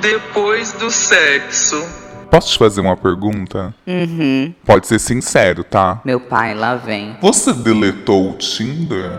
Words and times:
depois 0.00 0.72
do 0.72 0.90
sexo. 0.90 1.82
Posso 2.30 2.52
te 2.52 2.58
fazer 2.58 2.80
uma 2.80 2.96
pergunta? 2.96 3.74
Uhum. 3.86 4.54
Pode 4.64 4.86
ser 4.86 4.98
sincero, 4.98 5.64
tá? 5.64 6.00
Meu 6.04 6.20
pai, 6.20 6.54
lá 6.54 6.76
vem. 6.76 7.16
Você 7.20 7.52
deletou 7.52 8.30
o 8.30 8.34
Tinder? 8.34 9.10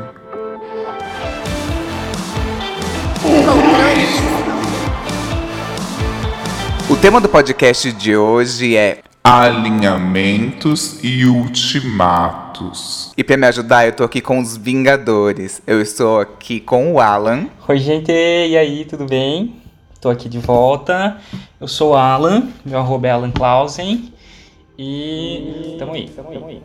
O 6.90 6.96
tema 6.96 7.22
do 7.22 7.30
podcast 7.30 7.92
de 7.92 8.16
hoje 8.16 8.76
é 8.76 9.00
Alinhamentos 9.24 11.00
e 11.04 11.26
ultimatos. 11.26 13.12
E 13.16 13.24
pra 13.24 13.38
me 13.38 13.46
ajudar, 13.48 13.86
eu 13.86 13.92
tô 13.92 14.04
aqui 14.04 14.20
com 14.22 14.40
os 14.40 14.58
Vingadores. 14.58 15.62
Eu 15.68 15.82
estou 15.82 16.20
aqui 16.20 16.60
com 16.60 16.94
o 16.94 17.00
Alan. 17.00 17.48
Oi, 17.68 17.78
gente, 17.78 18.12
e 18.12 18.58
aí, 18.58 18.86
tudo 18.86 19.06
bem? 19.06 19.61
Tô 20.02 20.10
aqui 20.10 20.28
de 20.28 20.40
volta. 20.40 21.18
Eu 21.60 21.68
sou 21.68 21.92
o 21.92 21.96
Alan, 21.96 22.50
meu 22.66 22.80
arroba 22.80 23.08
é 23.08 23.12
Alan 23.12 23.30
Clausen. 23.30 24.12
E 24.76 25.76
tamo 25.78 25.94
aí, 25.94 26.10
tamo 26.10 26.48
aí. 26.48 26.60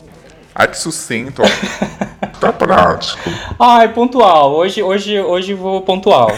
Ai, 0.54 0.68
que 0.68 0.78
sucinto. 0.78 1.42
ó. 1.42 1.46
tá 2.40 2.50
prático. 2.50 3.20
Ai, 3.60 3.92
pontual. 3.92 4.54
Hoje, 4.54 4.82
hoje, 4.82 5.20
hoje 5.20 5.52
vou 5.52 5.82
pontual. 5.82 6.30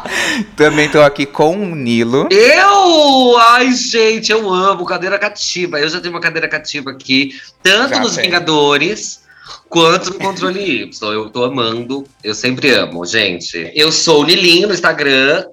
Também 0.54 0.90
tô 0.90 1.00
aqui 1.00 1.24
com 1.24 1.56
o 1.56 1.74
Nilo. 1.74 2.28
Eu! 2.30 3.38
Ai, 3.38 3.72
gente, 3.72 4.30
eu 4.30 4.52
amo 4.52 4.84
cadeira 4.84 5.18
cativa. 5.18 5.80
Eu 5.80 5.88
já 5.88 6.02
tenho 6.02 6.12
uma 6.12 6.20
cadeira 6.20 6.48
cativa 6.48 6.90
aqui, 6.90 7.30
tanto 7.62 7.94
Já 7.94 8.00
nos 8.00 8.14
tem. 8.14 8.26
Vingadores 8.26 9.22
quanto 9.70 10.12
no 10.12 10.18
Controle 10.18 10.82
Y. 10.82 11.12
Eu 11.14 11.30
tô 11.30 11.44
amando, 11.44 12.04
eu 12.22 12.34
sempre 12.34 12.70
amo, 12.74 13.06
gente. 13.06 13.72
Eu 13.74 13.90
sou 13.90 14.20
o 14.20 14.24
Nilinho 14.26 14.68
no 14.68 14.74
Instagram, 14.74 15.46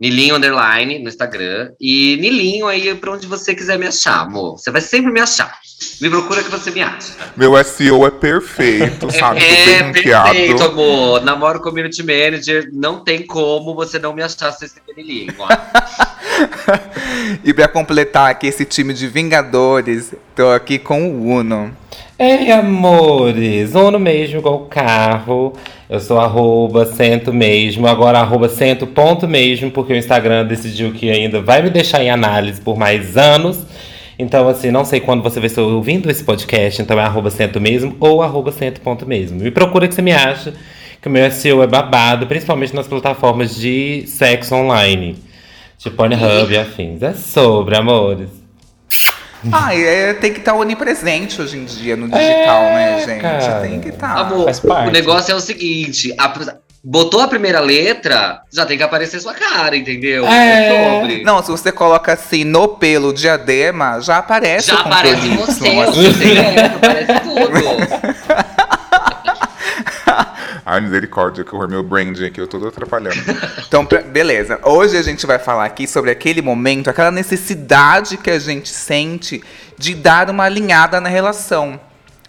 Nilinho 0.00 0.36
Underline 0.36 0.98
no 0.98 1.08
Instagram, 1.08 1.72
e 1.78 2.16
Nilinho 2.20 2.66
aí 2.66 2.94
pra 2.94 3.12
onde 3.12 3.26
você 3.26 3.54
quiser 3.54 3.78
me 3.78 3.86
achar, 3.86 4.20
amor. 4.20 4.58
Você 4.58 4.70
vai 4.70 4.80
sempre 4.80 5.12
me 5.12 5.20
achar. 5.20 5.58
Me 6.00 6.08
procura 6.08 6.42
que 6.42 6.50
você 6.50 6.70
me 6.70 6.80
acha. 6.82 7.12
Meu 7.36 7.62
SEO 7.62 8.06
é 8.06 8.10
perfeito, 8.10 9.10
sabe? 9.12 9.40
Tô 9.40 9.46
É, 9.46 9.82
bem 9.82 9.92
perfeito, 9.92 10.62
amor. 10.62 11.22
Namoro 11.22 11.60
Community 11.60 12.02
Manager, 12.02 12.70
não 12.72 13.04
tem 13.04 13.26
como 13.26 13.74
você 13.74 13.98
não 13.98 14.14
me 14.14 14.22
achar 14.22 14.52
sem 14.52 14.68
ser 14.68 14.80
Nilinho. 14.96 15.34
E 17.44 17.52
pra 17.52 17.68
completar 17.68 18.30
aqui 18.30 18.46
esse 18.46 18.64
time 18.64 18.94
de 18.94 19.06
Vingadores, 19.06 20.14
tô 20.34 20.50
aqui 20.50 20.78
com 20.78 21.10
o 21.10 21.26
Uno. 21.26 21.76
Ei, 22.22 22.52
amores, 22.52 23.74
Uno 23.74 23.98
mesmo, 23.98 24.40
igual 24.40 24.66
carro. 24.66 25.54
Eu 25.88 25.98
sou 26.00 26.20
arroba 26.20 26.84
cento 26.84 27.32
mesmo, 27.32 27.86
agora 27.86 28.18
arroba 28.18 28.46
cento 28.46 28.86
ponto 28.86 29.26
mesmo, 29.26 29.70
porque 29.70 29.94
o 29.94 29.96
Instagram 29.96 30.44
decidiu 30.44 30.92
que 30.92 31.10
ainda 31.10 31.40
vai 31.40 31.62
me 31.62 31.70
deixar 31.70 32.04
em 32.04 32.10
análise 32.10 32.60
por 32.60 32.76
mais 32.76 33.16
anos. 33.16 33.64
Então, 34.18 34.46
assim, 34.48 34.70
não 34.70 34.84
sei 34.84 35.00
quando 35.00 35.22
você 35.22 35.40
vai 35.40 35.46
estar 35.46 35.62
ouvindo 35.62 36.10
esse 36.10 36.22
podcast, 36.22 36.82
então 36.82 37.00
é 37.00 37.02
arroba 37.02 37.30
cento 37.30 37.58
mesmo 37.58 37.96
ou 37.98 38.22
arroba 38.22 38.52
cento 38.52 38.82
ponto 38.82 39.06
mesmo. 39.06 39.40
Me 39.40 39.50
procura 39.50 39.88
que 39.88 39.94
você 39.94 40.02
me 40.02 40.12
acha, 40.12 40.52
que 41.00 41.08
o 41.08 41.10
meu 41.10 41.30
SEO 41.30 41.62
é 41.62 41.66
babado, 41.66 42.26
principalmente 42.26 42.76
nas 42.76 42.86
plataformas 42.86 43.56
de 43.56 44.04
sexo 44.06 44.54
online. 44.54 45.16
Tipo 45.78 45.96
Pornhub 45.96 46.52
e 46.52 46.58
afins. 46.58 47.02
É 47.02 47.14
sobre, 47.14 47.78
amores. 47.78 48.39
Ah, 49.52 49.74
é, 49.74 50.12
tem 50.14 50.32
que 50.32 50.40
estar 50.40 50.54
onipresente 50.54 51.40
hoje 51.40 51.56
em 51.56 51.64
dia 51.64 51.96
no 51.96 52.08
digital, 52.08 52.62
né, 52.62 53.02
gente? 53.06 53.20
cara. 53.20 53.60
Tem 53.60 53.80
que 53.80 53.88
estar. 53.88 54.16
Amor, 54.18 54.44
faz 54.44 54.60
parte. 54.60 54.88
o 54.88 54.92
negócio 54.92 55.32
é 55.32 55.34
o 55.34 55.40
seguinte: 55.40 56.14
a- 56.18 56.32
botou 56.82 57.20
a 57.20 57.28
primeira 57.28 57.60
letra, 57.60 58.40
já 58.52 58.64
tem 58.66 58.76
que 58.76 58.82
aparecer 58.82 59.20
sua 59.20 59.34
cara, 59.34 59.76
entendeu? 59.76 60.26
É. 60.26 60.92
sobre. 61.00 61.22
Não, 61.22 61.42
se 61.42 61.50
você 61.50 61.70
coloca 61.72 62.12
assim 62.12 62.44
no 62.44 62.68
pelo 62.68 63.12
diadema, 63.12 64.00
já 64.00 64.18
aparece 64.18 64.68
já 64.68 64.76
o 64.76 64.80
aparece 64.80 65.28
você, 65.28 65.68
assim. 65.68 66.12
secreto, 66.14 66.76
aparece 66.76 67.20
tudo. 67.20 68.40
Ai, 70.70 70.80
misericórdia, 70.80 71.42
que 71.42 71.52
eu 71.52 71.68
meu 71.68 71.82
branding 71.82 72.26
aqui, 72.26 72.40
eu 72.40 72.46
tô 72.46 72.64
atrapalhando. 72.64 73.16
Então, 73.66 73.84
beleza. 73.84 74.60
Hoje 74.62 74.96
a 74.96 75.02
gente 75.02 75.26
vai 75.26 75.36
falar 75.36 75.64
aqui 75.64 75.84
sobre 75.84 76.12
aquele 76.12 76.40
momento, 76.40 76.88
aquela 76.88 77.10
necessidade 77.10 78.16
que 78.16 78.30
a 78.30 78.38
gente 78.38 78.68
sente 78.68 79.42
de 79.76 79.96
dar 79.96 80.30
uma 80.30 80.44
alinhada 80.44 81.00
na 81.00 81.08
relação. 81.08 81.80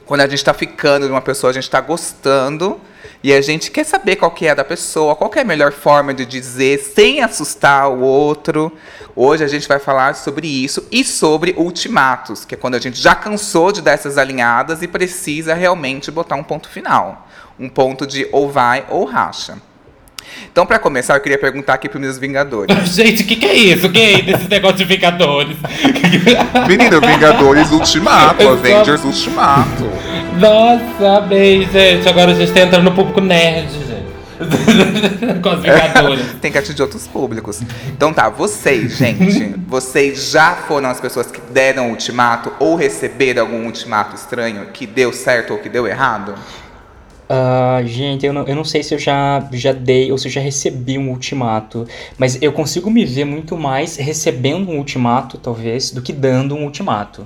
Quando 0.08 0.22
a 0.22 0.28
gente 0.28 0.44
tá 0.44 0.56
ficando 0.56 1.06
de 1.06 1.12
uma 1.12 1.22
pessoa, 1.22 1.52
a 1.52 1.54
gente 1.54 1.70
tá 1.70 1.80
gostando 1.82 2.82
e 3.24 3.32
a 3.32 3.42
gente 3.42 3.70
quer 3.70 3.84
saber 3.84 4.16
qual 4.16 4.32
que 4.32 4.48
é 4.48 4.56
da 4.56 4.64
pessoa, 4.64 5.16
qual 5.16 5.32
é 5.36 5.42
a 5.42 5.46
melhor 5.46 5.72
forma 5.72 6.12
de 6.12 6.26
dizer 6.26 6.80
sem 6.80 7.22
assustar 7.22 7.92
o 7.92 8.00
outro. 8.00 8.72
Hoje 9.16 9.44
a 9.44 9.48
gente 9.48 9.68
vai 9.68 9.78
falar 9.78 10.16
sobre 10.16 10.48
isso 10.48 10.88
e 10.92 11.04
sobre 11.04 11.54
ultimatos, 11.58 12.44
que 12.44 12.56
é 12.56 12.58
quando 12.58 12.74
a 12.74 12.80
gente 12.80 13.00
já 13.00 13.14
cansou 13.14 13.72
de 13.72 13.84
dar 13.84 13.92
essas 13.92 14.18
alinhadas 14.18 14.82
e 14.82 14.88
precisa 14.88 15.54
realmente 15.54 16.10
botar 16.10 16.36
um 16.36 16.44
ponto 16.44 16.68
final. 16.70 17.28
Um 17.62 17.70
ponto 17.70 18.08
de 18.08 18.28
ou 18.32 18.50
vai 18.50 18.86
ou 18.90 19.06
racha. 19.06 19.58
Então, 20.52 20.66
pra 20.66 20.80
começar, 20.80 21.16
eu 21.16 21.22
queria 21.22 21.38
perguntar 21.38 21.76
aqui 21.76 21.88
pros 21.88 22.02
meus 22.02 22.18
Vingadores. 22.18 22.76
Gente, 22.94 23.24
o 23.24 23.26
que, 23.26 23.36
que 23.36 23.46
é 23.46 23.54
isso? 23.54 23.88
O 23.88 23.92
que 23.92 24.02
é 24.02 24.22
desses 24.22 24.48
negócios 24.48 24.80
de 24.80 24.86
Vingadores? 24.86 25.58
Menino, 26.68 27.00
Vingadores 27.00 27.72
Ultimato, 27.72 28.48
Avengers 28.48 29.04
Ultimato. 29.04 29.90
Nossa, 30.40 31.22
bem, 31.22 31.68
gente. 31.70 32.08
Agora 32.08 32.32
a 32.32 32.34
gente 32.34 32.52
tá 32.52 32.62
entrando 32.62 32.86
no 32.86 32.92
público 32.94 33.22
nerd, 33.22 33.70
gente. 33.72 34.02
Com 35.42 35.50
os 35.50 35.62
Vingadores. 35.62 36.26
Tem 36.42 36.52
que 36.52 36.58
atingir 36.58 36.82
outros 36.82 37.08
públicos. 37.08 37.62
Então 37.90 38.12
tá, 38.12 38.30
vocês, 38.30 38.98
gente, 38.98 39.56
vocês 39.68 40.32
já 40.32 40.56
foram 40.68 40.90
as 40.90 41.00
pessoas 41.00 41.28
que 41.28 41.40
deram 41.52 41.92
ultimato 41.92 42.52
ou 42.60 42.76
receberam 42.76 43.44
algum 43.44 43.66
ultimato 43.66 44.16
estranho 44.16 44.68
que 44.74 44.88
deu 44.88 45.14
certo 45.14 45.52
ou 45.52 45.60
que 45.60 45.70
deu 45.70 45.86
errado? 45.86 46.34
Ah, 47.34 47.82
gente, 47.86 48.26
eu 48.26 48.34
não, 48.34 48.46
eu 48.46 48.54
não 48.54 48.66
sei 48.66 48.84
se 48.84 48.94
eu 48.94 49.00
já, 49.00 49.42
já 49.54 49.72
dei 49.72 50.12
ou 50.12 50.18
se 50.18 50.28
eu 50.28 50.32
já 50.34 50.42
recebi 50.42 50.98
um 50.98 51.08
ultimato, 51.12 51.88
mas 52.18 52.38
eu 52.42 52.52
consigo 52.52 52.92
me 52.92 53.06
ver 53.06 53.24
muito 53.24 53.56
mais 53.56 53.96
recebendo 53.96 54.70
um 54.70 54.78
ultimato, 54.78 55.38
talvez, 55.38 55.92
do 55.92 56.02
que 56.02 56.12
dando 56.12 56.54
um 56.58 56.66
ultimato. 56.66 57.26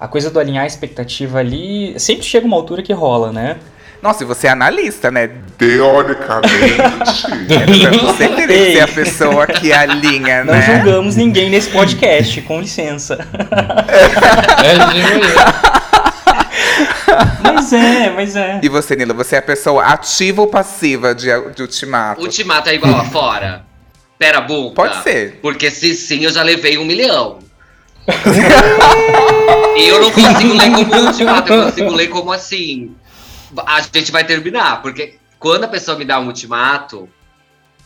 A 0.00 0.08
coisa 0.08 0.28
do 0.28 0.40
alinhar 0.40 0.64
a 0.64 0.66
expectativa 0.66 1.38
ali 1.38 1.94
sempre 2.00 2.24
chega 2.24 2.44
uma 2.44 2.56
altura 2.56 2.82
que 2.82 2.92
rola, 2.92 3.30
né? 3.30 3.58
Nossa, 4.02 4.24
e 4.24 4.26
você 4.26 4.48
é 4.48 4.50
analista, 4.50 5.08
né? 5.08 5.30
Teoricamente. 5.56 6.58
Você 8.04 8.28
teria 8.28 8.46
que 8.46 8.72
ser 8.72 8.80
a 8.80 8.88
pessoa 8.88 9.46
que 9.46 9.72
alinha, 9.72 10.42
Não 10.44 10.52
né? 10.52 10.62
julgamos 10.62 11.14
ninguém 11.14 11.48
nesse 11.48 11.70
podcast, 11.70 12.42
com 12.42 12.60
licença. 12.60 13.16
É, 14.64 14.74
tipo 14.74 15.24
isso. 15.24 15.84
Mas 17.44 17.72
é, 17.72 18.10
mas 18.10 18.36
é. 18.36 18.60
E 18.62 18.68
você, 18.68 18.96
Nilo, 18.96 19.14
você 19.14 19.36
é 19.36 19.38
a 19.38 19.42
pessoa 19.42 19.84
ativa 19.84 20.40
ou 20.40 20.46
passiva 20.48 21.14
de, 21.14 21.26
de 21.54 21.62
ultimato? 21.62 22.20
Ultimato 22.22 22.68
é 22.70 22.74
igual 22.74 22.94
a 22.96 23.04
fora. 23.04 23.64
Pera, 24.18 24.40
bunda. 24.40 24.74
Pode 24.74 25.02
ser. 25.02 25.38
Porque 25.42 25.70
se 25.70 25.94
sim, 25.94 26.24
eu 26.24 26.30
já 26.32 26.42
levei 26.42 26.78
um 26.78 26.84
milhão. 26.84 27.38
e 29.76 29.88
eu 29.88 30.00
não 30.00 30.10
consigo 30.10 30.54
ler 30.54 30.70
como 30.72 31.06
ultimato, 31.06 31.52
eu 31.52 31.64
consigo 31.64 31.90
ler 31.90 32.08
como 32.08 32.32
assim. 32.32 32.94
A 33.66 33.80
gente 33.80 34.10
vai 34.12 34.24
terminar, 34.24 34.82
porque 34.82 35.14
quando 35.38 35.64
a 35.64 35.68
pessoa 35.68 35.96
me 35.98 36.04
dá 36.04 36.18
um 36.20 36.26
ultimato, 36.26 37.08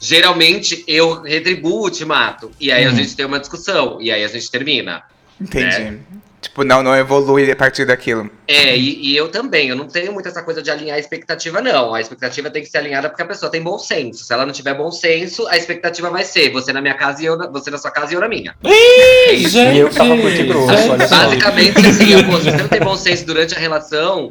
geralmente 0.01 0.85
eu 0.87 1.23
retribuo 1.23 1.81
o 1.81 1.83
ultimato. 1.85 2.51
E 2.61 2.71
aí 2.73 2.85
a 2.85 2.89
Uhum. 2.91 2.97
gente 2.97 3.15
tem 3.17 3.27
uma 3.27 3.39
discussão, 3.41 3.99
e 4.01 4.11
aí 4.11 4.25
a 4.25 4.29
gente 4.29 4.51
termina. 4.51 5.03
Entendi. 5.41 5.99
Tipo, 6.41 6.63
não, 6.63 6.85
não 6.85 6.95
evolui 6.95 7.51
a 7.51 7.57
partir 7.57 7.85
daquilo. 7.85 8.31
É, 8.47 8.77
e, 8.77 9.09
e 9.09 9.17
eu 9.17 9.29
também, 9.29 9.69
eu 9.69 9.77
não 9.77 9.89
tenho 9.89 10.13
muito 10.13 10.29
essa 10.29 10.41
coisa 10.41 10.63
de 10.63 10.71
alinhar 10.71 10.97
a 10.97 11.01
expectativa, 11.01 11.61
não. 11.61 11.93
A 11.93 12.01
expectativa 12.01 12.49
tem 12.49 12.63
que 12.63 12.69
ser 12.69 12.79
alinhada 12.79 13.09
porque 13.09 13.23
a 13.23 13.27
pessoa 13.27 13.51
tem 13.51 13.61
bom 13.61 13.77
senso. 13.77 14.25
Se 14.25 14.33
ela 14.33 14.47
não 14.47 14.53
tiver 14.53 14.75
bom 14.75 14.91
senso, 14.93 15.49
a 15.49 15.57
expectativa 15.57 16.11
vai 16.11 16.23
ser 16.23 16.51
você 16.51 16.73
na 16.73 16.81
minha 16.81 16.95
casa 16.95 17.23
e 17.23 17.27
eu 17.27 17.37
na, 17.37 17.49
você 17.49 17.71
na 17.71 17.79
sua 17.79 17.91
casa 17.91 18.13
e 18.13 18.15
eu 18.15 18.21
na 18.21 18.29
minha. 18.29 18.55
É 18.65 19.33
isso. 19.33 19.51
Gente, 19.51 19.77
E 19.77 19.79
eu 19.81 19.91
tava 19.91 20.17
curto 20.17 20.41
e 20.41 20.45
grosso, 20.45 20.91
olha. 20.91 21.09
Basicamente, 21.09 21.87
assim, 21.87 22.25
pô, 22.25 22.37
se 22.39 22.45
você 22.45 22.57
não 22.57 22.69
tem 22.69 22.81
bom 22.81 22.97
senso 22.97 23.27
durante 23.27 23.57
a 23.57 23.59
relação, 23.59 24.29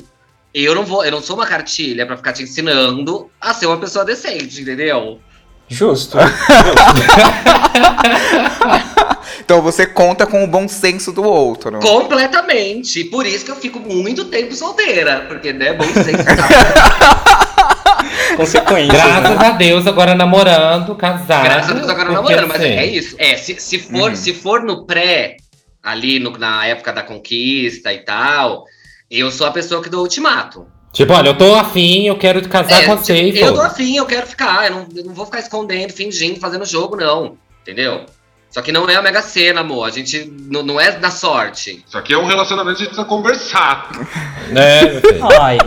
eu 0.53 0.73
não 0.73 0.85
vou, 0.85 1.03
eu 1.03 1.11
não 1.11 1.21
sou 1.21 1.35
uma 1.35 1.45
cartilha 1.45 2.05
pra 2.05 2.15
ficar 2.15 2.31
te 2.31 2.43
ensinando 2.43 3.29
a 3.41 3.53
ser 3.53 3.65
uma 3.65 3.77
pessoa 3.77 4.05
decente, 4.05 4.61
entendeu? 4.61 5.19
Justo. 5.67 6.17
Então 9.39 9.62
você 9.62 9.85
conta 9.85 10.25
com 10.25 10.44
o 10.44 10.47
bom 10.47 10.68
senso 10.68 11.12
do 11.12 11.24
outro. 11.24 11.79
Completamente. 11.79 13.01
E 13.01 13.06
por 13.06 13.25
isso 13.25 13.45
que 13.45 13.51
eu 13.51 13.56
fico 13.56 13.79
muito 13.79 14.25
tempo 14.25 14.53
solteira. 14.56 15.25
Porque, 15.27 15.53
né, 15.53 15.74
bom 15.74 15.85
senso. 15.85 16.24
tá? 16.24 17.47
Consequência. 18.35 18.91
Graças 18.94 19.38
a 19.41 19.50
Deus, 19.51 19.88
agora 19.88 20.13
namorando, 20.15 20.95
casado. 20.95 21.44
Graças 21.44 21.71
a 21.71 21.74
Deus 21.74 21.89
agora 21.89 22.12
namorando, 22.12 22.47
mas 22.47 22.62
é 22.62 22.85
isso. 22.85 23.15
É, 23.18 23.35
se, 23.38 23.56
se, 23.59 23.79
for, 23.79 24.09
Uhum. 24.12 24.15
se 24.15 24.33
for 24.33 24.62
no 24.63 24.85
pré, 24.85 25.38
ali 25.81 26.19
no- 26.19 26.38
na 26.38 26.65
época 26.68 26.91
da 26.94 27.01
conquista 27.01 27.94
e 27.94 28.00
tal, 28.00 28.65
eu 29.09 29.31
sou 29.31 29.47
a 29.47 29.51
pessoa 29.51 29.81
que 29.81 29.89
dou 29.89 30.01
ultimato. 30.01 30.68
Tipo, 30.91 31.13
olha, 31.13 31.30
eu 31.30 31.38
tô 31.38 31.56
afim, 31.56 32.07
eu 32.07 32.18
quero 32.18 32.47
casar 32.50 32.83
É, 32.83 32.85
com 32.85 32.97
você 32.97 33.30
e 33.30 33.39
eu 33.39 33.53
tô 33.53 33.62
afim, 33.62 33.97
eu 33.97 34.06
quero 34.06 34.25
ficar. 34.27 34.65
Eu 34.68 34.71
não, 34.71 34.88
eu 34.95 35.03
não 35.06 35.13
vou 35.13 35.25
ficar 35.25 35.39
escondendo, 35.39 35.91
fingindo, 35.94 36.39
fazendo 36.39 36.65
jogo, 36.65 36.95
não. 36.95 37.38
Entendeu? 37.62 38.06
Só 38.49 38.61
que 38.61 38.71
não 38.71 38.89
é 38.89 38.95
a 38.95 39.01
Mega 39.01 39.21
Sena, 39.21 39.61
amor. 39.61 39.85
A 39.85 39.91
gente 39.91 40.31
não, 40.49 40.63
não 40.63 40.79
é 40.79 40.97
na 40.97 41.11
sorte. 41.11 41.83
Isso 41.85 41.97
aqui 41.97 42.13
é 42.13 42.17
um 42.17 42.25
relacionamento 42.25 42.77
que 42.77 42.83
a 42.83 42.85
gente 42.85 42.95
precisa 42.95 43.07
conversar. 43.07 43.91
É. 44.55 45.01
Ai, 45.39 45.57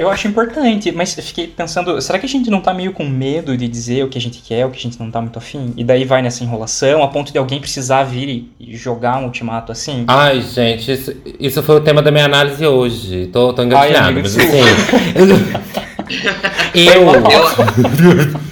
eu, 0.00 0.08
acho 0.08 0.28
importante, 0.28 0.92
mas 0.92 1.18
eu 1.18 1.24
fiquei 1.24 1.48
pensando, 1.48 2.00
será 2.00 2.18
que 2.18 2.26
a 2.26 2.28
gente 2.28 2.48
não 2.48 2.60
tá 2.60 2.72
meio 2.72 2.92
com 2.92 3.04
medo 3.04 3.56
de 3.56 3.66
dizer 3.66 4.04
o 4.04 4.08
que 4.08 4.16
a 4.16 4.20
gente 4.20 4.40
quer, 4.40 4.64
o 4.64 4.70
que 4.70 4.78
a 4.78 4.80
gente 4.80 5.00
não 5.00 5.10
tá 5.10 5.20
muito 5.20 5.38
afim? 5.38 5.74
E 5.76 5.82
daí 5.82 6.04
vai 6.04 6.22
nessa 6.22 6.44
enrolação, 6.44 7.02
a 7.02 7.08
ponto 7.08 7.32
de 7.32 7.38
alguém 7.38 7.60
precisar 7.60 8.04
vir 8.04 8.48
e, 8.58 8.76
jogar 8.76 9.18
um 9.18 9.24
ultimato 9.24 9.72
assim? 9.72 10.04
Ai, 10.08 10.40
gente, 10.40 10.92
isso, 10.92 11.14
isso 11.38 11.62
foi 11.62 11.76
o 11.76 11.80
tema 11.80 12.00
da 12.00 12.10
minha 12.10 12.24
análise 12.24 12.64
hoje. 12.64 13.28
Tô, 13.32 13.52
tô 13.52 13.62
engatilhado, 13.62 14.14
mas 14.14 14.38
assim. 14.38 14.46
eu. 15.16 15.26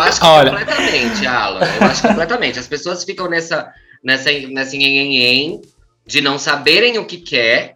acho 0.00 0.20
que 0.20 0.26
Olha. 0.26 0.50
completamente, 0.50 1.26
Alan. 1.26 1.60
Eu 1.80 1.86
acho 1.86 2.02
que 2.02 2.08
completamente. 2.08 2.58
As 2.58 2.66
pessoas 2.68 3.04
ficam 3.04 3.28
nessa, 3.28 3.72
nessa, 4.02 4.30
nessa 4.48 4.76
nhenhenhen 4.76 5.60
de 6.06 6.20
não 6.20 6.38
saberem 6.38 6.98
o 6.98 7.04
que 7.04 7.18
quer. 7.18 7.74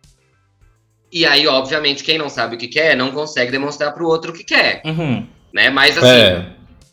E 1.13 1.25
aí, 1.25 1.47
obviamente, 1.47 2.03
quem 2.05 2.19
não 2.19 2.29
sabe 2.29 2.57
o 2.57 2.59
que 2.59 2.69
quer 2.69 2.97
não 2.97 3.11
consegue 3.13 3.51
demonstrar 3.51 3.93
pro 3.93 4.07
outro 4.07 4.33
o 4.33 4.35
que 4.35 4.45
quer, 4.45 4.83
Uhum, 4.85 5.27
né? 5.55 5.71
Mas 5.71 5.97
assim, 5.97 6.07
É. 6.09 6.47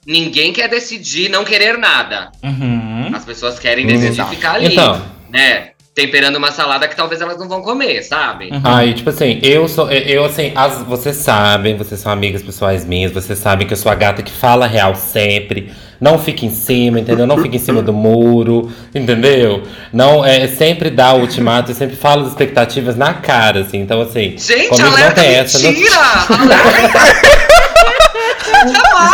ninguém 0.05 0.53
quer 0.53 0.69
decidir 0.69 1.29
não 1.29 1.43
querer 1.43 1.77
nada. 1.77 2.31
uhum. 2.43 3.11
As 3.13 3.25
pessoas 3.25 3.59
querem 3.59 3.85
decidir 3.85 4.25
ficar 4.27 4.53
ali, 4.55 4.67
Então, 4.67 5.03
né? 5.29 5.71
Temperando 5.95 6.37
uma 6.37 6.51
salada 6.51 6.87
que 6.87 6.95
talvez 6.95 7.21
elas 7.21 7.37
não 7.37 7.47
vão 7.47 7.61
comer, 7.61 8.01
sabe? 8.01 8.49
uhum. 8.51 8.61
Aí, 8.63 8.95
tipo 8.95 9.11
assim, 9.11 9.39
eu 9.43 9.67
sou. 9.67 9.91
Eu, 9.91 10.25
assim, 10.25 10.51
as, 10.55 10.81
vocês 10.81 11.17
sabem, 11.17 11.77
vocês 11.77 11.99
são 11.99 12.11
amigas 12.11 12.41
pessoais 12.41 12.83
minhas, 12.83 13.11
vocês 13.11 13.37
sabem 13.37 13.67
que 13.67 13.73
eu 13.73 13.77
sou 13.77 13.91
a 13.91 13.95
gata 13.95 14.23
que 14.23 14.31
fala 14.31 14.65
real 14.65 14.95
sempre. 14.95 15.71
Não 16.01 16.17
fica 16.17 16.45
em 16.45 16.49
cima, 16.49 16.99
entendeu? 16.99 17.27
Não 17.27 17.37
fica 17.37 17.55
em 17.55 17.59
cima 17.59 17.81
do 17.81 17.93
muro, 17.93 18.73
entendeu? 18.93 19.63
Não, 19.93 20.25
é 20.25 20.47
sempre 20.47 20.89
dá 20.89 21.13
o 21.13 21.19
ultimato, 21.21 21.69
eu 21.71 21.75
sempre 21.75 21.95
falo 21.95 22.23
as 22.23 22.29
expectativas 22.29 22.95
na 22.97 23.13
cara, 23.13 23.61
assim. 23.61 23.77
Então, 23.77 24.01
assim. 24.01 24.35
Gente, 24.37 24.69
comigo 24.69 24.87
não 24.87 24.93
alerta 24.97 25.21
tem 25.21 25.35
essa, 25.35 25.59
não- 25.59 25.71
mentira! 25.71 25.95
Alerta! 26.41 27.53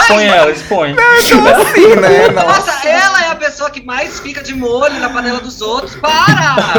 Expõe 0.01 0.25
ela, 0.25 0.51
expõe. 0.51 0.95
Assim, 0.97 1.95
né? 1.95 2.29
Nossa. 2.29 2.47
Nossa, 2.47 2.87
ela 2.87 3.25
é 3.25 3.28
pessoa 3.49 3.71
que 3.71 3.83
mais 3.83 4.19
fica 4.19 4.43
de 4.43 4.55
molho 4.55 4.99
na 4.99 5.09
panela 5.09 5.39
dos 5.39 5.59
outros. 5.59 5.95
Para! 5.95 6.55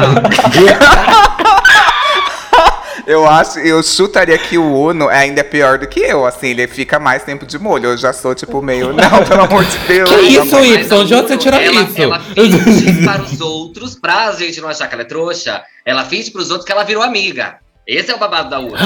Eu 3.06 3.26
acho, 3.26 3.58
eu 3.58 3.82
chutaria 3.82 4.38
que 4.38 4.56
o 4.56 4.72
Uno 4.72 5.08
ainda 5.08 5.40
é 5.40 5.42
pior 5.42 5.78
do 5.78 5.88
que 5.88 5.98
eu, 5.98 6.24
assim, 6.24 6.48
ele 6.48 6.68
fica 6.68 7.00
mais 7.00 7.24
tempo 7.24 7.44
de 7.44 7.58
molho. 7.58 7.86
Eu 7.86 7.96
já 7.96 8.12
sou, 8.12 8.36
tipo, 8.36 8.62
meio, 8.62 8.92
não, 8.94 9.24
pelo 9.24 9.42
amor 9.42 9.64
de 9.64 9.78
Deus. 9.78 10.08
Que 10.08 10.20
isso, 10.20 10.64
Y? 10.64 11.04
De 11.06 11.14
onde 11.14 11.28
você 11.28 11.36
tirou 11.36 11.58
ela, 11.58 11.80
isso? 11.80 12.00
Ela 12.00 12.20
finge 12.20 13.04
para 13.04 13.22
os 13.22 13.40
outros, 13.40 13.96
pra 13.96 14.30
gente 14.32 14.60
não 14.60 14.68
achar 14.68 14.86
que 14.86 14.94
ela 14.94 15.02
é 15.02 15.06
trouxa, 15.06 15.60
ela 15.84 16.04
finge 16.04 16.30
pros 16.30 16.50
outros 16.50 16.66
que 16.66 16.70
ela 16.70 16.84
virou 16.84 17.02
amiga. 17.02 17.56
Esse 17.84 18.12
é 18.12 18.14
o 18.14 18.18
babado 18.18 18.50
da 18.50 18.60
Uno. 18.60 18.76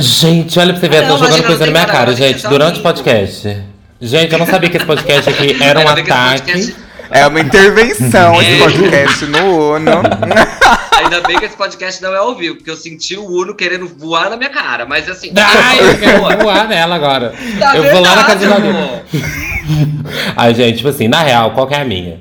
Gente, 0.00 0.58
olha 0.58 0.72
pra 0.72 0.80
você 0.80 0.88
ver, 0.88 0.96
Ah, 0.98 1.02
eu 1.02 1.08
não, 1.08 1.18
tô 1.18 1.24
jogando 1.26 1.46
coisa 1.46 1.66
na 1.66 1.72
minha 1.72 1.84
cara, 1.84 1.98
cara, 1.98 2.14
gente, 2.14 2.46
é 2.46 2.48
durante 2.48 2.80
o 2.80 2.82
podcast. 2.82 3.62
Gente, 4.00 4.32
eu 4.32 4.38
não 4.38 4.46
sabia 4.46 4.68
que 4.68 4.76
esse 4.78 4.86
podcast 4.86 5.28
aqui 5.28 5.62
era 5.62 5.78
um 5.78 5.88
ataque. 5.88 6.74
É 7.12 7.26
uma 7.26 7.40
intervenção 7.40 8.40
esse 8.40 8.52
É. 8.54 8.58
podcast 8.58 9.24
no 9.26 9.74
Uno. 9.76 9.90
Ainda 10.98 11.20
bem 11.26 11.38
que 11.38 11.44
esse 11.46 11.56
podcast 11.56 12.02
não 12.02 12.14
é 12.14 12.18
ao 12.18 12.34
vivo, 12.36 12.56
porque 12.56 12.70
eu 12.70 12.76
senti 12.76 13.16
o 13.16 13.24
Uno 13.26 13.54
querendo 13.54 13.86
voar 13.86 14.30
na 14.30 14.36
minha 14.36 14.50
cara. 14.50 14.86
Mas 14.86 15.08
assim. 15.08 15.32
Ai, 15.36 15.78
eu 15.80 15.98
quero 16.00 16.38
voar 16.42 16.66
nela 16.68 16.94
agora. 16.94 17.34
Tá 17.58 17.76
eu 17.76 17.90
vou 17.92 18.00
lá 18.00 18.16
na 18.16 18.24
casa 18.24 18.38
de 18.38 18.46
verdade. 18.46 19.02
Ai, 20.36 20.54
gente, 20.54 20.76
tipo 20.78 20.88
assim, 20.88 21.08
na 21.08 21.22
real, 21.22 21.50
qual 21.52 21.66
que 21.66 21.74
é 21.74 21.80
a 21.80 21.84
minha? 21.84 22.20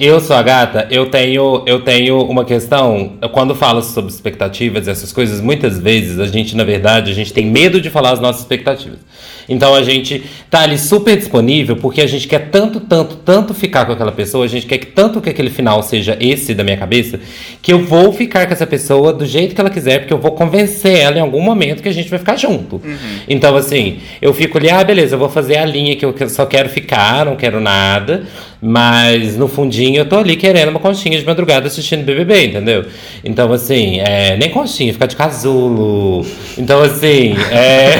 Eu 0.00 0.20
sou 0.20 0.36
a 0.36 0.42
gata, 0.42 0.86
eu 0.92 1.06
tenho, 1.06 1.64
eu 1.66 1.80
tenho 1.80 2.22
uma 2.22 2.44
questão. 2.44 3.14
eu, 3.20 3.28
Quando 3.30 3.52
falo 3.52 3.82
sobre 3.82 4.12
expectativas, 4.12 4.86
essas 4.86 5.12
coisas, 5.12 5.40
muitas 5.40 5.76
vezes 5.76 6.20
a 6.20 6.26
gente, 6.26 6.54
na 6.54 6.62
verdade, 6.62 7.10
a 7.10 7.14
gente 7.14 7.32
tem 7.32 7.44
medo 7.44 7.80
de 7.80 7.90
falar 7.90 8.12
as 8.12 8.20
nossas 8.20 8.42
expectativas. 8.42 9.00
Então 9.48 9.74
a 9.74 9.82
gente 9.82 10.22
tá 10.48 10.60
ali 10.60 10.78
super 10.78 11.16
disponível 11.16 11.74
porque 11.74 12.00
a 12.00 12.06
gente 12.06 12.28
quer 12.28 12.50
tanto, 12.50 12.78
tanto, 12.78 13.16
tanto 13.16 13.54
ficar 13.54 13.86
com 13.86 13.92
aquela 13.92 14.12
pessoa, 14.12 14.44
a 14.44 14.48
gente 14.48 14.66
quer 14.66 14.78
que 14.78 14.86
tanto 14.86 15.20
que 15.20 15.30
aquele 15.30 15.50
final 15.50 15.82
seja 15.82 16.16
esse 16.20 16.54
da 16.54 16.62
minha 16.62 16.76
cabeça, 16.76 17.18
que 17.60 17.72
eu 17.72 17.84
vou 17.84 18.12
ficar 18.12 18.46
com 18.46 18.52
essa 18.52 18.66
pessoa 18.66 19.12
do 19.12 19.26
jeito 19.26 19.52
que 19.52 19.60
ela 19.60 19.70
quiser, 19.70 20.00
porque 20.00 20.12
eu 20.12 20.18
vou 20.18 20.32
convencer 20.32 20.98
ela 20.98 21.16
em 21.16 21.22
algum 21.22 21.40
momento 21.40 21.82
que 21.82 21.88
a 21.88 21.92
gente 21.92 22.08
vai 22.08 22.20
ficar 22.20 22.36
junto. 22.36 22.80
Então, 23.26 23.56
assim, 23.56 23.98
eu 24.22 24.32
fico 24.32 24.58
ali, 24.58 24.70
ah, 24.70 24.84
beleza, 24.84 25.16
eu 25.16 25.18
vou 25.18 25.28
fazer 25.28 25.56
a 25.56 25.64
linha 25.64 25.96
que 25.96 26.04
eu 26.04 26.14
só 26.28 26.46
quero 26.46 26.68
ficar, 26.68 27.24
não 27.24 27.34
quero 27.34 27.58
nada. 27.58 28.24
Mas 28.60 29.36
no 29.36 29.46
fundinho 29.46 30.00
eu 30.00 30.08
tô 30.08 30.18
ali 30.18 30.34
querendo 30.34 30.70
uma 30.70 30.80
conchinha 30.80 31.18
de 31.18 31.24
madrugada 31.24 31.68
assistindo 31.68 32.04
BBB, 32.04 32.46
entendeu? 32.46 32.84
Então, 33.24 33.52
assim, 33.52 34.00
é, 34.00 34.36
nem 34.36 34.50
conchinha, 34.50 34.92
ficar 34.92 35.06
de 35.06 35.14
casulo. 35.14 36.26
Então, 36.56 36.82
assim, 36.82 37.36
é. 37.52 37.94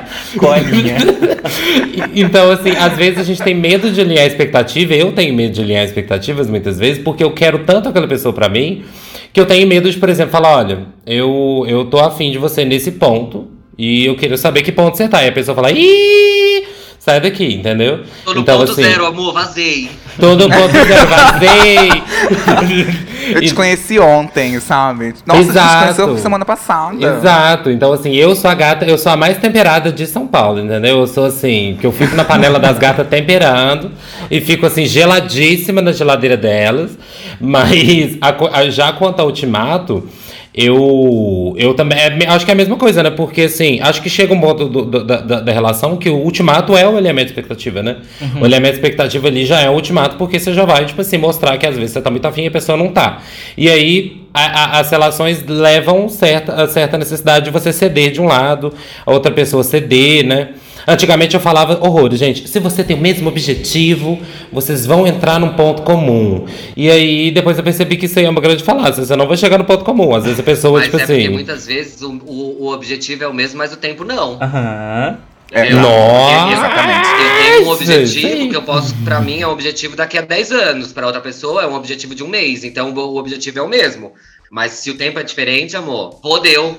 Colinha. 0.36 0.96
então, 2.14 2.50
assim, 2.50 2.70
às 2.70 2.96
vezes 2.96 3.18
a 3.18 3.22
gente 3.24 3.42
tem 3.42 3.54
medo 3.54 3.90
de 3.90 4.00
alinhar 4.00 4.26
expectativa. 4.26 4.94
Eu 4.94 5.12
tenho 5.12 5.34
medo 5.34 5.54
de 5.54 5.62
alinhar 5.62 5.84
expectativas 5.84 6.48
muitas 6.48 6.78
vezes, 6.78 7.02
porque 7.02 7.24
eu 7.24 7.32
quero 7.32 7.60
tanto 7.60 7.88
aquela 7.88 8.06
pessoa 8.06 8.32
pra 8.32 8.48
mim, 8.48 8.84
que 9.32 9.40
eu 9.40 9.46
tenho 9.46 9.66
medo 9.66 9.90
de, 9.90 9.96
por 9.96 10.08
exemplo, 10.08 10.32
falar: 10.32 10.58
olha, 10.58 10.78
eu, 11.06 11.64
eu 11.66 11.86
tô 11.86 11.98
afim 11.98 12.30
de 12.30 12.38
você 12.38 12.64
nesse 12.64 12.92
ponto, 12.92 13.48
e 13.78 14.04
eu 14.06 14.14
quero 14.14 14.36
saber 14.36 14.62
que 14.62 14.72
ponto 14.72 14.96
você 14.96 15.08
tá. 15.08 15.24
E 15.24 15.28
a 15.28 15.32
pessoa 15.32 15.54
fala: 15.54 15.72
ih, 15.72 16.39
sai 17.00 17.18
daqui, 17.20 17.54
entendeu? 17.54 18.00
Tô 18.24 18.34
no 18.34 18.40
então, 18.42 18.58
ponto 18.58 18.72
assim, 18.72 18.82
zero, 18.82 19.06
amor, 19.06 19.32
vazei. 19.32 19.90
Todo 20.20 20.48
ponto 20.50 20.72
zero, 20.72 21.06
vazei. 21.08 21.88
Eu 23.34 23.40
te 23.42 23.54
conheci 23.54 23.98
ontem, 23.98 24.58
sabe? 24.60 25.14
Nossa, 25.24 25.38
a 25.40 25.42
gente 25.42 25.50
Exato. 25.52 25.80
conheceu 25.94 26.18
semana 26.18 26.44
passada. 26.44 26.96
Exato, 27.06 27.70
então 27.70 27.92
assim, 27.92 28.12
eu 28.14 28.34
sou 28.34 28.50
a 28.50 28.54
gata, 28.54 28.84
eu 28.84 28.98
sou 28.98 29.12
a 29.12 29.16
mais 29.16 29.38
temperada 29.38 29.92
de 29.92 30.04
São 30.06 30.26
Paulo, 30.26 30.58
entendeu? 30.58 30.98
Eu 30.98 31.06
sou 31.06 31.26
assim, 31.26 31.76
que 31.80 31.86
eu 31.86 31.92
fico 31.92 32.16
na 32.16 32.24
panela 32.24 32.58
das 32.58 32.76
gatas 32.78 33.06
temperando 33.06 33.92
e 34.30 34.40
fico 34.40 34.66
assim, 34.66 34.84
geladíssima 34.84 35.80
na 35.80 35.92
geladeira 35.92 36.36
delas. 36.36 36.98
Mas 37.40 38.18
a 38.20 38.58
a- 38.60 38.70
já 38.70 38.92
quanto 38.92 39.20
ao 39.20 39.26
ultimato, 39.26 40.08
eu, 40.52 41.54
eu 41.56 41.74
também 41.74 41.96
é 41.98 42.26
acho 42.28 42.44
que 42.44 42.50
é 42.50 42.54
a 42.54 42.56
mesma 42.56 42.76
coisa, 42.76 43.02
né? 43.02 43.10
Porque 43.10 43.42
assim, 43.42 43.78
acho 43.80 44.02
que 44.02 44.10
chega 44.10 44.34
um 44.34 44.40
ponto 44.40 44.68
do- 44.68 44.84
do- 44.84 45.04
da, 45.04 45.20
da, 45.20 45.40
relação 45.52 45.96
que 45.96 46.10
o 46.10 46.16
ultimato 46.16 46.76
é 46.76 46.86
o 46.88 46.96
de 47.26 47.30
expectativa, 47.32 47.82
né? 47.82 47.96
O 48.40 48.44
alinhamento 48.44 48.72
de 48.72 48.78
expectativa 48.80 49.28
ali 49.28 49.46
já 49.46 49.60
é 49.60 49.70
o 49.70 49.74
ultimato, 49.74 50.16
porque 50.16 50.38
você 50.40 50.52
já 50.52 50.64
vai, 50.64 50.84
tipo 50.86 51.00
assim, 51.00 51.18
mostrar 51.18 51.56
que 51.56 51.66
às 51.66 51.76
vezes 51.76 51.92
você 51.92 52.00
tá 52.00 52.10
muito 52.10 52.26
afim 52.26 52.42
e 52.42 52.46
a 52.48 52.50
pessoa 52.50 52.76
não 52.76 52.88
tá. 52.88 53.22
E 53.56 53.70
aí 53.70 54.22
a- 54.34 54.64
a- 54.76 54.80
as 54.80 54.90
relações 54.90 55.44
levam 55.46 56.08
certa, 56.08 56.52
a 56.62 56.66
certa 56.66 56.98
necessidade 56.98 57.44
de 57.44 57.50
você 57.52 57.72
ceder 57.72 58.10
de 58.10 58.20
um 58.20 58.26
lado, 58.26 58.72
a 59.06 59.10
outra 59.12 59.30
pessoa 59.30 59.62
ceder, 59.62 60.26
né? 60.26 60.48
Antigamente 60.86 61.34
eu 61.34 61.40
falava 61.40 61.78
horrores, 61.84 62.18
gente. 62.18 62.48
Se 62.48 62.58
você 62.58 62.82
tem 62.82 62.96
o 62.96 63.00
mesmo 63.00 63.28
objetivo, 63.28 64.18
vocês 64.52 64.86
vão 64.86 65.06
entrar 65.06 65.38
num 65.38 65.50
ponto 65.50 65.82
comum. 65.82 66.46
E 66.76 66.90
aí 66.90 67.30
depois 67.30 67.56
eu 67.58 67.64
percebi 67.64 67.96
que 67.96 68.06
isso 68.06 68.18
aí 68.18 68.24
é 68.24 68.30
uma 68.30 68.40
grande 68.40 68.62
falácia. 68.64 69.04
Você 69.04 69.16
não 69.16 69.26
vai 69.26 69.36
chegar 69.36 69.58
no 69.58 69.64
ponto 69.64 69.84
comum. 69.84 70.14
Às 70.14 70.24
vezes 70.24 70.40
a 70.40 70.42
pessoa, 70.42 70.78
Mas 70.78 70.84
tipo 70.86 70.96
é 70.96 71.00
porque 71.00 71.12
assim. 71.12 71.28
muitas 71.28 71.66
vezes 71.66 72.02
o, 72.02 72.10
o, 72.26 72.64
o 72.64 72.72
objetivo 72.72 73.24
é 73.24 73.28
o 73.28 73.34
mesmo, 73.34 73.58
mas 73.58 73.72
o 73.72 73.76
tempo 73.76 74.04
não. 74.04 74.38
Aham. 74.40 75.18
É, 75.52 75.62
Entendeu? 75.64 75.80
Nossa! 75.82 76.52
Exatamente. 76.52 77.08
Eu 77.08 77.44
tenho 77.44 77.66
um 77.66 77.70
objetivo 77.70 78.36
sim. 78.42 78.48
que 78.48 78.56
eu 78.56 78.62
posso, 78.62 78.94
pra 79.04 79.20
mim, 79.20 79.40
é 79.40 79.46
um 79.48 79.50
objetivo 79.50 79.96
daqui 79.96 80.16
a 80.16 80.20
10 80.20 80.52
anos. 80.52 80.92
Pra 80.92 81.06
outra 81.06 81.20
pessoa 81.20 81.62
é 81.62 81.66
um 81.66 81.74
objetivo 81.74 82.14
de 82.14 82.22
um 82.22 82.28
mês. 82.28 82.62
Então 82.62 82.92
o 82.94 83.16
objetivo 83.16 83.58
é 83.58 83.62
o 83.62 83.68
mesmo. 83.68 84.12
Mas 84.50 84.72
se 84.72 84.90
o 84.90 84.94
tempo 84.96 85.18
é 85.18 85.22
diferente, 85.22 85.76
amor, 85.76 86.18
fodeu. 86.22 86.78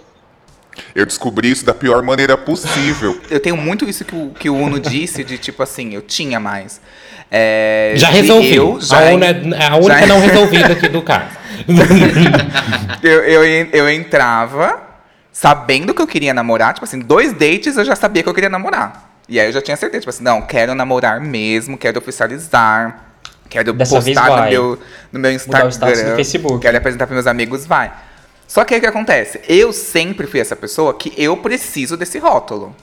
Eu 0.95 1.05
descobri 1.05 1.51
isso 1.51 1.65
da 1.65 1.73
pior 1.73 2.01
maneira 2.01 2.37
possível. 2.37 3.19
Eu 3.29 3.39
tenho 3.39 3.57
muito 3.57 3.87
isso 3.89 4.03
que 4.05 4.15
o, 4.15 4.29
que 4.37 4.49
o 4.49 4.55
Uno 4.55 4.79
disse, 4.79 5.23
de 5.23 5.37
tipo 5.37 5.61
assim, 5.63 5.93
eu 5.93 6.01
tinha 6.01 6.39
mais. 6.39 6.79
É, 7.29 7.93
Já 7.95 8.09
resolvi. 8.09 8.55
Eu, 8.55 8.79
já, 8.81 9.09
a, 9.09 9.13
una- 9.13 9.25
é 9.27 9.67
a 9.67 9.75
única 9.77 9.99
já- 9.99 10.07
não 10.07 10.19
resolvida 10.19 10.73
aqui 10.73 10.87
do 10.89 11.01
caso. 11.01 11.29
eu, 13.03 13.23
eu, 13.23 13.43
eu 13.71 13.89
entrava 13.89 14.81
sabendo 15.31 15.93
que 15.93 16.01
eu 16.01 16.07
queria 16.07 16.33
namorar, 16.33 16.73
tipo 16.73 16.83
assim, 16.85 16.99
dois 16.99 17.33
dates 17.33 17.77
eu 17.77 17.85
já 17.85 17.95
sabia 17.95 18.21
que 18.23 18.29
eu 18.29 18.33
queria 18.33 18.49
namorar. 18.49 19.09
E 19.29 19.39
aí 19.39 19.47
eu 19.47 19.51
já 19.53 19.61
tinha 19.61 19.77
certeza, 19.77 20.01
tipo 20.01 20.09
assim, 20.09 20.23
não, 20.23 20.41
quero 20.41 20.75
namorar 20.75 21.21
mesmo, 21.21 21.77
quero 21.77 21.99
oficializar, 21.99 23.05
quero 23.49 23.71
Dessa 23.73 23.99
vez 24.01 24.17
postar 24.17 24.43
no 24.43 24.49
meu, 24.49 24.79
no 25.11 25.19
meu 25.19 25.31
Mudar 25.31 25.65
o 25.65 25.67
Instagram, 25.69 25.95
status 25.95 26.11
do 26.11 26.15
Facebook. 26.17 26.59
quero 26.59 26.77
apresentar 26.77 27.07
para 27.07 27.13
meus 27.13 27.27
amigos, 27.27 27.65
vai. 27.65 27.91
Só 28.51 28.65
que 28.65 28.73
aí 28.73 28.79
o 28.79 28.81
que 28.81 28.87
acontece? 28.87 29.39
Eu 29.47 29.71
sempre 29.71 30.27
fui 30.27 30.41
essa 30.41 30.57
pessoa 30.57 30.93
que 30.93 31.13
eu 31.15 31.37
preciso 31.37 31.95
desse 31.95 32.19
rótulo. 32.19 32.75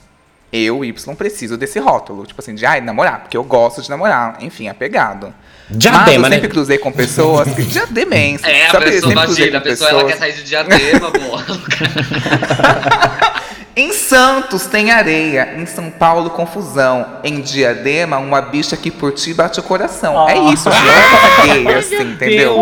Eu, 0.51 0.83
Y, 0.83 0.91
preciso 1.15 1.55
desse 1.57 1.77
rótulo. 1.77 2.25
Tipo 2.25 2.41
assim, 2.41 2.55
de 2.55 2.65
ai, 2.65 2.81
namorar, 2.81 3.19
porque 3.19 3.37
eu 3.37 3.43
gosto 3.43 3.79
de 3.79 3.87
namorar. 3.87 4.37
Enfim, 4.41 4.67
apegado. 4.67 5.27
Mas 5.27 5.75
eu 5.75 5.77
Diadema, 5.77 6.27
né? 6.27 6.37
sempre 6.37 6.49
cruzei 6.49 6.79
com 6.79 6.91
pessoas 6.91 7.47
que. 7.53 7.61
Diademens. 7.61 8.43
É, 8.43 8.65
a 8.65 8.71
Sabe, 8.71 8.85
pessoa, 8.85 9.11
imagina, 9.11 9.59
a 9.59 9.61
pessoa 9.61 9.89
ela 9.91 10.03
pessoas- 10.05 10.19
quer 10.19 10.33
sair 10.33 10.33
de 10.33 10.43
diadema, 10.49 11.11
amor. 11.15 11.45
Em 13.79 13.93
Santos 13.93 14.65
tem 14.65 14.91
areia, 14.91 15.53
em 15.57 15.65
São 15.65 15.89
Paulo 15.89 16.29
confusão, 16.31 17.05
em 17.23 17.39
Diadema 17.39 18.17
uma 18.17 18.41
bicha 18.41 18.75
que 18.75 18.91
por 18.91 19.13
ti 19.13 19.33
bate 19.33 19.57
o 19.61 19.63
coração. 19.63 20.27
Ah. 20.27 20.31
É 20.33 20.37
isso, 20.51 20.69
gente. 20.69 21.49
É 21.49 21.53
gay, 21.53 21.67
assim, 21.79 22.01
entendeu? 22.01 22.55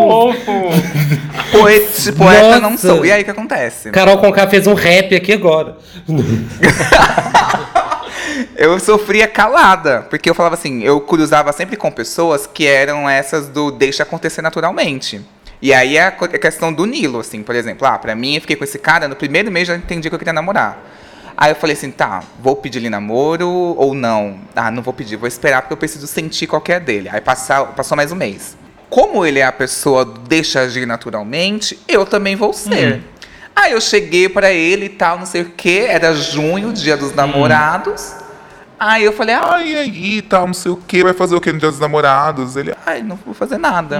Poeta, 1.52 2.14
poeta 2.16 2.60
não 2.60 2.78
sou. 2.78 3.04
E 3.04 3.12
aí 3.12 3.24
o 3.24 3.26
que 3.26 3.32
acontece? 3.32 3.90
Carol 3.90 4.20
Conká 4.20 4.46
fez 4.46 4.68
um 4.68 4.76
rap 4.76 5.16
aqui 5.16 5.34
agora. 5.34 5.76
Eu 8.56 8.80
sofria 8.80 9.28
calada, 9.28 10.06
porque 10.10 10.30
eu 10.30 10.36
falava 10.36 10.54
assim, 10.56 10.84
eu 10.84 11.00
cruzava 11.02 11.52
sempre 11.52 11.76
com 11.76 11.92
pessoas 11.92 12.48
que 12.48 12.68
eram 12.68 13.10
essas 13.10 13.48
do 13.48 13.72
deixa 13.72 14.04
acontecer 14.04 14.42
naturalmente. 14.42 15.22
E 15.62 15.74
aí 15.74 15.98
é 15.98 16.04
a 16.04 16.12
questão 16.12 16.72
do 16.72 16.86
Nilo, 16.86 17.20
assim, 17.20 17.42
por 17.42 17.56
exemplo. 17.56 17.88
Ah, 17.88 17.98
pra 17.98 18.16
mim, 18.16 18.36
eu 18.36 18.42
fiquei 18.42 18.56
com 18.56 18.64
esse 18.64 18.78
cara, 18.78 19.08
no 19.08 19.16
primeiro 19.16 19.52
mês 19.52 19.68
já 19.68 19.76
entendi 19.76 20.10
que 20.10 20.16
eu 20.16 20.20
queria 20.20 20.34
namorar. 20.34 20.78
Aí 21.38 21.52
eu 21.52 21.56
falei 21.56 21.76
assim, 21.76 21.92
tá, 21.92 22.24
vou 22.42 22.56
pedir 22.56 22.80
ele 22.80 22.90
namoro 22.90 23.48
ou 23.48 23.94
não? 23.94 24.40
Ah, 24.56 24.72
não 24.72 24.82
vou 24.82 24.92
pedir, 24.92 25.18
vou 25.18 25.28
esperar 25.28 25.62
porque 25.62 25.74
eu 25.74 25.78
preciso 25.78 26.08
sentir 26.08 26.48
qualquer 26.48 26.80
dele. 26.80 27.08
Aí 27.10 27.22
passa, 27.22 27.64
passou 27.64 27.96
mais 27.96 28.12
um 28.12 28.16
mês. 28.16 28.58
Como 28.90 29.24
ele 29.24 29.38
é 29.38 29.46
a 29.46 29.52
pessoa 29.52 30.04
deixa 30.04 30.62
agir 30.62 30.88
naturalmente, 30.88 31.80
eu 31.88 32.08
também 32.08 32.36
vou 32.36 32.54
ser. 32.54 33.04
Aí 33.56 33.74
eu 33.74 33.82
cheguei 33.82 34.28
pra 34.28 34.52
ele 34.52 34.86
e 34.86 34.90
tal, 34.90 35.20
não 35.20 35.28
sei 35.28 35.44
o 35.44 35.50
que, 35.52 35.80
era 35.80 36.14
junho, 36.16 36.74
dia 36.74 36.98
dos 36.98 37.14
namorados. 37.14 38.16
Aí 38.80 39.04
eu 39.04 39.14
falei, 39.14 39.36
ah, 39.36 39.54
Ai, 39.54 39.76
aí, 39.76 40.22
tal, 40.24 40.48
não 40.48 40.54
sei 40.56 40.72
o 40.72 40.78
que, 40.78 41.04
vai 41.04 41.14
fazer 41.14 41.36
o 41.36 41.42
que 41.42 41.52
no 41.52 41.60
dia 41.60 41.70
dos 41.70 41.80
namorados? 41.80 42.56
Ele, 42.56 42.74
ai, 42.84 43.04
não 43.04 43.16
vou 43.16 43.34
fazer 43.36 43.60
nada. 43.60 44.00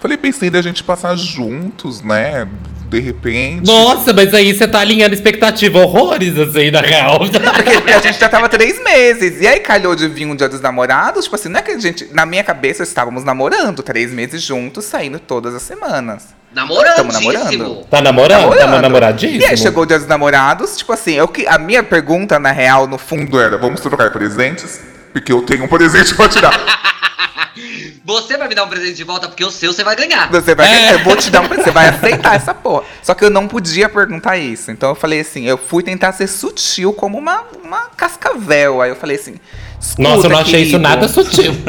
falei, 0.00 0.16
pensei 0.16 0.50
da 0.50 0.62
gente 0.62 0.82
passar 0.82 1.16
juntos, 1.16 2.02
né? 2.02 2.48
De 2.88 3.00
repente. 3.00 3.66
Nossa, 3.66 4.12
mas 4.12 4.32
aí 4.32 4.54
você 4.54 4.66
tá 4.68 4.78
alinhando 4.80 5.12
expectativa 5.14 5.78
horrores, 5.80 6.38
assim, 6.38 6.70
na 6.70 6.80
real. 6.80 7.18
Porque 7.28 7.92
a 7.92 7.98
gente 8.00 8.18
já 8.18 8.28
tava 8.28 8.48
três 8.48 8.82
meses. 8.82 9.40
E 9.40 9.46
aí 9.46 9.58
calhou 9.60 9.96
de 9.96 10.06
vir 10.06 10.24
um 10.26 10.36
dia 10.36 10.48
dos 10.48 10.60
namorados. 10.60 11.24
Tipo 11.24 11.34
assim, 11.36 11.48
não 11.48 11.58
é 11.58 11.62
que 11.62 11.72
a 11.72 11.78
gente. 11.78 12.08
Na 12.12 12.24
minha 12.24 12.44
cabeça 12.44 12.82
estávamos 12.84 13.24
namorando, 13.24 13.82
três 13.82 14.12
meses 14.12 14.40
juntos, 14.40 14.84
saindo 14.84 15.18
todas 15.18 15.54
as 15.54 15.62
semanas. 15.62 16.28
Namorandíssimo. 16.54 17.32
namorando. 17.32 17.84
Tá 17.90 18.00
namorando? 18.00 18.50
Tá 18.50 18.56
Namorando. 18.60 18.82
namoradíssimo? 18.82 19.42
E 19.42 19.44
aí 19.46 19.56
chegou 19.56 19.82
o 19.82 19.86
dia 19.86 19.98
dos 19.98 20.06
namorados, 20.08 20.76
tipo 20.76 20.92
assim, 20.92 21.12
eu, 21.14 21.28
que- 21.28 21.46
a 21.46 21.58
minha 21.58 21.82
pergunta, 21.82 22.38
na 22.38 22.50
real, 22.52 22.86
no 22.86 22.96
fundo, 22.96 23.22
Fundo 23.26 23.40
era, 23.40 23.58
vamos 23.58 23.80
trocar 23.80 24.10
presentes? 24.10 24.80
Porque 25.12 25.32
eu 25.32 25.42
tenho 25.42 25.64
um 25.64 25.68
presente 25.68 26.14
pra 26.14 26.28
tirar. 26.28 26.52
Você 28.04 28.36
vai 28.36 28.48
me 28.48 28.54
dar 28.54 28.64
um 28.64 28.68
presente 28.68 28.94
de 28.94 29.04
volta 29.04 29.28
porque 29.28 29.44
o 29.44 29.50
seu 29.50 29.72
você 29.72 29.82
vai 29.82 29.96
ganhar. 29.96 30.30
Você 30.30 30.54
vai, 30.54 30.66
É. 30.68 30.94
eu 30.94 30.98
vou 31.04 31.16
te 31.16 31.30
dar 31.30 31.40
um 31.40 31.48
presente, 31.48 31.64
você 31.64 31.70
vai 31.70 31.88
aceitar 31.88 32.36
essa 32.36 32.52
porra. 32.52 32.84
Só 33.02 33.14
que 33.14 33.24
eu 33.24 33.30
não 33.30 33.48
podia 33.48 33.88
perguntar 33.88 34.36
isso. 34.36 34.70
Então 34.70 34.90
eu 34.90 34.94
falei 34.94 35.20
assim, 35.20 35.44
eu 35.44 35.56
fui 35.56 35.82
tentar 35.82 36.12
ser 36.12 36.26
sutil 36.26 36.92
como 36.92 37.16
uma, 37.18 37.42
uma 37.64 37.86
cascavel. 37.96 38.82
Aí 38.82 38.90
eu 38.90 38.96
falei 38.96 39.16
assim, 39.16 39.36
escuta, 39.80 40.02
Nossa, 40.08 40.26
eu 40.26 40.30
não 40.30 40.38
achei 40.38 40.60
isso 40.62 40.70
querido. 40.72 40.78
nada 40.78 41.08
sutil. 41.08 41.54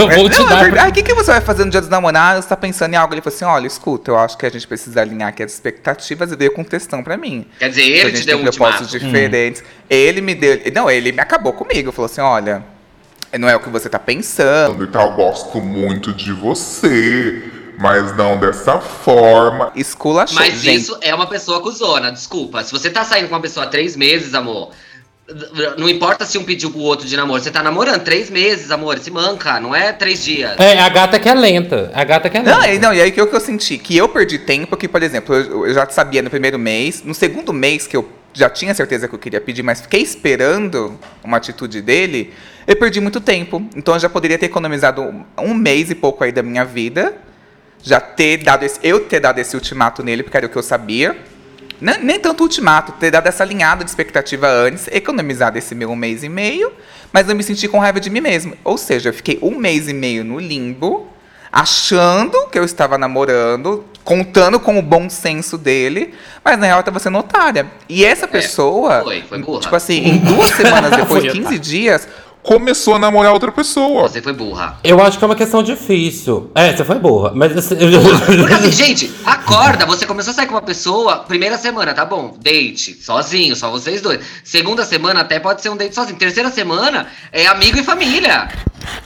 eu 0.00 0.16
vou 0.16 0.30
te 0.30 0.38
não, 0.38 0.46
é 0.46 0.48
dar. 0.48 0.60
verdade. 0.62 0.84
Aí 0.86 0.90
o 0.90 0.94
que, 0.94 1.02
que 1.02 1.14
você 1.14 1.32
vai 1.32 1.40
fazer 1.42 1.64
no 1.64 1.70
dia 1.70 1.80
dos 1.80 1.90
namorados? 1.90 2.44
Você 2.44 2.48
tá 2.48 2.56
pensando 2.56 2.94
em 2.94 2.96
algo? 2.96 3.12
Ele 3.14 3.20
falou 3.20 3.34
assim: 3.36 3.44
olha, 3.44 3.66
escuta, 3.66 4.10
eu 4.10 4.18
acho 4.18 4.38
que 4.38 4.46
a 4.46 4.50
gente 4.50 4.66
precisa 4.66 5.00
alinhar 5.02 5.28
aqui 5.28 5.42
as 5.42 5.52
expectativas 5.52 6.32
e 6.32 6.36
veio 6.36 6.52
com 6.52 6.64
textão 6.64 7.02
pra 7.04 7.16
mim. 7.16 7.46
Quer 7.58 7.68
dizer, 7.68 7.82
ele 7.82 8.12
te 8.12 8.24
deu 8.26 8.38
um 8.38 8.42
propósitos 8.42 8.92
ultimato. 8.92 9.04
diferentes. 9.12 9.62
Ele 9.90 10.20
me 10.22 10.34
deu. 10.34 10.60
Não, 10.74 10.90
ele 10.90 11.12
me 11.12 11.20
acabou 11.20 11.52
comigo. 11.52 11.92
Falou 11.92 12.06
assim: 12.06 12.20
olha, 12.22 12.64
não 13.38 13.48
é 13.48 13.56
o 13.56 13.60
que 13.60 13.68
você 13.68 13.88
tá 13.88 13.98
pensando. 13.98 14.84
E 14.84 14.86
tal, 14.86 15.12
gosto 15.14 15.60
muito 15.60 16.12
de 16.12 16.32
você, 16.32 17.42
mas 17.78 18.16
não 18.16 18.38
dessa 18.38 18.78
forma. 18.78 19.72
Esculachou. 19.74 20.38
Mas 20.38 20.60
gente. 20.60 20.80
isso 20.82 20.98
é 21.00 21.14
uma 21.14 21.26
pessoa 21.26 21.60
cuzona, 21.60 22.10
desculpa. 22.12 22.62
Se 22.62 22.72
você 22.72 22.90
tá 22.90 23.04
saindo 23.04 23.28
com 23.28 23.34
uma 23.34 23.40
pessoa 23.40 23.66
há 23.66 23.68
três 23.68 23.96
meses, 23.96 24.34
amor. 24.34 24.70
Não 25.78 25.88
importa 25.88 26.26
se 26.26 26.36
um 26.36 26.44
pediu 26.44 26.70
pro 26.70 26.80
outro 26.80 27.06
de 27.08 27.16
namoro. 27.16 27.42
Você 27.42 27.50
tá 27.50 27.62
namorando 27.62 28.02
três 28.02 28.28
meses, 28.28 28.70
amor. 28.70 28.98
Se 28.98 29.10
manca, 29.10 29.58
não 29.58 29.74
é 29.74 29.90
três 29.90 30.22
dias. 30.22 30.54
É, 30.58 30.78
a 30.78 30.88
gata 30.90 31.18
que 31.18 31.26
é 31.28 31.34
lenta. 31.34 31.90
A 31.94 32.04
gata 32.04 32.28
que 32.28 32.36
é 32.36 32.42
lenta. 32.42 32.58
Não, 32.58 32.64
e- 32.66 32.78
não, 32.78 32.92
e 32.92 33.00
aí 33.00 33.10
que 33.10 33.18
eu, 33.18 33.26
que 33.26 33.34
eu 33.34 33.40
senti? 33.40 33.78
Que 33.78 33.96
eu 33.96 34.06
perdi 34.06 34.38
tempo, 34.38 34.76
que, 34.76 34.86
por 34.86 35.02
exemplo, 35.02 35.34
eu, 35.34 35.66
eu 35.66 35.72
já 35.72 35.88
sabia 35.88 36.20
no 36.20 36.28
primeiro 36.28 36.58
mês, 36.58 37.02
no 37.02 37.14
segundo 37.14 37.54
mês 37.54 37.86
que 37.86 37.96
eu 37.96 38.06
já 38.34 38.50
tinha 38.50 38.74
certeza 38.74 39.06
que 39.06 39.14
eu 39.14 39.18
queria 39.18 39.40
pedir, 39.40 39.62
mas 39.62 39.80
fiquei 39.80 40.02
esperando 40.02 40.98
uma 41.22 41.36
atitude 41.36 41.80
dele, 41.80 42.34
eu 42.66 42.76
perdi 42.76 43.00
muito 43.00 43.20
tempo. 43.20 43.66
Então 43.76 43.94
eu 43.94 44.00
já 44.00 44.08
poderia 44.08 44.36
ter 44.36 44.46
economizado 44.46 45.24
um, 45.38 45.54
mês 45.54 45.88
e 45.88 45.94
pouco 45.94 46.24
aí 46.24 46.32
da 46.32 46.42
minha 46.42 46.64
vida, 46.64 47.14
já 47.80 48.00
ter 48.00 48.38
dado 48.38 48.64
esse, 48.64 48.80
eu 48.82 49.00
ter 49.00 49.20
dado 49.20 49.38
esse 49.38 49.54
ultimato 49.54 50.02
nele, 50.02 50.24
porque 50.24 50.36
era 50.36 50.46
o 50.46 50.48
que 50.48 50.56
eu 50.56 50.62
sabia. 50.62 51.16
Nem, 51.80 52.02
nem 52.02 52.20
tanto 52.20 52.42
ultimato, 52.42 52.92
ter 52.92 53.10
dado 53.10 53.26
essa 53.28 53.44
alinhada 53.44 53.84
de 53.84 53.90
expectativa 53.90 54.48
antes, 54.48 54.88
economizado 54.88 55.56
esse 55.56 55.74
meu 55.74 55.90
um 55.90 55.96
mês 55.96 56.24
e 56.24 56.28
meio, 56.28 56.72
mas 57.12 57.28
eu 57.28 57.36
me 57.36 57.42
senti 57.42 57.68
com 57.68 57.78
raiva 57.78 58.00
de 58.00 58.10
mim 58.10 58.20
mesmo. 58.20 58.56
Ou 58.64 58.76
seja, 58.76 59.10
eu 59.10 59.14
fiquei 59.14 59.38
um 59.42 59.56
mês 59.56 59.88
e 59.88 59.92
meio 59.92 60.24
no 60.24 60.40
limbo, 60.40 61.08
achando 61.52 62.48
que 62.48 62.58
eu 62.58 62.64
estava 62.64 62.98
namorando, 62.98 63.84
contando 64.04 64.60
com 64.60 64.78
o 64.78 64.82
bom 64.82 65.08
senso 65.08 65.56
dele, 65.56 66.12
mas 66.44 66.58
na 66.58 66.66
real 66.66 66.76
eu 66.78 66.80
estava 66.80 66.98
sendo 66.98 67.16
otária. 67.18 67.66
E 67.88 68.04
essa 68.04 68.28
pessoa, 68.28 68.98
É, 68.98 69.02
foi, 69.02 69.22
foi 69.22 69.42
tipo 69.60 69.74
assim, 69.74 70.04
em 70.04 70.18
duas 70.18 70.50
semanas 70.50 70.90
depois, 70.96 71.22
Foi 71.22 71.30
15 71.32 71.38
otária. 71.40 71.58
dias, 71.58 72.08
Começou 72.44 72.96
a 72.96 72.98
namorar 72.98 73.32
outra 73.32 73.50
pessoa. 73.50 74.02
Você 74.06 74.20
foi 74.20 74.34
burra. 74.34 74.78
Eu 74.84 75.02
acho 75.02 75.16
que 75.18 75.24
é 75.24 75.26
uma 75.26 75.34
questão 75.34 75.62
difícil. 75.62 76.50
É, 76.54 76.76
você 76.76 76.84
foi 76.84 76.96
burra. 76.98 77.32
Mas 77.34 77.56
assim, 77.56 77.74
Porque 77.74 78.52
assim, 78.52 78.70
gente, 78.70 79.14
acorda, 79.24 79.86
você 79.86 80.04
começou 80.04 80.30
a 80.30 80.34
sair 80.34 80.46
com 80.46 80.52
uma 80.52 80.60
pessoa, 80.60 81.20
primeira 81.20 81.56
semana, 81.56 81.94
tá 81.94 82.04
bom, 82.04 82.36
date, 82.38 83.02
sozinho, 83.02 83.56
só 83.56 83.70
vocês 83.70 84.02
dois. 84.02 84.20
Segunda 84.44 84.84
semana 84.84 85.20
até 85.20 85.40
pode 85.40 85.62
ser 85.62 85.70
um 85.70 85.76
date 85.76 85.94
sozinho. 85.94 86.18
Terceira 86.18 86.50
semana 86.50 87.06
é 87.32 87.46
amigo 87.46 87.78
e 87.78 87.82
família. 87.82 88.46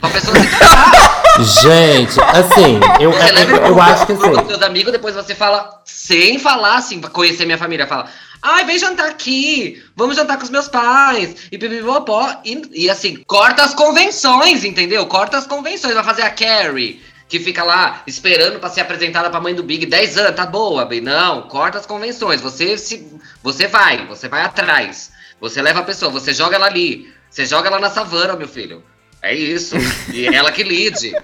Pra 0.00 0.10
pessoa 0.10 0.36
se 0.36 0.46
casar. 0.48 1.22
Gente, 1.62 2.20
assim, 2.20 2.80
eu, 2.98 3.12
Você 3.12 3.32
leva 3.32 3.52
eu, 3.52 3.66
eu 3.66 3.74
pra 3.76 3.84
acho 3.84 4.06
que 4.06 4.14
com 4.14 4.36
assim. 4.36 4.48
seus 4.48 4.62
amigos, 4.62 4.90
depois 4.90 5.14
você 5.14 5.36
fala, 5.36 5.80
sem 5.84 6.40
falar 6.40 6.74
assim, 6.78 6.98
pra 7.00 7.08
conhecer 7.08 7.44
minha 7.44 7.56
família, 7.56 7.86
fala, 7.86 8.06
ai, 8.42 8.64
vem 8.64 8.78
jantar 8.78 9.08
aqui, 9.08 9.82
vamos 9.96 10.16
jantar 10.16 10.36
com 10.36 10.44
os 10.44 10.50
meus 10.50 10.68
pais, 10.68 11.48
e 11.50 11.58
pipipopó, 11.58 12.40
e, 12.44 12.84
e 12.84 12.90
assim, 12.90 13.22
corta 13.26 13.62
as 13.62 13.74
convenções, 13.74 14.64
entendeu? 14.64 15.06
Corta 15.06 15.38
as 15.38 15.46
convenções, 15.46 15.94
vai 15.94 16.04
fazer 16.04 16.22
a 16.22 16.30
Carrie, 16.30 17.02
que 17.28 17.38
fica 17.38 17.62
lá 17.62 18.02
esperando 18.06 18.58
pra 18.58 18.70
ser 18.70 18.80
apresentada 18.80 19.30
pra 19.30 19.40
mãe 19.40 19.54
do 19.54 19.62
Big 19.62 19.86
10 19.86 20.18
anos, 20.18 20.36
tá 20.36 20.46
boa, 20.46 20.84
bem, 20.84 21.00
não, 21.00 21.42
corta 21.42 21.78
as 21.78 21.86
convenções, 21.86 22.40
você 22.40 22.78
se, 22.78 23.06
você 23.42 23.66
vai, 23.66 24.06
você 24.06 24.28
vai 24.28 24.42
atrás, 24.42 25.10
você 25.40 25.60
leva 25.60 25.80
a 25.80 25.84
pessoa, 25.84 26.10
você 26.10 26.32
joga 26.32 26.56
ela 26.56 26.66
ali, 26.66 27.12
você 27.30 27.44
joga 27.44 27.68
ela 27.68 27.78
na 27.78 27.90
savana, 27.90 28.36
meu 28.36 28.48
filho, 28.48 28.82
é 29.20 29.34
isso, 29.34 29.76
e 30.12 30.26
é 30.26 30.34
ela 30.34 30.52
que 30.52 30.62
lide. 30.62 31.14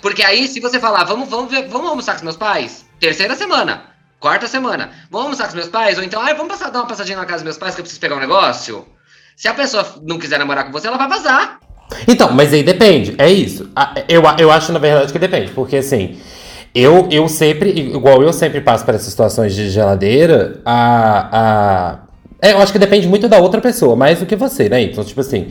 Porque 0.00 0.22
aí, 0.22 0.46
se 0.46 0.60
você 0.60 0.78
falar, 0.78 1.02
vamos, 1.04 1.28
vamos, 1.28 1.50
ver, 1.50 1.66
vamos 1.66 1.90
almoçar 1.90 2.12
com 2.12 2.18
os 2.18 2.22
meus 2.22 2.36
pais, 2.36 2.86
terceira 3.00 3.34
semana, 3.34 3.84
quarta 4.20 4.46
semana, 4.46 4.90
vamos 5.10 5.26
almoçar 5.26 5.44
com 5.44 5.50
os 5.50 5.54
meus 5.54 5.68
pais, 5.68 5.98
ou 5.98 6.04
então, 6.04 6.20
ah, 6.20 6.32
vamos 6.34 6.48
passar, 6.48 6.70
dar 6.70 6.80
uma 6.80 6.86
passadinha 6.86 7.16
na 7.16 7.24
casa 7.24 7.38
dos 7.38 7.44
meus 7.44 7.58
pais 7.58 7.74
que 7.74 7.80
eu 7.80 7.84
preciso 7.84 8.00
pegar 8.00 8.16
um 8.16 8.20
negócio. 8.20 8.86
Se 9.36 9.48
a 9.48 9.54
pessoa 9.54 9.86
não 10.02 10.18
quiser 10.18 10.38
namorar 10.38 10.64
com 10.64 10.72
você, 10.72 10.88
ela 10.88 10.98
vai 10.98 11.08
vazar. 11.08 11.60
Então, 12.06 12.32
mas 12.32 12.52
aí 12.52 12.62
depende, 12.62 13.14
é 13.18 13.30
isso. 13.30 13.70
Eu, 14.08 14.22
eu 14.38 14.50
acho, 14.50 14.72
na 14.72 14.78
verdade, 14.78 15.12
que 15.12 15.18
depende, 15.18 15.52
porque 15.52 15.76
assim, 15.76 16.20
eu, 16.74 17.08
eu 17.10 17.28
sempre, 17.28 17.70
igual 17.70 18.22
eu 18.22 18.32
sempre 18.32 18.60
passo 18.60 18.84
para 18.84 18.96
essas 18.96 19.08
situações 19.08 19.54
de 19.54 19.70
geladeira, 19.70 20.60
a. 20.64 21.28
a 21.32 22.07
é, 22.40 22.52
eu 22.52 22.58
acho 22.58 22.72
que 22.72 22.78
depende 22.78 23.08
muito 23.08 23.28
da 23.28 23.38
outra 23.38 23.60
pessoa, 23.60 23.96
mais 23.96 24.20
do 24.20 24.26
que 24.26 24.36
você, 24.36 24.68
né? 24.68 24.80
Então, 24.82 25.02
tipo 25.02 25.20
assim, 25.20 25.48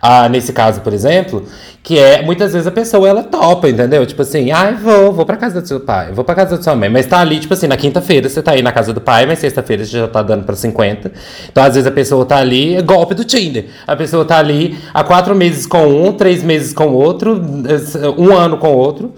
ah, 0.00 0.28
nesse 0.28 0.52
caso, 0.52 0.80
por 0.82 0.92
exemplo, 0.92 1.44
que 1.82 1.98
é, 1.98 2.22
muitas 2.22 2.52
vezes 2.52 2.66
a 2.66 2.70
pessoa, 2.70 3.08
ela 3.08 3.24
topa, 3.24 3.68
entendeu? 3.68 4.06
Tipo 4.06 4.22
assim, 4.22 4.52
ai, 4.52 4.74
vou, 4.74 5.12
vou 5.12 5.26
pra 5.26 5.36
casa 5.36 5.60
do 5.60 5.66
seu 5.66 5.80
pai, 5.80 6.12
vou 6.12 6.24
pra 6.24 6.36
casa 6.36 6.56
da 6.56 6.62
sua 6.62 6.76
mãe, 6.76 6.88
mas 6.88 7.06
tá 7.06 7.18
ali, 7.18 7.40
tipo 7.40 7.54
assim, 7.54 7.66
na 7.66 7.76
quinta-feira 7.76 8.28
você 8.28 8.40
tá 8.40 8.52
aí 8.52 8.62
na 8.62 8.70
casa 8.70 8.92
do 8.92 9.00
pai, 9.00 9.26
mas 9.26 9.40
sexta-feira 9.40 9.84
você 9.84 9.98
já 9.98 10.06
tá 10.06 10.22
dando 10.22 10.44
pra 10.44 10.54
50. 10.54 11.10
Então, 11.50 11.64
às 11.64 11.74
vezes 11.74 11.88
a 11.88 11.90
pessoa 11.92 12.24
tá 12.24 12.36
ali, 12.36 12.76
é 12.76 12.82
golpe 12.82 13.14
do 13.14 13.24
Tinder. 13.24 13.66
A 13.84 13.96
pessoa 13.96 14.24
tá 14.24 14.38
ali 14.38 14.78
há 14.94 15.02
quatro 15.02 15.34
meses 15.34 15.66
com 15.66 15.86
um, 15.86 16.12
três 16.12 16.44
meses 16.44 16.72
com 16.72 16.86
outro, 16.92 17.40
um 18.16 18.32
ano 18.36 18.58
com 18.58 18.72
outro 18.74 19.12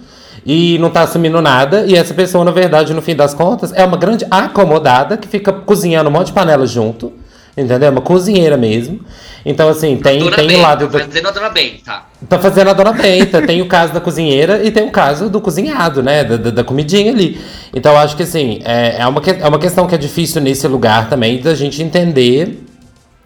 e 0.44 0.78
não 0.78 0.90
tá 0.90 1.02
assumindo 1.02 1.40
nada. 1.40 1.84
E 1.86 1.94
essa 1.94 2.14
pessoa, 2.14 2.44
na 2.44 2.50
verdade, 2.50 2.94
no 2.94 3.02
fim 3.02 3.14
das 3.14 3.34
contas, 3.34 3.72
é 3.72 3.84
uma 3.84 3.96
grande 3.96 4.26
acomodada 4.30 5.16
que 5.16 5.28
fica 5.28 5.52
cozinhando 5.52 6.08
um 6.08 6.12
monte 6.12 6.28
de 6.28 6.32
panela 6.32 6.66
junto. 6.66 7.12
Entendeu? 7.56 7.90
Uma 7.90 8.00
cozinheira 8.00 8.56
mesmo. 8.56 9.00
Então, 9.44 9.68
assim, 9.68 9.96
tem, 9.96 10.20
Dona 10.20 10.36
tem 10.36 10.56
o 10.56 10.62
lado. 10.62 10.86
Da, 10.86 11.00
fazendo 11.00 11.28
a 11.28 11.30
Dona 11.30 11.50
Benta. 11.50 12.02
tá 12.28 12.38
fazendo 12.38 12.70
a 12.70 12.72
dona 12.72 12.92
Benta. 12.92 13.42
tem 13.42 13.60
o 13.60 13.66
caso 13.66 13.92
da 13.92 14.00
cozinheira 14.00 14.62
e 14.64 14.70
tem 14.70 14.84
o 14.84 14.90
caso 14.90 15.28
do 15.28 15.40
cozinhado, 15.40 16.02
né? 16.02 16.22
Da, 16.24 16.36
da, 16.36 16.50
da 16.50 16.64
comidinha 16.64 17.10
ali. 17.10 17.40
Então, 17.74 17.92
eu 17.92 17.98
acho 17.98 18.16
que, 18.16 18.22
assim, 18.22 18.60
é, 18.64 19.00
é, 19.00 19.06
uma, 19.06 19.20
é 19.20 19.48
uma 19.48 19.58
questão 19.58 19.86
que 19.86 19.94
é 19.94 19.98
difícil 19.98 20.40
nesse 20.40 20.66
lugar 20.68 21.08
também 21.08 21.40
da 21.40 21.54
gente 21.54 21.82
entender 21.82 22.69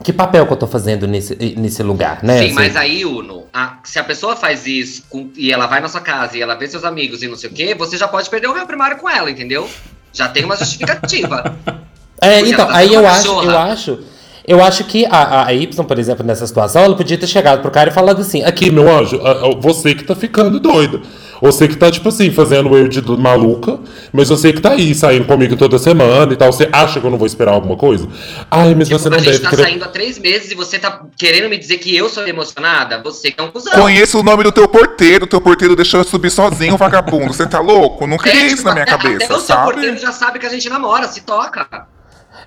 que 0.04 0.12
papel 0.12 0.46
que 0.46 0.52
eu 0.52 0.56
tô 0.56 0.66
fazendo 0.68 1.06
nesse, 1.08 1.34
nesse 1.56 1.82
lugar, 1.82 2.22
né? 2.22 2.38
Sim, 2.38 2.44
assim. 2.46 2.54
mas 2.54 2.76
aí, 2.76 3.04
Uno, 3.04 3.44
a- 3.52 3.78
se 3.82 3.98
a 3.98 4.04
pessoa 4.04 4.36
faz 4.36 4.66
isso 4.66 5.02
com- 5.08 5.30
e 5.34 5.50
ela 5.52 5.66
vai 5.66 5.80
na 5.80 5.88
sua 5.88 6.00
casa 6.02 6.36
e 6.36 6.42
ela 6.42 6.54
vê 6.54 6.68
seus 6.68 6.84
amigos 6.84 7.22
e 7.22 7.26
não 7.28 7.36
sei 7.36 7.50
o 7.50 7.52
quê, 7.52 7.74
você 7.74 7.96
já 7.96 8.06
pode 8.06 8.28
perder 8.30 8.46
o 8.48 8.52
réu 8.52 8.66
primário 8.66 8.98
com 8.98 9.08
ela, 9.10 9.30
entendeu? 9.30 9.68
Já 10.12 10.28
tem 10.28 10.44
uma 10.44 10.54
justificativa. 10.56 11.56
É, 12.22 12.40
então, 12.40 12.66
tá 12.68 12.76
aí 12.76 12.94
eu 12.94 13.00
uma 13.02 13.10
acho, 13.10 13.22
cachorra. 13.24 13.52
eu 13.52 13.58
acho, 13.58 13.98
Eu 14.46 14.62
acho 14.62 14.84
que 14.84 15.06
a, 15.06 15.46
a 15.46 15.54
Y, 15.54 15.84
por 15.84 15.98
exemplo, 15.98 16.24
nessa 16.24 16.46
situação, 16.46 16.82
ela 16.84 16.94
podia 16.96 17.16
ter 17.16 17.26
chegado 17.26 17.62
pro 17.62 17.70
cara 17.70 17.88
e 17.90 17.92
falado 17.92 18.20
assim: 18.20 18.42
aqui, 18.44 18.70
meu 18.70 18.88
anjo, 18.94 19.20
a- 19.24 19.30
a- 19.46 19.54
você 19.58 19.94
que 19.94 20.04
tá 20.04 20.14
ficando 20.14 20.60
doida. 20.60 21.00
Você 21.40 21.66
que 21.68 21.76
tá, 21.76 21.90
tipo 21.90 22.08
assim, 22.08 22.30
fazendo 22.30 22.74
eu 22.76 22.88
de 22.88 23.02
maluca, 23.18 23.78
mas 24.12 24.28
você 24.28 24.52
que 24.52 24.60
tá 24.62 24.70
aí 24.70 24.94
saindo 24.94 25.26
comigo 25.26 25.56
toda 25.56 25.78
semana 25.78 26.32
e 26.32 26.36
tal. 26.36 26.50
Você 26.52 26.68
acha 26.72 27.00
que 27.00 27.06
eu 27.06 27.10
não 27.10 27.18
vou 27.18 27.26
esperar 27.26 27.52
alguma 27.52 27.76
coisa? 27.76 28.08
Ai, 28.50 28.74
mas 28.74 28.88
você 28.88 29.04
Tipo, 29.04 29.08
a 29.08 29.10
não 29.10 29.18
gente 29.18 29.32
deve 29.32 29.42
tá 29.44 29.50
querer. 29.50 29.62
saindo 29.64 29.84
há 29.84 29.88
três 29.88 30.18
meses 30.18 30.52
e 30.52 30.54
você 30.54 30.78
tá 30.78 31.02
querendo 31.18 31.50
me 31.50 31.58
dizer 31.58 31.78
que 31.78 31.94
eu 31.94 32.08
sou 32.08 32.26
emocionada? 32.26 33.02
Você 33.02 33.30
que 33.30 33.40
é 33.40 33.44
um 33.44 33.50
cuzão. 33.50 33.72
Conheço 33.74 34.20
o 34.20 34.22
nome 34.22 34.42
do 34.44 34.52
teu 34.52 34.66
porteiro, 34.68 35.26
teu 35.26 35.40
porteiro 35.40 35.74
deixou 35.76 36.00
eu 36.00 36.04
subir 36.04 36.30
sozinho, 36.30 36.76
vagabundo. 36.78 37.32
Você 37.34 37.46
tá 37.46 37.60
louco? 37.60 38.06
Não 38.06 38.16
criei 38.16 38.38
É, 38.42 38.46
isso 38.46 38.56
tipo, 38.58 38.68
na 38.68 38.74
minha 38.74 38.84
até- 38.84 38.96
cabeça, 38.96 39.24
até 39.24 39.34
o 39.34 39.40
seu 39.40 39.56
porteiro 39.56 39.88
sabe? 39.98 40.00
já 40.00 40.12
sabe 40.12 40.38
que 40.38 40.46
a 40.46 40.50
gente 40.50 40.68
namora, 40.70 41.08
se 41.08 41.22
toca. 41.22 41.66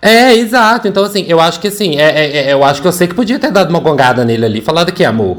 É, 0.02 0.34
exato. 0.36 0.88
Então, 0.88 1.04
assim, 1.04 1.26
eu 1.28 1.40
acho 1.40 1.60
que 1.60 1.68
assim, 1.68 1.98
é, 1.98 2.04
é- 2.10 2.38
é- 2.50 2.54
eu 2.54 2.64
acho 2.64 2.82
que 2.82 2.88
eu 2.88 2.92
sei 2.92 3.08
que 3.08 3.16
podia 3.16 3.40
ter 3.40 3.52
dado 3.52 3.70
uma 3.70 3.80
gongada 3.80 4.24
nele 4.24 4.46
ali, 4.46 4.62
falado 4.62 4.90
aqui, 4.90 5.04
amor. 5.04 5.38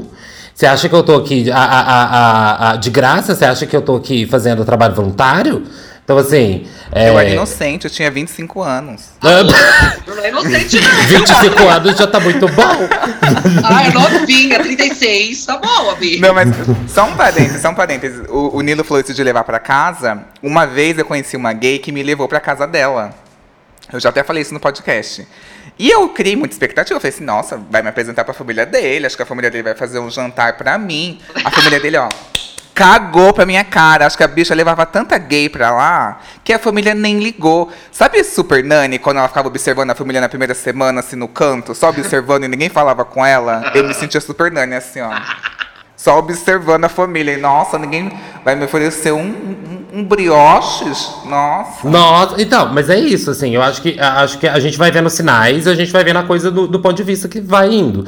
Você 0.53 0.65
acha 0.65 0.89
que 0.89 0.95
eu 0.95 1.03
tô 1.03 1.15
aqui 1.15 1.49
a- 1.49 1.55
a- 1.57 1.81
a- 1.81 2.03
a- 2.03 2.71
a- 2.71 2.75
de 2.75 2.89
graça? 2.89 3.33
Você 3.33 3.45
acha 3.45 3.65
que 3.65 3.75
eu 3.75 3.81
tô 3.81 3.95
aqui 3.95 4.25
fazendo 4.25 4.65
trabalho 4.65 4.93
voluntário? 4.93 5.63
Então, 6.03 6.17
assim. 6.17 6.65
É, 6.91 7.09
Eu 7.09 7.19
era 7.19 7.29
inocente, 7.29 7.85
eu 7.85 7.91
tinha 7.91 8.09
25 8.09 8.61
anos. 8.63 9.09
Eu 9.23 9.43
não 10.15 10.23
é 10.23 10.29
inocente, 10.29 10.81
não. 10.81 11.03
25 11.05 11.67
anos 11.67 11.95
já 11.97 12.07
tá 12.07 12.19
muito 12.19 12.47
bom. 12.47 12.63
Ah, 13.63 13.85
é 13.85 13.91
novinha, 13.91 14.59
36. 14.59 15.45
Tá 15.45 15.57
bom, 15.57 15.91
amigo. 15.91 16.21
Não, 16.21 16.33
mas 16.33 16.49
só 16.87 17.05
um 17.05 17.15
parênteses, 17.15 17.61
só 17.61 17.69
um 17.69 17.75
parênteses. 17.75 18.25
O, 18.27 18.57
o 18.57 18.61
Nilo 18.61 18.83
falou 18.83 19.01
isso 19.01 19.13
de 19.13 19.23
levar 19.23 19.43
pra 19.43 19.59
casa. 19.59 20.19
Uma 20.41 20.65
vez 20.65 20.97
eu 20.97 21.05
conheci 21.05 21.37
uma 21.37 21.53
gay 21.53 21.77
que 21.77 21.91
me 21.91 22.01
levou 22.01 22.27
pra 22.27 22.39
casa 22.39 22.65
dela. 22.65 23.11
Eu 23.91 23.99
já 23.99 24.09
até 24.09 24.23
falei 24.23 24.41
isso 24.41 24.53
no 24.53 24.59
podcast. 24.59 25.27
E 25.77 25.89
eu 25.89 26.09
criei 26.09 26.35
muita 26.35 26.53
expectativa. 26.53 26.97
Eu 26.97 27.01
falei 27.01 27.13
assim, 27.13 27.23
nossa, 27.23 27.57
vai 27.69 27.81
me 27.81 27.89
apresentar 27.89 28.23
pra 28.23 28.33
família 28.33 28.65
dele. 28.65 29.05
Acho 29.05 29.15
que 29.15 29.23
a 29.23 29.25
família 29.25 29.49
dele 29.49 29.63
vai 29.63 29.75
fazer 29.75 29.99
um 29.99 30.09
jantar 30.09 30.57
pra 30.57 30.77
mim. 30.77 31.19
A 31.43 31.49
família 31.49 31.79
dele, 31.79 31.97
ó, 31.97 32.09
cagou 32.75 33.33
pra 33.33 33.45
minha 33.45 33.63
cara. 33.63 34.05
Acho 34.05 34.15
que 34.15 34.23
a 34.23 34.27
bicha 34.27 34.55
levava 34.55 34.85
tanta 34.85 35.17
gay 35.17 35.49
pra 35.49 35.71
lá 35.71 36.21
que 36.43 36.53
a 36.53 36.59
família 36.59 36.93
nem 36.93 37.19
ligou. 37.19 37.71
Sabe 37.91 38.23
Super 38.23 38.63
Nani, 38.63 38.99
quando 38.99 39.17
ela 39.17 39.27
ficava 39.27 39.47
observando 39.47 39.91
a 39.91 39.95
família 39.95 40.21
na 40.21 40.29
primeira 40.29 40.53
semana, 40.53 41.01
assim, 41.01 41.15
no 41.15 41.27
canto, 41.27 41.75
só 41.75 41.89
observando 41.89 42.45
e 42.45 42.47
ninguém 42.47 42.69
falava 42.69 43.03
com 43.03 43.25
ela? 43.25 43.71
Eu 43.75 43.85
me 43.85 43.93
sentia 43.93 44.21
Super 44.21 44.51
Nani, 44.51 44.75
assim, 44.75 45.01
ó. 45.01 45.11
Só 45.99 46.17
observando 46.17 46.85
a 46.85 46.89
família. 46.89 47.33
E, 47.33 47.37
nossa, 47.37 47.77
ninguém 47.77 48.09
vai 48.45 48.55
me 48.55 48.63
oferecer 48.63 49.11
um, 49.11 49.19
um, 49.19 49.99
um 49.99 50.03
brioches? 50.05 51.09
Nossa. 51.25 51.85
Nossa, 51.89 52.41
então, 52.41 52.73
mas 52.73 52.89
é 52.89 52.97
isso, 52.97 53.29
assim, 53.29 53.53
eu 53.53 53.61
acho 53.61 53.81
que, 53.81 53.99
acho 53.99 54.37
que 54.39 54.47
a 54.47 54.59
gente 54.61 54.77
vai 54.77 54.91
vendo 54.91 55.09
sinais 55.09 55.67
a 55.67 55.75
gente 55.75 55.91
vai 55.91 56.01
vendo 56.05 56.19
a 56.19 56.23
coisa 56.23 56.49
do, 56.49 56.67
do 56.67 56.79
ponto 56.79 56.95
de 56.95 57.03
vista 57.03 57.27
que 57.27 57.41
vai 57.41 57.67
indo. 57.73 58.05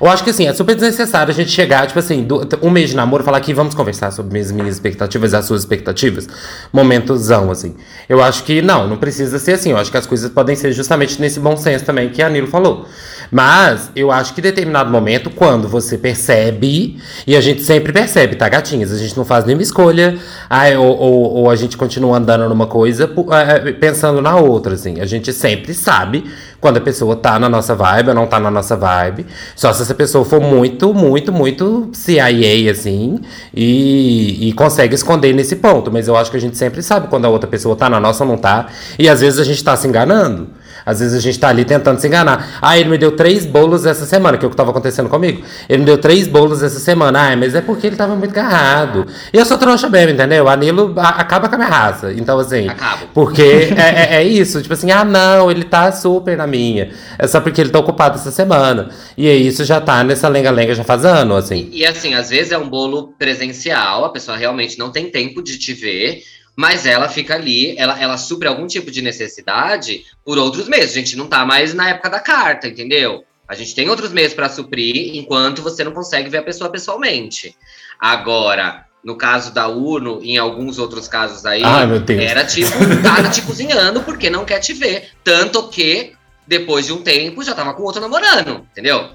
Eu 0.00 0.08
acho 0.08 0.22
que, 0.22 0.30
assim, 0.30 0.46
é 0.46 0.54
super 0.54 0.74
desnecessário 0.76 1.32
a 1.32 1.34
gente 1.34 1.50
chegar, 1.50 1.84
tipo 1.86 1.98
assim, 1.98 2.22
do- 2.22 2.48
um 2.62 2.70
mês 2.70 2.90
de 2.90 2.96
namoro 2.96 3.24
falar 3.24 3.38
aqui, 3.38 3.52
vamos 3.52 3.74
conversar 3.74 4.10
sobre 4.12 4.32
minhas, 4.32 4.50
minhas 4.52 4.74
expectativas 4.76 5.32
e 5.32 5.36
as 5.36 5.44
suas 5.44 5.62
expectativas. 5.62 6.28
Momentozão, 6.72 7.50
assim. 7.50 7.74
Eu 8.08 8.22
acho 8.22 8.44
que, 8.44 8.62
não, 8.62 8.86
não 8.88 8.96
precisa 8.96 9.38
ser 9.38 9.52
assim. 9.54 9.70
Eu 9.70 9.78
acho 9.78 9.90
que 9.90 9.96
as 9.96 10.06
coisas 10.06 10.30
podem 10.30 10.56
ser 10.56 10.72
justamente 10.72 11.20
nesse 11.20 11.38
bom 11.40 11.56
senso 11.56 11.84
também 11.84 12.08
que 12.08 12.22
a 12.22 12.28
Nilo 12.28 12.46
falou. 12.48 12.86
Mas, 13.34 13.90
eu 13.96 14.12
acho 14.12 14.34
que 14.34 14.40
em 14.40 14.42
determinado 14.42 14.90
momento, 14.90 15.30
quando 15.30 15.66
você 15.66 15.96
percebe, 15.96 16.98
e 17.26 17.34
a 17.34 17.40
gente 17.40 17.62
sempre 17.62 17.90
percebe, 17.90 18.36
tá, 18.36 18.46
gatinhas? 18.46 18.92
A 18.92 18.98
gente 18.98 19.16
não 19.16 19.24
faz 19.24 19.46
nenhuma 19.46 19.62
escolha, 19.62 20.18
ai, 20.50 20.76
ou, 20.76 20.94
ou, 20.94 21.34
ou 21.36 21.50
a 21.50 21.56
gente 21.56 21.78
continua 21.78 22.18
andando 22.18 22.46
numa 22.46 22.66
coisa 22.66 23.08
pu- 23.08 23.32
é, 23.32 23.72
pensando 23.72 24.20
na 24.20 24.36
outra, 24.36 24.74
assim. 24.74 25.00
A 25.00 25.06
gente 25.06 25.32
sempre 25.32 25.72
sabe 25.72 26.24
quando 26.60 26.76
a 26.76 26.80
pessoa 26.82 27.16
tá 27.16 27.38
na 27.38 27.48
nossa 27.48 27.74
vibe 27.74 28.10
ou 28.10 28.14
não 28.14 28.26
tá 28.26 28.38
na 28.38 28.50
nossa 28.50 28.76
vibe. 28.76 29.24
Só 29.56 29.72
se 29.72 29.80
essa 29.80 29.94
pessoa 29.94 30.26
for 30.26 30.38
muito, 30.40 30.92
muito, 30.92 31.32
muito 31.32 31.88
CIA, 31.94 32.70
assim, 32.70 33.18
e, 33.54 34.50
e 34.50 34.52
consegue 34.52 34.94
esconder 34.94 35.32
nesse 35.32 35.56
ponto. 35.56 35.90
Mas 35.90 36.06
eu 36.06 36.16
acho 36.18 36.30
que 36.30 36.36
a 36.36 36.40
gente 36.40 36.58
sempre 36.58 36.82
sabe 36.82 37.08
quando 37.08 37.24
a 37.24 37.30
outra 37.30 37.48
pessoa 37.48 37.74
tá 37.74 37.88
na 37.88 37.98
nossa 37.98 38.24
ou 38.24 38.30
não 38.30 38.36
tá. 38.36 38.66
E 38.98 39.08
às 39.08 39.22
vezes 39.22 39.40
a 39.40 39.44
gente 39.44 39.64
tá 39.64 39.74
se 39.74 39.88
enganando. 39.88 40.48
Às 40.84 41.00
vezes 41.00 41.14
a 41.14 41.20
gente 41.20 41.38
tá 41.38 41.48
ali 41.48 41.64
tentando 41.64 42.00
se 42.00 42.06
enganar. 42.06 42.58
Ah, 42.60 42.78
ele 42.78 42.88
me 42.90 42.98
deu 42.98 43.12
três 43.12 43.44
bolos 43.46 43.86
essa 43.86 44.04
semana, 44.06 44.36
que 44.38 44.44
é 44.44 44.48
o 44.48 44.50
que 44.50 44.56
tava 44.56 44.70
acontecendo 44.70 45.08
comigo. 45.08 45.42
Ele 45.68 45.78
me 45.80 45.84
deu 45.84 45.98
três 45.98 46.26
bolos 46.26 46.62
essa 46.62 46.78
semana. 46.80 47.32
Ah, 47.32 47.36
mas 47.36 47.54
é 47.54 47.60
porque 47.60 47.86
ele 47.86 47.96
tava 47.96 48.14
muito 48.16 48.30
agarrado. 48.38 49.06
E 49.32 49.36
eu 49.38 49.44
sou 49.44 49.58
trouxa 49.58 49.88
mesmo, 49.88 50.10
entendeu? 50.12 50.48
Anilo 50.48 50.94
acaba 50.98 51.48
com 51.48 51.54
a 51.54 51.58
minha 51.58 51.70
raça. 51.70 52.12
Então, 52.12 52.38
assim. 52.38 52.68
Acabo. 52.68 53.06
Porque 53.14 53.42
é, 53.76 54.14
é- 54.14 54.14
é 54.16 54.24
isso. 54.24 54.60
Tipo 54.62 54.74
assim, 54.74 54.90
ah, 54.90 55.04
não, 55.04 55.50
ele 55.50 55.64
tá 55.64 55.90
super 55.92 56.36
na 56.36 56.46
minha. 56.46 56.90
É 57.18 57.26
só 57.26 57.40
porque 57.40 57.60
ele 57.60 57.70
tá 57.70 57.78
ocupado 57.78 58.16
essa 58.16 58.30
semana. 58.30 58.90
E 59.16 59.28
aí 59.28 59.46
isso 59.46 59.64
já 59.64 59.80
tá 59.80 60.02
nessa 60.02 60.28
lenga-lenga 60.28 60.74
já 60.74 60.84
faz 60.84 61.04
ano, 61.04 61.36
assim. 61.36 61.68
E 61.72 61.84
assim, 61.86 62.14
às 62.14 62.30
vezes 62.30 62.52
é 62.52 62.58
um 62.58 62.68
bolo 62.68 63.14
presencial, 63.18 64.04
a 64.04 64.10
pessoa 64.10 64.36
realmente 64.36 64.78
não 64.78 64.90
tem 64.90 65.10
tempo 65.10 65.42
de 65.42 65.58
te 65.58 65.72
ver, 65.72 66.22
mas 66.56 66.86
ela 66.86 67.08
fica 67.08 67.34
ali, 67.34 67.76
ela, 67.78 67.98
ela 68.00 68.16
supre 68.18 68.46
algum 68.46 68.66
tipo 68.66 68.90
de 68.90 69.02
necessidade 69.02 70.04
por 70.24 70.38
outros 70.38 70.68
meses. 70.68 70.92
A 70.92 70.98
gente 70.98 71.16
não 71.16 71.26
tá 71.26 71.44
mais 71.46 71.72
na 71.72 71.88
época 71.90 72.10
da 72.10 72.20
carta, 72.20 72.68
entendeu? 72.68 73.24
A 73.48 73.54
gente 73.54 73.74
tem 73.74 73.88
outros 73.88 74.12
meios 74.12 74.34
para 74.34 74.48
suprir 74.48 75.16
enquanto 75.16 75.62
você 75.62 75.82
não 75.84 75.92
consegue 75.92 76.28
ver 76.28 76.38
a 76.38 76.42
pessoa 76.42 76.70
pessoalmente. 76.70 77.56
Agora, 77.98 78.86
no 79.04 79.16
caso 79.16 79.52
da 79.52 79.66
Uno, 79.68 80.20
em 80.22 80.38
alguns 80.38 80.78
outros 80.78 81.08
casos 81.08 81.44
aí, 81.44 81.62
Ai, 81.64 81.86
era 82.20 82.44
tipo, 82.44 82.70
cara 83.02 83.28
te 83.28 83.42
cozinhando 83.42 84.02
porque 84.02 84.30
não 84.30 84.44
quer 84.44 84.60
te 84.60 84.72
ver. 84.72 85.10
Tanto 85.24 85.68
que, 85.68 86.12
depois 86.46 86.86
de 86.86 86.92
um 86.92 87.02
tempo, 87.02 87.42
já 87.42 87.54
tava 87.54 87.74
com 87.74 87.82
outro 87.82 88.00
namorando, 88.00 88.66
entendeu? 88.70 89.10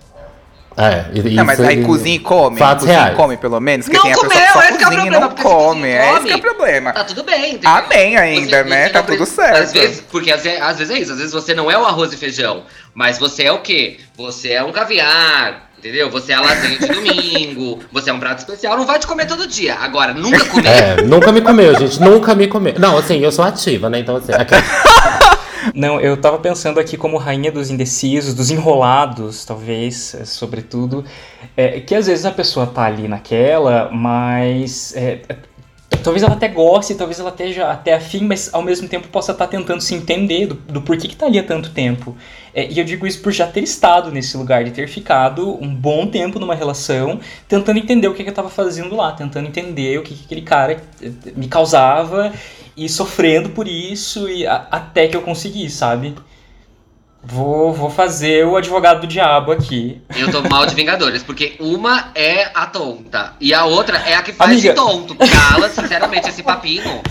É, 0.78 1.06
e- 1.12 1.30
Não, 1.32 1.44
mas 1.44 1.58
isso 1.58 1.68
aí 1.68 1.84
cozinha 1.84 2.16
e 2.16 2.20
come. 2.20 2.60
Fatos 2.60 2.82
cozinha 2.84 3.00
reais. 3.00 3.13
e 3.13 3.18
come, 3.18 3.36
pelo 3.38 3.60
menos. 3.60 3.88
Porque 3.88 3.98
Não 3.98 4.04
tem 4.04 4.12
a 4.13 4.16
pessoa 4.16 4.30
comeu, 4.32 4.46
que 4.48 4.54
só 4.54 4.60
esse 4.63 4.78
que 4.78 4.84
é 4.84 4.88
o 4.88 4.90
cozinha 4.90 5.08
e 5.08 5.10
problema, 5.10 5.36
não 5.36 5.44
come. 5.44 5.88
É 5.90 6.13
esse 6.13 6.24
que 6.26 6.32
é 6.32 6.36
o 6.36 6.40
problema. 6.42 6.94
Tá 6.94 7.04
tudo 7.04 7.24
bem, 7.24 7.50
entendeu? 7.54 7.70
Amém 7.72 8.16
ainda, 8.18 8.63
Você- 8.63 8.70
né? 8.70 8.90
Tá 8.90 9.02
tudo 9.02 9.26
certo. 9.26 9.58
Às 9.63 9.74
vezes, 9.74 10.04
porque 10.12 10.32
às 10.32 10.44
vezes, 10.44 10.62
às 10.62 10.78
vezes 10.78 10.96
é 10.96 11.00
isso, 11.00 11.12
às 11.13 11.18
vezes 11.18 11.34
você 11.34 11.54
não 11.56 11.72
é 11.72 11.78
o 11.78 11.84
arroz 11.86 12.13
e 12.13 12.18
feijão, 12.18 12.63
mas 12.94 13.18
você 13.18 13.44
é 13.46 13.52
o 13.52 13.60
quê? 13.60 13.98
Você 14.16 14.52
é 14.52 14.63
um 14.63 14.72
caviar, 14.72 15.70
entendeu? 15.80 16.12
Você 16.12 16.32
é 16.32 16.36
a 16.36 16.42
lasanha 16.42 16.78
de 16.78 16.86
domingo, 16.88 17.80
você 17.92 18.12
é 18.12 18.13
um 18.13 18.20
prato 18.20 18.40
especial, 18.40 18.78
não 18.78 18.86
vai 18.86 19.00
te 19.00 19.08
comer 19.08 19.26
todo 19.26 19.48
dia. 19.48 19.76
Agora, 19.76 20.13
nunca 20.13 20.46
comer. 20.46 20.68
É, 21.00 21.02
nunca 21.02 21.32
me 21.32 21.42
comeu, 21.42 21.74
gente. 21.80 22.00
Nunca 22.00 22.36
me 22.36 22.48
comeu. 22.48 22.76
Não, 22.78 22.98
assim, 23.00 23.20
eu 23.20 23.32
sou 23.32 23.44
ativa, 23.44 23.90
né? 23.90 23.98
Então, 24.00 24.16
assim. 24.18 24.32
aqui- 24.32 24.54
Não, 25.73 25.99
eu 25.99 26.17
tava 26.17 26.38
pensando 26.39 26.80
aqui 26.80 26.97
como 26.97 27.17
rainha 27.17 27.51
dos 27.51 27.69
indecisos, 27.69 28.34
dos 28.34 28.51
enrolados, 28.51 29.45
talvez, 29.45 30.15
é, 30.15 30.25
sobretudo, 30.25 31.03
é, 31.56 31.80
que 31.80 31.95
às 31.95 32.08
vezes 32.08 32.25
a 32.25 32.32
pessoa 32.32 32.67
tá 32.67 32.84
ali 32.84 33.08
naquela, 33.08 33.89
mas 33.91 34.95
é, 34.95 35.21
é, 35.27 35.36
talvez 36.03 36.23
ela 36.23 36.34
até 36.34 36.47
goste, 36.47 36.95
talvez 36.95 37.19
ela 37.19 37.30
esteja 37.30 37.69
até 37.69 37.93
afim, 37.93 38.23
mas 38.23 38.53
ao 38.53 38.62
mesmo 38.62 38.88
tempo 38.88 39.08
possa 39.08 39.32
estar 39.32 39.47
tentando 39.47 39.82
se 39.82 39.93
entender 39.93 40.47
do, 40.47 40.56
do 40.56 40.82
porquê 40.82 41.08
que 41.08 41.15
tá 41.15 41.25
ali 41.25 41.39
há 41.39 41.43
tanto 41.43 41.71
tempo. 41.71 42.15
É, 42.53 42.71
e 42.71 42.80
eu 42.80 42.86
digo 42.86 43.06
isso 43.06 43.21
por 43.21 43.32
já 43.32 43.45
ter 43.45 43.62
estado 43.62 44.12
nesse 44.12 44.38
lugar, 44.38 44.63
de 44.63 44.71
ter 44.71 44.88
ficado 44.88 45.62
um 45.62 45.73
bom 45.73 46.08
tempo 46.08 46.39
numa 46.39 46.56
relação, 46.56 47.19
tentando 47.47 47.77
entender 47.77 48.08
o 48.08 48.13
que, 48.13 48.23
que 48.23 48.30
eu 48.30 48.34
tava 48.34 48.49
fazendo 48.49 48.95
lá, 48.95 49.12
tentando 49.12 49.47
entender 49.47 49.99
o 49.99 50.03
que, 50.03 50.13
que 50.13 50.25
aquele 50.25 50.41
cara 50.41 50.82
eh, 51.01 51.12
me 51.36 51.47
causava 51.47 52.32
e 52.78 52.88
sofrendo 52.88 53.50
por 53.50 53.68
isso 53.68 54.30
e 54.30 54.46
a- 54.48 54.68
até 54.72 55.08
que 55.08 55.18
eu 55.18 55.22
consegui, 55.24 55.70
sabe? 55.70 56.16
Vou, 57.24 57.74
vou 57.74 57.90
fazer 57.90 58.46
o 58.46 58.56
advogado 58.56 59.02
do 59.02 59.08
diabo 59.08 59.52
aqui. 59.52 60.02
Eu 60.16 60.32
tô 60.32 60.42
mal 60.48 60.66
de 60.66 60.74
Vingadores, 60.76 61.24
porque 61.24 61.56
uma 61.60 62.12
é 62.16 62.50
a 62.54 62.68
tonta 62.68 63.34
e 63.42 63.54
a 63.54 63.66
outra 63.66 63.98
é 63.98 64.13
a 64.16 64.22
que 64.22 64.32
faz 64.32 64.52
Amiga. 64.52 64.70
de 64.70 64.76
tonto. 64.76 65.16
Cala, 65.16 65.68
sinceramente, 65.70 66.30
esse 66.30 66.42
papinho. 66.44 67.02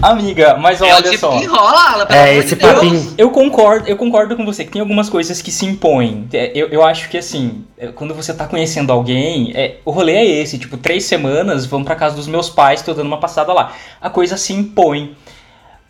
Amiga, 0.00 0.56
mas 0.56 0.80
é 0.80 0.94
olha 0.94 1.02
tipo 1.10 1.18
só. 1.18 1.36
que 1.38 1.44
enrola, 1.44 2.06
pelo 2.06 2.18
É, 2.20 2.30
amor 2.30 2.44
esse 2.44 2.54
de 2.54 2.60
papinho. 2.60 3.14
Eu 3.18 3.30
concordo, 3.30 3.88
eu 3.88 3.96
concordo 3.96 4.36
com 4.36 4.44
você 4.44 4.64
que 4.64 4.70
tem 4.70 4.80
algumas 4.80 5.08
coisas 5.08 5.42
que 5.42 5.50
se 5.50 5.66
impõem. 5.66 6.28
É, 6.32 6.52
Eu, 6.54 6.68
eu 6.68 6.84
acho 6.84 7.08
que 7.08 7.18
assim, 7.18 7.64
é, 7.76 7.88
quando 7.88 8.14
você 8.14 8.32
tá 8.32 8.46
conhecendo 8.46 8.92
alguém, 8.92 9.52
é, 9.56 9.76
o 9.84 9.90
rolê 9.90 10.12
é 10.14 10.24
esse, 10.42 10.56
tipo, 10.58 10.76
três 10.76 11.04
semanas, 11.04 11.66
vamos 11.66 11.84
pra 11.86 11.96
casa 11.96 12.14
dos 12.14 12.28
meus 12.28 12.48
pais, 12.48 12.80
tô 12.82 12.94
dando 12.94 13.08
uma 13.08 13.18
passada 13.18 13.52
lá. 13.52 13.72
A 14.00 14.08
coisa 14.08 14.36
se 14.36 14.52
impõe. 14.52 15.16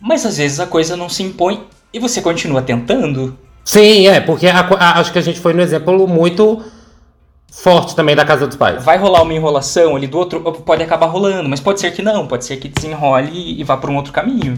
Mas 0.01 0.25
às 0.25 0.37
vezes 0.37 0.59
a 0.59 0.65
coisa 0.65 0.95
não 0.97 1.09
se 1.09 1.21
impõe 1.21 1.61
e 1.93 1.99
você 1.99 2.21
continua 2.21 2.61
tentando. 2.61 3.37
Sim, 3.63 4.07
é, 4.07 4.19
porque 4.19 4.47
a 4.47 4.59
a- 4.61 4.99
acho 4.99 5.11
que 5.11 5.19
a 5.19 5.21
gente 5.21 5.39
foi 5.39 5.53
no 5.53 5.61
exemplo 5.61 6.07
muito 6.07 6.63
forte 7.51 7.95
também 7.95 8.15
da 8.15 8.25
casa 8.25 8.47
dos 8.47 8.55
pais. 8.55 8.83
Vai 8.83 8.97
rolar 8.97 9.21
uma 9.21 9.33
enrolação 9.33 9.95
ali 9.95 10.07
do 10.07 10.17
outro, 10.17 10.39
pode 10.41 10.83
acabar 10.83 11.07
rolando, 11.07 11.49
mas 11.49 11.59
pode 11.59 11.79
ser 11.79 11.91
que 11.91 12.01
não, 12.01 12.27
pode 12.27 12.45
ser 12.45 12.57
que 12.57 12.67
desenrole 12.67 13.59
e 13.59 13.63
vá 13.63 13.75
pra 13.77 13.89
um 13.91 13.95
outro 13.95 14.13
caminho. 14.13 14.57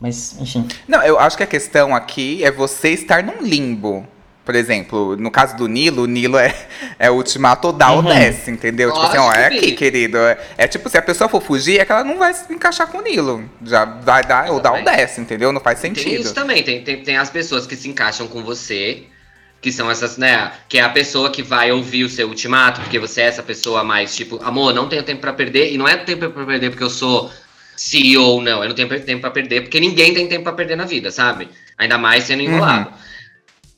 Mas, 0.00 0.36
enfim. 0.40 0.66
Não, 0.88 1.02
eu 1.02 1.18
acho 1.18 1.36
que 1.36 1.42
a 1.42 1.46
questão 1.46 1.94
aqui 1.94 2.42
é 2.42 2.50
você 2.50 2.88
estar 2.90 3.22
num 3.22 3.42
limbo. 3.42 4.06
Por 4.42 4.54
exemplo, 4.54 5.14
no 5.16 5.30
caso 5.30 5.54
do 5.56 5.68
Nilo, 5.68 6.02
o 6.02 6.06
Nilo 6.06 6.38
é, 6.38 6.52
é 6.98 7.10
ultimato 7.10 7.68
ou 7.68 7.72
dá 7.72 7.90
ou 7.92 7.98
Uhum. 7.98 8.04
desce, 8.04 8.50
entendeu? 8.50 8.90
Tipo 8.90 9.04
assim, 9.04 9.18
ó, 9.18 9.30
é 9.32 9.44
Lógico, 9.44 9.64
aqui, 9.64 9.72
querido. 9.72 10.16
É, 10.16 10.38
é 10.56 10.66
tipo, 10.66 10.88
se 10.88 10.96
a 10.96 11.02
pessoa 11.02 11.28
for 11.28 11.40
fugir, 11.42 11.78
é 11.78 11.84
que 11.84 11.92
ela 11.92 12.02
não 12.02 12.18
vai 12.18 12.32
se 12.32 12.50
encaixar 12.52 12.88
com 12.88 12.98
o 12.98 13.02
Nilo. 13.02 13.44
Já 13.62 13.84
vai 13.84 14.24
dar 14.24 14.50
ou 14.50 14.58
dá 14.58 14.72
ou 14.72 14.82
desce, 14.82 15.20
entendeu? 15.20 15.52
Não 15.52 15.60
faz 15.60 15.78
Tem 15.80 15.94
sentido. 15.94 16.22
isso 16.22 16.34
também, 16.34 16.62
tem, 16.64 16.82
tem, 16.82 17.02
tem 17.02 17.16
as 17.18 17.28
pessoas 17.30 17.66
que 17.66 17.76
se 17.76 17.88
encaixam 17.88 18.26
com 18.26 18.42
você, 18.42 19.04
Que 19.60 19.70
são 19.70 19.90
essas, 19.90 20.16
né? 20.16 20.52
Que 20.68 20.78
é 20.78 20.82
a 20.82 20.88
pessoa 20.88 21.30
que 21.30 21.42
vai 21.42 21.70
ouvir 21.70 22.04
o 22.04 22.08
seu 22.08 22.28
ultimato, 22.28 22.80
porque 22.80 22.98
você 22.98 23.20
é 23.20 23.24
essa 23.26 23.42
pessoa 23.42 23.84
mais 23.84 24.16
tipo, 24.16 24.40
amor, 24.42 24.72
não 24.72 24.88
tenho 24.88 25.02
tempo 25.02 25.20
pra 25.20 25.32
perder. 25.34 25.72
E 25.72 25.76
não 25.78 25.86
é 25.86 25.96
tempo 25.98 26.30
pra 26.30 26.46
perder 26.46 26.70
porque 26.70 26.82
eu 26.84 26.88
sou 26.90 27.30
CEO, 27.76 28.40
não. 28.40 28.62
Eu 28.62 28.68
não 28.70 28.74
tenho 28.74 28.88
tempo 29.00 29.20
pra 29.20 29.30
perder, 29.30 29.62
porque 29.62 29.78
ninguém 29.80 30.14
tem 30.14 30.26
tempo 30.28 30.44
pra 30.44 30.52
perder 30.52 30.76
na 30.76 30.84
vida, 30.86 31.10
sabe? 31.10 31.48
Ainda 31.76 31.98
mais 31.98 32.24
sendo 32.24 32.42
enrolado. 32.42 32.90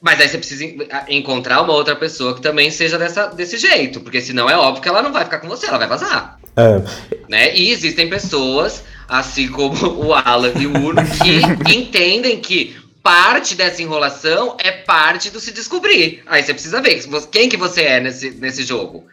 Mas 0.00 0.20
aí 0.20 0.28
você 0.28 0.38
precisa 0.38 0.64
en- 0.64 0.86
a- 0.90 1.04
encontrar 1.08 1.60
uma 1.62 1.72
outra 1.72 1.94
pessoa 1.94 2.34
que 2.34 2.40
também 2.42 2.70
seja 2.70 2.98
dessa, 2.98 3.26
desse 3.28 3.56
jeito, 3.56 4.00
porque 4.00 4.20
senão 4.20 4.50
é 4.50 4.56
óbvio 4.56 4.82
que 4.82 4.88
ela 4.88 5.02
não 5.02 5.12
vai 5.12 5.24
ficar 5.24 5.38
com 5.38 5.48
você, 5.48 5.66
ela 5.66 5.78
vai 5.78 5.86
vazar. 5.86 6.38
É. 6.56 6.82
Né? 7.28 7.56
E 7.56 7.70
existem 7.70 8.08
pessoas, 8.08 8.82
assim 9.08 9.46
como 9.48 9.74
o 10.04 10.12
Alan 10.12 10.52
e 10.58 10.66
o 10.66 10.76
Uno, 10.76 11.02
que 11.04 11.40
entendem 11.72 12.40
que 12.40 12.76
parte 13.02 13.54
dessa 13.54 13.82
enrolação 13.82 14.56
é 14.58 14.70
parte 14.70 15.30
do 15.30 15.40
se 15.40 15.52
descobrir. 15.52 16.22
Aí 16.26 16.42
você 16.42 16.54
precisa 16.54 16.80
ver 16.80 17.02
quem 17.30 17.48
que 17.48 17.56
você 17.56 17.82
é 17.82 18.00
nesse, 18.00 18.30
nesse 18.30 18.62
jogo. 18.62 19.04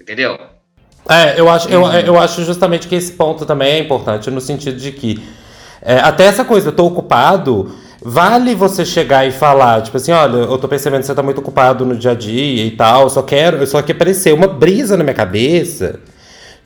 Entendeu? 0.00 0.38
É, 1.08 1.38
eu 1.38 1.48
acho, 1.48 1.68
eu, 1.68 1.84
eu 1.84 2.18
acho 2.18 2.44
justamente 2.44 2.88
que 2.88 2.94
esse 2.94 3.12
ponto 3.12 3.46
também 3.46 3.74
é 3.74 3.78
importante, 3.78 4.30
no 4.30 4.40
sentido 4.40 4.76
de 4.76 4.90
que 4.90 5.22
é, 5.80 5.98
até 5.98 6.24
essa 6.24 6.44
coisa, 6.44 6.68
eu 6.68 6.72
tô 6.72 6.84
ocupado, 6.84 7.72
vale 8.02 8.56
você 8.56 8.84
chegar 8.84 9.24
e 9.24 9.30
falar, 9.30 9.82
tipo 9.82 9.96
assim, 9.96 10.10
olha, 10.10 10.38
eu 10.38 10.58
tô 10.58 10.66
percebendo 10.66 11.00
que 11.00 11.06
você 11.06 11.14
tá 11.14 11.22
muito 11.22 11.38
ocupado 11.38 11.86
no 11.86 11.96
dia 11.96 12.10
a 12.10 12.14
dia 12.14 12.64
e 12.64 12.72
tal, 12.72 13.02
eu 13.02 13.10
só 13.10 13.22
quero, 13.22 13.58
eu 13.58 13.66
só 13.68 13.80
que 13.82 13.92
apareceu 13.92 14.34
uma 14.34 14.48
brisa 14.48 14.96
na 14.96 15.04
minha 15.04 15.14
cabeça 15.14 16.00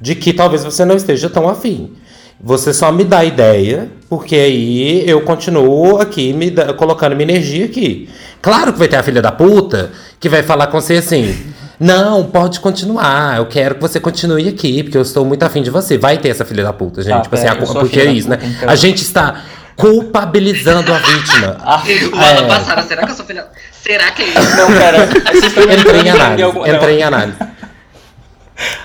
de 0.00 0.14
que 0.14 0.32
talvez 0.32 0.64
você 0.64 0.86
não 0.86 0.96
esteja 0.96 1.28
tão 1.28 1.48
afim. 1.48 1.94
Você 2.42 2.72
só 2.72 2.90
me 2.90 3.04
dá 3.04 3.22
ideia, 3.24 3.88
porque 4.08 4.34
aí 4.34 5.08
eu 5.08 5.20
continuo 5.22 5.98
aqui 6.00 6.32
me 6.32 6.50
dá- 6.50 6.72
colocando 6.72 7.14
minha 7.14 7.30
energia 7.30 7.66
aqui. 7.66 8.08
Claro 8.40 8.72
que 8.72 8.78
vai 8.78 8.88
ter 8.88 8.96
a 8.96 9.02
filha 9.02 9.20
da 9.20 9.30
puta 9.30 9.90
que 10.18 10.28
vai 10.28 10.42
falar 10.42 10.68
com 10.68 10.80
você 10.80 10.94
assim: 10.96 11.36
Não, 11.78 12.24
pode 12.24 12.58
continuar, 12.60 13.36
eu 13.36 13.46
quero 13.46 13.74
que 13.74 13.80
você 13.82 14.00
continue 14.00 14.48
aqui, 14.48 14.82
porque 14.82 14.96
eu 14.96 15.02
estou 15.02 15.24
muito 15.24 15.42
afim 15.42 15.62
de 15.62 15.68
você. 15.70 15.98
Vai 15.98 16.16
ter 16.16 16.30
essa 16.30 16.44
filha 16.44 16.64
da 16.64 16.72
puta, 16.72 17.02
gente. 17.02 17.12
Tá, 17.12 17.20
tipo 17.20 17.34
assim, 17.34 17.44
pera, 17.44 17.58
a- 17.58 17.60
eu 17.60 17.66
sou 17.66 17.76
a 17.76 17.80
porque 17.80 18.00
é 18.00 18.04
da 18.06 18.10
isso, 18.12 18.28
né? 18.30 18.36
puta, 18.38 18.48
então. 18.50 18.68
A 18.70 18.74
gente 18.74 19.02
está 19.02 19.42
culpabilizando 19.76 20.92
a 20.92 20.98
vítima. 20.98 21.56
Ah, 21.62 21.82
O 21.84 22.16
Alan 22.16 22.44
É. 22.44 22.48
passaram, 22.48 22.82
será 22.88 23.04
que 23.04 23.12
eu 23.12 23.16
sou 23.16 23.24
filha? 23.26 23.46
Será 23.82 24.10
que 24.12 24.22
é 24.22 24.28
isso? 24.28 24.56
não, 24.56 24.66
pera. 24.72 25.08
Entrei 25.78 26.00
em 26.02 26.10
análise. 26.10 26.42
algum- 26.42 26.66
Entrei 26.66 26.98
em 26.98 27.02
análise. 27.02 27.36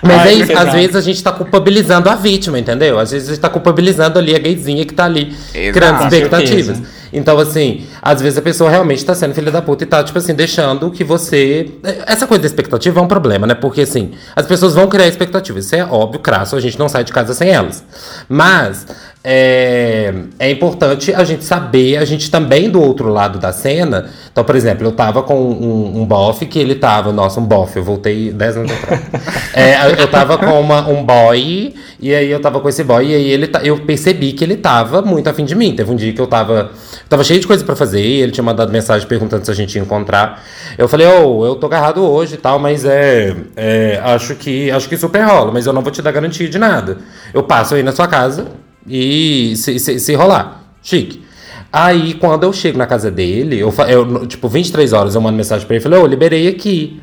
Mas 0.01 0.21
Ai, 0.21 0.27
é 0.27 0.33
isso, 0.33 0.57
às 0.57 0.73
vezes 0.73 0.95
a 0.95 1.01
gente 1.01 1.23
tá 1.23 1.31
culpabilizando 1.31 2.09
a 2.09 2.15
vítima, 2.15 2.59
entendeu? 2.59 2.97
Às 2.99 3.11
vezes 3.11 3.29
a 3.29 3.31
gente 3.33 3.41
tá 3.41 3.49
culpabilizando 3.49 4.19
ali 4.19 4.35
a 4.35 4.39
gayzinha 4.39 4.85
que 4.85 4.93
tá 4.93 5.05
ali 5.05 5.35
Exato. 5.53 5.73
criando 5.73 6.01
expectativas. 6.03 6.81
Então, 7.11 7.39
assim, 7.39 7.85
às 8.01 8.21
vezes 8.21 8.38
a 8.38 8.41
pessoa 8.41 8.69
realmente 8.69 9.03
tá 9.05 9.15
sendo 9.15 9.33
filha 9.33 9.49
da 9.49 9.61
puta 9.61 9.83
e 9.83 9.88
tá, 9.88 10.03
tipo 10.03 10.17
assim, 10.17 10.33
deixando 10.33 10.91
que 10.91 11.03
você. 11.03 11.69
Essa 12.05 12.27
coisa 12.27 12.41
da 12.41 12.47
expectativa 12.47 12.99
é 12.99 13.03
um 13.03 13.07
problema, 13.07 13.47
né? 13.47 13.53
Porque, 13.53 13.81
assim, 13.81 14.11
as 14.35 14.45
pessoas 14.45 14.73
vão 14.73 14.88
criar 14.88 15.07
expectativas. 15.07 15.65
Isso 15.65 15.75
é 15.75 15.85
óbvio, 15.85 16.19
crasso, 16.19 16.55
a 16.55 16.59
gente 16.59 16.77
não 16.77 16.89
sai 16.89 17.03
de 17.03 17.13
casa 17.13 17.33
sem 17.33 17.49
elas. 17.49 17.83
Mas. 18.27 18.85
É, 19.27 20.13
é 20.38 20.51
importante 20.51 21.11
a 21.11 21.23
gente 21.23 21.43
saber, 21.43 21.97
a 21.97 22.05
gente 22.05 22.29
também 22.29 22.69
do 22.69 22.79
outro 22.79 23.09
lado 23.09 23.39
da 23.39 23.51
cena. 23.51 24.07
Então, 24.31 24.43
por 24.43 24.55
exemplo, 24.55 24.85
eu 24.85 24.91
tava 24.91 25.23
com 25.23 25.33
um, 25.35 26.01
um 26.01 26.05
bofe 26.05 26.45
que 26.45 26.59
ele 26.59 26.75
tava, 26.75 27.11
nossa, 27.11 27.39
um 27.39 27.43
bofe, 27.45 27.77
eu 27.79 27.83
voltei 27.83 28.31
10 28.31 28.57
anos 28.57 28.71
atrás. 28.71 29.01
É, 29.55 30.01
eu 30.01 30.07
tava 30.11 30.38
com 30.38 30.59
uma- 30.59 30.85
um 30.89 31.01
boy, 31.03 31.73
e 31.99 32.13
aí 32.13 32.29
eu 32.29 32.41
tava 32.41 32.59
com 32.59 32.67
esse 32.67 32.83
boy, 32.83 33.05
e 33.09 33.15
aí 33.15 33.29
ele 33.31 33.49
eu 33.63 33.79
percebi 33.79 34.33
que 34.33 34.43
ele 34.43 34.57
tava 34.57 35.01
muito 35.01 35.29
afim 35.29 35.45
de 35.45 35.55
mim. 35.55 35.73
Teve 35.73 35.89
um 35.91 35.95
dia 35.95 36.11
que 36.11 36.19
eu 36.19 36.27
tava, 36.27 36.71
tava 37.07 37.23
cheio 37.23 37.39
de 37.39 37.47
coisa 37.47 37.63
pra 37.63 37.73
fazer, 37.73 38.01
e 38.01 38.21
ele 38.21 38.33
tinha 38.33 38.43
mandado 38.43 38.69
mensagem 38.71 39.07
perguntando 39.07 39.45
se 39.45 39.49
a 39.51 39.53
gente 39.55 39.73
ia 39.75 39.81
encontrar. 39.81 40.43
Eu 40.77 40.89
falei, 40.89 41.07
ô, 41.07 41.45
eu 41.45 41.55
tô 41.55 41.67
agarrado 41.67 42.03
hoje 42.03 42.33
e 42.35 42.38
tal, 42.38 42.59
mas 42.59 42.83
é, 42.83 43.33
é, 43.55 43.99
acho 44.03 44.35
que 44.35 44.69
acho 44.69 44.89
que 44.89 44.97
super 44.97 45.21
rola, 45.23 45.51
mas 45.53 45.65
eu 45.65 45.71
não 45.71 45.81
vou 45.81 45.91
te 45.91 46.01
dar 46.01 46.11
garantia 46.11 46.49
de 46.49 46.59
nada. 46.59 46.97
Eu 47.33 47.41
passo 47.43 47.75
aí 47.75 47.81
na 47.81 47.93
sua 47.93 48.07
casa 48.09 48.47
e 48.87 49.53
se, 49.55 49.79
se, 49.79 49.99
se 49.99 50.13
rolar. 50.13 50.63
Chique. 50.81 51.23
Aí, 51.71 52.13
quando 52.13 52.43
eu 52.43 52.53
chego 52.53 52.77
na 52.77 52.87
casa 52.87 53.11
dele, 53.11 53.59
eu, 53.59 53.73
eu 53.89 54.25
tipo, 54.25 54.47
23 54.47 54.93
horas 54.93 55.15
eu 55.15 55.21
mando 55.21 55.35
mensagem 55.35 55.65
pra 55.67 55.75
ele 55.75 55.81
e 55.81 55.83
falei, 55.83 55.99
ô, 55.99 56.07
liberei 56.07 56.47
aqui. 56.47 57.01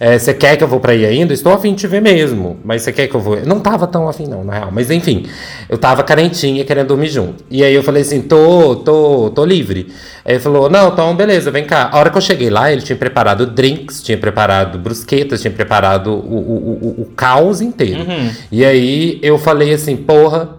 É, 0.00 0.16
Você 0.16 0.32
quer 0.32 0.56
que 0.56 0.62
eu 0.62 0.68
vou 0.68 0.78
pra 0.78 0.92
aí 0.92 1.04
ainda? 1.04 1.34
Estou 1.34 1.52
afim 1.52 1.72
de 1.74 1.80
te 1.80 1.86
ver 1.88 2.00
mesmo. 2.00 2.56
Mas 2.64 2.82
você 2.82 2.92
quer 2.92 3.08
que 3.08 3.14
eu 3.16 3.20
vou? 3.20 3.36
Não 3.44 3.58
tava 3.58 3.84
tão 3.86 4.08
afim, 4.08 4.26
não, 4.26 4.44
na 4.44 4.52
real. 4.52 4.68
Mas 4.72 4.90
enfim, 4.92 5.26
eu 5.68 5.76
tava 5.76 6.04
carentinha, 6.04 6.64
querendo 6.64 6.86
dormir 6.88 7.08
junto. 7.08 7.44
E 7.50 7.64
aí 7.64 7.74
eu 7.74 7.82
falei 7.82 8.02
assim: 8.02 8.22
tô, 8.22 8.76
tô, 8.76 9.30
tô 9.30 9.44
livre. 9.44 9.88
Aí 10.24 10.34
ele 10.34 10.40
falou: 10.40 10.70
não, 10.70 10.88
então 10.90 11.16
beleza, 11.16 11.50
vem 11.50 11.64
cá. 11.64 11.88
A 11.92 11.98
hora 11.98 12.10
que 12.10 12.16
eu 12.16 12.20
cheguei 12.20 12.48
lá, 12.48 12.70
ele 12.70 12.80
tinha 12.82 12.94
preparado 12.96 13.44
drinks, 13.44 14.00
tinha 14.00 14.16
preparado 14.16 14.78
brusquetas, 14.78 15.40
tinha 15.40 15.50
preparado 15.52 16.12
o, 16.12 16.12
o, 16.14 16.78
o, 16.98 17.02
o 17.02 17.04
caos 17.16 17.60
inteiro. 17.60 18.04
E 18.52 18.64
aí 18.64 19.18
eu 19.20 19.36
falei 19.36 19.72
assim: 19.74 19.96
porra, 19.96 20.57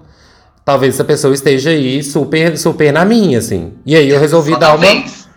talvez 0.69 0.93
essa 0.93 1.03
pessoa 1.03 1.33
esteja 1.33 1.71
aí 1.71 2.03
super, 2.03 2.55
super 2.55 2.93
na 2.93 3.03
minha, 3.03 3.39
assim. 3.39 3.73
E 3.83 3.95
aí 3.95 4.07
eu 4.07 4.19
resolvi 4.19 4.51
Só 4.51 4.59
dar 4.59 4.75
uma. 4.75 4.85
talvez. 4.85 5.27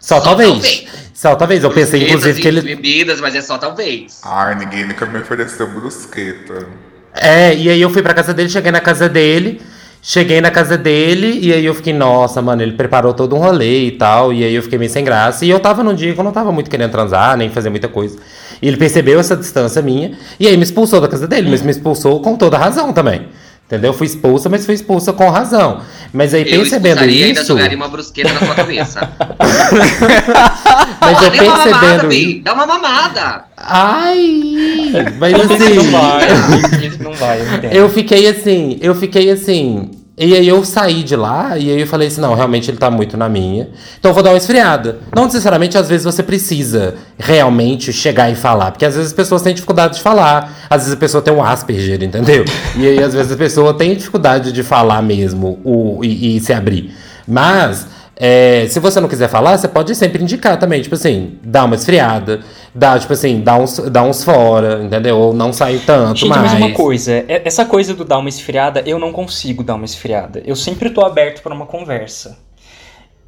Só, 0.00 0.16
Só 0.16 0.20
talvez. 0.22 0.50
talvez. 0.50 0.86
Só 1.12 1.34
talvez. 1.34 1.62
Eu 1.64 1.70
pensei, 1.70 2.04
inclusive, 2.04 2.40
que 2.40 2.48
ele. 2.48 2.62
bebidas, 2.62 3.20
mas 3.20 3.34
é 3.34 3.42
só 3.42 3.58
talvez. 3.58 4.20
Ai, 4.24 4.54
ninguém 4.54 4.86
nunca 4.86 5.04
me 5.04 5.18
ofereceu 5.18 5.66
brusqueta. 5.66 6.66
É, 7.14 7.54
e 7.54 7.68
aí 7.68 7.82
eu 7.82 7.90
fui 7.90 8.02
pra 8.02 8.14
casa 8.14 8.32
dele, 8.32 8.48
cheguei 8.48 8.72
na 8.72 8.80
casa 8.80 9.10
dele, 9.10 9.60
cheguei 10.00 10.40
na 10.40 10.50
casa 10.50 10.78
dele, 10.78 11.38
e 11.42 11.52
aí 11.52 11.66
eu 11.66 11.74
fiquei, 11.74 11.92
nossa, 11.92 12.40
mano, 12.40 12.62
ele 12.62 12.72
preparou 12.72 13.12
todo 13.12 13.36
um 13.36 13.38
rolê 13.38 13.86
e 13.86 13.90
tal, 13.90 14.32
e 14.32 14.42
aí 14.44 14.54
eu 14.54 14.62
fiquei 14.62 14.78
meio 14.78 14.90
sem 14.90 15.04
graça. 15.04 15.44
E 15.44 15.50
eu 15.50 15.60
tava 15.60 15.82
num 15.82 15.94
dia 15.94 16.14
que 16.14 16.18
eu 16.18 16.24
não 16.24 16.32
tava 16.32 16.50
muito 16.50 16.70
querendo 16.70 16.90
transar, 16.92 17.36
nem 17.36 17.50
fazer 17.50 17.68
muita 17.68 17.88
coisa. 17.88 18.18
E 18.62 18.66
ele 18.68 18.78
percebeu 18.78 19.20
essa 19.20 19.36
distância 19.36 19.82
minha, 19.82 20.12
e 20.40 20.46
aí 20.46 20.56
me 20.56 20.62
expulsou 20.62 20.98
da 20.98 21.08
casa 21.08 21.28
dele, 21.28 21.50
mas 21.50 21.60
me 21.60 21.72
expulsou 21.72 22.22
com 22.22 22.36
toda 22.36 22.56
razão 22.56 22.90
também. 22.90 23.28
Entendeu? 23.68 23.92
Fui 23.92 24.06
expulsa, 24.06 24.48
mas 24.48 24.64
fui 24.64 24.74
expulsa 24.74 25.12
com 25.12 25.28
razão. 25.28 25.82
Mas 26.10 26.32
aí 26.32 26.40
Eu 26.40 26.60
percebendo 26.60 27.02
expulsaria 27.02 27.20
e 27.20 27.24
ainda 27.24 27.40
isso. 27.42 27.48
jogaria 27.48 27.76
uma 27.76 27.88
brusqueta 27.88 28.32
na 28.32 28.40
sua 28.40 28.54
cabeça. 28.54 29.10
Mas 31.00 31.22
eu 31.22 31.30
Dá 31.30 31.42
uma 31.42 31.56
mamada, 31.56 31.80
percebendo 31.80 32.12
isso. 32.12 32.42
Dá 32.42 32.54
uma 32.54 32.66
mamada. 32.66 33.44
Ai! 33.56 34.92
Mas 35.18 35.32
Isso 35.34 35.48
não 35.48 35.54
assim. 35.54 35.90
vai, 35.90 36.86
isso 36.86 37.02
não 37.02 37.12
vai, 37.12 37.40
eu. 37.40 37.70
Eu 37.70 37.88
fiquei 37.90 38.26
assim, 38.26 38.78
eu 38.80 38.94
fiquei 38.94 39.30
assim. 39.30 39.90
E 40.18 40.34
aí 40.34 40.48
eu 40.48 40.64
saí 40.64 41.04
de 41.04 41.14
lá 41.14 41.56
e 41.56 41.70
aí 41.70 41.80
eu 41.80 41.86
falei 41.86 42.08
assim, 42.08 42.20
não, 42.20 42.34
realmente 42.34 42.68
ele 42.68 42.76
tá 42.76 42.90
muito 42.90 43.16
na 43.16 43.28
minha. 43.28 43.68
Então 43.98 44.10
eu 44.10 44.14
vou 44.14 44.22
dar 44.22 44.30
uma 44.30 44.36
esfriada. 44.36 44.98
Não 45.14 45.26
necessariamente, 45.26 45.78
às 45.78 45.88
vezes, 45.88 46.04
você 46.04 46.24
precisa 46.24 46.96
realmente 47.16 47.92
chegar 47.92 48.28
e 48.28 48.34
falar. 48.34 48.72
Porque 48.72 48.84
às 48.84 48.94
vezes 48.94 49.12
as 49.12 49.16
pessoas 49.16 49.42
têm 49.42 49.54
dificuldade 49.54 49.98
de 49.98 50.02
falar. 50.02 50.66
Às 50.68 50.82
vezes 50.82 50.94
a 50.94 50.96
pessoa 50.96 51.22
tem 51.22 51.32
um 51.32 51.42
Asperger, 51.42 52.02
entendeu? 52.02 52.44
E 52.76 52.86
aí, 52.86 53.02
às 53.02 53.14
vezes, 53.14 53.30
a 53.30 53.36
pessoa 53.36 53.72
tem 53.72 53.94
dificuldade 53.94 54.50
de 54.50 54.62
falar 54.64 55.02
mesmo 55.02 55.60
o, 55.62 56.04
e, 56.04 56.36
e 56.36 56.40
se 56.40 56.52
abrir. 56.52 56.92
Mas, 57.26 57.86
é, 58.20 58.66
se 58.68 58.80
você 58.80 59.00
não 59.00 59.08
quiser 59.08 59.28
falar, 59.28 59.56
você 59.56 59.68
pode 59.68 59.94
sempre 59.94 60.20
indicar 60.22 60.58
também. 60.58 60.82
Tipo 60.82 60.96
assim, 60.96 61.38
dar 61.42 61.64
uma 61.64 61.76
esfriada. 61.76 62.40
Dar, 62.74 62.98
tipo 62.98 63.12
assim, 63.12 63.40
dar 63.40 63.56
uns, 63.58 63.78
dar 63.78 64.02
uns 64.02 64.24
fora, 64.24 64.82
entendeu? 64.82 65.16
Ou 65.16 65.32
não 65.32 65.52
sair 65.52 65.78
tanto 65.86 66.18
Gente, 66.20 66.28
mais. 66.28 66.42
mas 66.42 66.54
uma 66.54 66.72
coisa, 66.72 67.12
é- 67.12 67.42
essa 67.44 67.64
coisa 67.64 67.94
do 67.94 68.04
dar 68.04 68.18
uma 68.18 68.28
esfriada, 68.28 68.82
eu 68.84 68.98
não 68.98 69.12
consigo 69.12 69.62
dar 69.62 69.76
uma 69.76 69.84
esfriada. 69.84 70.42
Eu 70.44 70.56
sempre 70.56 70.90
tô 70.90 71.04
aberto 71.04 71.42
para 71.42 71.54
uma 71.54 71.66
conversa. 71.66 72.38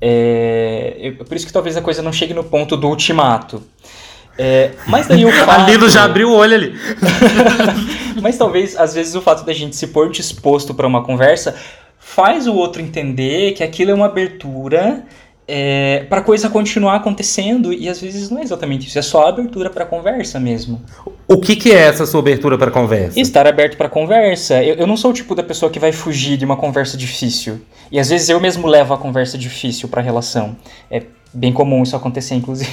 É, 0.00 0.96
eu- 0.98 1.24
por 1.24 1.36
isso 1.36 1.46
que 1.46 1.52
talvez 1.52 1.76
a 1.76 1.82
coisa 1.82 2.02
não 2.02 2.12
chegue 2.12 2.34
no 2.34 2.42
ponto 2.42 2.76
do 2.76 2.88
ultimato. 2.88 3.62
É, 4.38 4.70
mas 4.86 5.06
daí 5.06 5.24
o 5.24 5.30
fato... 5.32 5.50
A 5.62 5.66
Lilo 5.66 5.88
já 5.90 6.04
abriu 6.04 6.30
o 6.30 6.34
olho 6.34 6.54
ali. 6.54 6.74
Mas 8.22 8.36
talvez, 8.36 8.76
às 8.76 8.94
vezes, 8.94 9.14
o 9.14 9.20
fato 9.22 9.44
da 9.44 9.52
gente 9.52 9.76
se 9.76 9.86
pôr 9.88 10.10
disposto 10.10 10.74
para 10.74 10.86
uma 10.86 11.02
conversa 11.02 11.54
faz 12.14 12.48
o 12.48 12.54
outro 12.54 12.82
entender 12.82 13.52
que 13.52 13.62
aquilo 13.62 13.92
é 13.92 13.94
uma 13.94 14.06
abertura 14.06 15.04
é, 15.46 16.04
para 16.08 16.20
coisa 16.20 16.50
continuar 16.50 16.96
acontecendo 16.96 17.72
e 17.72 17.88
às 17.88 18.00
vezes 18.00 18.30
não 18.30 18.40
é 18.40 18.42
exatamente 18.42 18.88
isso, 18.88 18.98
é 18.98 19.02
só 19.02 19.26
a 19.26 19.28
abertura 19.28 19.70
para 19.70 19.86
conversa 19.86 20.40
mesmo. 20.40 20.82
O 21.28 21.40
que, 21.40 21.54
que 21.54 21.70
é 21.70 21.78
essa 21.78 22.04
sua 22.06 22.18
abertura 22.18 22.58
para 22.58 22.70
conversa? 22.70 23.18
Estar 23.18 23.46
aberto 23.46 23.76
para 23.76 23.88
conversa. 23.88 24.62
Eu, 24.62 24.74
eu 24.74 24.86
não 24.88 24.96
sou 24.96 25.12
o 25.12 25.14
tipo 25.14 25.36
da 25.36 25.42
pessoa 25.42 25.70
que 25.70 25.78
vai 25.78 25.92
fugir 25.92 26.36
de 26.36 26.44
uma 26.44 26.56
conversa 26.56 26.96
difícil. 26.96 27.60
E 27.92 27.98
às 27.98 28.10
vezes 28.10 28.28
eu 28.28 28.40
mesmo 28.40 28.66
levo 28.66 28.92
a 28.92 28.98
conversa 28.98 29.38
difícil 29.38 29.88
para 29.88 30.00
a 30.00 30.04
relação. 30.04 30.56
É 30.90 31.04
bem 31.32 31.52
comum 31.52 31.84
isso 31.84 31.94
acontecer, 31.94 32.34
inclusive. 32.34 32.72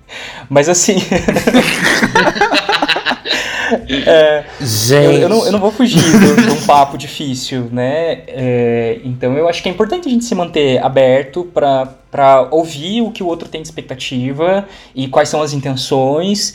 Mas 0.48 0.68
assim. 0.68 0.96
é, 4.06 4.44
Gente. 4.60 5.14
eu, 5.16 5.22
eu 5.22 5.28
não, 5.28 5.46
eu 5.46 5.52
não 5.52 5.58
vou 5.60 5.70
fugir 5.72 6.00
de 6.00 6.50
um 6.50 6.66
papo 6.66 6.96
difícil, 6.98 7.68
né? 7.72 8.22
É, 8.28 9.00
então 9.04 9.36
eu 9.36 9.48
acho 9.48 9.62
que 9.62 9.68
é 9.68 9.72
importante 9.72 10.08
a 10.08 10.10
gente 10.10 10.24
se 10.24 10.34
manter 10.34 10.82
aberto 10.82 11.44
para 11.44 12.48
ouvir 12.50 13.02
o 13.02 13.10
que 13.10 13.22
o 13.22 13.26
outro 13.26 13.48
tem 13.48 13.60
de 13.62 13.68
expectativa 13.68 14.66
e 14.94 15.08
quais 15.08 15.28
são 15.28 15.42
as 15.42 15.52
intenções, 15.52 16.54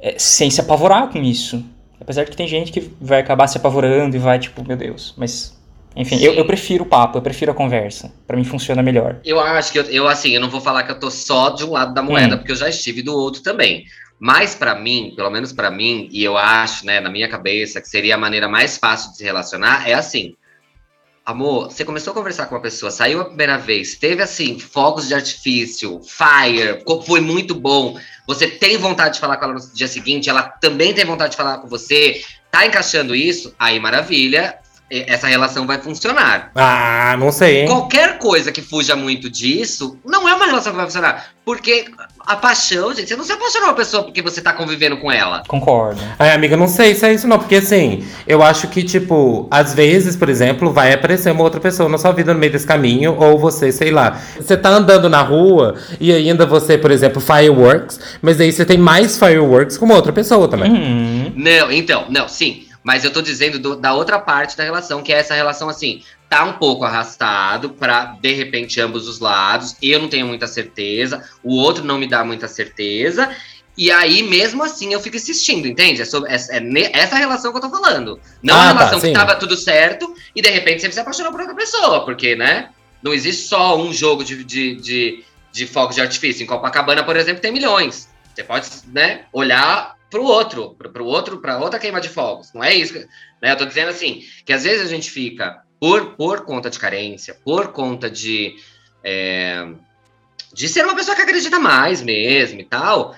é, 0.00 0.14
sem 0.18 0.50
se 0.50 0.60
apavorar 0.60 1.08
com 1.08 1.22
isso. 1.22 1.64
Apesar 2.00 2.24
de 2.24 2.30
que 2.30 2.36
tem 2.36 2.46
gente 2.48 2.70
que 2.72 2.90
vai 3.00 3.20
acabar 3.20 3.46
se 3.48 3.58
apavorando 3.58 4.14
e 4.16 4.18
vai, 4.18 4.38
tipo, 4.38 4.64
meu 4.66 4.76
Deus, 4.76 5.14
mas 5.16 5.56
Enfim, 5.96 6.16
eu, 6.20 6.32
eu 6.34 6.44
prefiro 6.44 6.84
o 6.84 6.86
papo, 6.86 7.18
eu 7.18 7.22
prefiro 7.22 7.50
a 7.50 7.54
conversa. 7.54 8.12
Pra 8.26 8.36
mim 8.36 8.44
funciona 8.44 8.82
melhor. 8.82 9.16
Eu 9.24 9.40
acho 9.40 9.72
que 9.72 9.78
eu, 9.80 9.82
eu, 9.84 10.06
assim, 10.06 10.30
eu 10.30 10.40
não 10.40 10.48
vou 10.48 10.60
falar 10.60 10.84
que 10.84 10.92
eu 10.92 11.00
tô 11.00 11.10
só 11.10 11.50
de 11.50 11.64
um 11.64 11.72
lado 11.72 11.92
da 11.92 12.02
moeda, 12.02 12.34
Hum. 12.36 12.38
porque 12.38 12.52
eu 12.52 12.56
já 12.56 12.68
estive 12.68 13.02
do 13.02 13.12
outro 13.12 13.42
também. 13.42 13.84
Mas 14.18 14.54
pra 14.54 14.74
mim, 14.74 15.12
pelo 15.14 15.30
menos 15.30 15.52
pra 15.52 15.70
mim, 15.70 16.08
e 16.10 16.24
eu 16.24 16.36
acho, 16.36 16.84
né, 16.84 17.00
na 17.00 17.08
minha 17.08 17.28
cabeça, 17.28 17.80
que 17.80 17.88
seria 17.88 18.16
a 18.16 18.18
maneira 18.18 18.48
mais 18.48 18.76
fácil 18.76 19.12
de 19.12 19.18
se 19.18 19.24
relacionar, 19.24 19.88
é 19.88 19.94
assim. 19.94 20.34
Amor, 21.24 21.70
você 21.70 21.84
começou 21.84 22.12
a 22.12 22.14
conversar 22.14 22.46
com 22.46 22.54
uma 22.54 22.60
pessoa, 22.60 22.90
saiu 22.90 23.20
a 23.20 23.26
primeira 23.26 23.58
vez, 23.58 23.96
teve 23.96 24.22
assim, 24.22 24.58
fogos 24.58 25.06
de 25.06 25.14
artifício, 25.14 26.00
fire, 26.02 26.82
foi 27.06 27.20
muito 27.20 27.54
bom. 27.54 27.98
Você 28.26 28.48
tem 28.48 28.78
vontade 28.78 29.14
de 29.14 29.20
falar 29.20 29.36
com 29.36 29.44
ela 29.44 29.54
no 29.54 29.74
dia 29.74 29.86
seguinte, 29.86 30.30
ela 30.30 30.42
também 30.42 30.94
tem 30.94 31.04
vontade 31.04 31.32
de 31.32 31.36
falar 31.36 31.58
com 31.58 31.68
você, 31.68 32.24
tá 32.50 32.66
encaixando 32.66 33.14
isso, 33.14 33.54
aí 33.58 33.78
maravilha, 33.78 34.58
essa 34.90 35.26
relação 35.26 35.66
vai 35.66 35.78
funcionar. 35.78 36.50
Ah, 36.54 37.14
não 37.18 37.30
sei, 37.30 37.60
hein? 37.60 37.66
Qualquer 37.66 38.18
coisa 38.18 38.50
que 38.50 38.62
fuja 38.62 38.96
muito 38.96 39.28
disso, 39.28 39.98
não 40.04 40.26
é 40.26 40.34
uma 40.34 40.46
relação 40.46 40.72
que 40.72 40.78
vai 40.78 40.86
funcionar. 40.86 41.28
Porque 41.44 41.90
a 42.28 42.36
paixão, 42.36 42.94
gente, 42.94 43.08
você 43.08 43.16
não 43.16 43.24
se 43.24 43.32
apaixona 43.32 43.64
por 43.64 43.70
uma 43.70 43.76
pessoa 43.76 44.02
porque 44.04 44.20
você 44.22 44.40
tá 44.42 44.52
convivendo 44.52 44.96
com 44.98 45.10
ela. 45.10 45.42
Concordo. 45.48 46.00
Ai, 46.18 46.30
amiga, 46.32 46.56
não 46.56 46.68
sei 46.68 46.94
se 46.94 47.06
é 47.06 47.12
isso 47.12 47.26
não, 47.26 47.38
porque 47.38 47.56
assim, 47.56 48.06
eu 48.26 48.42
acho 48.42 48.68
que, 48.68 48.82
tipo, 48.84 49.48
às 49.50 49.74
vezes, 49.74 50.14
por 50.14 50.28
exemplo, 50.28 50.70
vai 50.72 50.92
aparecer 50.92 51.32
uma 51.32 51.42
outra 51.42 51.58
pessoa 51.60 51.88
na 51.88 51.96
sua 51.98 52.12
vida 52.12 52.32
no 52.34 52.38
meio 52.38 52.52
desse 52.52 52.66
caminho, 52.66 53.16
ou 53.18 53.38
você, 53.38 53.72
sei 53.72 53.90
lá, 53.90 54.20
você 54.38 54.56
tá 54.56 54.68
andando 54.68 55.08
na 55.08 55.22
rua 55.22 55.74
e 55.98 56.12
ainda 56.12 56.44
você, 56.46 56.76
por 56.76 56.90
exemplo, 56.90 57.20
fireworks, 57.20 57.98
mas 58.20 58.40
aí 58.40 58.52
você 58.52 58.64
tem 58.64 58.76
mais 58.78 59.18
fireworks 59.18 59.78
com 59.78 59.86
uma 59.86 59.94
outra 59.94 60.12
pessoa 60.12 60.46
também. 60.48 60.70
Uhum. 60.70 61.32
Não, 61.34 61.72
então, 61.72 62.04
não, 62.10 62.28
sim. 62.28 62.64
Mas 62.84 63.04
eu 63.04 63.10
tô 63.12 63.20
dizendo 63.20 63.58
do- 63.58 63.76
da 63.76 63.92
outra 63.92 64.18
parte 64.18 64.56
da 64.56 64.64
relação, 64.64 65.02
que 65.02 65.12
é 65.12 65.18
essa 65.18 65.34
relação 65.34 65.68
assim, 65.68 66.00
tá 66.28 66.44
um 66.44 66.54
pouco 66.54 66.84
arrastado 66.84 67.70
pra, 67.70 68.16
de 68.20 68.32
repente, 68.32 68.80
ambos 68.80 69.08
os 69.08 69.18
lados. 69.18 69.76
Eu 69.82 70.00
não 70.00 70.08
tenho 70.08 70.26
muita 70.26 70.46
certeza, 70.46 71.22
o 71.42 71.56
outro 71.56 71.84
não 71.84 71.98
me 71.98 72.06
dá 72.06 72.24
muita 72.24 72.46
certeza. 72.46 73.34
E 73.76 73.92
aí, 73.92 74.24
mesmo 74.24 74.64
assim, 74.64 74.92
eu 74.92 75.00
fico 75.00 75.16
insistindo, 75.16 75.68
entende? 75.68 76.02
É, 76.02 76.04
sobre, 76.04 76.30
é, 76.32 76.36
é 76.36 76.98
essa 76.98 77.14
relação 77.14 77.52
que 77.52 77.58
eu 77.58 77.62
tô 77.62 77.70
falando. 77.70 78.20
Não 78.42 78.56
Ah, 78.56 78.70
a 78.70 78.72
tá, 78.72 78.78
relação 78.78 79.00
sim. 79.00 79.08
que 79.08 79.12
tava 79.12 79.36
tudo 79.36 79.56
certo 79.56 80.12
e 80.34 80.42
de 80.42 80.50
repente 80.50 80.80
você 80.82 80.90
se 80.90 80.98
apaixonou 80.98 81.30
por 81.30 81.40
outra 81.40 81.54
pessoa, 81.54 82.04
porque, 82.04 82.34
né? 82.34 82.70
Não 83.00 83.14
existe 83.14 83.46
só 83.46 83.78
um 83.78 83.92
jogo 83.92 84.24
de, 84.24 84.42
de, 84.42 84.74
de, 84.74 85.24
de 85.52 85.66
fogos 85.66 85.94
de 85.94 86.00
artifício. 86.00 86.42
Em 86.42 86.46
Copacabana, 86.46 87.04
por 87.04 87.16
exemplo, 87.16 87.40
tem 87.40 87.52
milhões. 87.52 88.08
Você 88.34 88.42
pode, 88.42 88.68
né, 88.88 89.26
olhar 89.32 89.94
pro 90.10 90.24
outro, 90.24 90.74
pro, 90.76 90.90
pro 90.90 91.04
outro, 91.04 91.38
para 91.38 91.58
outra 91.58 91.78
queima 91.78 92.00
de 92.00 92.08
fogos. 92.08 92.52
Não 92.52 92.64
é 92.64 92.74
isso, 92.74 92.94
né? 93.40 93.52
Eu 93.52 93.56
tô 93.56 93.64
dizendo 93.64 93.90
assim, 93.90 94.24
que 94.44 94.52
às 94.52 94.64
vezes 94.64 94.84
a 94.84 94.90
gente 94.90 95.08
fica 95.08 95.62
por, 95.80 96.16
por 96.16 96.44
conta 96.44 96.70
de 96.70 96.78
carência, 96.78 97.36
por 97.44 97.68
conta 97.68 98.10
de 98.10 98.56
é, 99.04 99.66
de 100.52 100.68
ser 100.68 100.84
uma 100.84 100.94
pessoa 100.94 101.14
que 101.14 101.22
acredita 101.22 101.58
mais 101.58 102.02
mesmo 102.02 102.60
e 102.60 102.64
tal, 102.64 103.14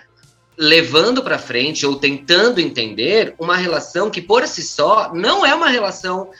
levando 0.56 1.22
pra 1.22 1.38
frente 1.38 1.86
ou 1.86 1.96
tentando 1.96 2.60
entender 2.60 3.34
uma 3.38 3.56
relação 3.56 4.10
que 4.10 4.20
por 4.20 4.46
si 4.46 4.62
só 4.62 5.12
não 5.14 5.44
é 5.46 5.54
uma 5.54 5.68
relação 5.68 6.30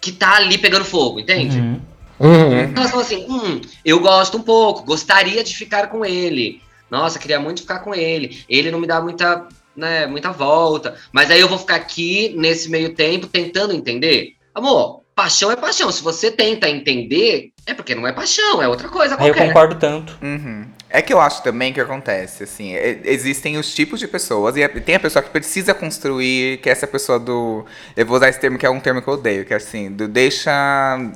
que 0.00 0.12
tá 0.12 0.36
ali 0.36 0.58
pegando 0.58 0.84
fogo, 0.84 1.20
entende? 1.20 1.58
Uhum. 1.58 1.80
Uhum. 2.20 2.72
Elas 2.76 2.90
falam 2.90 3.04
assim, 3.04 3.26
hum, 3.28 3.60
eu 3.84 3.98
gosto 4.00 4.36
um 4.36 4.42
pouco, 4.42 4.84
gostaria 4.84 5.42
de 5.42 5.56
ficar 5.56 5.88
com 5.88 6.04
ele. 6.04 6.60
Nossa, 6.90 7.18
queria 7.18 7.40
muito 7.40 7.62
ficar 7.62 7.78
com 7.78 7.94
ele. 7.94 8.44
Ele 8.48 8.70
não 8.70 8.78
me 8.78 8.86
dá 8.86 9.00
muita, 9.00 9.48
né, 9.74 10.06
muita 10.06 10.30
volta. 10.30 10.94
Mas 11.10 11.30
aí 11.30 11.40
eu 11.40 11.48
vou 11.48 11.58
ficar 11.58 11.76
aqui 11.76 12.34
nesse 12.36 12.68
meio 12.68 12.94
tempo 12.94 13.26
tentando 13.26 13.72
entender. 13.72 14.36
Amor, 14.54 15.01
paixão 15.14 15.50
é 15.50 15.56
paixão. 15.56 15.90
Se 15.92 16.02
você 16.02 16.30
tenta 16.30 16.68
entender, 16.68 17.50
é 17.66 17.74
porque 17.74 17.94
não 17.94 18.06
é 18.06 18.12
paixão, 18.12 18.62
é 18.62 18.68
outra 18.68 18.88
coisa 18.88 19.14
Aí 19.18 19.28
eu 19.28 19.34
qualquer. 19.34 19.48
concordo 19.48 19.74
tanto. 19.76 20.16
Uhum. 20.22 20.66
É 20.94 21.00
que 21.00 21.10
eu 21.10 21.18
acho 21.18 21.42
também 21.42 21.72
que 21.72 21.80
acontece, 21.80 22.44
assim, 22.44 22.74
existem 22.74 23.56
os 23.56 23.74
tipos 23.74 23.98
de 23.98 24.06
pessoas, 24.06 24.56
e 24.58 24.62
é- 24.62 24.68
tem 24.68 24.94
a 24.96 25.00
pessoa 25.00 25.22
que 25.22 25.30
precisa 25.30 25.72
construir, 25.72 26.58
que 26.58 26.68
é 26.68 26.72
essa 26.72 26.86
pessoa 26.86 27.18
do. 27.18 27.64
Eu 27.96 28.04
vou 28.04 28.18
usar 28.18 28.28
esse 28.28 28.38
termo 28.38 28.58
que 28.58 28.66
é 28.66 28.70
um 28.70 28.78
termo 28.78 29.00
que 29.00 29.08
eu 29.08 29.14
odeio, 29.14 29.46
que 29.46 29.54
é 29.54 29.56
assim, 29.56 29.90
do 29.90 30.06
deixa, 30.06 30.52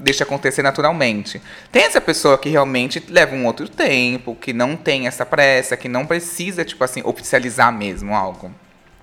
deixa 0.00 0.24
acontecer 0.24 0.62
naturalmente. 0.62 1.42
Tem 1.70 1.82
essa 1.82 2.00
pessoa 2.00 2.38
que 2.38 2.48
realmente 2.48 3.04
leva 3.06 3.34
um 3.34 3.44
outro 3.44 3.68
tempo, 3.68 4.34
que 4.34 4.54
não 4.54 4.76
tem 4.76 5.06
essa 5.06 5.26
pressa, 5.26 5.76
que 5.76 5.90
não 5.90 6.06
precisa, 6.06 6.64
tipo 6.64 6.82
assim, 6.82 7.02
oficializar 7.04 7.70
mesmo 7.70 8.14
algo. 8.14 8.50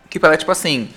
Que 0.10 0.20
para 0.20 0.36
tipo 0.38 0.52
assim. 0.52 0.90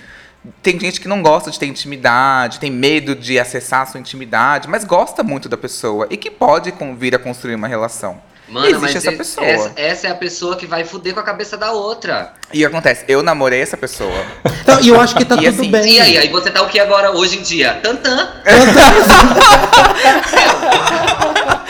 Tem 0.63 0.79
gente 0.79 1.01
que 1.01 1.09
não 1.09 1.23
gosta 1.23 1.51
de 1.51 1.59
ter 1.59 1.67
intimidade, 1.67 2.61
tem 2.61 2.71
medo 2.71 3.15
de 3.15 3.39
acessar 3.39 3.83
a 3.83 3.87
sua 3.87 4.01
intimidade, 4.01 4.69
mas 4.69 4.85
gosta 4.85 5.23
muito 5.23 5.49
da 5.49 5.57
pessoa 5.57 6.07
e 6.11 6.17
que 6.17 6.31
pode 6.31 6.73
vir 6.99 7.15
a 7.15 7.19
construir 7.19 7.55
uma 7.55 7.69
relação. 7.69 8.21
Mano, 8.49 8.67
Existe 8.67 8.81
mas 8.83 8.95
essa 8.97 9.09
esse- 9.09 9.17
pessoa. 9.19 9.47
Essa, 9.47 9.73
essa 9.77 10.07
é 10.07 10.11
a 10.11 10.15
pessoa 10.15 10.55
que 10.57 10.67
vai 10.67 10.85
fuder 10.85 11.13
com 11.15 11.19
a 11.19 11.23
cabeça 11.25 11.57
da 11.57 11.73
outra. 11.73 12.33
E 12.53 12.65
acontece, 12.65 13.05
eu 13.09 13.21
namorei 13.21 13.61
essa 13.61 13.77
pessoa. 13.77 14.15
Então, 14.63 14.81
e 14.81 14.89
eu 14.89 15.01
acho 15.01 15.17
que 15.17 15.25
tá 15.25 15.35
E 15.35 15.39
tudo 15.39 15.49
assim, 15.49 15.69
bem. 15.71 15.95
E 15.95 16.01
aí, 16.01 16.19
aí 16.19 16.29
você 16.29 16.51
tá 16.53 16.63
o 16.63 16.69
que 16.69 16.79
agora, 16.79 17.11
hoje 17.11 17.39
em 17.39 17.43
dia? 17.43 17.81
Tantã. 17.83 18.29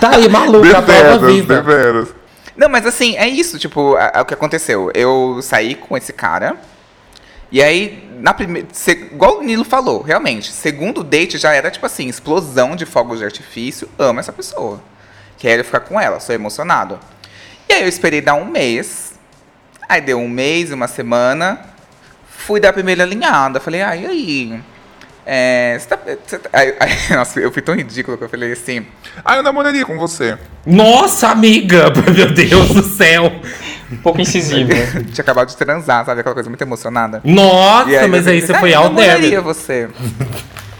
Tá 0.00 0.10
aí, 0.10 0.28
maluca, 0.28 0.78
a 0.78 0.82
prova 0.82 1.26
viva. 1.26 1.54
deveras. 1.56 2.08
Não, 2.56 2.68
mas 2.68 2.86
assim, 2.86 3.16
é 3.16 3.26
isso, 3.28 3.58
tipo, 3.58 3.96
a- 3.96 4.20
o 4.22 4.24
que 4.24 4.34
aconteceu. 4.34 4.90
Eu 4.94 5.40
saí 5.42 5.74
com 5.74 5.96
esse 5.96 6.12
cara. 6.12 6.56
E 7.50 7.62
aí, 7.62 8.08
na 8.20 8.32
primeira. 8.34 8.68
Igual 9.12 9.38
o 9.38 9.42
Nilo 9.42 9.64
falou, 9.64 10.02
realmente. 10.02 10.50
Segundo 10.52 11.02
date 11.04 11.36
já 11.38 11.52
era, 11.52 11.70
tipo 11.70 11.84
assim, 11.86 12.06
explosão 12.08 12.74
de 12.76 12.86
fogos 12.86 13.18
de 13.18 13.24
artifício. 13.24 13.88
Amo 13.98 14.20
essa 14.20 14.32
pessoa. 14.32 14.80
Quero 15.38 15.64
ficar 15.64 15.80
com 15.80 16.00
ela, 16.00 16.20
sou 16.20 16.34
emocionado. 16.34 16.98
E 17.68 17.72
aí 17.72 17.82
eu 17.82 17.88
esperei 17.88 18.20
dar 18.20 18.34
um 18.34 18.44
mês. 18.44 19.14
Aí 19.88 20.00
deu 20.00 20.18
um 20.18 20.28
mês, 20.28 20.70
uma 20.72 20.88
semana. 20.88 21.60
Fui 22.28 22.60
dar 22.60 22.70
a 22.70 22.72
primeira 22.72 23.02
alinhada. 23.02 23.60
Falei, 23.60 23.82
ah, 23.82 23.96
e 23.96 24.06
aí? 24.06 24.60
É, 25.26 25.76
você 25.78 25.86
tá, 25.88 25.98
você 26.26 26.38
tá- 26.38 26.50
aí- 26.52 26.74
aí- 26.78 26.96
nossa, 27.16 27.40
eu 27.40 27.50
fui 27.50 27.62
tão 27.62 27.74
ridículo 27.74 28.18
que 28.18 28.24
eu 28.24 28.28
falei 28.28 28.52
assim. 28.52 28.84
Ah, 29.24 29.36
eu 29.36 29.42
namoraria 29.42 29.84
com 29.84 29.98
você. 29.98 30.36
Nossa, 30.66 31.28
amiga! 31.28 31.86
Meu 32.14 32.30
Deus 32.32 32.68
do 32.68 32.82
céu! 32.82 33.32
Um 33.90 33.96
pouco 33.98 34.20
incisivo. 34.20 34.70
Tinha 35.12 35.22
acabado 35.22 35.48
de 35.48 35.56
transar, 35.56 36.04
sabe? 36.04 36.20
Aquela 36.20 36.34
coisa 36.34 36.48
muito 36.50 36.62
emocionada. 36.62 37.20
Nossa, 37.24 37.90
E 37.90 38.06
mas 38.08 38.26
eu 38.26 38.32
aí 38.32 38.40
você 38.42 38.52
"Ah, 38.52 38.60
foi 38.60 38.74
eu 38.74 38.78
ao 38.78 38.84
namoraria 38.84 39.20
débito. 39.30 39.42
você. 39.42 39.88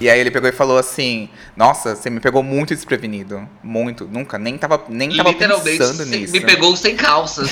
e 0.01 0.11
aí 0.11 0.19
ele 0.19 0.31
pegou 0.31 0.49
e 0.49 0.53
falou 0.53 0.77
assim: 0.79 1.29
Nossa, 1.57 1.95
você 1.95 2.11
me 2.11 2.19
pegou 2.21 2.43
muito 2.43 2.75
desprevenido. 2.75 3.47
Muito. 3.63 4.07
Nunca. 4.11 4.39
Nem 4.39 4.59
tava, 4.59 4.83
nem 4.89 5.15
tava 5.17 5.31
Literalmente, 5.31 5.79
pensando 5.79 6.05
nisso. 6.07 6.33
me 6.33 6.41
pegou 6.41 6.75
sem 6.77 6.97
calças. 6.97 7.51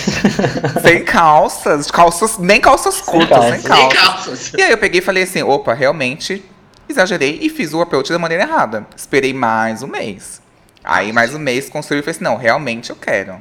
Sem 0.83 1.05
calças. 1.05 1.91
calças 1.91 2.39
nem 2.39 2.61
calças 2.61 3.01
curtas, 3.01 3.29
calças. 3.29 3.51
sem 3.53 3.61
sem 3.61 3.69
calças. 3.71 3.99
calças. 4.01 4.53
E 4.59 4.63
aí 4.63 4.71
eu 4.73 4.79
peguei 4.79 5.01
e 5.01 5.03
falei 5.03 5.23
assim: 5.23 5.43
opa, 5.43 5.73
realmente 5.75 6.43
exagerei 6.89 7.39
e 7.43 7.49
fiz 7.49 7.73
o 7.73 7.81
approach 7.81 8.11
da 8.11 8.19
maneira 8.19 8.45
errada. 8.45 8.87
Esperei 8.97 9.33
mais 9.33 9.83
um 9.83 9.87
mês. 9.87 10.41
Aí 10.85 11.13
mais 11.13 11.35
um 11.35 11.39
mês 11.39 11.69
construí 11.69 12.01
e 12.01 12.03
falei 12.03 12.17
assim: 12.17 12.25
não, 12.25 12.37
realmente 12.37 12.91
eu 12.91 12.97
quero. 12.97 13.37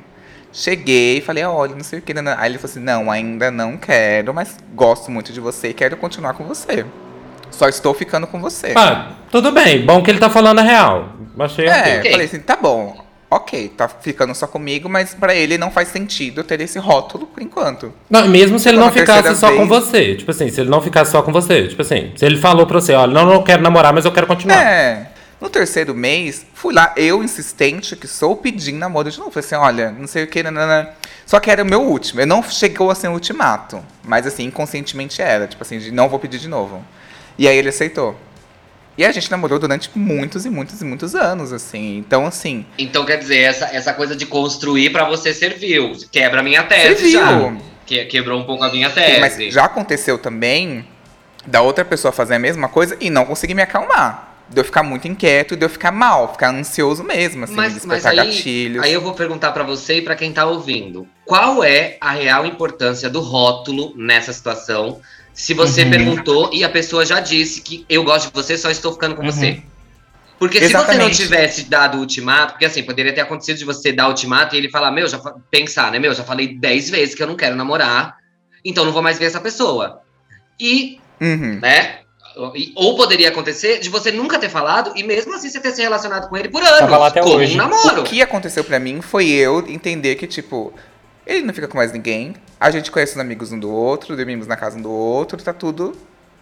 Cheguei 0.54 1.20
e 1.20 1.22
falei, 1.22 1.44
olha, 1.46 1.76
não 1.76 1.84
sei 1.84 2.00
o 2.00 2.02
que. 2.02 2.12
Aí 2.12 2.50
ele 2.50 2.58
falou 2.58 2.72
assim: 2.72 2.80
não, 2.80 3.10
ainda 3.10 3.50
não 3.50 3.78
quero, 3.78 4.34
mas 4.34 4.58
gosto 4.74 5.10
muito 5.10 5.32
de 5.32 5.40
você 5.40 5.70
e 5.70 5.74
quero 5.74 5.98
continuar 5.98 6.34
com 6.34 6.44
você. 6.44 6.86
Só 7.50 7.68
estou 7.68 7.94
ficando 7.94 8.28
com 8.28 8.40
você. 8.40 8.74
Ah, 8.76 9.12
tudo 9.30 9.52
bem. 9.52 9.86
Bom 9.86 10.02
que 10.02 10.10
ele 10.10 10.20
tá 10.20 10.30
falando 10.30 10.60
a 10.60 10.64
real. 10.64 11.10
Achei 11.40 11.68
é, 11.68 12.00
ok. 12.00 12.12
falei 12.12 12.26
assim, 12.26 12.40
tá 12.40 12.56
bom. 12.56 13.11
Ok, 13.34 13.70
tá 13.78 13.88
ficando 13.88 14.36
só 14.36 14.46
comigo, 14.46 14.90
mas 14.90 15.14
pra 15.14 15.34
ele 15.34 15.58
não 15.58 15.72
faz 15.72 15.88
sentido 15.88 16.44
ter 16.44 16.60
esse 16.60 16.78
rótulo 16.78 17.26
por 17.26 17.42
enquanto. 17.42 17.94
Não, 18.10 18.28
mesmo 18.28 18.60
se 18.60 18.68
ele 18.68 18.78
não 18.78 18.92
ficasse 18.92 19.34
só 19.38 19.48
com 19.54 19.66
vez- 19.66 19.70
você. 19.70 20.16
Tipo 20.16 20.32
assim, 20.32 20.50
se 20.50 20.60
ele 20.60 20.70
não 20.70 20.82
ficasse 20.82 21.12
só 21.12 21.22
com 21.22 21.32
você. 21.32 21.66
Tipo 21.70 21.82
assim, 21.82 22.12
se 22.18 22.26
ele 22.26 22.36
falou 22.36 22.68
pra 22.68 22.82
você, 22.82 22.92
olha, 22.94 23.14
não, 23.14 23.26
não 23.26 23.42
quero 23.42 23.64
namorar, 23.64 23.94
mas 23.94 24.04
eu 24.04 24.12
quero 24.12 24.28
continuar. 24.28 24.62
É. 24.62 25.12
No 25.40 25.50
terceiro 25.50 25.96
mês, 25.96 26.46
fui 26.54 26.74
lá, 26.74 26.94
eu 26.98 27.24
insistente, 27.24 27.96
que 27.96 28.06
sou 28.06 28.36
pedindo 28.36 28.78
namoro 28.78 29.10
de 29.10 29.18
novo. 29.18 29.32
Falei 29.32 29.46
assim, 29.46 29.56
olha, 29.56 29.92
não 29.92 30.08
sei 30.08 30.26
o 30.26 30.28
que, 30.28 30.44
nanana. 30.44 30.90
Só 31.26 31.40
que 31.40 31.50
era 31.50 31.64
o 31.64 31.66
meu 31.66 31.82
último. 31.84 32.20
Eu 32.20 32.28
não 32.28 32.44
chegou 32.44 32.92
a 32.92 32.96
ser 32.96 33.08
um 33.08 33.14
ultimato. 33.14 33.82
Mas 34.04 34.28
assim, 34.28 34.44
inconscientemente 34.44 35.22
era. 35.22 35.48
Tipo 35.48 35.64
assim, 35.64 35.80
de 35.80 35.90
não 35.90 36.10
vou 36.10 36.20
pedir 36.20 36.38
de 36.38 36.50
novo. 36.50 36.84
E 37.40 37.48
aí 37.48 37.56
ele 37.58 37.70
aceitou. 37.70 38.16
E 38.98 39.06
a 39.06 39.12
gente 39.12 39.32
namorou 39.32 39.58
durante 39.58 39.90
muitos 39.96 40.46
e 40.46 40.50
muitos 40.50 40.82
e 40.82 40.86
muitos 40.86 41.16
anos, 41.16 41.54
assim. 41.54 41.98
Então, 41.98 42.26
assim, 42.26 42.66
Então, 42.78 43.06
quer 43.06 43.18
dizer, 43.18 43.40
essa, 43.40 43.66
essa 43.68 43.94
coisa 43.94 44.16
de 44.16 44.26
construir 44.26 44.90
pra 44.92 45.06
você 45.06 45.34
serviu. 45.34 45.94
Quebra 46.12 46.42
a 46.42 46.44
minha 46.44 46.64
tese 46.64 47.10
serviu. 47.10 47.12
já. 47.22 47.58
Que, 47.86 48.06
quebrou 48.06 48.40
um 48.40 48.44
pouco 48.44 48.64
a 48.64 48.72
minha 48.72 48.90
tese. 48.90 49.20
Mas 49.20 49.38
já 49.54 49.66
aconteceu 49.66 50.18
também 50.18 50.86
da 51.48 51.62
outra 51.62 51.84
pessoa 51.84 52.12
fazer 52.12 52.36
a 52.36 52.40
mesma 52.40 52.68
coisa 52.68 52.96
e 53.00 53.10
não 53.10 53.26
conseguir 53.26 53.54
me 53.54 53.62
acalmar. 53.62 54.30
De 54.50 54.60
eu 54.60 54.66
ficar 54.66 54.84
muito 54.84 55.08
inquieto 55.08 55.54
e 55.54 55.58
de 55.58 55.64
eu 55.64 55.70
ficar 55.70 55.94
mal, 55.94 56.34
ficar 56.34 56.54
ansioso 56.54 57.06
mesmo, 57.06 57.46
assim, 57.46 57.54
Mas, 57.56 57.74
mas 57.74 57.74
despertar 57.76 58.12
aí, 58.12 58.18
gatilhos. 58.18 58.84
aí 58.84 58.92
eu 58.92 59.00
vou 59.00 59.14
perguntar 59.14 59.52
pra 59.54 59.64
você 59.64 60.00
e 60.00 60.02
pra 60.02 60.14
quem 60.14 60.34
tá 60.34 60.46
ouvindo. 60.46 61.08
Qual 61.26 61.64
é 61.64 61.96
a 62.02 62.12
real 62.12 62.46
importância 62.46 63.10
do 63.10 63.22
rótulo 63.22 63.94
nessa 63.96 64.34
situação 64.34 65.00
se 65.34 65.54
você 65.54 65.84
Uhum. 65.84 65.90
perguntou 65.90 66.50
e 66.54 66.64
a 66.64 66.70
pessoa 66.70 67.06
já 67.06 67.20
disse 67.20 67.62
que 67.62 67.86
eu 67.90 68.04
gosto 68.04 68.28
de 68.28 68.34
você, 68.34 68.58
só 68.58 68.70
estou 68.70 68.94
ficando 68.94 69.16
com 69.16 69.24
Uhum. 69.24 69.32
você. 69.32 69.62
Porque 70.40 70.58
se 70.60 70.70
você 70.70 70.74
não 70.74 70.82
Exatamente. 70.82 71.18
tivesse 71.18 71.64
dado 71.66 71.98
o 71.98 72.02
ultimato, 72.02 72.54
porque 72.54 72.66
assim, 72.66 72.82
poderia 72.84 73.14
ter 73.14 73.22
acontecido 73.22 73.58
de 73.58 73.66
você 73.66 73.92
dar 73.92 74.08
o 74.08 74.10
ultimato 74.10 74.56
e 74.56 74.58
ele 74.58 74.70
falar, 74.70 74.90
meu, 74.92 75.08
já 75.08 75.20
pensar, 75.52 75.92
né, 75.92 76.00
meu, 76.00 76.14
já 76.16 76.24
falei 76.24 76.48
10 76.58 76.90
vezes 76.90 77.14
que 77.14 77.22
eu 77.22 77.28
não 77.28 77.36
quero 77.36 77.56
namorar, 77.56 78.16
então 78.66 78.84
não 78.84 78.92
vou 78.92 79.04
mais 79.04 79.20
ver 79.20 79.26
essa 79.26 79.40
pessoa. 79.40 80.02
E, 80.60 81.00
Uhum. 81.22 81.60
né, 81.62 82.00
ou 82.76 82.96
poderia 82.96 83.30
acontecer 83.30 83.80
de 83.80 83.90
você 83.90 84.12
nunca 84.12 84.40
ter 84.40 84.50
falado 84.50 84.94
e 84.96 85.04
mesmo 85.04 85.34
assim 85.36 85.50
você 85.50 85.60
ter 85.60 85.72
se 85.72 85.82
relacionado 85.82 86.28
com 86.30 86.36
ele 86.38 86.50
por 86.50 86.64
anos, 86.64 86.80
Tava 86.80 86.98
lá 86.98 87.08
até 87.08 87.22
como 87.22 87.36
hoje. 87.36 87.54
um 87.54 87.58
namoro. 87.58 88.02
O 88.02 88.04
que 88.04 88.22
aconteceu 88.22 88.64
pra 88.64 88.80
mim 88.80 89.00
foi 89.02 89.28
eu 89.30 89.60
entender 89.68 90.16
que, 90.16 90.26
tipo, 90.26 90.74
ele 91.26 91.42
não 91.46 91.54
fica 91.54 91.68
com 91.68 91.78
mais 91.78 91.92
ninguém. 91.92 92.34
A 92.60 92.70
gente 92.72 92.92
conhece 92.92 93.14
os 93.14 93.18
amigos 93.20 93.52
um 93.52 93.60
do 93.60 93.72
outro, 93.72 94.16
dormimos 94.16 94.48
na 94.48 94.56
casa 94.56 94.78
um 94.78 94.82
do 94.82 94.92
outro, 94.92 95.42
tá 95.42 95.54
tudo. 95.54 95.96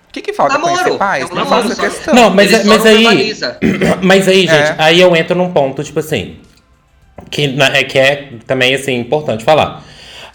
O 0.09 0.11
que, 0.11 0.21
que 0.21 0.33
falta 0.33 0.53
Namoro, 0.53 0.73
conhecer 0.75 0.97
pais? 0.97 1.29
é 1.29 1.35
não 1.35 1.45
faço 1.45 1.75
questão. 1.75 2.13
Não, 2.15 2.29
mas, 2.31 2.51
Ele 2.51 2.63
só 2.63 2.69
mas 2.69 2.85
aí. 2.85 2.97
verbaliza. 2.97 3.57
Mas 4.01 4.27
aí, 4.27 4.41
gente, 4.41 4.53
É. 4.53 4.75
aí 4.79 4.99
eu 4.99 5.15
entro 5.15 5.35
num 5.37 5.51
ponto, 5.53 5.83
tipo 5.83 5.99
assim. 5.99 6.39
Que, 7.29 7.55
é, 7.61 7.83
que 7.83 7.99
é 7.99 8.29
também, 8.47 8.73
assim, 8.73 8.95
importante 8.95 9.43
falar. 9.43 9.83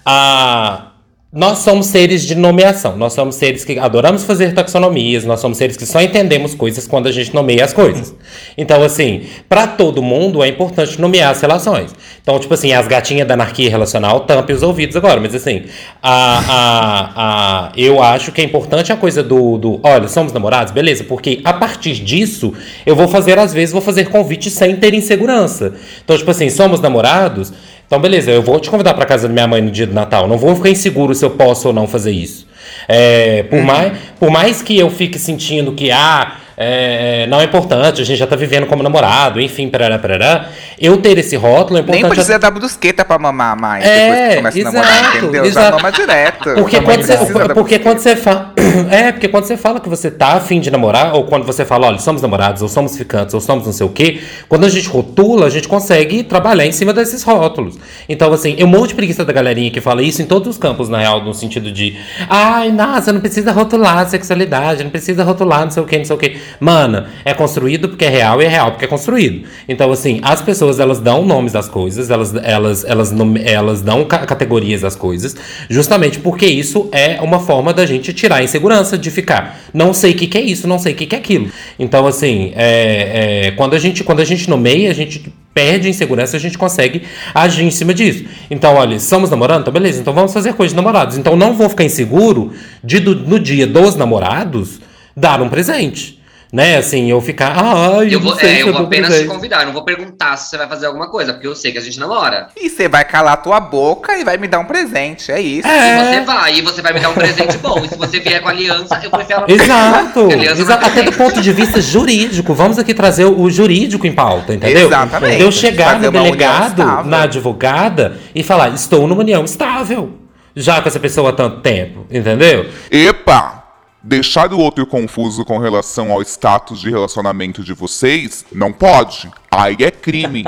Ah, 0.06 0.92
nós 1.34 1.58
somos 1.58 1.86
seres 1.86 2.24
de 2.24 2.36
nomeação. 2.36 2.96
Nós 2.96 3.12
somos 3.12 3.34
seres 3.34 3.64
que 3.64 3.76
adoramos 3.76 4.22
fazer 4.22 4.54
taxonomias. 4.54 5.24
Nós 5.24 5.40
somos 5.40 5.58
seres 5.58 5.76
que 5.76 5.84
só 5.84 6.00
entendemos 6.00 6.54
coisas 6.54 6.86
quando 6.86 7.08
a 7.08 7.12
gente 7.12 7.34
nomeia 7.34 7.64
as 7.64 7.72
coisas. 7.72 8.14
Então, 8.56 8.80
assim, 8.84 9.22
pra 9.48 9.66
todo 9.66 10.00
mundo 10.00 10.44
é 10.44 10.46
importante 10.46 11.00
nomear 11.00 11.32
as 11.32 11.40
relações. 11.40 11.92
Então, 12.22 12.38
tipo 12.38 12.54
assim, 12.54 12.72
as 12.72 12.86
gatinhas 12.86 13.26
da 13.26 13.34
anarquia 13.34 13.68
relacional 13.68 14.20
tampe 14.20 14.52
os 14.52 14.62
ouvidos 14.62 14.94
agora. 14.94 15.20
Mas, 15.20 15.34
assim, 15.34 15.64
a, 16.00 16.38
a, 16.38 17.10
a, 17.16 17.72
eu 17.76 18.00
acho 18.00 18.30
que 18.30 18.40
é 18.40 18.44
importante 18.44 18.92
a 18.92 18.96
coisa 18.96 19.20
do, 19.20 19.58
do. 19.58 19.80
Olha, 19.82 20.06
somos 20.06 20.32
namorados? 20.32 20.72
Beleza, 20.72 21.02
porque 21.02 21.40
a 21.42 21.52
partir 21.52 21.94
disso, 21.94 22.54
eu 22.86 22.94
vou 22.94 23.08
fazer, 23.08 23.40
às 23.40 23.52
vezes, 23.52 23.72
vou 23.72 23.82
fazer 23.82 24.08
convite 24.08 24.50
sem 24.50 24.76
ter 24.76 24.94
insegurança. 24.94 25.72
Então, 26.04 26.16
tipo 26.16 26.30
assim, 26.30 26.48
somos 26.48 26.80
namorados? 26.80 27.52
Então, 27.94 28.02
beleza, 28.02 28.32
eu 28.32 28.42
vou 28.42 28.58
te 28.58 28.68
convidar 28.68 28.92
pra 28.94 29.06
casa 29.06 29.28
da 29.28 29.32
minha 29.32 29.46
mãe 29.46 29.62
no 29.62 29.70
dia 29.70 29.86
do 29.86 29.94
Natal. 29.94 30.26
Não 30.26 30.36
vou 30.36 30.56
ficar 30.56 30.68
inseguro 30.68 31.14
se 31.14 31.24
eu 31.24 31.30
posso 31.30 31.68
ou 31.68 31.72
não 31.72 31.86
fazer 31.86 32.10
isso. 32.10 32.44
É, 32.88 33.44
por, 33.44 33.62
mais, 33.62 33.92
por 34.18 34.30
mais 34.32 34.60
que 34.60 34.76
eu 34.76 34.90
fique 34.90 35.16
sentindo 35.16 35.70
que, 35.70 35.92
ah, 35.92 36.38
é, 36.56 37.26
não 37.28 37.40
é 37.40 37.44
importante, 37.44 38.00
a 38.00 38.04
gente 38.04 38.18
já 38.18 38.26
tá 38.26 38.36
vivendo 38.36 38.66
como 38.66 38.82
namorado, 38.82 39.40
enfim, 39.40 39.68
parará, 39.68 39.98
parará, 39.98 40.46
eu 40.78 40.96
ter 40.98 41.18
esse 41.18 41.36
rótulo 41.36 41.78
é 41.78 41.82
Nem 41.82 41.96
importante. 42.00 42.14
precisa 42.14 42.38
dar 42.38 42.50
brusqueta 42.50 43.04
pra 43.04 43.18
mamar 43.18 43.56
mais 43.60 43.84
É, 43.84 44.08
depois 44.08 44.28
que 44.28 44.36
começa 44.36 44.58
a 44.60 44.64
namorar, 44.64 44.92
exato, 45.00 45.16
entendeu? 45.18 45.44
exato. 45.44 45.66
Já 45.66 45.76
mama 45.76 45.92
direto. 45.92 46.54
Porque, 46.54 46.80
quando 46.80 47.02
você, 47.02 47.54
porque 47.54 47.78
quando 47.78 47.98
você 47.98 48.16
fala. 48.16 48.52
É, 48.90 49.12
porque 49.12 49.28
quando 49.28 49.44
você 49.44 49.56
fala 49.56 49.78
que 49.78 49.88
você 49.88 50.10
tá 50.10 50.32
afim 50.32 50.58
de 50.58 50.68
namorar, 50.68 51.14
ou 51.14 51.24
quando 51.24 51.44
você 51.44 51.64
fala, 51.64 51.86
olha, 51.86 51.98
somos 51.98 52.20
namorados, 52.20 52.60
ou 52.60 52.68
somos 52.68 52.96
ficantes, 52.96 53.32
ou 53.32 53.40
somos 53.40 53.64
não 53.64 53.72
sei 53.72 53.86
o 53.86 53.88
quê, 53.88 54.20
quando 54.48 54.64
a 54.64 54.68
gente 54.68 54.88
rotula, 54.88 55.46
a 55.46 55.50
gente 55.50 55.68
consegue 55.68 56.24
trabalhar 56.24 56.66
em 56.66 56.72
cima 56.72 56.92
desses 56.92 57.22
rótulos. 57.22 57.78
Então, 58.08 58.32
assim, 58.32 58.56
eu 58.58 58.66
morro 58.66 58.88
de 58.88 58.94
preguiça 58.94 59.24
da 59.24 59.32
galerinha 59.32 59.70
que 59.70 59.80
fala 59.80 60.02
isso 60.02 60.20
em 60.22 60.26
todos 60.26 60.48
os 60.48 60.58
campos, 60.58 60.88
na 60.88 60.98
real, 60.98 61.22
no 61.22 61.32
sentido 61.32 61.70
de. 61.70 61.96
Ai, 62.28 62.72
nossa, 62.72 63.12
não 63.12 63.20
precisa 63.20 63.52
rotular 63.52 63.98
a 63.98 64.06
sexualidade, 64.06 64.82
não 64.82 64.90
precisa 64.90 65.22
rotular 65.22 65.62
não 65.64 65.70
sei 65.70 65.82
o 65.82 65.86
quê, 65.86 65.98
não 65.98 66.04
sei 66.04 66.16
o 66.16 66.18
quê. 66.18 66.36
Mana, 66.60 67.08
é 67.24 67.34
construído 67.34 67.88
porque 67.88 68.04
é 68.04 68.08
real 68.08 68.40
e 68.40 68.44
é 68.44 68.48
real 68.48 68.70
porque 68.72 68.84
é 68.84 68.88
construído. 68.88 69.46
Então, 69.68 69.90
assim, 69.92 70.20
as 70.22 70.40
pessoas, 70.42 70.78
elas 70.80 71.00
dão 71.00 71.24
nomes 71.24 71.54
às 71.54 71.68
coisas, 71.68 72.10
elas, 72.10 72.34
elas, 72.34 72.84
elas, 72.84 73.12
elas 73.44 73.82
dão 73.82 74.04
ca- 74.04 74.26
categorias 74.26 74.84
às 74.84 74.96
coisas, 74.96 75.36
justamente 75.68 76.18
porque 76.18 76.46
isso 76.46 76.88
é 76.92 77.20
uma 77.20 77.40
forma 77.40 77.72
da 77.72 77.86
gente 77.86 78.12
tirar 78.12 78.36
a 78.36 78.42
insegurança 78.42 78.96
de 78.96 79.10
ficar. 79.10 79.58
Não 79.72 79.92
sei 79.92 80.12
o 80.12 80.14
que, 80.14 80.26
que 80.26 80.38
é 80.38 80.40
isso, 80.42 80.66
não 80.68 80.78
sei 80.78 80.92
o 80.92 80.96
que, 80.96 81.06
que 81.06 81.14
é 81.14 81.18
aquilo. 81.18 81.48
Então, 81.78 82.06
assim, 82.06 82.52
é, 82.54 83.46
é, 83.46 83.50
quando, 83.52 83.74
a 83.74 83.78
gente, 83.78 84.02
quando 84.04 84.20
a 84.20 84.24
gente 84.24 84.48
nomeia, 84.48 84.90
a 84.90 84.94
gente 84.94 85.32
perde 85.52 85.88
insegurança, 85.88 86.36
a 86.36 86.40
gente 86.40 86.58
consegue 86.58 87.02
agir 87.32 87.64
em 87.64 87.70
cima 87.70 87.94
disso. 87.94 88.24
Então, 88.50 88.74
olha, 88.74 88.94
estamos 88.96 89.30
namorando? 89.30 89.60
Então, 89.62 89.72
beleza, 89.72 90.00
então 90.00 90.12
vamos 90.12 90.32
fazer 90.32 90.52
coisa 90.54 90.72
de 90.72 90.76
namorados. 90.76 91.16
Então, 91.16 91.36
não 91.36 91.54
vou 91.54 91.68
ficar 91.68 91.84
inseguro 91.84 92.52
de, 92.82 92.98
do- 92.98 93.14
no 93.14 93.38
dia 93.38 93.66
dos 93.66 93.94
namorados, 93.94 94.80
dar 95.16 95.40
um 95.40 95.48
presente. 95.48 96.18
Né, 96.54 96.76
assim, 96.76 97.10
eu 97.10 97.20
ficar, 97.20 97.52
ai, 97.56 98.14
Eu 98.14 98.20
não 98.20 98.28
vou, 98.28 98.36
sei 98.36 98.48
é, 98.48 98.54
se 98.54 98.60
eu 98.60 98.72
vou 98.72 98.82
apenas 98.82 99.08
presente. 99.08 99.28
te 99.28 99.34
convidar, 99.34 99.62
eu 99.62 99.66
não 99.66 99.72
vou 99.72 99.84
perguntar 99.84 100.36
se 100.36 100.50
você 100.50 100.56
vai 100.56 100.68
fazer 100.68 100.86
alguma 100.86 101.10
coisa, 101.10 101.32
porque 101.32 101.48
eu 101.48 101.54
sei 101.56 101.72
que 101.72 101.78
a 101.78 101.80
gente 101.80 101.98
namora. 101.98 102.46
E 102.56 102.70
você 102.70 102.88
vai 102.88 103.04
calar 103.04 103.32
a 103.32 103.36
tua 103.36 103.58
boca 103.58 104.16
e 104.16 104.22
vai 104.22 104.36
me 104.36 104.46
dar 104.46 104.60
um 104.60 104.64
presente, 104.64 105.32
é 105.32 105.40
isso. 105.40 105.66
E 105.66 105.70
É. 105.72 105.98
você 105.98 106.20
vai, 106.20 106.54
e 106.54 106.60
você 106.60 106.80
vai 106.80 106.92
me 106.92 107.00
dar 107.00 107.08
um 107.08 107.14
presente 107.14 107.58
bom. 107.58 107.84
E 107.84 107.88
se 107.88 107.98
você 107.98 108.20
vier 108.20 108.40
com 108.40 108.48
aliança, 108.48 109.00
eu 109.02 109.10
vou 109.10 109.20
enfiar 109.20 109.38
ela 109.38 109.50
Exato, 109.50 110.20
Aliança 110.30 110.62
exato. 110.62 110.86
Até 110.86 111.02
do 111.02 111.12
ponto 111.12 111.42
de 111.42 111.52
vista 111.52 111.80
jurídico. 111.80 112.54
Vamos 112.54 112.78
aqui 112.78 112.94
trazer 112.94 113.24
o, 113.24 113.50
jurídico 113.50 114.06
em 114.06 114.12
pauta, 114.12 114.54
entendeu? 114.54 114.86
Exatamente. 114.86 115.42
Eu 115.42 115.50
chegar 115.50 115.98
no 115.98 116.08
delegado, 116.12 116.84
na 117.04 117.22
advogada, 117.22 118.16
e 118.32 118.44
falar: 118.44 118.68
estou 118.68 119.08
numa 119.08 119.22
união 119.22 119.44
estável. 119.44 120.20
Já 120.54 120.80
com 120.80 120.86
essa 120.88 121.00
pessoa 121.00 121.30
há 121.30 121.32
tanto 121.32 121.62
tempo, 121.62 122.06
entendeu? 122.08 122.66
Epa! 122.88 123.63
Deixar 124.06 124.52
o 124.52 124.58
outro 124.58 124.84
confuso 124.84 125.46
com 125.46 125.56
relação 125.56 126.12
ao 126.12 126.20
status 126.20 126.78
de 126.78 126.90
relacionamento 126.90 127.64
de 127.64 127.72
vocês 127.72 128.44
não 128.52 128.70
pode. 128.70 129.30
Aí 129.50 129.76
é 129.80 129.90
crime. 129.90 130.44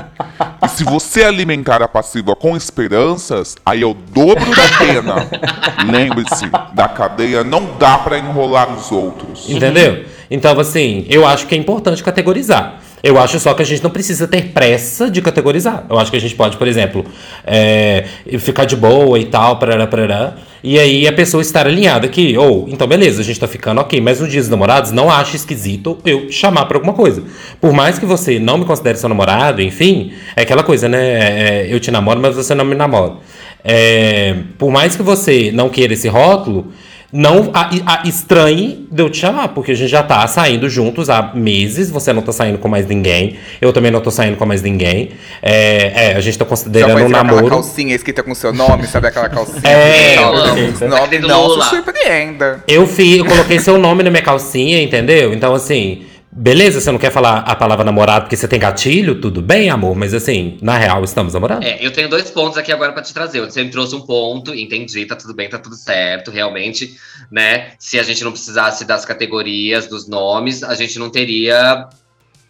E 0.62 0.68
se 0.68 0.84
você 0.84 1.24
alimentar 1.24 1.80
a 1.80 1.88
passiva 1.88 2.36
com 2.36 2.54
esperanças, 2.54 3.56
aí 3.64 3.80
é 3.80 3.86
o 3.86 3.94
dobro 3.94 4.44
da 4.54 4.78
pena. 4.78 5.14
Lembre-se, 5.90 6.50
da 6.74 6.86
cadeia 6.86 7.42
não 7.42 7.78
dá 7.78 7.96
pra 7.96 8.18
enrolar 8.18 8.70
os 8.70 8.92
outros. 8.92 9.48
Entendeu? 9.48 10.04
Então, 10.30 10.60
assim, 10.60 11.06
eu 11.08 11.26
acho 11.26 11.46
que 11.46 11.54
é 11.54 11.58
importante 11.58 12.04
categorizar. 12.04 12.82
Eu 13.02 13.18
acho 13.18 13.38
só 13.38 13.54
que 13.54 13.62
a 13.62 13.64
gente 13.64 13.82
não 13.82 13.90
precisa 13.90 14.26
ter 14.26 14.52
pressa 14.52 15.11
de 15.11 15.20
categorizar. 15.22 15.85
Eu 15.88 15.98
acho 15.98 16.11
que 16.11 16.16
a 16.16 16.20
gente 16.20 16.35
pode, 16.35 16.56
por 16.56 16.66
exemplo, 16.66 17.04
é, 17.46 18.04
ficar 18.38 18.64
de 18.64 18.74
boa 18.74 19.18
e 19.18 19.26
tal, 19.26 19.59
parará, 19.59 19.87
parará, 19.87 20.35
e 20.62 20.78
aí 20.78 21.06
a 21.06 21.12
pessoa 21.12 21.40
estar 21.40 21.66
alinhada 21.66 22.06
aqui. 22.06 22.37
Ou, 22.37 22.66
então 22.68 22.87
beleza, 22.87 23.20
a 23.20 23.24
gente 23.24 23.38
tá 23.38 23.46
ficando 23.46 23.80
ok, 23.80 24.00
mas 24.00 24.20
no 24.20 24.26
dia 24.26 24.40
dos 24.40 24.48
namorados 24.48 24.90
não 24.90 25.11
acho 25.11 25.37
esquisito 25.37 25.98
eu 26.04 26.30
chamar 26.32 26.64
pra 26.64 26.78
alguma 26.78 26.94
coisa. 26.94 27.22
Por 27.61 27.72
mais 27.72 27.98
que 27.98 28.06
você 28.06 28.38
não 28.38 28.59
me 28.59 28.64
considere 28.64 28.98
seu 28.98 29.09
namorado, 29.09 29.62
enfim, 29.62 30.12
é 30.35 30.42
aquela 30.42 30.62
coisa, 30.62 30.88
né? 30.88 31.62
É, 31.62 31.66
eu 31.70 31.78
te 31.78 31.90
namoro, 31.90 32.20
mas 32.20 32.35
você 32.35 32.54
não 32.54 32.64
me 32.64 32.74
namora. 32.74 33.14
É, 33.62 34.35
por 34.59 34.70
mais 34.70 34.96
que 34.96 35.02
você 35.02 35.50
não 35.52 35.68
queira 35.68 35.92
esse 35.92 36.09
rótulo, 36.09 36.72
não 37.12 37.50
a, 37.54 37.70
a- 37.86 38.02
estranhe 38.04 38.86
de 38.90 39.02
eu 39.02 39.08
te 39.08 39.18
chamar, 39.18 39.48
porque 39.48 39.72
a 39.72 39.74
gente 39.74 39.88
já 39.88 40.02
tá 40.02 40.26
saindo 40.26 40.68
juntos 40.68 41.08
há 41.08 41.32
meses, 41.34 41.90
você 41.90 42.12
não 42.12 42.20
tá 42.22 42.32
saindo 42.32 42.58
com 42.58 42.68
mais 42.68 42.86
ninguém, 42.86 43.36
eu 43.60 43.72
também 43.72 43.90
não 43.90 44.00
tô 44.00 44.10
saindo 44.10 44.36
com 44.36 44.44
mais 44.44 44.60
ninguém. 44.62 45.10
É, 45.42 46.12
é, 46.12 46.16
a 46.16 46.20
gente 46.20 46.36
tá 46.38 46.44
considerando 46.44 46.92
um 46.92 47.06
tirar 47.06 47.20
aquela 47.20 47.24
namoro. 47.24 47.48
calcinha 47.48 47.94
escrita 47.94 48.22
com 48.22 48.34
seu 48.34 48.52
nome, 48.52 48.86
sabe 48.86 49.06
aquela 49.06 49.28
calcinha? 49.28 49.60
É, 49.64 50.16
Não, 50.16 50.54
perfeito. 50.54 51.26
não, 51.28 51.62
se 51.62 51.68
surpreenda. 51.70 52.64
Eu, 52.66 52.86
fi, 52.86 53.18
eu 53.18 53.24
coloquei 53.24 53.58
seu 53.58 53.78
nome 53.78 54.02
na 54.02 54.10
minha 54.10 54.22
calcinha, 54.22 54.82
entendeu? 54.82 55.32
Então, 55.32 55.54
assim, 55.54 56.02
beleza, 56.37 56.81
você 56.81 56.92
não 56.92 56.99
quer 56.99 57.11
falar 57.11 57.38
a 57.38 57.57
palavra 57.57 57.85
namorado 57.85 58.25
porque 58.25 58.37
você 58.37 58.46
tem 58.46 58.61
gatilho? 58.61 59.20
Tudo 59.20 59.40
bem, 59.40 59.70
amor, 59.70 59.96
mas 59.96 60.12
assim, 60.12 60.59
na 60.61 60.77
real, 60.77 61.03
estamos 61.03 61.33
namorando. 61.33 61.64
É, 61.64 61.85
eu 61.85 61.90
tenho 61.90 62.09
dois 62.09 62.31
pontos 62.31 62.59
aqui 62.59 62.70
agora 62.70 62.92
pra 62.92 63.03
te 63.03 63.14
trazer. 63.14 63.40
Você 63.40 63.64
me 63.64 63.70
trouxe 63.70 63.94
um 63.96 64.03
ponto, 64.03 64.55
entendi, 64.55 65.07
tá 65.07 65.16
tudo 65.16 65.35
bem, 65.35 65.49
tá 65.49 65.59
tudo 65.59 65.75
certo, 65.75 66.31
realmente, 66.31 66.99
né? 67.31 67.72
Se 67.79 67.99
a 67.99 68.03
gente 68.03 68.22
não 68.22 68.31
precisasse 68.31 68.85
das 68.85 69.05
categorias, 69.05 69.87
dos 69.87 70.07
nomes, 70.07 70.62
a 70.62 70.75
gente 70.75 70.99
não 70.99 71.09
teria, 71.11 71.88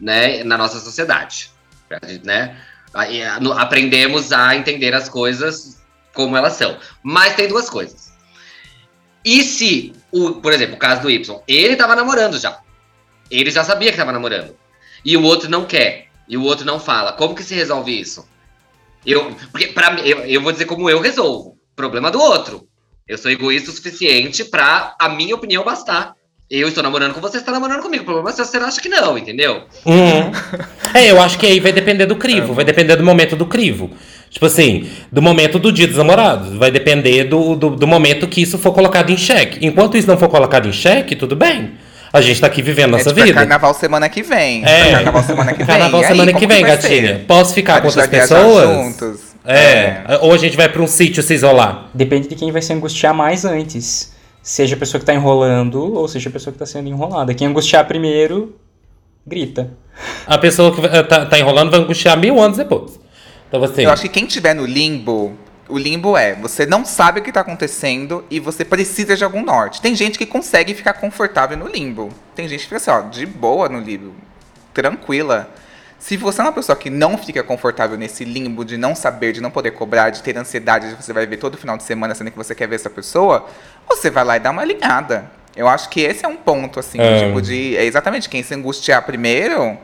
né, 0.01 0.42
na 0.42 0.59
nossa 0.59 0.81
sociedade, 0.81 1.51
né? 2.25 2.57
Aprendemos 3.57 4.33
a 4.33 4.57
entender 4.57 4.94
as 4.94 5.09
coisas 5.09 5.79
como 6.12 6.37
elas 6.37 6.55
são. 6.55 6.77
Mas 7.03 7.35
tem 7.35 7.46
duas 7.46 7.70
coisas. 7.70 8.12
E 9.25 9.42
se, 9.42 9.92
o, 10.11 10.35
por 10.35 10.53
exemplo, 10.53 10.77
o 10.77 10.79
caso 10.79 11.03
do 11.03 11.11
Y, 11.11 11.40
ele 11.46 11.77
tava 11.77 11.94
namorando 11.94 12.38
já. 12.38 12.59
Ele 13.30 13.50
já 13.50 13.64
sabia 13.64 13.90
que 13.90 13.96
tava 13.96 14.12
namorando. 14.12 14.54
E 15.04 15.16
o 15.16 15.22
outro 15.22 15.48
não 15.48 15.64
quer. 15.64 16.06
E 16.28 16.36
o 16.36 16.42
outro 16.42 16.64
não 16.64 16.80
fala. 16.80 17.12
Como 17.12 17.34
que 17.34 17.42
se 17.42 17.54
resolve 17.54 17.98
isso? 17.98 18.26
Eu, 19.04 19.34
porque 19.52 19.68
pra 19.68 19.94
eu, 20.00 20.18
eu 20.24 20.40
vou 20.40 20.52
dizer 20.52 20.64
como 20.64 20.90
eu 20.90 21.00
resolvo. 21.00 21.57
Problema 21.74 22.11
do 22.11 22.20
outro. 22.20 22.66
Eu 23.07 23.16
sou 23.16 23.30
egoísta 23.30 23.70
o 23.70 23.74
suficiente 23.74 24.44
pra 24.44 24.96
a 24.98 25.09
minha 25.09 25.34
opinião 25.34 25.62
bastar. 25.62 26.14
Eu 26.51 26.68
estou 26.68 26.82
namorando 26.82 27.12
com 27.12 27.20
você, 27.20 27.32
você 27.32 27.38
está 27.38 27.53
namorando 27.53 27.82
comigo. 27.82 28.03
O 28.03 28.07
problema 28.07 28.30
é 28.30 28.32
se 28.32 28.44
você 28.44 28.57
acha 28.57 28.80
que 28.80 28.88
não, 28.88 29.18
entendeu? 29.18 29.62
Uhum. 29.84 30.30
É, 30.94 31.11
eu 31.11 31.20
acho 31.20 31.38
que 31.38 31.46
aí 31.46 31.61
vai 31.61 31.72
depender 31.72 32.07
do 32.07 32.16
crivo, 32.16 32.55
vai 32.55 32.64
depender 32.64 32.96
do 32.96 33.05
momento 33.05 33.36
do 33.36 33.46
crivo. 33.46 33.90
Tipo 34.30 34.46
assim, 34.46 34.88
do 35.11 35.20
momento 35.20 35.59
do 35.59 35.72
dia 35.72 35.86
dos 35.86 35.96
namorados. 35.96 36.57
Vai 36.57 36.70
depender 36.70 37.24
do, 37.24 37.55
do, 37.57 37.70
do 37.70 37.86
momento 37.86 38.28
que 38.28 38.40
isso 38.40 38.59
for 38.59 38.72
colocado 38.72 39.11
em 39.11 39.16
xeque. 39.16 39.64
Enquanto 39.64 39.96
isso 39.96 40.09
não 40.09 40.18
for 40.18 40.28
colocado 40.28 40.68
em 40.68 40.72
xeque, 40.72 41.16
tudo 41.16 41.34
bem. 41.34 41.74
A 42.12 42.20
gente 42.20 42.40
tá 42.40 42.46
aqui 42.46 42.62
vivendo 42.62 42.88
É 42.88 42.92
nossa 42.98 43.09
tipo, 43.11 43.20
é 43.20 43.24
vida. 43.24 43.34
carnaval 43.34 43.74
semana 43.74 44.09
que 44.09 44.22
vem. 44.22 44.64
É. 44.64 44.90
Carnaval 44.92 45.22
semana 45.22 45.52
que 45.52 45.59
vem. 45.59 45.66
Carnaval 45.66 46.00
aí, 46.00 46.07
semana 46.07 46.32
que 46.32 46.46
vem, 46.46 46.62
vai 46.62 46.76
gatinha. 46.76 47.09
ser? 47.18 47.24
Posso 47.26 47.52
ficar 47.54 47.76
A 47.76 47.80
com 47.80 47.86
outras 47.88 48.07
pessoas? 48.07 48.68
juntos. 48.68 49.20
É. 49.44 50.18
Ou 50.22 50.32
a 50.32 50.38
gente 50.38 50.57
vai 50.57 50.68
pra 50.68 50.82
um 50.82 50.86
sítio 50.86 51.22
se 51.22 51.34
isolar. 51.34 51.88
Depende 51.94 52.28
de 52.28 52.34
quem 52.34 52.50
vai 52.50 52.62
se 52.62 52.72
angustiar 52.72 53.12
mais 53.14 53.44
antes. 53.44 54.12
Seja 54.42 54.76
a 54.76 54.78
pessoa 54.78 54.98
que 55.00 55.07
tá 55.07 55.12
enrolando 55.14 55.94
ou 55.94 56.07
seja 56.09 56.28
a 56.28 56.32
pessoa 56.32 56.52
que 56.52 56.59
tá 56.59 56.66
sendo 56.66 56.88
enrolada. 56.88 57.34
Quem 57.34 57.46
angustiar 57.48 57.84
primeiro, 57.86 58.57
grita. 59.26 59.70
A 60.26 60.38
pessoa 60.38 60.72
que 60.74 60.80
tá, 61.04 61.26
tá 61.26 61.38
enrolando 61.38 61.70
vai 61.70 61.80
angustiar 61.80 62.16
mil 62.16 62.40
anos 62.40 62.57
depois. 62.57 62.98
Então, 63.48 63.62
assim, 63.62 63.82
Eu 63.82 63.90
acho 63.90 64.02
que 64.02 64.09
quem 64.09 64.26
tiver 64.26 64.54
no 64.54 64.64
limbo, 64.66 65.32
o 65.68 65.78
limbo 65.78 66.16
é, 66.16 66.34
você 66.34 66.64
não 66.64 66.84
sabe 66.84 67.20
o 67.20 67.22
que 67.22 67.32
tá 67.32 67.40
acontecendo 67.40 68.24
e 68.30 68.38
você 68.38 68.64
precisa 68.64 69.16
de 69.16 69.24
algum 69.24 69.44
norte. 69.44 69.80
Tem 69.82 69.94
gente 69.94 70.18
que 70.18 70.26
consegue 70.26 70.74
ficar 70.74 70.94
confortável 70.94 71.56
no 71.56 71.66
limbo. 71.68 72.10
Tem 72.34 72.46
gente 72.48 72.60
que 72.60 72.64
fica 72.66 72.76
assim, 72.76 72.90
ó, 72.90 73.00
de 73.02 73.26
boa 73.26 73.68
no 73.68 73.80
limbo, 73.80 74.14
tranquila. 74.72 75.48
Se 75.98 76.16
você 76.16 76.40
é 76.40 76.44
uma 76.44 76.52
pessoa 76.52 76.76
que 76.76 76.90
não 76.90 77.16
fica 77.16 77.42
confortável 77.42 77.96
nesse 77.96 78.24
limbo 78.24 78.64
de 78.64 78.76
não 78.76 78.94
saber, 78.94 79.32
de 79.32 79.40
não 79.40 79.50
poder 79.50 79.70
cobrar, 79.72 80.10
de 80.10 80.22
ter 80.22 80.36
ansiedade, 80.36 80.90
de 80.94 81.02
você 81.02 81.12
vai 81.12 81.26
ver 81.26 81.38
todo 81.38 81.56
final 81.56 81.76
de 81.76 81.82
semana 81.82 82.14
sendo 82.14 82.30
que 82.30 82.36
você 82.36 82.54
quer 82.54 82.68
ver 82.68 82.76
essa 82.76 82.90
pessoa, 82.90 83.48
você 83.88 84.10
vai 84.10 84.22
lá 84.24 84.36
e 84.36 84.40
dá 84.40 84.50
uma 84.50 84.62
alinhada. 84.62 85.30
Eu 85.56 85.66
acho 85.66 85.88
que 85.88 86.02
esse 86.02 86.24
é 86.24 86.28
um 86.28 86.36
ponto, 86.36 86.78
assim, 86.78 87.00
É. 87.00 87.26
tipo 87.26 87.40
de. 87.40 87.76
É 87.78 87.84
exatamente, 87.84 88.28
quem 88.28 88.42
se 88.42 88.54
angustiar 88.54 89.02
primeiro, 89.06 89.78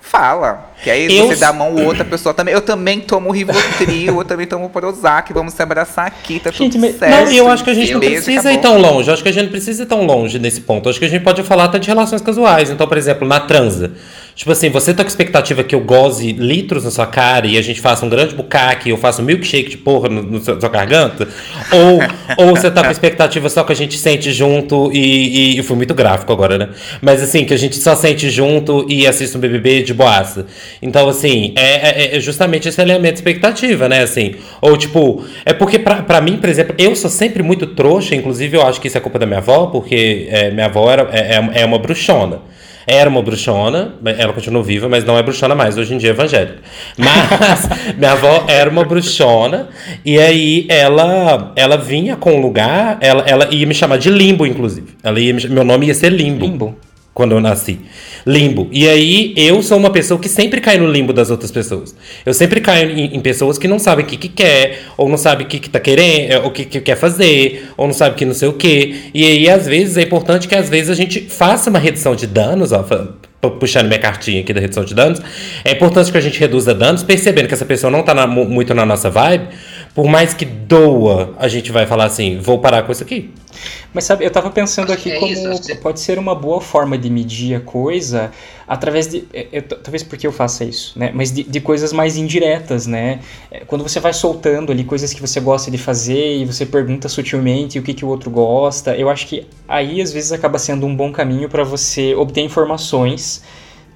fala. 0.00 0.68
Que 0.82 0.90
aí 0.90 1.18
Eu 1.18 1.26
você 1.26 1.36
dá 1.36 1.48
a 1.48 1.52
mão 1.52 1.74
outra 1.84 2.04
pessoa 2.06 2.32
também. 2.32 2.54
Eu 2.54 2.60
também 2.60 3.00
tomo 3.00 3.30
Rivotril, 3.30 4.18
eu 4.18 4.24
também 4.24 4.46
tomo 4.46 4.68
Prozac, 4.70 5.32
vamos 5.32 5.52
se 5.54 5.62
abraçar 5.62 6.06
aqui, 6.06 6.38
tá 6.40 6.50
Gente, 6.50 6.72
tudo 6.72 6.80
mas- 6.80 6.98
certo. 6.98 7.24
Não, 7.26 7.32
e 7.32 7.36
eu 7.36 7.48
acho 7.48 7.64
que 7.64 7.70
a 7.70 7.74
gente 7.74 7.92
não 7.92 8.00
Beijo, 8.00 8.14
precisa 8.24 8.52
ir 8.52 8.58
acabou. 8.58 8.80
tão 8.82 8.92
longe. 8.92 9.08
Eu 9.08 9.14
acho 9.14 9.22
que 9.22 9.28
a 9.28 9.32
gente 9.32 9.44
não 9.44 9.50
precisa 9.50 9.82
ir 9.82 9.86
tão 9.86 10.04
longe 10.06 10.38
nesse 10.38 10.60
ponto. 10.60 10.86
Eu 10.86 10.90
acho 10.90 10.98
que 10.98 11.04
a 11.04 11.08
gente 11.08 11.22
pode 11.24 11.42
falar 11.42 11.64
até 11.64 11.78
de 11.78 11.88
relações 11.88 12.22
casuais. 12.22 12.70
Então, 12.70 12.86
por 12.86 12.96
exemplo, 12.96 13.26
na 13.26 13.40
transa. 13.40 13.92
Tipo 14.38 14.52
assim, 14.52 14.70
você 14.70 14.94
tá 14.94 15.02
com 15.02 15.08
expectativa 15.08 15.64
que 15.64 15.74
eu 15.74 15.80
goze 15.80 16.30
litros 16.30 16.84
na 16.84 16.92
sua 16.92 17.08
cara 17.08 17.44
e 17.44 17.58
a 17.58 17.60
gente 17.62 17.80
faça 17.80 18.06
um 18.06 18.08
grande 18.08 18.36
bucaque, 18.36 18.88
eu 18.88 18.96
faço 18.96 19.20
um 19.20 19.24
milkshake 19.24 19.70
de 19.70 19.76
porra 19.76 20.08
no, 20.08 20.22
no 20.22 20.40
seu- 20.40 20.60
sua 20.60 20.68
garganta? 20.68 21.26
Ou, 21.72 21.98
ou 22.46 22.54
você 22.54 22.70
tá 22.70 22.84
com 22.84 22.90
expectativa 22.92 23.48
só 23.48 23.64
que 23.64 23.72
a 23.72 23.74
gente 23.74 23.98
sente 23.98 24.30
junto 24.30 24.92
e, 24.94 25.58
e, 25.58 25.62
fui 25.64 25.74
muito 25.76 25.92
gráfico 25.92 26.32
agora, 26.32 26.56
né? 26.56 26.68
Mas 27.02 27.20
assim, 27.20 27.44
que 27.44 27.52
a 27.52 27.56
gente 27.56 27.74
só 27.78 27.96
sente 27.96 28.30
junto 28.30 28.86
e 28.88 29.08
assiste 29.08 29.36
um 29.36 29.40
BBB 29.40 29.82
de 29.82 29.92
boaça. 29.92 30.46
Então, 30.80 31.08
assim, 31.08 31.52
é, 31.56 32.12
é- 32.12 32.16
é 32.16 32.20
justamente 32.20 32.68
esse 32.68 32.80
elemento 32.80 33.14
de 33.14 33.18
expectativa, 33.18 33.88
né? 33.88 34.02
Assim, 34.04 34.36
ou 34.60 34.76
tipo, 34.76 35.24
é 35.44 35.52
porque 35.52 35.80
pra, 35.80 35.96
pra 36.02 36.20
mim, 36.20 36.36
por 36.36 36.48
exemplo, 36.48 36.76
eu 36.78 36.94
sou 36.94 37.10
sempre 37.10 37.42
muito 37.42 37.66
trouxa, 37.66 38.14
inclusive 38.14 38.56
eu 38.56 38.64
acho 38.64 38.80
que 38.80 38.86
isso 38.86 38.96
é 38.98 39.00
culpa 39.00 39.18
da 39.18 39.26
minha 39.26 39.40
avó, 39.40 39.66
porque 39.66 40.28
é, 40.30 40.52
minha 40.52 40.66
avó 40.66 40.88
era, 40.88 41.08
é, 41.10 41.34
é- 41.34 41.62
é 41.62 41.64
uma 41.64 41.80
bruxona. 41.80 42.40
Era 42.90 43.10
uma 43.10 43.22
bruxona, 43.22 43.96
ela 44.16 44.32
continua 44.32 44.62
viva, 44.62 44.88
mas 44.88 45.04
não 45.04 45.18
é 45.18 45.22
bruxona 45.22 45.54
mais, 45.54 45.76
hoje 45.76 45.92
em 45.94 45.98
dia 45.98 46.08
é 46.08 46.12
evangélica. 46.12 46.56
Mas 46.96 47.68
minha 47.98 48.12
avó 48.12 48.46
era 48.48 48.70
uma 48.70 48.82
bruxona, 48.82 49.68
e 50.02 50.18
aí 50.18 50.64
ela 50.70 51.52
ela 51.54 51.76
vinha 51.76 52.16
com 52.16 52.32
um 52.32 52.40
lugar, 52.40 52.96
ela, 53.02 53.22
ela 53.26 53.48
ia 53.54 53.66
me 53.66 53.74
chamar 53.74 53.98
de 53.98 54.08
limbo, 54.08 54.46
inclusive. 54.46 54.88
Ela 55.02 55.20
ia 55.20 55.34
me- 55.34 55.48
meu 55.48 55.64
nome 55.64 55.86
ia 55.86 55.94
ser 55.94 56.10
limbo 56.10 56.46
Limbo. 56.46 56.76
Quando 57.18 57.32
eu 57.32 57.40
nasci. 57.40 57.80
Limbo. 58.24 58.68
E 58.70 58.86
aí, 58.88 59.34
eu 59.36 59.60
sou 59.60 59.76
uma 59.76 59.90
pessoa 59.90 60.20
que 60.20 60.28
sempre 60.28 60.60
cai 60.60 60.78
no 60.78 60.86
limbo 60.86 61.12
das 61.12 61.30
outras 61.30 61.50
pessoas. 61.50 61.96
Eu 62.24 62.32
sempre 62.32 62.60
caio 62.60 62.92
em, 62.96 63.16
em 63.16 63.18
pessoas 63.20 63.58
que 63.58 63.66
não 63.66 63.76
sabem 63.80 64.04
o 64.04 64.08
que, 64.08 64.16
que 64.16 64.28
quer, 64.28 64.82
ou 64.96 65.08
não 65.08 65.18
sabem 65.18 65.44
o 65.44 65.48
que, 65.48 65.58
que 65.58 65.68
tá 65.68 65.80
querendo, 65.80 66.30
é, 66.32 66.38
o 66.38 66.48
que, 66.52 66.64
que 66.64 66.80
quer 66.80 66.94
fazer, 66.96 67.70
ou 67.76 67.88
não 67.88 67.92
sabe 67.92 68.14
que 68.14 68.24
não 68.24 68.34
sei 68.34 68.46
o 68.48 68.52
quê. 68.52 68.94
E 69.12 69.24
aí, 69.26 69.50
às 69.50 69.66
vezes, 69.66 69.96
é 69.96 70.02
importante 70.02 70.46
que 70.46 70.54
às 70.54 70.68
vezes 70.68 70.90
a 70.90 70.94
gente 70.94 71.20
faça 71.22 71.70
uma 71.70 71.78
redução 71.80 72.14
de 72.14 72.28
danos, 72.28 72.70
ó, 72.70 72.84
puxando 73.58 73.86
minha 73.88 73.98
cartinha 73.98 74.40
aqui 74.40 74.52
da 74.52 74.60
redução 74.60 74.84
de 74.84 74.94
danos. 74.94 75.20
É 75.64 75.72
importante 75.72 76.12
que 76.12 76.18
a 76.18 76.20
gente 76.20 76.38
reduza 76.38 76.72
danos, 76.72 77.02
percebendo 77.02 77.48
que 77.48 77.54
essa 77.54 77.64
pessoa 77.64 77.90
não 77.90 78.04
tá 78.04 78.14
na- 78.14 78.26
mu- 78.28 78.44
muito 78.44 78.72
na 78.74 78.86
nossa 78.86 79.10
vibe. 79.10 79.48
Por 79.98 80.06
mais 80.06 80.32
que 80.32 80.44
doa, 80.44 81.34
a 81.40 81.48
gente 81.48 81.72
vai 81.72 81.84
falar 81.84 82.04
assim, 82.04 82.38
vou 82.38 82.60
parar 82.60 82.84
com 82.84 82.92
isso 82.92 83.02
aqui. 83.02 83.34
Mas 83.92 84.04
sabe, 84.04 84.24
eu 84.24 84.30
tava 84.30 84.48
pensando 84.48 84.92
Acho 84.92 85.00
aqui 85.00 85.10
é 85.10 85.18
como 85.18 85.32
isso, 85.32 85.60
que- 85.62 85.74
pode 85.74 85.98
ser 85.98 86.20
uma 86.20 86.36
boa 86.36 86.60
forma 86.60 86.96
de 86.96 87.10
medir 87.10 87.56
a 87.56 87.60
coisa 87.60 88.30
através 88.68 89.08
de. 89.08 89.24
eu- 89.34 89.46
eu- 89.50 89.62
talvez 89.62 90.04
porque 90.04 90.24
eu 90.24 90.30
faça 90.30 90.62
isso, 90.64 90.96
né? 90.96 91.10
Mas 91.12 91.32
de, 91.32 91.42
de 91.42 91.60
coisas 91.60 91.92
mais 91.92 92.16
indiretas, 92.16 92.86
né? 92.86 93.18
É, 93.50 93.64
Quando 93.66 93.82
você 93.82 93.98
vai 93.98 94.12
soltando 94.12 94.70
ali 94.70 94.84
coisas 94.84 95.12
que 95.12 95.20
você 95.20 95.40
gosta 95.40 95.68
de 95.68 95.78
fazer 95.78 96.36
e 96.36 96.44
você 96.44 96.64
pergunta 96.64 97.08
sutilmente 97.08 97.76
o 97.76 97.82
que, 97.82 97.92
que 97.92 98.04
o 98.04 98.08
outro 98.08 98.30
gosta, 98.30 98.94
eu 98.96 99.10
acho 99.10 99.26
que 99.26 99.48
aí 99.66 100.00
às 100.00 100.12
vezes 100.12 100.30
acaba 100.30 100.60
sendo 100.60 100.86
um 100.86 100.94
bom 100.94 101.10
caminho 101.10 101.48
para 101.48 101.64
você 101.64 102.14
obter 102.14 102.42
informações 102.42 103.42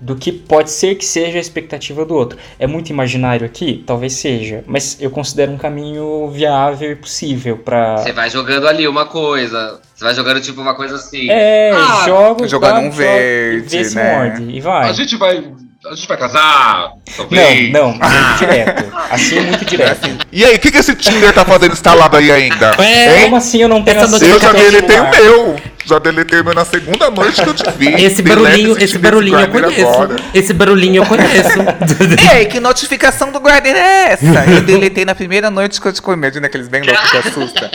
do 0.03 0.17
que 0.17 0.33
pode 0.33 0.71
ser 0.71 0.97
que 0.97 1.05
seja 1.05 1.39
a 1.39 1.41
expectativa 1.41 2.05
do 2.05 2.15
outro. 2.15 2.37
É 2.59 2.67
muito 2.67 2.91
imaginário 2.91 3.47
aqui? 3.47 3.85
Talvez 3.87 4.15
seja, 4.15 4.65
mas 4.67 4.99
eu 5.01 5.11
considero 5.11 5.53
um 5.53 5.57
caminho 5.57 6.29
viável 6.29 6.91
e 6.91 6.97
possível 6.97 7.57
para 7.57 7.99
Você 7.99 8.13
vai 8.13 8.29
jogando 8.29 8.67
ali 8.67 8.89
uma 8.89 9.07
coisa. 9.07 9.81
Você 9.95 10.05
vai 10.05 10.15
jogando 10.15 10.41
tipo 10.41 10.61
uma 10.61 10.75
coisa 10.75 10.97
assim. 10.97 11.31
É, 11.31 11.71
Ah, 11.73 12.03
joga 12.05 12.49
jogando 12.49 12.79
um 12.81 12.91
joga, 12.91 12.97
verde, 12.97 13.77
e 13.77 13.79
vê 13.79 13.85
se 13.85 13.95
né? 13.95 14.17
morde, 14.17 14.43
e 14.51 14.61
vai. 14.61 14.91
A 14.91 14.93
gente 14.93 15.17
vai. 15.17 15.45
A 15.85 15.95
gente 15.97 16.07
vai 16.07 16.17
casar? 16.17 16.91
Não, 16.91 17.03
Talvez. 17.17 17.73
não, 17.73 17.89
muito 17.89 18.39
direto. 18.39 18.93
Assim 19.11 19.39
é 19.39 19.41
muito 19.41 19.65
direto. 19.65 20.09
E 20.31 20.45
aí, 20.45 20.55
o 20.55 20.59
que, 20.61 20.71
que 20.71 20.79
esse 20.79 20.95
Tinder 20.95 21.33
tá 21.33 21.45
fazendo 21.45 21.73
instalado 21.73 22.17
aí 22.17 22.31
ainda? 22.31 22.71
É, 22.79 23.23
Como 23.25 23.35
assim 23.35 23.63
eu 23.63 23.69
não 23.69 23.83
tenho 23.83 23.99
Essa 23.99 24.25
Eu 24.25 24.39
já 24.39 24.53
deletei 24.53 25.01
o 25.01 25.13
celular? 25.13 25.21
meu. 25.21 25.61
Já 25.85 25.99
deletei 25.99 26.41
o 26.41 26.45
meu 26.45 26.55
na 26.55 26.65
segunda 26.65 27.11
noite 27.11 27.43
que 27.43 27.49
eu 27.49 27.55
te 27.55 27.69
vi. 27.77 28.01
Esse 28.01 28.23
barulhinho, 28.23 28.77
esse 28.79 28.93
Tinder 28.95 29.01
barulhinho 29.11 29.41
eu 29.41 29.49
conheço. 29.49 29.89
agora. 29.89 30.17
Esse 30.33 30.53
barulhinho 30.53 31.03
eu 31.03 31.07
conheço. 31.07 31.59
Ei, 32.33 32.47
que 32.47 32.61
notificação 32.61 33.33
do 33.33 33.41
guarda 33.41 33.69
é 33.69 34.13
essa? 34.13 34.25
Eu 34.49 34.63
deletei 34.63 35.05
na 35.05 35.17
primeira 35.17 35.51
noite 35.51 35.81
que 35.81 35.89
eu 35.89 35.93
te 35.93 36.01
comi. 36.01 36.17
Imagina 36.19 36.47
aqueles 36.47 36.69
bem 36.69 36.83
loucos 36.83 37.11
que 37.11 37.17
assusta. 37.17 37.69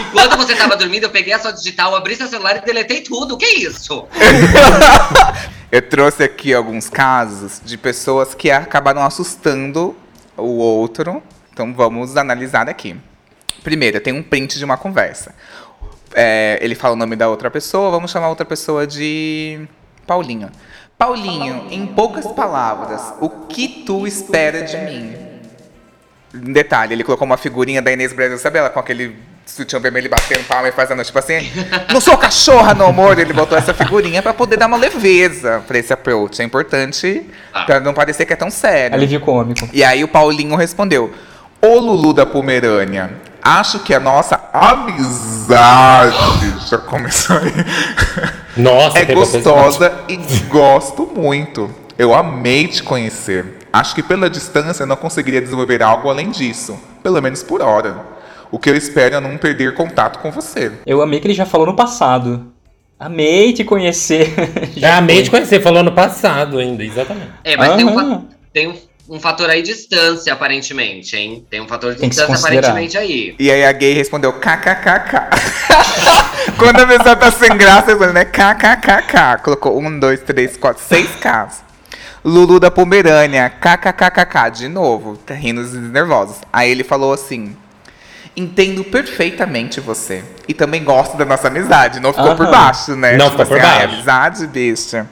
E 0.00 0.04
quando 0.10 0.36
você 0.36 0.56
tava 0.56 0.76
dormindo, 0.76 1.04
eu 1.04 1.10
peguei 1.10 1.32
a 1.32 1.38
sua 1.38 1.52
digital, 1.52 1.94
abri 1.94 2.16
seu 2.16 2.26
celular 2.26 2.56
e 2.56 2.60
deletei 2.66 3.00
tudo. 3.02 3.36
O 3.36 3.38
que 3.38 3.44
é 3.44 3.58
isso? 3.60 4.08
Eu 5.70 5.82
trouxe 5.82 6.22
aqui 6.22 6.54
alguns 6.54 6.88
casos 6.88 7.60
de 7.62 7.76
pessoas 7.76 8.34
que 8.34 8.50
acabaram 8.50 9.02
assustando 9.02 9.94
o 10.34 10.56
outro. 10.56 11.22
Então 11.52 11.74
vamos 11.74 12.16
analisar 12.16 12.70
aqui. 12.70 12.96
Primeiro, 13.62 14.00
tem 14.00 14.14
um 14.14 14.22
print 14.22 14.56
de 14.56 14.64
uma 14.64 14.78
conversa. 14.78 15.34
É, 16.14 16.58
ele 16.62 16.74
fala 16.74 16.94
o 16.94 16.96
nome 16.96 17.16
da 17.16 17.28
outra 17.28 17.50
pessoa, 17.50 17.90
vamos 17.90 18.10
chamar 18.10 18.26
a 18.26 18.30
outra 18.30 18.46
pessoa 18.46 18.86
de 18.86 19.68
Paulinho. 20.06 20.50
Paulinho, 20.96 21.66
em 21.70 21.86
poucas 21.86 22.26
palavras, 22.28 23.12
o 23.20 23.28
que 23.28 23.84
tu 23.84 24.06
espera 24.06 24.62
de 24.62 24.76
mim? 24.78 25.14
Detalhe, 26.32 26.94
ele 26.94 27.04
colocou 27.04 27.26
uma 27.26 27.36
figurinha 27.36 27.82
da 27.82 27.92
Inês 27.92 28.14
Brasil, 28.14 28.38
sabe 28.38 28.58
ela 28.58 28.70
com 28.70 28.80
aquele 28.80 29.16
sutiã 29.50 29.80
vermelho 29.80 30.10
batendo 30.10 30.44
palma 30.44 30.68
e 30.68 30.72
fazendo 30.72 31.02
tipo 31.02 31.18
assim, 31.18 31.50
não 31.92 32.00
sou 32.00 32.16
cachorra, 32.16 32.74
no 32.74 32.86
amor. 32.86 33.18
Ele 33.18 33.32
botou 33.32 33.56
essa 33.56 33.72
figurinha 33.74 34.22
pra 34.22 34.32
poder 34.34 34.56
dar 34.56 34.66
uma 34.66 34.76
leveza 34.76 35.62
pra 35.66 35.78
esse 35.78 35.92
approach. 35.92 36.40
É 36.40 36.44
importante 36.44 37.26
Ah. 37.52 37.64
pra 37.64 37.80
não 37.80 37.94
parecer 37.94 38.26
que 38.26 38.32
é 38.32 38.36
tão 38.36 38.50
sério. 38.50 38.94
Alívio 38.94 39.20
cômico. 39.20 39.68
E 39.72 39.82
aí 39.82 40.04
o 40.04 40.08
Paulinho 40.08 40.56
respondeu: 40.56 41.12
Ô 41.60 41.78
Lulu 41.78 42.12
da 42.12 42.26
Pomerânia, 42.26 43.10
acho 43.42 43.80
que 43.80 43.94
a 43.94 44.00
nossa 44.00 44.40
amizade 44.52 46.68
já 46.68 46.78
começou 46.78 47.36
aí. 47.38 47.52
Nossa, 48.56 48.98
é 48.98 49.04
gostosa 49.06 49.92
e 50.08 50.16
gosto 50.48 51.10
muito. 51.14 51.70
Eu 51.98 52.14
amei 52.14 52.68
te 52.68 52.82
conhecer. 52.82 53.56
Acho 53.72 53.94
que 53.94 54.02
pela 54.02 54.30
distância 54.30 54.82
eu 54.82 54.86
não 54.86 54.96
conseguiria 54.96 55.40
desenvolver 55.40 55.82
algo 55.82 56.08
além 56.08 56.30
disso, 56.30 56.78
pelo 57.02 57.20
menos 57.20 57.42
por 57.42 57.60
hora. 57.60 57.96
O 58.50 58.58
que 58.58 58.70
eu 58.70 58.76
espero 58.76 59.16
é 59.16 59.20
não 59.20 59.36
perder 59.36 59.74
contato 59.74 60.18
com 60.20 60.30
você. 60.30 60.72
Eu 60.86 61.02
amei 61.02 61.20
que 61.20 61.26
ele 61.26 61.34
já 61.34 61.46
falou 61.46 61.66
no 61.66 61.76
passado. 61.76 62.52
Amei 62.98 63.52
te 63.52 63.62
conhecer. 63.62 64.34
Já 64.76 64.96
amei 64.96 65.22
te 65.22 65.30
conhecer, 65.30 65.62
falou 65.62 65.80
ano 65.80 65.92
passado 65.92 66.58
ainda, 66.58 66.82
exatamente. 66.82 67.30
É, 67.44 67.56
mas 67.56 67.76
tem, 67.76 67.84
um, 67.84 68.26
tem 68.52 68.66
um, 68.66 68.74
um 69.08 69.20
fator 69.20 69.48
aí 69.48 69.62
de 69.62 69.72
distância, 69.72 70.32
aparentemente, 70.32 71.16
hein? 71.16 71.46
Tem 71.48 71.60
um 71.60 71.68
fator 71.68 71.94
de 71.94 72.00
Tem 72.00 72.08
distância, 72.08 72.34
aparentemente, 72.34 72.98
aí. 72.98 73.36
E 73.38 73.52
aí 73.52 73.64
a 73.64 73.70
gay 73.70 73.92
respondeu 73.92 74.32
kkkk. 74.32 75.28
Quando 76.58 76.80
a 76.80 76.86
pessoa 76.88 77.14
tá 77.14 77.30
sem 77.30 77.56
graça, 77.56 77.94
né? 78.12 78.24
kkkk. 78.24 79.44
Colocou 79.44 79.78
um, 79.78 79.96
dois, 79.96 80.20
três, 80.20 80.56
quatro, 80.56 80.82
seis 80.82 81.08
Ks. 81.20 81.62
Lulu 82.24 82.58
da 82.58 82.68
Pomerânia, 82.68 83.48
kkkk. 83.48 84.50
De 84.50 84.66
novo, 84.68 85.16
tá 85.16 85.34
rindo 85.34 85.62
nervosos. 85.62 86.38
Aí 86.52 86.68
ele 86.68 86.82
falou 86.82 87.12
assim: 87.12 87.56
Entendo 88.38 88.84
perfeitamente 88.84 89.80
você. 89.80 90.22
E 90.46 90.54
também 90.54 90.84
gosto 90.84 91.16
da 91.16 91.24
nossa 91.24 91.48
amizade. 91.48 91.98
Não 91.98 92.12
ficou 92.12 92.36
por 92.36 92.44
Aham. 92.46 92.52
baixo, 92.52 92.94
né? 92.94 93.16
Não 93.16 93.30
ficou 93.30 93.44
por 93.44 93.56
"Ai, 93.58 93.62
baixo." 93.62 93.94
amizade, 93.94 94.46
bicha. 94.46 95.06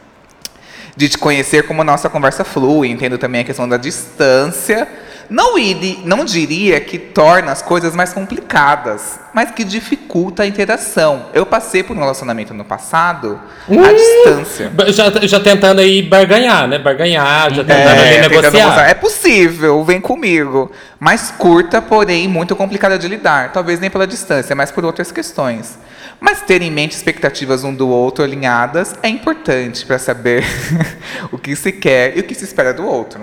De 0.97 1.09
te 1.09 1.19
conhecer 1.19 1.65
como 1.67 1.83
a 1.83 1.85
nossa 1.85 2.09
conversa 2.09 2.45
flui. 2.45 2.89
Entendo 2.89 3.19
também 3.19 3.41
a 3.41 3.45
questão 3.45 3.69
da 3.69 3.77
distância. 3.77 4.87
Não, 5.29 5.59
iri, 5.59 6.01
não 6.05 6.25
diria 6.25 6.81
que 6.81 6.99
torna 6.99 7.51
as 7.53 7.61
coisas 7.63 7.95
mais 7.95 8.13
complicadas, 8.13 9.19
mas 9.35 9.51
que 9.51 9.65
dificulta 9.65 10.43
a 10.43 10.47
interação. 10.47 11.27
Eu 11.35 11.45
passei 11.45 11.83
por 11.83 11.97
um 11.97 12.01
relacionamento 12.01 12.55
no 12.55 12.65
passado 12.65 13.41
à 13.69 13.93
distância. 13.93 14.71
Já, 14.93 15.11
já 15.27 15.41
tentando 15.41 15.81
aí 15.81 16.03
barganhar, 16.03 16.69
né? 16.69 16.79
Barganhar, 16.79 17.53
já 17.53 17.65
tentando 17.65 18.01
É, 18.01 18.29
negociar. 18.29 18.89
é 18.89 18.95
possível, 18.95 19.85
vem 19.85 20.01
comigo. 20.01 20.71
Mais 21.01 21.31
curta, 21.33 21.83
porém 21.83 22.29
muito 22.29 22.55
complicada 22.55 22.99
de 22.99 23.09
lidar. 23.09 23.53
Talvez 23.53 23.81
nem 23.81 23.91
pela 23.91 24.07
distância, 24.07 24.55
mas 24.55 24.71
por 24.71 24.85
outras 24.85 25.11
questões. 25.11 25.79
Mas 26.19 26.41
ter 26.41 26.63
em 26.63 26.71
mente 26.71 26.93
expectativas 26.93 27.63
um 27.63 27.75
do 27.75 27.89
outro 27.89 28.25
alinhadas 28.25 28.95
é 29.03 29.09
importante 29.09 29.85
para 29.85 29.99
saber 29.99 30.45
o 31.31 31.37
que 31.37 31.55
se 31.55 31.73
quer 31.73 32.17
e 32.17 32.21
o 32.21 32.25
que 32.25 32.35
se 32.35 32.45
espera 32.45 32.73
do 32.73 32.87
outro. 32.87 33.21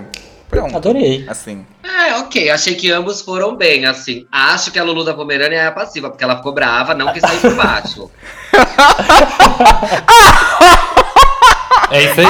Pronto. 0.54 0.76
Adorei. 0.76 1.24
Assim. 1.28 1.64
É, 1.82 2.14
ok. 2.16 2.50
Achei 2.50 2.74
que 2.74 2.90
ambos 2.90 3.20
foram 3.20 3.56
bem, 3.56 3.84
assim. 3.86 4.26
Acho 4.30 4.70
que 4.70 4.78
a 4.78 4.84
Lulu 4.84 5.04
da 5.04 5.14
Pomerânia 5.14 5.56
é 5.56 5.66
a 5.66 5.72
passiva, 5.72 6.08
porque 6.10 6.24
ela 6.24 6.36
ficou 6.36 6.52
brava, 6.52 6.94
não 6.94 7.12
quis 7.12 7.20
sair 7.22 7.40
por 7.40 7.54
baixo. 7.54 8.10
É 11.90 12.04
isso 12.04 12.20
aí. 12.20 12.26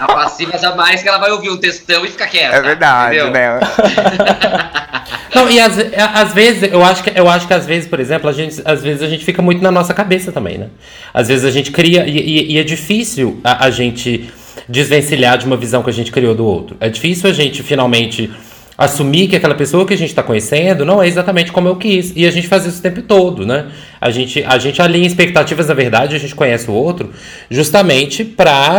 A 0.00 0.06
passiva 0.06 0.56
jamais 0.58 1.02
que 1.02 1.08
ela 1.08 1.18
vai 1.18 1.30
ouvir 1.30 1.50
um 1.50 1.56
textão 1.58 2.04
e 2.04 2.08
ficar 2.10 2.26
quieta. 2.26 2.56
É 2.56 2.62
verdade, 2.62 3.16
entendeu? 3.16 3.32
né? 3.32 3.60
Não, 5.34 5.48
e 5.50 5.60
às, 5.60 5.74
às 6.14 6.32
vezes, 6.32 6.70
eu 6.72 6.82
acho, 6.84 7.02
que, 7.04 7.18
eu 7.18 7.28
acho 7.28 7.46
que 7.46 7.54
às 7.54 7.66
vezes, 7.66 7.88
por 7.88 8.00
exemplo, 8.00 8.28
a 8.28 8.32
gente, 8.32 8.60
às 8.64 8.82
vezes 8.82 9.02
a 9.02 9.08
gente 9.08 9.24
fica 9.24 9.40
muito 9.40 9.62
na 9.62 9.70
nossa 9.70 9.94
cabeça 9.94 10.32
também, 10.32 10.58
né? 10.58 10.68
Às 11.14 11.28
vezes 11.28 11.44
a 11.44 11.50
gente 11.50 11.70
cria, 11.70 12.06
e, 12.06 12.16
e- 12.18 12.52
e 12.52 12.58
é 12.58 12.62
difícil 12.62 13.40
a, 13.44 13.66
a 13.66 13.70
gente 13.70 14.30
desvencilhar 14.70 15.36
de 15.36 15.46
uma 15.46 15.56
visão 15.56 15.82
que 15.82 15.90
a 15.90 15.92
gente 15.92 16.12
criou 16.12 16.34
do 16.34 16.46
outro. 16.46 16.76
É 16.80 16.88
difícil 16.88 17.28
a 17.28 17.32
gente 17.32 17.62
finalmente 17.62 18.30
assumir 18.78 19.28
que 19.28 19.36
aquela 19.36 19.54
pessoa 19.54 19.84
que 19.84 19.92
a 19.92 19.96
gente 19.96 20.08
está 20.08 20.22
conhecendo 20.22 20.86
não 20.86 21.02
é 21.02 21.06
exatamente 21.06 21.52
como 21.52 21.68
eu 21.68 21.76
quis. 21.76 22.14
E 22.16 22.24
a 22.26 22.30
gente 22.30 22.48
faz 22.48 22.64
isso 22.64 22.78
o 22.78 22.82
tempo 22.82 23.02
todo, 23.02 23.44
né? 23.44 23.66
A 24.00 24.10
gente, 24.10 24.42
a 24.42 24.58
gente 24.58 24.80
alinha 24.80 25.06
expectativas, 25.06 25.66
na 25.68 25.74
verdade, 25.74 26.16
a 26.16 26.18
gente 26.18 26.34
conhece 26.34 26.70
o 26.70 26.72
outro 26.72 27.10
justamente 27.50 28.24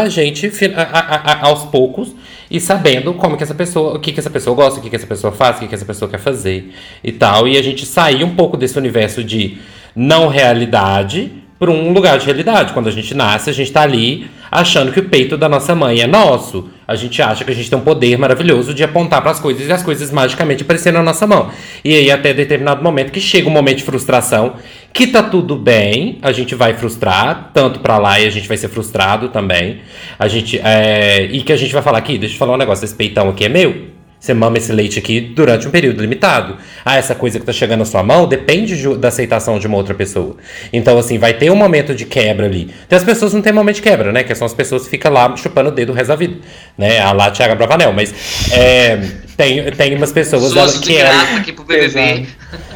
gente, 0.10 0.50
fi- 0.50 0.74
a- 0.76 0.82
a- 0.82 1.48
aos 1.48 1.66
poucos, 1.66 2.16
e 2.50 2.60
sabendo 2.60 3.14
como 3.14 3.38
que 3.38 3.44
essa 3.44 3.54
pessoa, 3.54 3.96
o 3.96 4.00
que, 4.00 4.12
que 4.12 4.20
essa 4.20 4.30
pessoa 4.30 4.56
gosta, 4.56 4.80
o 4.80 4.84
que, 4.84 4.89
que 4.89 4.96
essa 4.96 5.08
pessoa 5.08 5.32
faz, 5.32 5.58
o 5.58 5.60
que, 5.60 5.68
que 5.68 5.76
essa 5.76 5.86
pessoa 5.86 6.10
quer 6.10 6.20
fazer 6.20 6.74
e 7.04 7.12
tal. 7.12 7.48
E 7.48 7.58
a 7.58 7.62
gente 7.62 7.86
sair 7.86 8.24
um 8.24 8.36
pouco 8.36 8.58
desse 8.58 8.78
universo 8.80 9.24
de 9.24 9.58
não 9.96 10.28
realidade 10.30 11.32
para 11.62 11.70
um 11.70 11.93
lugar 11.93 12.18
de 12.18 12.26
realidade. 12.26 12.74
Quando 12.74 12.89
a 12.89 12.91
gente 12.91 13.14
nasce, 13.14 13.51
a 13.51 13.53
gente 13.53 13.68
está 13.68 13.84
ali 13.84 14.28
achando 14.49 14.91
que 14.91 14.99
o 14.99 15.03
peito 15.03 15.38
da 15.38 15.47
nossa 15.47 15.76
mãe 15.76 16.01
é 16.01 16.07
nosso. 16.07 16.68
A 16.88 16.95
gente 16.95 17.22
acha 17.22 17.45
que 17.45 17.51
a 17.51 17.53
gente 17.53 17.70
tem 17.70 17.78
um 17.78 17.84
poder 17.84 18.18
maravilhoso 18.18 18.74
de 18.74 18.84
apontar 18.84 19.22
para 19.22 19.30
as 19.30 19.39
coisas 19.39 19.68
e 19.68 19.72
as 19.72 19.84
coisas 19.84 20.09
magicamente 20.09 20.64
aparecerem 20.64 20.97
na 20.97 21.03
nossa 21.03 21.28
mão. 21.28 21.51
E 21.86 21.95
aí, 21.95 22.09
até 22.09 22.34
determinado 22.34 22.84
momento, 22.84 23.12
que 23.12 23.22
chega 23.22 23.47
um 23.47 23.51
momento 23.51 23.78
de 23.78 23.84
frustração, 23.84 24.55
que 24.91 25.05
tá 25.05 25.22
tudo 25.22 25.55
bem, 25.55 26.18
a 26.24 26.32
gente 26.32 26.55
vai 26.55 26.74
frustrar, 26.74 27.51
tanto 27.53 27.80
para 27.80 27.99
lá 27.99 28.20
e 28.20 28.26
a 28.26 28.32
gente 28.32 28.47
vai 28.47 28.57
ser 28.57 28.68
frustrado 28.68 29.30
também. 29.30 29.82
A 30.18 30.28
gente, 30.28 30.59
é, 30.64 31.26
e 31.32 31.43
que 31.43 31.53
a 31.53 31.57
gente 31.57 31.72
vai 31.72 31.84
falar 31.84 31.99
aqui, 31.99 32.18
deixa 32.18 32.34
eu 32.34 32.39
falar 32.39 32.53
um 32.53 32.57
negócio, 32.57 32.84
esse 32.84 32.95
peitão 32.95 33.30
aqui 33.30 33.45
é 33.45 33.49
meu. 33.49 33.91
Você 34.22 34.36
mama 34.36 34.55
esse 34.59 34.72
leite 34.72 34.99
aqui 34.99 35.19
durante 35.19 35.67
um 35.67 35.72
período 35.72 35.99
limitado. 35.99 36.55
Ah, 36.86 36.95
essa 36.95 37.15
coisa 37.15 37.39
que 37.39 37.45
tá 37.45 37.51
chegando 37.51 37.80
na 37.80 37.86
sua 37.86 38.03
mão 38.03 38.28
depende 38.28 38.78
de- 38.78 38.95
da 38.95 39.07
aceitação 39.07 39.57
de 39.57 39.65
uma 39.65 39.76
outra 39.78 39.95
pessoa. 39.95 40.38
Então, 40.72 40.95
assim, 40.99 41.17
vai 41.17 41.34
ter 41.34 41.51
um 41.51 41.55
momento 41.55 41.95
de 41.95 42.05
quebra 42.05 42.45
ali. 42.45 42.69
Tem 42.88 42.97
as 42.97 43.03
pessoas 43.03 43.32
que 43.32 43.38
não 43.38 43.41
tem 43.41 43.51
momento 43.51 43.78
de 43.78 43.82
quebra, 43.82 44.11
né? 44.11 44.24
Que 44.24 44.36
são 44.36 44.45
as 44.45 44.53
pessoas 44.53 44.84
que 44.84 44.91
ficam 44.91 45.11
lá 45.11 45.36
chupando 45.36 45.69
o 45.69 45.72
dedo 45.72 45.91
o 45.91 45.95
resto 45.95 46.09
da 46.09 46.15
vida. 46.15 46.36
Né? 46.78 46.99
A 46.99 47.11
lá 47.13 47.32
Thiago 47.32 47.55
Bravanel. 47.55 47.93
Mas 47.93 48.13
é, 48.53 48.99
tem, 49.36 49.72
tem 49.72 49.95
umas 49.95 50.11
pessoas 50.11 50.55
ela- 50.55 50.72
que 50.72 50.97
é. 50.97 51.09
aqui 51.38 51.51
pro 51.51 51.63
BBB. 51.65 52.28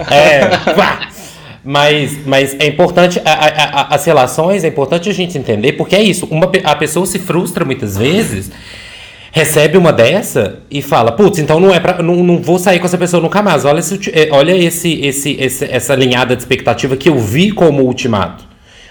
É. 0.10 0.50
Mas, 1.64 2.26
mas 2.26 2.56
é 2.60 2.68
importante, 2.68 3.20
a- 3.26 3.32
a- 3.32 3.82
a- 3.82 3.96
as 3.96 4.06
relações, 4.06 4.64
é 4.64 4.68
importante 4.68 5.10
a 5.10 5.14
gente 5.14 5.36
entender, 5.38 5.74
porque 5.74 5.96
é 5.96 6.02
isso, 6.04 6.28
uma, 6.30 6.50
a 6.64 6.76
pessoa 6.76 7.06
se 7.08 7.18
frustra 7.18 7.66
muitas 7.66 7.98
vezes, 7.98 8.52
recebe 9.36 9.78
uma 9.78 9.92
dessa 9.92 10.60
e 10.72 10.82
fala, 10.82 11.12
putz, 11.12 11.40
então 11.40 11.60
não 11.60 11.74
é 11.76 11.78
pra, 11.78 12.02
não, 12.02 12.24
não 12.24 12.42
vou 12.42 12.58
sair 12.58 12.80
com 12.80 12.86
essa 12.86 12.98
pessoa 12.98 13.22
nunca 13.22 13.42
mais. 13.42 13.66
Olha, 13.66 13.80
esse, 13.80 14.00
eh, 14.14 14.30
olha 14.32 14.56
esse, 14.56 14.94
esse, 15.06 15.32
esse- 15.38 15.66
essa 15.66 15.92
alinhada 15.92 16.38
de 16.38 16.42
expectativa 16.42 16.96
que 16.96 17.10
eu 17.10 17.20
vi 17.20 17.52
como 17.52 17.84
ultimato. 17.84 18.46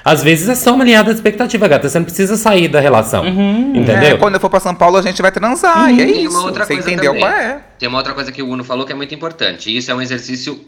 Às 0.04 0.22
vezes 0.22 0.46
é 0.50 0.54
só 0.54 0.74
uma 0.74 0.84
alinhada 0.84 1.08
de 1.12 1.16
expectativa, 1.16 1.66
gata. 1.66 1.88
Você 1.88 1.98
não 1.98 2.04
precisa 2.04 2.36
sair 2.36 2.68
da 2.68 2.78
relação. 2.78 3.26
Entendeu? 3.26 3.96
É, 3.96 4.16
quando 4.18 4.34
eu 4.34 4.40
for 4.40 4.50
pra 4.50 4.60
São 4.60 4.74
Paulo, 4.74 4.98
a 4.98 5.02
gente 5.02 5.22
vai 5.22 5.32
transar. 5.32 5.90
E 5.90 6.02
é 6.02 6.04
Tem 6.04 6.24
isso. 6.24 6.36
uma 6.36 6.44
outra 6.44 6.66
Você 6.66 6.74
coisa 6.74 6.90
entendeu 6.90 7.12
também. 7.14 7.22
qual 7.26 7.32
é? 7.32 7.60
Tem 7.78 7.88
uma 7.88 7.96
outra 7.96 8.12
coisa 8.12 8.30
que 8.30 8.42
o 8.42 8.48
Uno 8.50 8.62
falou 8.62 8.84
que 8.84 8.92
é 8.92 8.94
muito 8.94 9.14
importante. 9.14 9.70
E 9.70 9.78
isso 9.78 9.90
é 9.90 9.94
um 9.94 10.02
exercício 10.02 10.62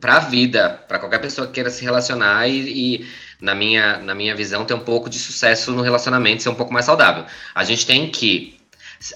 pra 0.00 0.20
vida, 0.20 0.80
pra 0.88 0.98
qualquer 0.98 1.18
pessoa 1.18 1.46
que 1.46 1.52
queira 1.52 1.68
se 1.68 1.84
relacionar 1.84 2.48
e, 2.48 2.54
e, 3.02 3.06
na, 3.38 3.54
minha, 3.54 3.98
na 3.98 4.14
minha 4.14 4.34
visão, 4.34 4.64
ter 4.64 4.72
um 4.72 4.78
pouco 4.80 5.10
de 5.10 5.18
sucesso 5.18 5.72
no 5.72 5.82
relacionamento, 5.82 6.42
ser 6.42 6.48
um 6.48 6.54
pouco 6.54 6.72
mais 6.72 6.86
saudável. 6.86 7.24
A 7.54 7.62
gente 7.64 7.84
tem 7.86 8.08
que. 8.08 8.54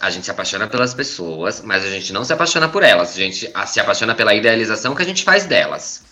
A 0.00 0.08
gente 0.08 0.24
se 0.24 0.30
apaixona 0.30 0.66
pelas 0.66 0.94
pessoas, 0.94 1.60
mas 1.60 1.84
a 1.84 1.90
gente 1.90 2.12
não 2.12 2.24
se 2.24 2.32
apaixona 2.32 2.68
por 2.68 2.82
elas. 2.82 3.10
A 3.10 3.20
gente 3.20 3.50
se 3.66 3.80
apaixona 3.80 4.14
pela 4.14 4.34
idealização 4.34 4.94
que 4.94 5.02
a 5.02 5.04
gente 5.04 5.22
faz 5.22 5.44
delas. 5.44 6.02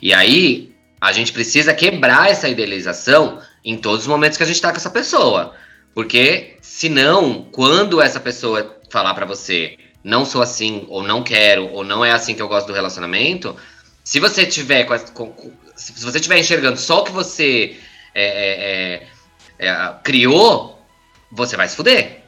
E 0.00 0.14
aí, 0.14 0.74
a 1.00 1.12
gente 1.12 1.32
precisa 1.32 1.74
quebrar 1.74 2.30
essa 2.30 2.48
idealização 2.48 3.40
em 3.64 3.76
todos 3.76 4.02
os 4.02 4.06
momentos 4.06 4.38
que 4.38 4.44
a 4.44 4.46
gente 4.46 4.60
tá 4.60 4.70
com 4.70 4.76
essa 4.76 4.88
pessoa. 4.90 5.54
Porque, 5.94 6.56
senão, 6.62 7.48
quando 7.52 8.00
essa 8.00 8.18
pessoa 8.18 8.80
falar 8.88 9.12
pra 9.12 9.26
você, 9.26 9.76
não 10.02 10.24
sou 10.24 10.40
assim, 10.40 10.86
ou 10.88 11.02
não 11.02 11.22
quero, 11.22 11.70
ou 11.70 11.84
não 11.84 12.04
é 12.04 12.12
assim 12.12 12.34
que 12.34 12.40
eu 12.40 12.48
gosto 12.48 12.68
do 12.68 12.72
relacionamento, 12.72 13.54
se 14.02 14.18
você 14.20 14.46
tiver 14.46 14.84
com- 14.84 15.52
se 15.76 16.02
você 16.02 16.18
tiver 16.18 16.38
enxergando 16.38 16.78
só 16.78 17.00
o 17.00 17.04
que 17.04 17.12
você 17.12 17.76
é, 18.14 18.24
é, 18.24 19.66
é, 19.66 19.68
é, 19.68 19.94
criou, 20.02 20.82
você 21.30 21.56
vai 21.56 21.68
se 21.68 21.76
fuder. 21.76 22.21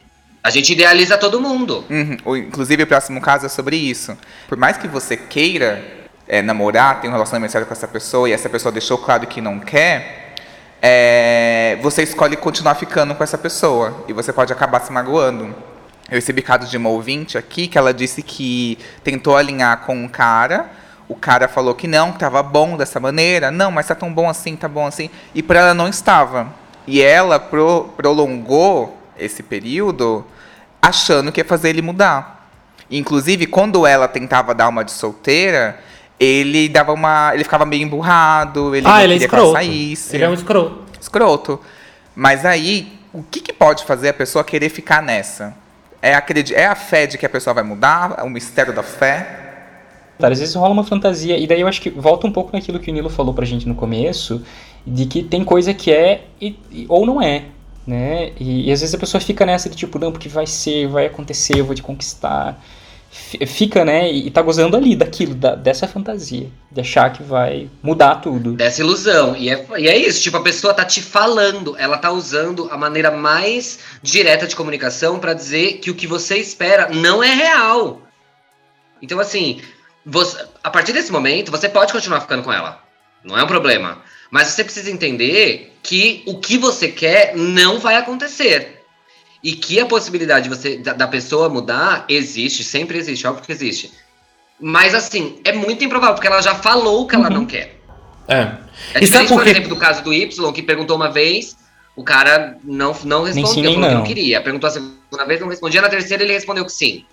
A 0.44 0.50
gente 0.50 0.74
idealiza 0.74 1.16
todo 1.16 1.40
mundo. 1.40 1.86
Uhum. 1.88 2.36
Inclusive, 2.36 2.82
o 2.82 2.86
próximo 2.86 3.18
caso 3.18 3.46
é 3.46 3.48
sobre 3.48 3.76
isso. 3.76 4.14
Por 4.46 4.58
mais 4.58 4.76
que 4.76 4.86
você 4.86 5.16
queira 5.16 5.82
é, 6.28 6.42
namorar, 6.42 7.00
ter 7.00 7.08
um 7.08 7.12
relacionamento 7.12 7.50
sério 7.50 7.66
com 7.66 7.72
essa 7.72 7.88
pessoa, 7.88 8.28
e 8.28 8.32
essa 8.32 8.50
pessoa 8.50 8.70
deixou 8.70 8.98
claro 8.98 9.26
que 9.26 9.40
não 9.40 9.58
quer, 9.58 10.34
é, 10.82 11.78
você 11.80 12.02
escolhe 12.02 12.36
continuar 12.36 12.74
ficando 12.74 13.14
com 13.14 13.24
essa 13.24 13.38
pessoa. 13.38 14.04
E 14.06 14.12
você 14.12 14.34
pode 14.34 14.52
acabar 14.52 14.80
se 14.82 14.92
magoando. 14.92 15.46
Eu 16.10 16.16
recebi 16.16 16.42
caso 16.42 16.68
de 16.68 16.76
uma 16.76 16.90
ouvinte 16.90 17.38
aqui 17.38 17.66
que 17.66 17.78
ela 17.78 17.94
disse 17.94 18.22
que 18.22 18.78
tentou 19.02 19.38
alinhar 19.38 19.78
com 19.86 19.96
um 19.96 20.06
cara. 20.06 20.70
O 21.08 21.16
cara 21.16 21.48
falou 21.48 21.74
que 21.74 21.88
não, 21.88 22.12
que 22.12 22.18
tava 22.18 22.42
bom 22.42 22.76
dessa 22.76 23.00
maneira. 23.00 23.50
Não, 23.50 23.70
mas 23.70 23.86
tá 23.86 23.94
tão 23.94 24.12
bom 24.12 24.28
assim, 24.28 24.56
tá 24.56 24.68
bom 24.68 24.86
assim. 24.86 25.08
E 25.34 25.42
para 25.42 25.60
ela 25.60 25.72
não 25.72 25.88
estava. 25.88 26.48
E 26.86 27.00
ela 27.00 27.40
pro- 27.40 27.88
prolongou 27.96 28.98
esse 29.18 29.42
período 29.42 30.24
achando 30.80 31.32
que 31.32 31.40
ia 31.40 31.44
fazer 31.44 31.70
ele 31.70 31.82
mudar. 31.82 32.48
Inclusive, 32.90 33.46
quando 33.46 33.86
ela 33.86 34.06
tentava 34.06 34.54
dar 34.54 34.68
uma 34.68 34.84
de 34.84 34.92
solteira, 34.92 35.80
ele 36.20 36.68
dava 36.68 36.92
uma. 36.92 37.30
ele 37.34 37.42
ficava 37.44 37.64
meio 37.64 37.82
emburrado, 37.82 38.74
ele 38.74 38.86
ah, 38.86 38.90
não 38.90 39.00
ele 39.00 39.14
é 39.14 39.18
queria 39.18 39.28
que 39.28 39.34
ela 39.34 39.52
saísse. 39.52 40.16
Ele 40.16 40.24
é 40.24 40.28
um 40.28 40.34
escroto. 40.34 40.84
Escroto. 41.00 41.60
Mas 42.14 42.44
aí, 42.44 42.92
o 43.12 43.22
que, 43.22 43.40
que 43.40 43.52
pode 43.52 43.84
fazer 43.84 44.10
a 44.10 44.14
pessoa 44.14 44.44
querer 44.44 44.68
ficar 44.68 45.02
nessa? 45.02 45.54
É, 46.00 46.14
acredi- 46.14 46.54
é 46.54 46.66
a 46.66 46.74
fé 46.74 47.06
de 47.06 47.16
que 47.16 47.24
a 47.24 47.30
pessoa 47.30 47.54
vai 47.54 47.64
mudar? 47.64 48.22
O 48.24 48.28
mistério 48.28 48.72
da 48.74 48.82
fé? 48.82 49.40
Às 50.22 50.38
vezes 50.38 50.54
rola 50.54 50.72
uma 50.72 50.84
fantasia, 50.84 51.36
e 51.36 51.46
daí 51.46 51.60
eu 51.60 51.66
acho 51.66 51.80
que 51.80 51.90
volta 51.90 52.26
um 52.26 52.30
pouco 52.32 52.52
naquilo 52.52 52.78
que 52.78 52.90
o 52.90 52.94
Nilo 52.94 53.10
falou 53.10 53.34
pra 53.34 53.44
gente 53.44 53.66
no 53.66 53.74
começo, 53.74 54.42
de 54.86 55.06
que 55.06 55.22
tem 55.22 55.42
coisa 55.42 55.74
que 55.74 55.90
é 55.90 56.26
e- 56.40 56.56
ou 56.88 57.04
não 57.04 57.20
é, 57.20 57.46
né? 57.86 58.32
E, 58.38 58.68
e 58.68 58.72
às 58.72 58.80
vezes 58.80 58.94
a 58.94 58.98
pessoa 58.98 59.20
fica 59.20 59.44
nessa 59.46 59.68
de 59.68 59.76
tipo, 59.76 59.98
não, 59.98 60.10
porque 60.12 60.28
vai 60.28 60.46
ser, 60.46 60.86
vai 60.88 61.06
acontecer, 61.06 61.58
eu 61.58 61.64
vou 61.64 61.74
te 61.74 61.82
conquistar. 61.82 62.62
Fica, 63.46 63.84
né, 63.84 64.10
e, 64.10 64.28
tá 64.28 64.42
gozando 64.42 64.76
ali 64.76 64.96
daquilo, 64.96 65.36
da- 65.36 65.54
dessa 65.54 65.86
fantasia, 65.86 66.48
de 66.72 66.80
achar 66.80 67.12
que 67.12 67.22
vai 67.22 67.70
mudar 67.80 68.16
tudo. 68.16 68.54
Dessa 68.54 68.80
ilusão. 68.80 69.36
E 69.36 69.48
é, 69.48 69.64
e 69.78 69.86
é 69.86 69.96
isso, 69.96 70.20
tipo, 70.20 70.36
a 70.36 70.42
pessoa 70.42 70.74
tá 70.74 70.84
te 70.84 71.00
falando, 71.00 71.76
ela 71.78 71.96
tá 71.96 72.10
usando 72.10 72.68
a 72.72 72.76
maneira 72.76 73.12
mais 73.12 73.78
direta 74.02 74.48
de 74.48 74.56
comunicação 74.56 75.20
pra 75.20 75.32
dizer 75.32 75.74
que 75.74 75.92
o 75.92 75.94
que 75.94 76.08
você 76.08 76.38
espera 76.38 76.88
não 76.92 77.22
é 77.22 77.32
real. 77.32 78.02
Então, 79.00 79.20
assim, 79.20 79.60
você- 80.04 80.44
a 80.64 80.70
partir 80.70 80.92
desse 80.92 81.12
momento, 81.12 81.52
você 81.52 81.68
pode 81.68 81.92
continuar 81.92 82.20
ficando 82.20 82.42
com 82.42 82.52
ela. 82.52 82.82
Não 83.22 83.38
é 83.38 83.44
um 83.44 83.48
problema. 83.48 83.98
Mas 84.30 84.48
você 84.48 84.64
precisa 84.64 84.90
entender 84.90 85.76
que 85.82 86.22
o 86.26 86.38
que 86.38 86.58
você 86.58 86.88
quer 86.88 87.36
não 87.36 87.78
vai 87.78 87.96
acontecer. 87.96 88.82
E 89.42 89.52
que 89.52 89.78
a 89.78 89.86
possibilidade 89.86 90.48
de 90.48 90.56
você, 90.56 90.78
da, 90.78 90.94
da 90.94 91.06
pessoa 91.06 91.48
mudar 91.48 92.06
existe, 92.08 92.64
sempre 92.64 92.96
existe, 92.96 93.26
óbvio 93.26 93.44
que 93.44 93.52
existe. 93.52 93.92
Mas 94.58 94.94
assim, 94.94 95.38
é 95.44 95.52
muito 95.52 95.84
improvável, 95.84 96.14
porque 96.14 96.26
ela 96.26 96.40
já 96.40 96.54
falou 96.54 97.06
que 97.06 97.14
ela 97.14 97.28
não 97.28 97.44
quer. 97.44 97.78
É. 98.26 98.64
É 98.94 98.98
E 98.98 99.00
diferente, 99.00 99.28
por 99.28 99.46
exemplo, 99.46 99.68
do 99.68 99.76
caso 99.76 100.02
do 100.02 100.12
Y, 100.12 100.52
que 100.52 100.62
perguntou 100.62 100.96
uma 100.96 101.10
vez, 101.10 101.56
o 101.94 102.02
cara 102.02 102.56
não, 102.64 102.96
não 103.04 103.26
sim, 103.26 103.40
respondeu, 103.40 103.62
nem 103.62 103.74
falou 103.74 103.88
que 103.88 103.94
não. 103.94 104.00
não 104.00 104.06
queria. 104.06 104.40
Perguntou 104.40 104.68
a 104.68 104.72
segunda 104.72 105.24
vez, 105.26 105.40
não 105.40 105.48
respondia. 105.48 105.82
Na 105.82 105.88
terceira, 105.88 106.22
ele 106.22 106.32
respondeu 106.32 106.64
que 106.64 106.72
sim. 106.72 107.04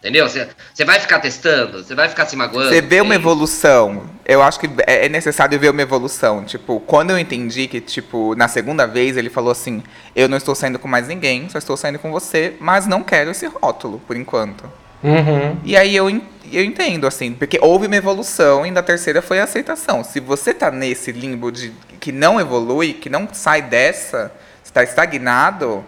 Entendeu? 0.00 0.28
Você 0.28 0.48
você 0.72 0.84
vai 0.84 1.00
ficar 1.00 1.18
testando? 1.18 1.82
Você 1.82 1.94
vai 1.94 2.08
ficar 2.08 2.26
se 2.26 2.36
magoando? 2.36 2.68
Você 2.68 2.80
vê 2.80 3.00
uma 3.00 3.14
evolução. 3.14 4.08
Eu 4.28 4.42
acho 4.42 4.60
que 4.60 4.68
é 4.86 5.06
é 5.06 5.08
necessário 5.08 5.58
ver 5.58 5.70
uma 5.70 5.80
evolução. 5.80 6.44
Tipo, 6.44 6.78
quando 6.80 7.10
eu 7.10 7.18
entendi 7.18 7.66
que, 7.66 7.80
tipo, 7.80 8.34
na 8.34 8.46
segunda 8.46 8.86
vez 8.86 9.16
ele 9.16 9.30
falou 9.30 9.50
assim: 9.50 9.82
Eu 10.14 10.28
não 10.28 10.36
estou 10.36 10.54
saindo 10.54 10.78
com 10.78 10.86
mais 10.86 11.08
ninguém, 11.08 11.48
só 11.48 11.56
estou 11.56 11.76
saindo 11.76 11.98
com 11.98 12.12
você, 12.12 12.54
mas 12.60 12.86
não 12.86 13.02
quero 13.02 13.30
esse 13.30 13.46
rótulo, 13.46 14.00
por 14.06 14.16
enquanto. 14.16 14.70
Uhum. 15.02 15.56
E 15.64 15.76
aí 15.76 15.96
eu, 15.96 16.10
eu 16.52 16.64
entendo, 16.64 17.06
assim, 17.06 17.32
porque 17.32 17.58
houve 17.62 17.86
uma 17.86 17.96
evolução 17.96 18.66
e 18.66 18.70
na 18.70 18.82
terceira 18.82 19.22
foi 19.22 19.40
a 19.40 19.44
aceitação. 19.44 20.04
Se 20.04 20.20
você 20.20 20.52
tá 20.52 20.70
nesse 20.70 21.10
limbo 21.12 21.50
de 21.50 21.72
que 21.98 22.12
não 22.12 22.40
evolui, 22.40 22.92
que 22.92 23.08
não 23.08 23.28
sai 23.32 23.62
dessa, 23.62 24.32
está 24.64 24.82
estagnado, 24.82 25.84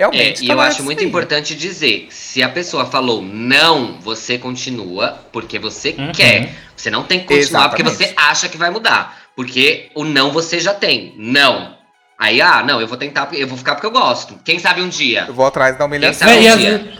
É, 0.00 0.08
realmente. 0.08 0.44
e 0.44 0.46
tá 0.48 0.52
eu 0.54 0.60
acho 0.60 0.82
muito 0.82 0.98
sair. 1.00 1.08
importante 1.08 1.54
dizer, 1.54 2.06
se 2.10 2.42
a 2.42 2.48
pessoa 2.48 2.86
falou 2.86 3.20
não, 3.22 3.98
você 4.00 4.38
continua 4.38 5.18
porque 5.32 5.58
você 5.58 5.94
Uhum. 5.98 6.12
quer. 6.12 6.54
Você 6.76 6.90
não 6.90 7.02
tem 7.02 7.20
que 7.20 7.26
continuar 7.26 7.68
porque 7.68 7.82
Exatamente. 7.82 8.10
você 8.10 8.14
acha 8.16 8.48
que 8.48 8.56
vai 8.56 8.70
mudar. 8.70 9.18
Porque 9.36 9.90
o 9.94 10.04
não 10.04 10.30
você 10.32 10.58
já 10.58 10.74
tem. 10.74 11.14
Não. 11.16 11.74
Aí, 12.18 12.40
ah, 12.42 12.62
não, 12.62 12.80
eu 12.80 12.86
vou 12.86 12.96
tentar, 12.98 13.26
porque- 13.26 13.42
eu 13.42 13.46
vou 13.48 13.56
ficar 13.56 13.74
porque 13.74 13.86
eu 13.86 13.90
gosto. 13.90 14.38
Quem 14.44 14.58
sabe 14.58 14.82
um 14.82 14.88
dia. 14.88 15.24
Eu 15.28 15.32
vou 15.34 15.46
atrás 15.46 15.78
da 15.78 15.84
humilhação. 15.86 16.28
Quem 16.28 16.46
É, 16.46 16.50
sabe 16.50 16.64
um 16.66 16.74
às, 16.74 16.80
dia. 16.82 16.92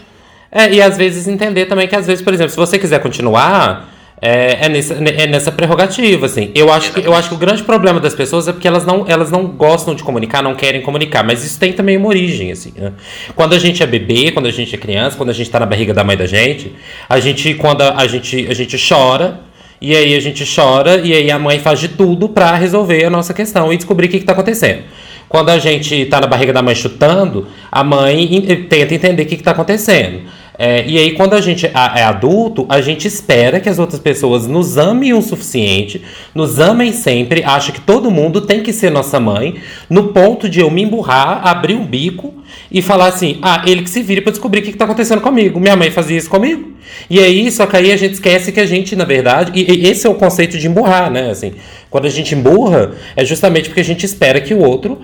é, 0.51 0.71
e 0.73 0.81
às 0.81 0.97
vezes 0.97 1.27
entender 1.27 1.65
também 1.67 1.87
que 1.87 1.95
às 1.95 2.07
vezes, 2.07 2.23
por 2.23 2.33
exemplo, 2.33 2.49
se 2.51 2.57
você 2.57 2.79
quiser 2.79 2.99
continuar, 3.01 3.87
é, 4.21 4.65
é, 4.65 4.69
nessa, 4.69 4.93
é 4.93 5.25
nessa 5.25 5.51
prerrogativa, 5.51 6.27
assim. 6.27 6.51
Eu 6.53 6.71
acho, 6.71 6.93
que, 6.93 6.99
eu 6.99 7.11
acho 7.13 7.29
que 7.29 7.33
o 7.33 7.37
grande 7.37 7.63
problema 7.63 7.99
das 7.99 8.13
pessoas 8.13 8.47
é 8.47 8.53
porque 8.53 8.67
elas 8.67 8.85
não, 8.85 9.03
elas 9.07 9.31
não 9.31 9.47
gostam 9.47 9.95
de 9.95 10.03
comunicar, 10.03 10.43
não 10.43 10.53
querem 10.53 10.81
comunicar, 10.81 11.23
mas 11.23 11.43
isso 11.43 11.59
tem 11.59 11.73
também 11.73 11.97
uma 11.97 12.07
origem, 12.07 12.51
assim. 12.51 12.71
né? 12.77 12.93
Quando 13.35 13.53
a 13.53 13.59
gente 13.59 13.81
é 13.81 13.87
bebê, 13.87 14.31
quando 14.31 14.45
a 14.45 14.51
gente 14.51 14.75
é 14.75 14.77
criança, 14.77 15.17
quando 15.17 15.31
a 15.31 15.33
gente 15.33 15.49
tá 15.49 15.59
na 15.59 15.65
barriga 15.65 15.91
da 15.91 16.03
mãe 16.03 16.15
da 16.15 16.27
gente, 16.27 16.71
a 17.09 17.19
gente, 17.19 17.55
quando 17.55 17.81
a, 17.81 17.97
a 17.97 18.07
gente, 18.07 18.47
a 18.47 18.53
gente 18.53 18.77
chora, 18.87 19.39
e 19.81 19.95
aí 19.95 20.15
a 20.15 20.19
gente 20.19 20.45
chora, 20.55 20.97
e 20.97 21.11
aí 21.11 21.31
a 21.31 21.39
mãe 21.39 21.57
faz 21.57 21.79
de 21.79 21.87
tudo 21.87 22.29
pra 22.29 22.53
resolver 22.53 23.03
a 23.03 23.09
nossa 23.09 23.33
questão 23.33 23.73
e 23.73 23.77
descobrir 23.77 24.05
o 24.05 24.09
que, 24.09 24.19
que 24.19 24.25
tá 24.25 24.33
acontecendo. 24.33 24.83
Quando 25.27 25.49
a 25.49 25.57
gente 25.57 26.05
tá 26.05 26.21
na 26.21 26.27
barriga 26.27 26.53
da 26.53 26.61
mãe 26.61 26.75
chutando, 26.75 27.47
a 27.71 27.83
mãe 27.83 28.67
tenta 28.69 28.93
entender 28.93 29.23
o 29.23 29.25
que, 29.25 29.37
que 29.37 29.43
tá 29.43 29.51
acontecendo. 29.51 30.23
É, 30.63 30.85
e 30.87 30.95
aí, 30.95 31.13
quando 31.13 31.33
a 31.33 31.41
gente 31.41 31.67
a- 31.73 31.95
é 31.97 32.03
adulto, 32.03 32.67
a 32.69 32.79
gente 32.81 33.07
espera 33.07 33.59
que 33.59 33.67
as 33.67 33.79
outras 33.79 33.99
pessoas 33.99 34.45
nos 34.45 34.77
amem 34.77 35.11
o 35.11 35.19
suficiente, 35.19 36.03
nos 36.35 36.59
amem 36.59 36.93
sempre, 36.93 37.43
acha 37.43 37.71
que 37.71 37.81
todo 37.81 38.11
mundo 38.11 38.41
tem 38.41 38.61
que 38.61 38.71
ser 38.71 38.91
nossa 38.91 39.19
mãe, 39.19 39.55
no 39.89 40.09
ponto 40.09 40.47
de 40.47 40.59
eu 40.59 40.69
me 40.69 40.83
emburrar, 40.83 41.47
abrir 41.47 41.73
um 41.73 41.83
bico 41.83 42.35
e 42.71 42.79
falar 42.79 43.07
assim: 43.07 43.39
ah, 43.41 43.63
ele 43.65 43.81
que 43.81 43.89
se 43.89 44.03
vire 44.03 44.21
pra 44.21 44.29
descobrir 44.29 44.59
o 44.59 44.63
que, 44.63 44.71
que 44.71 44.77
tá 44.77 44.85
acontecendo 44.85 45.19
comigo. 45.19 45.59
Minha 45.59 45.75
mãe 45.75 45.89
fazia 45.89 46.15
isso 46.15 46.29
comigo. 46.29 46.73
E 47.09 47.19
aí, 47.19 47.49
só 47.51 47.65
que 47.65 47.77
aí 47.77 47.91
a 47.91 47.97
gente 47.97 48.13
esquece 48.13 48.51
que 48.51 48.59
a 48.59 48.65
gente, 48.67 48.95
na 48.95 49.03
verdade, 49.05 49.51
e, 49.55 49.63
e 49.63 49.87
esse 49.87 50.05
é 50.05 50.09
o 50.11 50.13
conceito 50.13 50.59
de 50.59 50.67
emburrar, 50.67 51.09
né? 51.09 51.31
Assim, 51.31 51.53
quando 51.89 52.05
a 52.05 52.09
gente 52.09 52.35
emburra, 52.35 52.91
é 53.15 53.25
justamente 53.25 53.67
porque 53.67 53.81
a 53.81 53.83
gente 53.83 54.05
espera 54.05 54.39
que 54.39 54.53
o 54.53 54.59
outro 54.59 54.99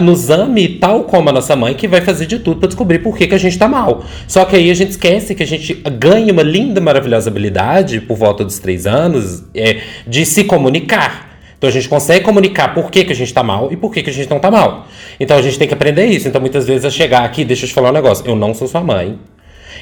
nos 0.00 0.30
ame 0.30 0.68
tal 0.68 1.04
como 1.04 1.28
a 1.28 1.32
nossa 1.32 1.56
mãe, 1.56 1.74
que 1.74 1.88
vai 1.88 2.00
fazer 2.00 2.26
de 2.26 2.38
tudo 2.38 2.60
pra 2.60 2.68
descobrir 2.68 3.00
por 3.00 3.16
que, 3.16 3.26
que 3.26 3.34
a 3.34 3.38
gente 3.38 3.58
tá 3.58 3.66
mal. 3.66 4.04
Só 4.28 4.44
que 4.44 4.54
aí 4.54 4.70
a 4.70 4.74
gente 4.74 4.90
esquece 4.90 5.34
que 5.34 5.42
a 5.42 5.46
gente 5.46 5.74
ganha 5.98 6.32
uma 6.32 6.42
linda, 6.42 6.80
maravilhosa 6.80 7.28
habilidade, 7.28 8.00
por 8.00 8.16
volta 8.16 8.44
dos 8.44 8.58
três 8.58 8.86
anos, 8.86 9.42
é, 9.54 9.80
de 10.06 10.24
se 10.24 10.44
comunicar. 10.44 11.32
Então 11.58 11.68
a 11.68 11.72
gente 11.72 11.88
consegue 11.88 12.24
comunicar 12.24 12.74
por 12.74 12.90
que, 12.90 13.04
que 13.04 13.12
a 13.12 13.14
gente 13.14 13.32
tá 13.32 13.42
mal 13.42 13.72
e 13.72 13.76
por 13.76 13.92
que, 13.92 14.02
que 14.02 14.10
a 14.10 14.12
gente 14.12 14.28
não 14.28 14.40
tá 14.40 14.50
mal. 14.50 14.86
Então 15.18 15.36
a 15.36 15.42
gente 15.42 15.58
tem 15.58 15.68
que 15.68 15.74
aprender 15.74 16.06
isso. 16.06 16.26
Então 16.26 16.40
muitas 16.40 16.66
vezes 16.66 16.84
é 16.84 16.90
chegar 16.90 17.24
aqui, 17.24 17.44
deixa 17.44 17.64
eu 17.64 17.68
te 17.68 17.74
falar 17.74 17.90
um 17.90 17.92
negócio. 17.92 18.26
Eu 18.26 18.34
não 18.34 18.52
sou 18.52 18.66
sua 18.66 18.80
mãe. 18.80 19.18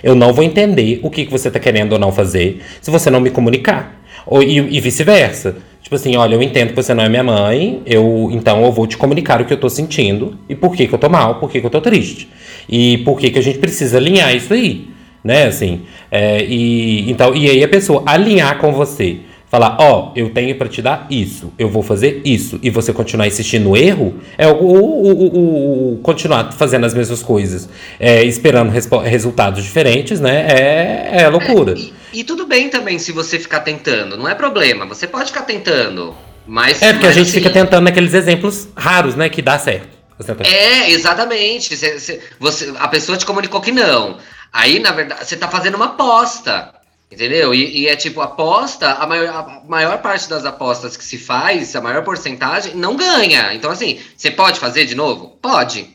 Eu 0.02 0.14
não 0.14 0.32
vou 0.32 0.44
entender 0.44 1.00
o 1.02 1.10
que, 1.10 1.24
que 1.24 1.30
você 1.30 1.50
tá 1.50 1.58
querendo 1.58 1.92
ou 1.92 1.98
não 1.98 2.12
fazer 2.12 2.62
se 2.80 2.90
você 2.90 3.10
não 3.10 3.20
me 3.20 3.30
comunicar. 3.30 3.98
Ou, 4.26 4.42
e, 4.42 4.58
e 4.58 4.80
vice-versa. 4.80 5.56
Tipo 5.90 5.96
assim, 5.96 6.14
olha, 6.14 6.36
eu 6.36 6.42
entendo 6.42 6.68
que 6.68 6.76
você 6.76 6.94
não 6.94 7.02
é 7.02 7.08
minha 7.08 7.24
mãe, 7.24 7.82
eu 7.84 8.28
então 8.30 8.64
eu 8.64 8.70
vou 8.70 8.86
te 8.86 8.96
comunicar 8.96 9.40
o 9.40 9.44
que 9.44 9.52
eu 9.52 9.56
tô 9.56 9.68
sentindo 9.68 10.38
e 10.48 10.54
por 10.54 10.72
que, 10.72 10.86
que 10.86 10.94
eu 10.94 10.98
tô 11.00 11.08
mal, 11.08 11.40
por 11.40 11.50
que, 11.50 11.60
que 11.60 11.66
eu 11.66 11.70
tô 11.70 11.80
triste. 11.80 12.28
E 12.68 12.98
por 12.98 13.18
que, 13.18 13.28
que 13.28 13.40
a 13.40 13.42
gente 13.42 13.58
precisa 13.58 13.96
alinhar 13.96 14.32
isso 14.32 14.54
aí. 14.54 14.86
Né, 15.24 15.48
assim. 15.48 15.80
É, 16.08 16.44
e, 16.44 17.10
então, 17.10 17.34
e 17.34 17.50
aí 17.50 17.64
a 17.64 17.68
pessoa 17.68 18.04
alinhar 18.06 18.56
com 18.58 18.72
você. 18.72 19.16
Falar, 19.50 19.76
ó, 19.80 20.12
eu 20.14 20.30
tenho 20.30 20.54
pra 20.56 20.68
te 20.68 20.80
dar 20.80 21.08
isso, 21.10 21.52
eu 21.58 21.68
vou 21.68 21.82
fazer 21.82 22.22
isso, 22.24 22.60
e 22.62 22.70
você 22.70 22.92
continuar 22.92 23.26
insistindo 23.26 23.64
no 23.64 23.76
erro, 23.76 24.14
é 24.38 24.46
o, 24.46 24.52
o- 24.52 25.02
o- 25.02 25.94
o- 25.94 25.98
continuar 26.04 26.52
fazendo 26.52 26.86
as 26.86 26.94
mesmas 26.94 27.20
coisas, 27.20 27.68
é, 27.98 28.22
esperando 28.22 28.70
resultados 28.70 29.64
diferentes, 29.64 30.20
né? 30.20 30.46
É, 30.48 31.22
é 31.22 31.28
loucura. 31.28 31.74
E, 31.76 31.92
e 32.12 32.22
tudo 32.22 32.46
bem 32.46 32.68
também 32.68 32.96
se 33.00 33.10
você 33.10 33.40
ficar 33.40 33.60
tentando, 33.60 34.16
não 34.16 34.28
é 34.28 34.36
problema. 34.36 34.86
Você 34.86 35.08
pode 35.08 35.32
ficar 35.32 35.42
tentando. 35.42 36.14
Mas. 36.46 36.80
É, 36.80 36.92
porque 36.92 37.06
a 37.06 37.08
mas, 37.08 37.16
gente 37.16 37.28
assim, 37.30 37.38
fica 37.38 37.50
tentando 37.50 37.82
naqueles 37.84 38.14
exemplos 38.14 38.68
raros, 38.76 39.16
né? 39.16 39.28
Que 39.28 39.42
dá 39.42 39.58
certo. 39.58 39.88
Você 40.16 40.32
É, 40.44 40.90
exatamente. 40.90 41.76
Cê- 41.76 41.98
cê- 41.98 42.20
você, 42.38 42.72
a 42.78 42.86
pessoa 42.86 43.18
te 43.18 43.26
comunicou 43.26 43.60
que 43.60 43.72
não. 43.72 44.18
Aí, 44.52 44.78
na 44.78 44.92
verdade, 44.92 45.24
você 45.26 45.36
tá 45.36 45.48
fazendo 45.48 45.74
uma 45.76 45.86
aposta. 45.86 46.72
Entendeu? 47.10 47.52
E, 47.52 47.80
e 47.80 47.88
é 47.88 47.96
tipo, 47.96 48.20
aposta, 48.20 48.92
a 48.92 49.06
maior, 49.06 49.28
a 49.34 49.62
maior 49.68 49.98
parte 50.00 50.28
das 50.28 50.44
apostas 50.44 50.96
que 50.96 51.04
se 51.04 51.18
faz, 51.18 51.74
a 51.74 51.80
maior 51.80 52.04
porcentagem, 52.04 52.74
não 52.76 52.96
ganha. 52.96 53.52
Então, 53.52 53.70
assim, 53.70 54.00
você 54.16 54.30
pode 54.30 54.60
fazer 54.60 54.84
de 54.86 54.94
novo? 54.94 55.36
Pode. 55.42 55.90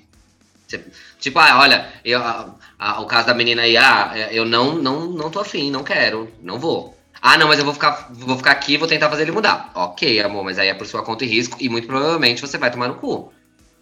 Cê- 0.68 0.82
tipo, 1.20 1.40
ah, 1.40 1.60
olha, 1.60 1.88
eu, 2.04 2.20
a- 2.22 2.54
a- 2.78 3.00
o 3.02 3.06
caso 3.06 3.28
da 3.28 3.34
menina 3.34 3.62
aí, 3.62 3.78
ah, 3.78 4.12
eu 4.32 4.44
não, 4.46 4.76
não, 4.76 5.06
não 5.08 5.30
tô 5.30 5.40
afim, 5.40 5.72
não 5.72 5.84
quero, 5.84 6.30
não 6.42 6.60
vou. 6.60 6.94
Ah, 7.22 7.38
não, 7.38 7.48
mas 7.48 7.60
eu 7.60 7.66
vou 7.66 7.74
ficar, 7.74 8.10
vou 8.12 8.38
ficar 8.38 8.52
aqui 8.52 8.78
vou 8.78 8.88
tentar 8.88 9.10
fazer 9.10 9.24
ele 9.24 9.32
mudar. 9.32 9.72
Ok, 9.74 10.20
amor, 10.22 10.44
mas 10.44 10.60
aí 10.60 10.68
é 10.68 10.74
por 10.74 10.86
sua 10.86 11.02
conta 11.02 11.24
e 11.24 11.28
risco 11.28 11.58
e 11.62 11.70
muito 11.70 11.88
provavelmente 11.88 12.42
você 12.42 12.58
vai 12.58 12.70
tomar 12.70 12.90
no 12.90 12.96
cu. 12.96 13.32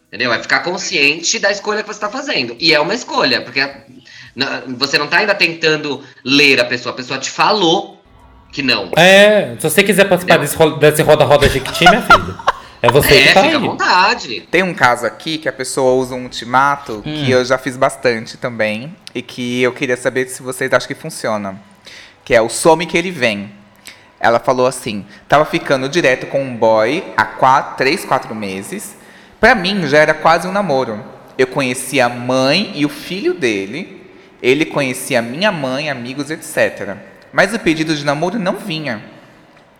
Entendeu? 0.07 0.29
Vai 0.29 0.41
ficar 0.41 0.59
consciente 0.59 1.39
da 1.39 1.51
escolha 1.51 1.81
que 1.81 1.87
você 1.87 1.97
está 1.97 2.09
fazendo. 2.09 2.55
E 2.59 2.71
é 2.73 2.79
uma 2.79 2.93
escolha, 2.93 3.41
porque 3.41 3.59
você 4.77 4.97
não 4.97 5.07
tá 5.07 5.17
ainda 5.17 5.35
tentando 5.35 6.01
ler 6.23 6.59
a 6.59 6.65
pessoa, 6.65 6.93
a 6.93 6.95
pessoa 6.95 7.19
te 7.19 7.29
falou 7.29 8.01
que 8.51 8.61
não. 8.61 8.91
É, 8.95 9.55
se 9.59 9.69
você 9.69 9.83
quiser 9.83 10.05
participar 10.05 10.37
desse, 10.37 10.55
ro- 10.55 10.77
desse 10.77 11.01
roda-roda 11.01 11.49
Jequiti, 11.49 11.85
minha 11.89 12.01
filha, 12.01 12.35
é 12.81 12.89
você 12.91 13.13
É, 13.15 13.27
que 13.27 13.33
tá 13.33 13.43
fica 13.43 13.55
à 13.55 13.59
aí. 13.59 13.65
vontade. 13.67 14.41
Tem 14.51 14.61
um 14.63 14.73
caso 14.73 15.05
aqui 15.05 15.37
que 15.37 15.49
a 15.49 15.53
pessoa 15.53 15.93
usa 15.93 16.13
um 16.15 16.23
ultimato 16.23 17.01
que 17.03 17.29
eu 17.31 17.43
já 17.45 17.57
fiz 17.57 17.75
bastante 17.77 18.37
também 18.37 18.95
e 19.15 19.21
que 19.21 19.61
eu 19.61 19.71
queria 19.71 19.97
saber 19.97 20.27
se 20.27 20.41
vocês 20.43 20.71
acham 20.71 20.87
que 20.87 20.95
funciona. 20.95 21.59
Que 22.25 22.33
é 22.35 22.41
o 22.41 22.49
some 22.49 22.85
que 22.85 22.97
ele 22.97 23.11
vem. 23.11 23.51
Ela 24.19 24.39
falou 24.39 24.65
assim: 24.67 25.05
tava 25.27 25.45
ficando 25.45 25.89
direto 25.89 26.27
com 26.27 26.41
um 26.43 26.55
boy 26.55 27.03
há 27.17 27.25
4, 27.25 27.75
3, 27.77 28.05
4 28.05 28.33
meses. 28.35 28.95
Pra 29.39 29.53
mim 29.55 29.85
já 29.87 29.97
era 29.97 30.13
quase 30.13 30.47
um 30.47 30.51
namoro. 30.51 31.03
Eu 31.37 31.47
conhecia 31.47 32.05
a 32.05 32.09
mãe 32.09 32.71
e 32.75 32.85
o 32.85 32.89
filho 32.89 33.33
dele. 33.33 34.02
Ele 34.43 34.65
conhecia 34.65 35.21
minha 35.21 35.53
mãe, 35.53 35.89
amigos, 35.89 36.29
etc. 36.29 36.97
Mas 37.31 37.53
o 37.53 37.59
pedido 37.59 37.95
de 37.95 38.03
namoro 38.03 38.37
não 38.37 38.57
vinha. 38.57 39.01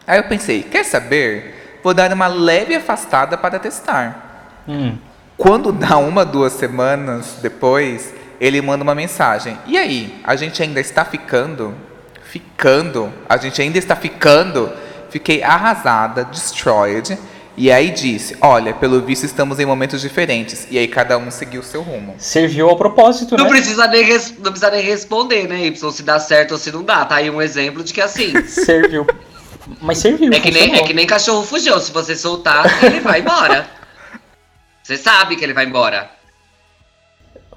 Aí 0.08 0.18
eu 0.18 0.24
pensei, 0.24 0.64
quer 0.64 0.86
saber? 0.86 1.80
Vou 1.84 1.94
dar 1.94 2.14
uma 2.14 2.28
leve 2.28 2.74
afastada 2.74 3.38
para 3.38 3.60
testar. 3.60 4.64
Hum. 4.66 4.98
Quando 5.36 5.74
dá 5.74 5.98
uma, 5.98 6.24
duas 6.24 6.54
semanas 6.54 7.40
depois, 7.42 8.14
ele 8.40 8.62
manda 8.62 8.84
uma 8.84 8.96
mensagem. 8.96 9.58
E 9.68 9.78
aí, 9.78 10.22
a 10.24 10.38
gente 10.38 10.64
ainda 10.64 10.80
está 10.80 11.04
ficando? 11.04 11.76
Ficando? 12.24 13.12
A 13.28 13.36
gente 13.36 13.62
ainda 13.62 13.78
está 13.78 13.98
ficando? 13.98 14.72
Fiquei 15.10 15.44
arrasada, 15.44 16.24
destroyed. 16.24 17.18
E 17.56 17.72
aí 17.72 17.92
disse, 17.92 18.36
olha, 18.42 18.74
pelo 18.74 19.00
visto 19.02 19.26
estamos 19.26 19.60
em 19.60 19.66
momentos 19.66 20.02
diferentes. 20.02 20.66
E 20.72 20.78
aí 20.78 20.88
cada 20.88 21.18
um 21.20 21.30
seguiu 21.30 21.62
o 21.62 21.64
seu 21.64 21.84
rumo. 21.84 22.16
Serviu 22.18 22.68
ao 22.68 22.76
propósito, 22.76 23.38
Não 23.38 23.44
né? 23.46 23.50
precisa, 23.52 23.86
nem 23.88 24.04
res- 24.04 24.34
não 24.40 24.52
precisa 24.52 24.72
nem 24.72 24.84
responder, 24.84 25.48
né, 25.48 25.68
Y, 25.68 25.92
se 25.92 26.02
dá 26.02 26.20
certo 26.20 26.54
ou 26.54 26.58
se 26.58 26.72
não 26.72 26.84
dá. 26.84 27.06
Tá 27.06 27.18
aí 27.18 27.30
um 27.30 27.40
exemplo 27.42 27.84
de 27.84 27.94
que 27.94 28.02
assim. 28.02 28.34
Serviu. 28.48 29.06
Mas 29.82 30.00
serviu. 30.00 30.34
É 30.34 30.40
que, 30.40 30.52
nem, 30.52 30.76
é 30.76 30.84
que 30.84 30.94
nem 30.94 31.06
cachorro 31.06 31.44
fujão. 31.46 31.80
Se 31.80 31.92
você 31.92 32.16
soltar, 32.16 32.66
ele 32.84 33.00
vai 33.00 33.20
embora. 33.22 33.68
Você 34.84 34.98
sabe 34.98 35.36
que 35.36 35.44
ele 35.46 35.54
vai 35.54 35.66
embora. 35.66 36.10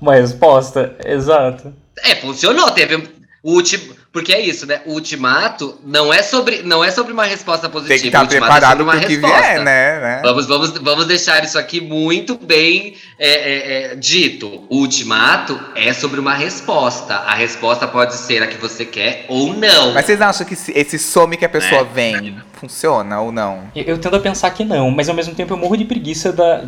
Uma 0.01 0.15
resposta, 0.15 0.95
exato. 1.05 1.75
É, 2.05 2.15
funcionou. 2.17 2.71
Teve 2.71 2.97
um- 2.97 3.07
o 3.43 3.53
último. 3.55 3.95
Porque 4.17 4.33
é 4.33 4.41
isso, 4.41 4.65
né? 4.65 4.81
O 4.87 4.95
ultimato 4.95 5.79
não 5.85 6.11
é 6.11 6.23
sobre, 6.23 6.63
não 6.63 6.83
é 6.83 6.91
sobre 6.91 7.13
uma 7.13 7.27
resposta 7.27 7.69
positiva. 7.69 7.93
Tem 7.97 8.01
que 8.01 8.07
estar 8.07 8.23
ultimato 8.23 8.51
é 8.51 8.55
preparado 8.55 8.79
sobre 8.79 8.83
uma 8.85 8.93
para 8.93 9.05
o 9.05 9.07
que 9.07 9.13
resposta. 9.15 9.41
vier, 9.43 9.63
né? 9.63 10.01
né? 10.01 10.21
Vamos, 10.25 10.47
vamos, 10.47 10.71
vamos 10.71 11.07
deixar 11.07 11.45
isso 11.45 11.59
aqui 11.59 11.83
muito 11.83 12.35
bem 12.39 12.95
é, 13.19 13.29
é, 13.29 13.93
é, 13.93 13.95
dito. 13.95 14.65
O 14.71 14.79
ultimato 14.79 15.61
é 15.75 15.93
sobre 15.93 16.19
uma 16.19 16.33
resposta. 16.33 17.13
A 17.15 17.35
resposta 17.35 17.87
pode 17.87 18.15
ser 18.15 18.43
a 18.43 18.47
que 18.47 18.57
você 18.57 18.87
quer 18.87 19.27
ou 19.29 19.53
não. 19.53 19.93
Mas 19.93 20.07
vocês 20.07 20.19
acham 20.23 20.47
que 20.47 20.55
esse- 20.55 20.99
some 20.99 21.37
que 21.37 21.45
a 21.45 21.51
pessoa 21.51 21.83
É. 21.83 21.85
vem 21.85 22.39
funciona 22.55 23.21
ou 23.21 23.31
não? 23.31 23.65
Eu, 23.77 23.85
eu 23.85 23.99
tendo 23.99 24.17
a 24.17 24.21
pensar 24.21 24.49
que 24.53 24.65
não, 24.65 24.91
mas 24.91 25.11
ao 25.11 25.15
mesmo 25.15 25.35
tempo 25.35 25.53
eu 25.53 25.59
morro 25.59 25.77
de 25.77 25.85
preguiça 25.85 26.33
da. 26.33 26.65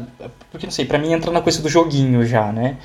Porque 0.50 0.66
não 0.66 0.70
sei, 0.70 0.84
pra 0.84 0.98
mim 0.98 1.14
entra 1.14 1.30
na 1.30 1.40
coisa 1.40 1.62
do 1.62 1.68
joguinho 1.70 2.26
já, 2.26 2.52
né? 2.52 2.76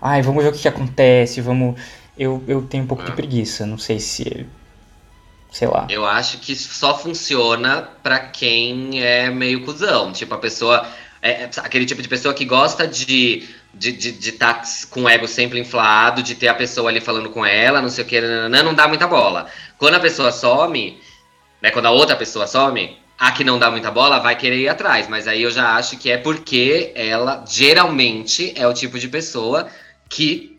Ai, 0.00 0.22
vamos 0.22 0.44
ver 0.44 0.50
o 0.50 0.52
que, 0.52 0.60
que 0.60 0.68
acontece, 0.68 1.40
vamos. 1.40 1.74
Eu, 2.16 2.42
eu 2.46 2.62
tenho 2.62 2.84
um 2.84 2.86
pouco 2.86 3.04
de 3.04 3.10
Ah. 3.10 3.14
preguiça. 3.14 3.66
Não 3.66 3.78
sei 3.78 3.98
se. 4.00 4.46
Sei 5.50 5.68
lá. 5.68 5.86
Eu 5.90 6.06
acho 6.06 6.38
que 6.38 6.56
só 6.56 6.96
funciona 6.98 7.88
pra 8.02 8.18
quem 8.18 9.02
é 9.02 9.30
meio 9.30 9.64
cuzão. 9.64 10.12
Tipo, 10.12 10.34
a 10.34 10.38
pessoa. 10.38 10.86
É, 11.20 11.44
é 11.44 11.50
aquele 11.58 11.86
tipo 11.86 12.02
de 12.02 12.08
pessoa 12.08 12.34
que 12.34 12.44
gosta 12.44 12.86
de 12.86 13.46
de 13.74 13.88
estar 13.90 13.98
de, 13.98 14.12
de 14.12 14.32
tá 14.32 14.62
com 14.90 15.04
o 15.04 15.08
ego 15.08 15.26
sempre 15.26 15.58
inflado, 15.58 16.22
de 16.22 16.34
ter 16.34 16.48
a 16.48 16.54
pessoa 16.54 16.90
ali 16.90 17.00
falando 17.00 17.30
com 17.30 17.44
ela, 17.44 17.80
não 17.80 17.88
sei 17.88 18.04
o 18.04 18.06
que, 18.06 18.20
nananã, 18.20 18.62
não 18.62 18.74
dá 18.74 18.86
muita 18.86 19.06
bola. 19.06 19.46
Quando 19.78 19.94
a 19.94 20.00
pessoa 20.00 20.30
some, 20.30 21.00
né? 21.60 21.70
Quando 21.70 21.86
a 21.86 21.90
outra 21.90 22.14
pessoa 22.14 22.46
some, 22.46 22.98
a 23.18 23.32
que 23.32 23.44
não 23.44 23.58
dá 23.58 23.70
muita 23.70 23.90
bola 23.90 24.18
vai 24.18 24.36
querer 24.36 24.58
ir 24.58 24.68
atrás. 24.68 25.08
Mas 25.08 25.26
aí 25.26 25.42
eu 25.42 25.50
já 25.50 25.74
acho 25.76 25.96
que 25.96 26.10
é 26.10 26.18
porque 26.18 26.92
ela 26.94 27.44
geralmente 27.48 28.52
é 28.56 28.66
o 28.66 28.74
tipo 28.74 28.98
de 28.98 29.08
pessoa 29.08 29.68
que 30.08 30.51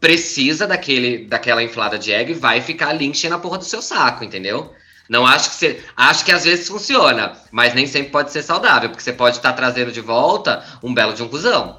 precisa 0.00 0.66
daquele, 0.66 1.26
daquela 1.26 1.62
inflada 1.62 1.98
de 1.98 2.10
ego 2.10 2.30
e 2.30 2.34
vai 2.34 2.60
ficar 2.60 2.88
ali 2.88 3.06
enchendo 3.06 3.34
a 3.34 3.38
porra 3.38 3.58
do 3.58 3.64
seu 3.64 3.82
saco, 3.82 4.24
entendeu? 4.24 4.72
Não 5.08 5.26
acho 5.26 5.50
que 5.50 5.56
você. 5.56 5.80
Acho 5.96 6.24
que 6.24 6.32
às 6.32 6.44
vezes 6.44 6.68
funciona, 6.68 7.32
mas 7.50 7.74
nem 7.74 7.86
sempre 7.86 8.10
pode 8.10 8.30
ser 8.30 8.42
saudável, 8.42 8.88
porque 8.88 9.02
você 9.02 9.12
pode 9.12 9.36
estar 9.36 9.52
trazendo 9.52 9.90
de 9.90 10.00
volta 10.00 10.64
um 10.82 10.94
belo 10.94 11.12
de 11.12 11.22
um 11.22 11.28
cuzão. 11.28 11.78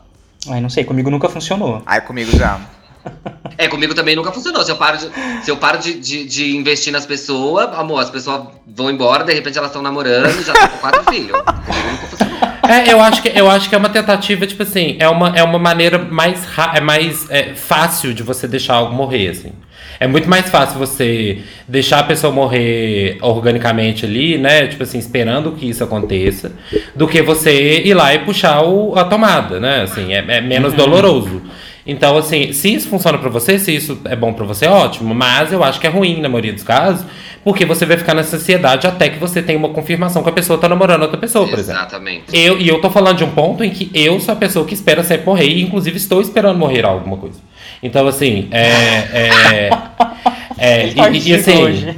Ai, 0.49 0.59
não 0.59 0.69
sei, 0.69 0.83
comigo 0.83 1.09
nunca 1.09 1.29
funcionou. 1.29 1.81
Ai, 1.85 2.01
comigo 2.01 2.37
já. 2.37 2.59
É, 3.57 3.67
comigo 3.67 3.93
também 3.93 4.15
nunca 4.15 4.31
funcionou. 4.31 4.63
Se 4.63 4.71
eu 4.71 4.77
paro 4.77 4.97
de, 4.97 5.11
se 5.43 5.51
eu 5.51 5.57
paro 5.57 5.77
de, 5.77 5.99
de, 5.99 6.23
de 6.25 6.55
investir 6.55 6.91
nas 6.91 7.05
pessoas, 7.05 7.67
amor, 7.77 7.99
as 7.99 8.09
pessoas 8.09 8.47
vão 8.65 8.89
embora, 8.89 9.23
de 9.23 9.33
repente 9.33 9.57
elas 9.57 9.69
estão 9.69 9.81
namorando 9.81 10.39
e 10.39 10.43
já 10.43 10.53
estão 10.53 10.69
com 10.69 10.77
quatro 10.77 11.03
filhos. 11.11 11.31
Comigo 11.41 11.91
nunca 11.91 12.07
funcionou. 12.07 12.30
É, 12.67 12.91
eu 12.91 13.01
acho 13.01 13.21
que 13.21 13.31
eu 13.33 13.49
acho 13.49 13.69
que 13.69 13.75
é 13.75 13.77
uma 13.77 13.89
tentativa, 13.89 14.45
tipo 14.45 14.63
assim, 14.63 14.95
é 14.99 15.07
uma, 15.07 15.29
é 15.35 15.43
uma 15.43 15.59
maneira 15.59 15.97
mais, 15.97 16.47
é 16.73 16.79
mais 16.79 17.29
é, 17.29 17.53
fácil 17.55 18.13
de 18.13 18.23
você 18.23 18.47
deixar 18.47 18.75
algo 18.75 18.93
morrer, 18.93 19.29
assim. 19.29 19.51
É 19.99 20.07
muito 20.07 20.27
mais 20.27 20.49
fácil 20.49 20.79
você 20.79 21.39
deixar 21.67 21.99
a 21.99 22.03
pessoa 22.03 22.33
morrer 22.33 23.17
organicamente 23.21 24.05
ali, 24.05 24.37
né? 24.37 24.65
Tipo 24.67 24.83
assim, 24.83 24.97
esperando 24.97 25.51
que 25.51 25.69
isso 25.69 25.83
aconteça, 25.83 26.51
do 26.95 27.07
que 27.07 27.21
você 27.21 27.81
ir 27.81 27.93
lá 27.93 28.13
e 28.13 28.19
puxar 28.19 28.63
o, 28.63 28.97
a 28.97 29.03
tomada, 29.03 29.59
né? 29.59 29.81
Assim, 29.81 30.11
é, 30.13 30.23
é 30.27 30.41
menos 30.41 30.73
doloroso. 30.73 31.41
Então, 31.85 32.15
assim, 32.17 32.53
se 32.53 32.73
isso 32.73 32.87
funciona 32.87 33.17
pra 33.17 33.29
você, 33.29 33.57
se 33.57 33.75
isso 33.75 33.99
é 34.05 34.15
bom 34.15 34.33
pra 34.33 34.45
você, 34.45 34.67
ótimo. 34.67 35.15
Mas 35.15 35.51
eu 35.51 35.63
acho 35.63 35.79
que 35.79 35.87
é 35.87 35.89
ruim 35.89 36.21
na 36.21 36.29
maioria 36.29 36.53
dos 36.53 36.61
casos, 36.63 37.03
porque 37.43 37.65
você 37.65 37.85
vai 37.87 37.97
ficar 37.97 38.13
nessa 38.13 38.35
ansiedade 38.35 38.85
até 38.85 39.09
que 39.09 39.17
você 39.17 39.41
tenha 39.41 39.57
uma 39.57 39.69
confirmação 39.69 40.21
que 40.21 40.29
a 40.29 40.33
pessoa 40.33 40.59
tá 40.59 40.69
namorando 40.69 41.01
outra 41.01 41.17
pessoa, 41.17 41.47
por 41.47 41.57
exemplo. 41.57 41.81
Exatamente. 41.81 42.23
Eu, 42.33 42.59
e 42.61 42.67
eu 42.67 42.79
tô 42.79 42.89
falando 42.91 43.17
de 43.17 43.23
um 43.23 43.31
ponto 43.31 43.63
em 43.63 43.71
que 43.71 43.89
eu 43.95 44.19
sou 44.19 44.33
a 44.33 44.37
pessoa 44.37 44.63
que 44.65 44.75
espera 44.75 45.03
sempre 45.03 45.25
morrer, 45.25 45.47
e 45.47 45.61
inclusive 45.63 45.97
estou 45.97 46.21
esperando 46.21 46.57
morrer 46.59 46.85
alguma 46.85 47.17
coisa. 47.17 47.39
Então, 47.81 48.07
assim, 48.07 48.47
é. 48.51 48.59
é, 48.67 49.69
é 50.59 50.87
e- 50.87 51.29
e, 51.29 51.33
assim. 51.33 51.57
Hoje. 51.63 51.95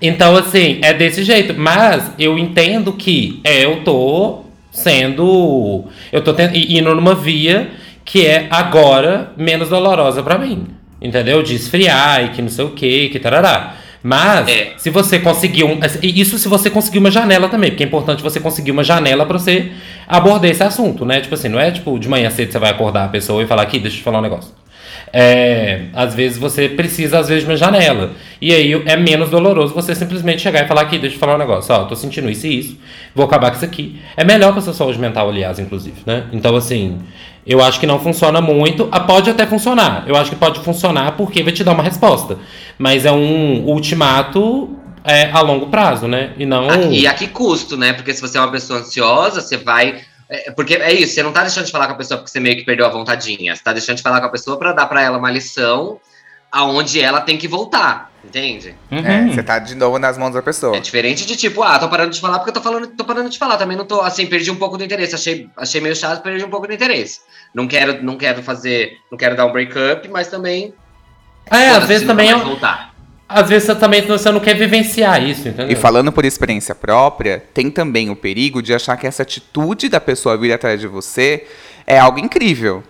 Então, 0.00 0.36
assim, 0.36 0.78
é 0.82 0.92
desse 0.92 1.24
jeito. 1.24 1.52
Mas 1.56 2.12
eu 2.18 2.38
entendo 2.38 2.92
que 2.92 3.40
é, 3.42 3.64
eu 3.64 3.82
tô 3.82 4.44
sendo. 4.70 5.84
Eu 6.12 6.22
tô 6.22 6.32
ten- 6.32 6.50
i- 6.54 6.78
indo 6.78 6.94
numa 6.94 7.14
via 7.14 7.70
que 8.04 8.26
é 8.26 8.46
agora 8.50 9.32
menos 9.36 9.68
dolorosa 9.68 10.22
pra 10.22 10.38
mim. 10.38 10.66
Entendeu? 11.00 11.42
De 11.42 11.54
esfriar 11.54 12.24
e 12.24 12.28
que 12.30 12.40
não 12.40 12.48
sei 12.48 12.64
o 12.64 12.70
que, 12.70 13.08
que 13.10 13.18
tarará. 13.18 13.74
Mas, 14.02 14.48
É. 14.48 14.72
se 14.76 14.90
você 14.90 15.18
conseguir 15.18 15.64
um. 15.64 15.78
Isso 16.02 16.38
se 16.38 16.46
você 16.46 16.68
conseguir 16.68 16.98
uma 16.98 17.10
janela 17.10 17.48
também, 17.48 17.70
porque 17.70 17.82
é 17.82 17.86
importante 17.86 18.22
você 18.22 18.38
conseguir 18.38 18.70
uma 18.70 18.84
janela 18.84 19.24
pra 19.24 19.38
você 19.38 19.72
abordar 20.06 20.50
esse 20.50 20.62
assunto, 20.62 21.06
né? 21.06 21.20
Tipo 21.22 21.34
assim, 21.34 21.48
não 21.48 21.58
é 21.58 21.70
tipo 21.70 21.98
de 21.98 22.06
manhã 22.08 22.28
cedo 22.30 22.52
você 22.52 22.58
vai 22.58 22.70
acordar 22.70 23.04
a 23.04 23.08
pessoa 23.08 23.42
e 23.42 23.46
falar 23.46 23.62
aqui, 23.62 23.78
deixa 23.78 23.96
eu 23.96 24.00
te 24.00 24.04
falar 24.04 24.18
um 24.18 24.22
negócio. 24.22 24.52
É, 25.12 25.82
às 25.94 26.14
vezes 26.14 26.36
você 26.38 26.68
precisa, 26.68 27.18
às 27.18 27.28
vezes, 27.28 27.44
de 27.44 27.50
uma 27.50 27.56
janela. 27.56 28.12
E 28.40 28.52
aí 28.52 28.72
é 28.86 28.96
menos 28.96 29.30
doloroso 29.30 29.72
você 29.74 29.94
simplesmente 29.94 30.42
chegar 30.42 30.64
e 30.64 30.68
falar 30.68 30.82
aqui, 30.82 30.98
deixa 30.98 31.14
eu 31.14 31.18
te 31.18 31.20
falar 31.20 31.36
um 31.36 31.38
negócio. 31.38 31.74
Ó, 31.74 31.84
tô 31.84 31.94
sentindo 31.96 32.28
isso 32.28 32.46
e 32.46 32.58
isso, 32.58 32.78
vou 33.14 33.24
acabar 33.24 33.50
com 33.50 33.56
isso 33.56 33.64
aqui. 33.64 34.00
É 34.16 34.24
melhor 34.24 34.52
pra 34.52 34.60
sua 34.60 34.72
saúde 34.74 34.98
mental, 34.98 35.28
aliás, 35.28 35.58
inclusive, 35.58 35.96
né? 36.04 36.24
Então, 36.32 36.54
assim, 36.56 36.98
eu 37.46 37.62
acho 37.62 37.78
que 37.80 37.86
não 37.86 37.98
funciona 38.00 38.40
muito. 38.40 38.88
Ah, 38.92 39.00
Pode 39.00 39.28
até 39.30 39.46
funcionar. 39.46 40.04
Eu 40.06 40.16
acho 40.16 40.30
que 40.30 40.36
pode 40.36 40.60
funcionar 40.60 41.12
porque 41.16 41.42
vai 41.42 41.52
te 41.52 41.62
dar 41.64 41.72
uma 41.72 41.82
resposta. 41.82 42.38
Mas 42.78 43.04
é 43.04 43.12
um 43.12 43.64
ultimato 43.66 44.76
é, 45.04 45.30
a 45.30 45.40
longo 45.40 45.66
prazo, 45.66 46.08
né? 46.08 46.32
E 46.38 46.46
não. 46.46 46.68
A- 46.70 46.76
E 46.76 47.06
a 47.06 47.14
que 47.14 47.26
custo, 47.28 47.76
né? 47.76 47.92
Porque 47.92 48.12
se 48.14 48.20
você 48.20 48.38
é 48.38 48.40
uma 48.40 48.50
pessoa 48.50 48.80
ansiosa, 48.80 49.40
você 49.40 49.56
vai. 49.56 50.00
é, 50.28 50.50
porque 50.52 50.74
é 50.74 50.92
isso, 50.92 51.14
você 51.14 51.22
não 51.22 51.32
tá 51.32 51.42
deixando 51.42 51.66
de 51.66 51.72
falar 51.72 51.86
com 51.86 51.92
a 51.92 51.96
pessoa 51.96 52.18
porque 52.18 52.30
você 52.30 52.40
meio 52.40 52.56
que 52.56 52.64
perdeu 52.64 52.86
a 52.86 52.88
vontadinha. 52.88 53.54
Você 53.54 53.62
tá 53.62 53.72
deixando 53.72 53.96
de 53.96 54.02
falar 54.02 54.20
com 54.20 54.26
a 54.26 54.30
pessoa 54.30 54.56
pra 54.56 54.72
dar 54.72 54.86
pra 54.86 55.02
ela 55.02 55.18
uma 55.18 55.30
lição 55.30 55.98
aonde 56.54 57.00
ela 57.00 57.20
tem 57.20 57.36
que 57.36 57.48
voltar. 57.48 58.12
Entende? 58.24 58.74
É, 58.90 58.96
Uhum. 58.96 59.32
você 59.34 59.42
tá 59.42 59.58
de 59.58 59.74
novo 59.74 59.98
nas 59.98 60.16
mãos 60.16 60.32
da 60.32 60.40
pessoa. 60.40 60.76
É 60.76 60.80
diferente 60.80 61.26
de 61.26 61.36
tipo, 61.36 61.62
ah, 61.62 61.78
tô 61.78 61.88
parando 61.88 62.10
de 62.10 62.20
falar 62.20 62.38
porque 62.38 62.50
eu 62.50 62.54
tô 62.54 62.60
falando, 62.62 62.86
tô 62.86 63.04
parando 63.04 63.28
de 63.28 63.38
falar. 63.38 63.58
Também 63.58 63.76
não 63.76 63.84
tô, 63.84 64.00
assim, 64.00 64.24
perdi 64.26 64.50
um 64.50 64.56
pouco 64.56 64.78
do 64.78 64.84
interesse. 64.84 65.14
Achei, 65.14 65.48
achei 65.56 65.80
meio 65.80 65.94
chato, 65.94 66.22
perdi 66.22 66.42
um 66.44 66.48
pouco 66.48 66.66
do 66.66 66.72
interesse. 66.72 67.20
Não 67.52 67.66
quero, 67.68 68.02
não 68.02 68.16
quero 68.16 68.42
fazer, 68.42 68.92
não 69.10 69.18
quero 69.18 69.36
dar 69.36 69.44
um 69.44 69.52
break-up, 69.52 70.08
mas 70.08 70.28
também. 70.28 70.72
É, 71.50 71.70
às 71.70 71.86
vezes 71.86 72.06
também 72.06 72.30
é. 72.30 72.34
mais 72.34 72.46
voltar. 72.46 72.94
Às 73.28 73.48
vezes 73.48 73.66
você 73.66 73.74
também 73.74 74.00
você 74.02 74.30
não 74.30 74.40
quer 74.40 74.54
vivenciar 74.54 75.22
isso, 75.22 75.48
entendeu? 75.48 75.70
E 75.70 75.76
falando 75.76 76.10
por 76.12 76.24
experiência 76.24 76.74
própria, 76.74 77.42
tem 77.52 77.70
também 77.70 78.08
o 78.10 78.16
perigo 78.16 78.62
de 78.62 78.72
achar 78.72 78.96
que 78.96 79.06
essa 79.06 79.22
atitude 79.22 79.88
da 79.88 80.00
pessoa 80.00 80.36
vir 80.36 80.52
atrás 80.52 80.80
de 80.80 80.86
você 80.86 81.46
é 81.86 81.98
algo 81.98 82.18
incrível. 82.18 82.82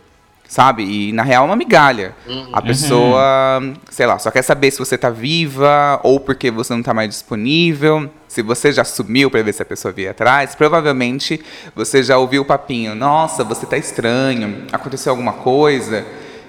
Sabe? 0.54 0.84
E 0.84 1.12
na 1.12 1.24
real 1.24 1.42
é 1.42 1.46
uma 1.46 1.56
migalha. 1.56 2.14
Uhum. 2.28 2.50
A 2.52 2.62
pessoa, 2.62 3.60
sei 3.90 4.06
lá, 4.06 4.20
só 4.20 4.30
quer 4.30 4.42
saber 4.42 4.70
se 4.70 4.78
você 4.78 4.96
tá 4.96 5.10
viva 5.10 5.98
ou 6.04 6.20
porque 6.20 6.48
você 6.48 6.72
não 6.72 6.80
tá 6.80 6.94
mais 6.94 7.08
disponível. 7.10 8.08
Se 8.28 8.40
você 8.40 8.70
já 8.70 8.84
sumiu 8.84 9.28
pra 9.32 9.42
ver 9.42 9.52
se 9.52 9.62
a 9.62 9.64
pessoa 9.64 9.90
vir 9.90 10.06
atrás, 10.06 10.54
provavelmente 10.54 11.44
você 11.74 12.04
já 12.04 12.18
ouviu 12.18 12.42
o 12.42 12.44
papinho. 12.44 12.94
Nossa, 12.94 13.42
você 13.42 13.66
tá 13.66 13.76
estranho, 13.76 14.64
aconteceu 14.70 15.10
alguma 15.10 15.32
coisa. 15.32 16.06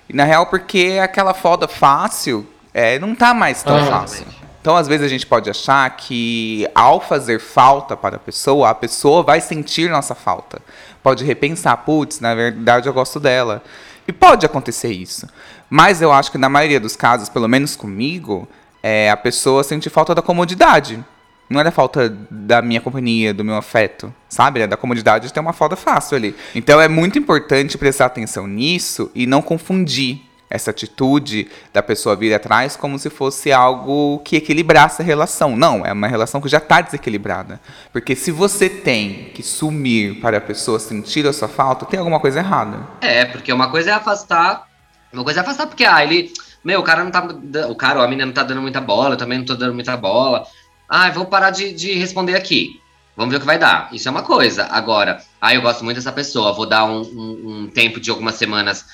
E 0.08 0.14
na 0.14 0.24
real, 0.24 0.45
porque 0.45 0.99
aquela 1.01 1.34
foda 1.34 1.68
fácil 1.68 2.45
é, 2.76 2.99
não 2.99 3.16
tá 3.16 3.34
mais 3.34 3.64
tão 3.64 3.76
Ah. 3.76 3.86
fácil. 3.88 4.28
Então, 4.62 4.76
às 4.78 4.88
vezes, 4.88 5.03
a 5.03 5.10
gente 5.10 5.26
pode 5.26 5.49
achar 5.49 5.89
que 5.97 6.68
ao 6.76 7.01
fazer 7.01 7.39
falta 7.39 7.97
para 7.97 8.18
a 8.18 8.20
pessoa, 8.20 8.70
a 8.70 8.76
pessoa 8.76 9.24
vai 9.24 9.41
sentir 9.41 9.89
nossa 9.89 10.14
falta. 10.14 10.62
Pode 11.01 11.24
repensar, 11.24 11.76
putz, 11.78 12.20
na 12.20 12.34
verdade 12.36 12.88
eu 12.88 12.93
gosto 12.93 13.20
dela. 13.20 13.64
E 14.08 14.14
pode 14.14 14.45
acontecer 14.45 14.91
isso. 14.91 15.28
Mas 15.70 16.01
eu 16.01 16.12
acho 16.12 16.32
que 16.32 16.38
na 16.38 16.49
maioria 16.49 16.80
dos 16.80 16.95
casos, 16.95 17.30
pelo 17.30 17.47
menos 17.47 17.76
comigo, 17.76 18.47
é, 18.84 19.10
a 19.10 19.18
pessoa 19.18 19.64
sente 19.64 19.89
falta 19.89 20.14
da 20.14 20.22
comodidade. 20.22 21.03
Não 21.49 21.64
da 21.64 21.72
falta 21.72 22.10
da 22.30 22.62
minha 22.62 22.82
companhia, 22.82 23.34
do 23.34 23.43
meu 23.43 23.56
afeto, 23.56 24.14
sabe? 24.28 24.62
É 24.62 24.68
da 24.68 24.76
comodidade 24.76 25.28
de 25.28 25.34
ter 25.34 25.39
uma 25.39 25.53
foda 25.53 25.76
fácil 25.76 26.18
ali. 26.18 26.36
Então 26.56 26.82
é 26.82 26.88
muito 26.88 27.20
importante 27.20 27.78
prestar 27.78 28.06
atenção 28.08 28.47
nisso 28.47 29.12
e 29.14 29.28
não 29.28 29.43
confundir 29.43 30.22
essa 30.50 30.72
atitude 30.72 31.48
da 31.74 31.82
pessoa 31.82 32.16
vir 32.16 32.34
atrás 32.34 32.76
como 32.76 32.98
se 33.00 33.10
fosse 33.10 33.52
algo 33.52 34.20
que 34.20 34.36
equilibrasse 34.36 35.02
a 35.02 35.06
relação. 35.06 35.56
Não, 35.56 35.86
é 35.86 35.91
uma 35.91 36.08
relação 36.08 36.39
que 36.39 36.48
já 36.48 36.60
está 36.60 36.82
desequilibrada. 36.82 37.60
Porque 37.91 38.16
se 38.16 38.32
você 38.32 38.70
tem 38.70 39.32
que 39.34 39.41
sumir 39.43 40.20
para 40.22 40.38
a 40.38 40.41
pessoa 40.41 40.80
sentir 40.80 41.26
a 41.28 41.34
sua 41.34 41.48
falta, 41.48 41.86
tem 41.86 42.00
alguma 42.00 42.20
coisa 42.20 42.39
errada. 42.39 42.80
É, 43.02 43.26
porque 43.26 43.52
uma 43.52 43.70
coisa 43.70 43.89
é 43.89 43.93
afastar. 43.93 44.68
Uma 45.12 45.24
coisa 45.24 45.39
é 45.39 45.41
afastar, 45.41 45.68
porque, 45.68 45.86
ah, 45.86 46.04
ele. 46.04 46.32
Meu, 46.64 46.80
o 46.80 46.84
cara 46.84 47.04
não 47.04 47.12
tá. 47.12 47.26
O 47.70 47.76
cara 47.76 48.00
ou 48.00 48.06
a 48.06 48.08
menina 48.08 48.26
não 48.26 48.34
tá 48.34 48.43
dando 48.43 48.62
muita 48.62 48.82
bola, 48.82 49.14
eu 49.14 49.18
também 49.18 49.38
não 49.39 49.46
tô 49.46 49.56
dando 49.56 49.74
muita 49.74 49.96
bola. 49.96 50.46
Ah, 50.89 51.10
vou 51.12 51.26
parar 51.26 51.50
de, 51.52 51.74
de 51.74 51.93
responder 51.93 52.36
aqui. 52.36 52.80
Vamos 53.16 53.32
ver 53.32 53.38
o 53.38 53.39
que 53.39 53.46
vai 53.46 53.58
dar. 53.58 53.88
Isso 53.93 54.08
é 54.08 54.12
uma 54.12 54.24
coisa. 54.24 54.66
Agora, 54.70 55.22
ah, 55.41 55.54
eu 55.56 55.62
gosto 55.62 55.84
muito 55.86 55.96
dessa 55.98 56.12
pessoa, 56.12 56.54
vou 56.54 56.66
dar 56.66 56.84
um, 56.86 57.02
um- 57.02 57.41
um 57.64 57.68
tempo 57.68 58.00
de 58.00 58.10
algumas 58.12 58.36
semanas 58.36 58.86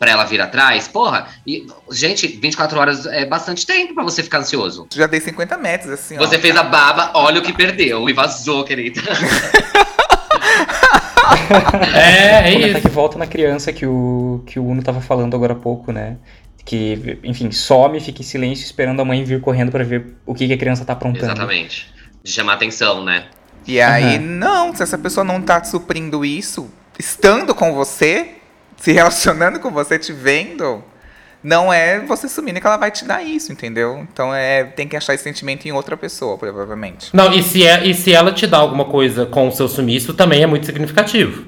pra 0.00 0.10
ela 0.10 0.24
vir 0.24 0.40
atrás. 0.40 0.88
Porra, 0.88 1.28
e, 1.46 1.66
gente, 1.92 2.26
24 2.26 2.80
horas 2.80 3.04
é 3.04 3.26
bastante 3.26 3.66
tempo 3.66 3.94
pra 3.94 4.02
você 4.02 4.22
ficar 4.22 4.38
ansioso. 4.38 4.86
Já 4.92 5.06
dei 5.06 5.20
50 5.20 5.58
metros, 5.58 5.92
assim, 5.92 6.16
ó. 6.16 6.20
Você 6.20 6.38
fez 6.38 6.56
a 6.56 6.62
baba, 6.62 7.10
olha 7.14 7.38
o 7.38 7.42
que 7.42 7.52
perdeu 7.52 8.08
e 8.08 8.12
vazou, 8.14 8.64
querida. 8.64 9.00
É, 11.94 12.48
é 12.48 12.52
Comentar 12.52 12.70
isso. 12.70 12.80
que 12.82 12.88
volta 12.88 13.18
na 13.18 13.26
criança 13.26 13.72
que 13.72 13.86
o, 13.86 14.42
que 14.46 14.58
o 14.58 14.64
Uno 14.66 14.82
tava 14.82 15.00
falando 15.00 15.34
agora 15.34 15.52
há 15.52 15.56
pouco, 15.56 15.92
né? 15.92 16.16
Que, 16.64 17.18
enfim, 17.24 17.50
some, 17.50 18.00
fica 18.00 18.20
em 18.20 18.24
silêncio 18.24 18.64
esperando 18.64 19.00
a 19.00 19.04
mãe 19.04 19.22
vir 19.24 19.40
correndo 19.40 19.70
pra 19.70 19.82
ver 19.84 20.16
o 20.26 20.34
que, 20.34 20.46
que 20.46 20.52
a 20.52 20.58
criança 20.58 20.84
tá 20.84 20.92
aprontando. 20.92 21.26
Exatamente. 21.26 21.92
De 22.22 22.30
chamar 22.30 22.54
atenção, 22.54 23.04
né? 23.04 23.26
E 23.66 23.80
aí, 23.80 24.16
Aham. 24.16 24.18
não, 24.18 24.74
se 24.74 24.82
essa 24.82 24.98
pessoa 24.98 25.24
não 25.24 25.40
tá 25.40 25.62
suprindo 25.64 26.24
isso, 26.24 26.68
estando 26.98 27.54
com 27.54 27.72
você, 27.74 28.39
se 28.80 28.92
relacionando 28.92 29.60
com 29.60 29.70
você, 29.70 29.98
te 29.98 30.12
vendo, 30.12 30.82
não 31.44 31.72
é 31.72 32.00
você 32.00 32.28
sumindo 32.28 32.60
que 32.60 32.66
ela 32.66 32.78
vai 32.78 32.90
te 32.90 33.04
dar 33.04 33.22
isso, 33.22 33.52
entendeu? 33.52 34.06
Então 34.10 34.34
é, 34.34 34.64
tem 34.64 34.88
que 34.88 34.96
achar 34.96 35.14
esse 35.14 35.22
sentimento 35.22 35.68
em 35.68 35.72
outra 35.72 35.96
pessoa, 35.96 36.38
provavelmente. 36.38 37.10
Não, 37.12 37.32
e 37.32 37.42
se, 37.42 37.64
é, 37.64 37.86
e 37.86 37.94
se 37.94 38.12
ela 38.12 38.32
te 38.32 38.46
dá 38.46 38.56
alguma 38.56 38.86
coisa 38.86 39.26
com 39.26 39.48
o 39.48 39.52
seu 39.52 39.68
sumiço, 39.68 40.14
também 40.14 40.42
é 40.42 40.46
muito 40.46 40.64
significativo. 40.64 41.44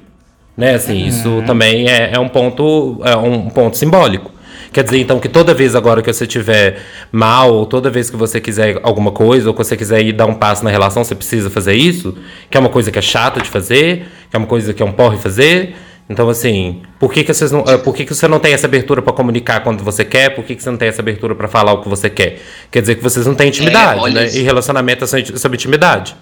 Né, 0.55 0.75
assim, 0.75 1.07
isso 1.07 1.43
também 1.47 1.89
é, 1.89 2.11
é 2.13 2.19
um 2.19 2.29
ponto 2.29 3.01
é 3.03 3.17
um 3.17 3.49
ponto 3.49 3.75
simbólico. 3.75 4.31
Quer 4.71 4.83
dizer, 4.83 4.99
então, 4.99 5.19
que 5.19 5.29
toda 5.29 5.53
vez 5.53 5.75
agora 5.75 6.01
que 6.01 6.11
você 6.11 6.25
tiver 6.25 6.79
mal, 7.11 7.53
ou 7.53 7.65
toda 7.65 7.91
vez 7.91 8.09
que 8.09 8.15
você 8.15 8.41
quiser 8.41 8.79
alguma 8.81 9.11
coisa, 9.11 9.47
ou 9.47 9.53
que 9.53 9.63
você 9.63 9.77
quiser 9.77 10.01
ir 10.01 10.13
dar 10.13 10.25
um 10.25 10.33
passo 10.33 10.63
na 10.63 10.71
relação, 10.71 11.03
você 11.03 11.13
precisa 11.13 11.49
fazer 11.49 11.73
isso? 11.73 12.17
Que 12.49 12.57
é 12.57 12.59
uma 12.59 12.69
coisa 12.69 12.91
que 12.91 12.97
é 12.97 13.01
chata 13.01 13.39
de 13.39 13.49
fazer? 13.49 14.07
Que 14.29 14.35
é 14.35 14.39
uma 14.39 14.47
coisa 14.47 14.73
que 14.73 14.81
é 14.81 14.85
um 14.85 14.91
porre 14.91 15.17
fazer? 15.17 15.75
Então, 16.09 16.27
assim, 16.29 16.83
por 16.99 17.13
que, 17.13 17.23
que, 17.23 17.33
vocês 17.33 17.51
não, 17.51 17.61
eh, 17.65 17.77
por 17.77 17.95
que, 17.95 18.05
que 18.05 18.13
você 18.13 18.27
não 18.27 18.37
tem 18.39 18.53
essa 18.53 18.67
abertura 18.67 19.01
para 19.01 19.13
comunicar 19.13 19.61
quando 19.61 19.83
você 19.83 20.03
quer? 20.03 20.29
Por 20.35 20.43
que, 20.43 20.55
que 20.55 20.61
você 20.61 20.69
não 20.69 20.77
tem 20.77 20.89
essa 20.89 21.01
abertura 21.01 21.33
para 21.33 21.47
falar 21.47 21.71
o 21.73 21.81
que 21.81 21.87
você 21.87 22.09
quer? 22.09 22.41
Quer 22.69 22.81
dizer 22.81 22.95
que 22.95 23.01
vocês 23.03 23.25
não 23.25 23.33
têm 23.35 23.47
intimidade, 23.47 23.99
É, 23.99 24.03
olha 24.03 24.21
né? 24.21 24.25
isso. 24.27 24.37
E 24.37 24.41
relacionamento 24.41 25.05
é 25.05 25.07
sobre- 25.07 25.55
intimidade. 25.55 26.15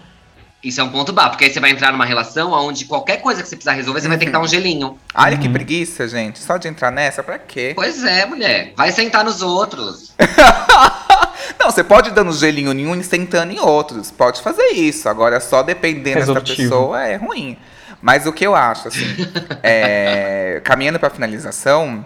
Isso 0.64 0.80
é 0.80 0.84
um 0.84 0.90
ponto 0.90 1.12
bá, 1.12 1.28
porque 1.28 1.46
aí 1.46 1.50
você 1.52 1.60
vai 1.60 1.72
entrar 1.72 1.92
numa 1.92 2.06
relação 2.06 2.52
onde 2.52 2.86
qualquer 2.86 3.18
coisa 3.18 3.42
que 3.42 3.50
você 3.50 3.56
precisar 3.56 3.74
resolver, 3.74 4.00
você 4.00 4.08
vai 4.08 4.20
ter 4.20 4.26
que 4.28 4.32
dar 4.32 4.40
um 4.40 4.48
gelinho. 4.48 4.96
Olha 5.16 5.36
que 5.36 5.50
preguiça, 5.50 6.08
gente. 6.08 6.38
Só 6.38 6.58
de 6.58 6.68
entrar 6.68 6.92
nessa, 6.92 7.24
pra 7.24 7.40
quê? 7.40 7.72
Pois 7.76 8.04
é, 8.04 8.28
mulher. 8.28 8.74
Vai 8.78 8.92
sentar 8.92 9.26
nos 9.26 9.42
outros. 9.42 10.14
Não, 11.60 11.72
você 11.72 11.84
pode 11.84 12.10
ir 12.10 12.14
dando 12.14 12.32
gelinho 12.34 12.72
em 12.72 12.86
um 12.86 12.96
e 12.96 13.04
sentando 13.04 13.52
em 13.52 13.60
outros. 13.60 14.12
Pode 14.12 14.40
fazer 14.42 14.68
isso. 14.74 15.10
Agora, 15.10 15.40
só 15.40 15.64
dependendo 15.64 16.20
dessa 16.20 16.32
Resolutivo. 16.34 16.58
pessoa 16.70 17.02
é 17.08 17.16
ruim. 17.16 17.58
Mas 18.02 18.26
o 18.26 18.34
que 18.34 18.46
eu 18.46 18.56
acho, 18.56 18.88
assim, 18.88 19.06
é, 19.62 20.60
caminhando 20.64 21.00
pra 21.00 21.10
finalização, 21.10 22.06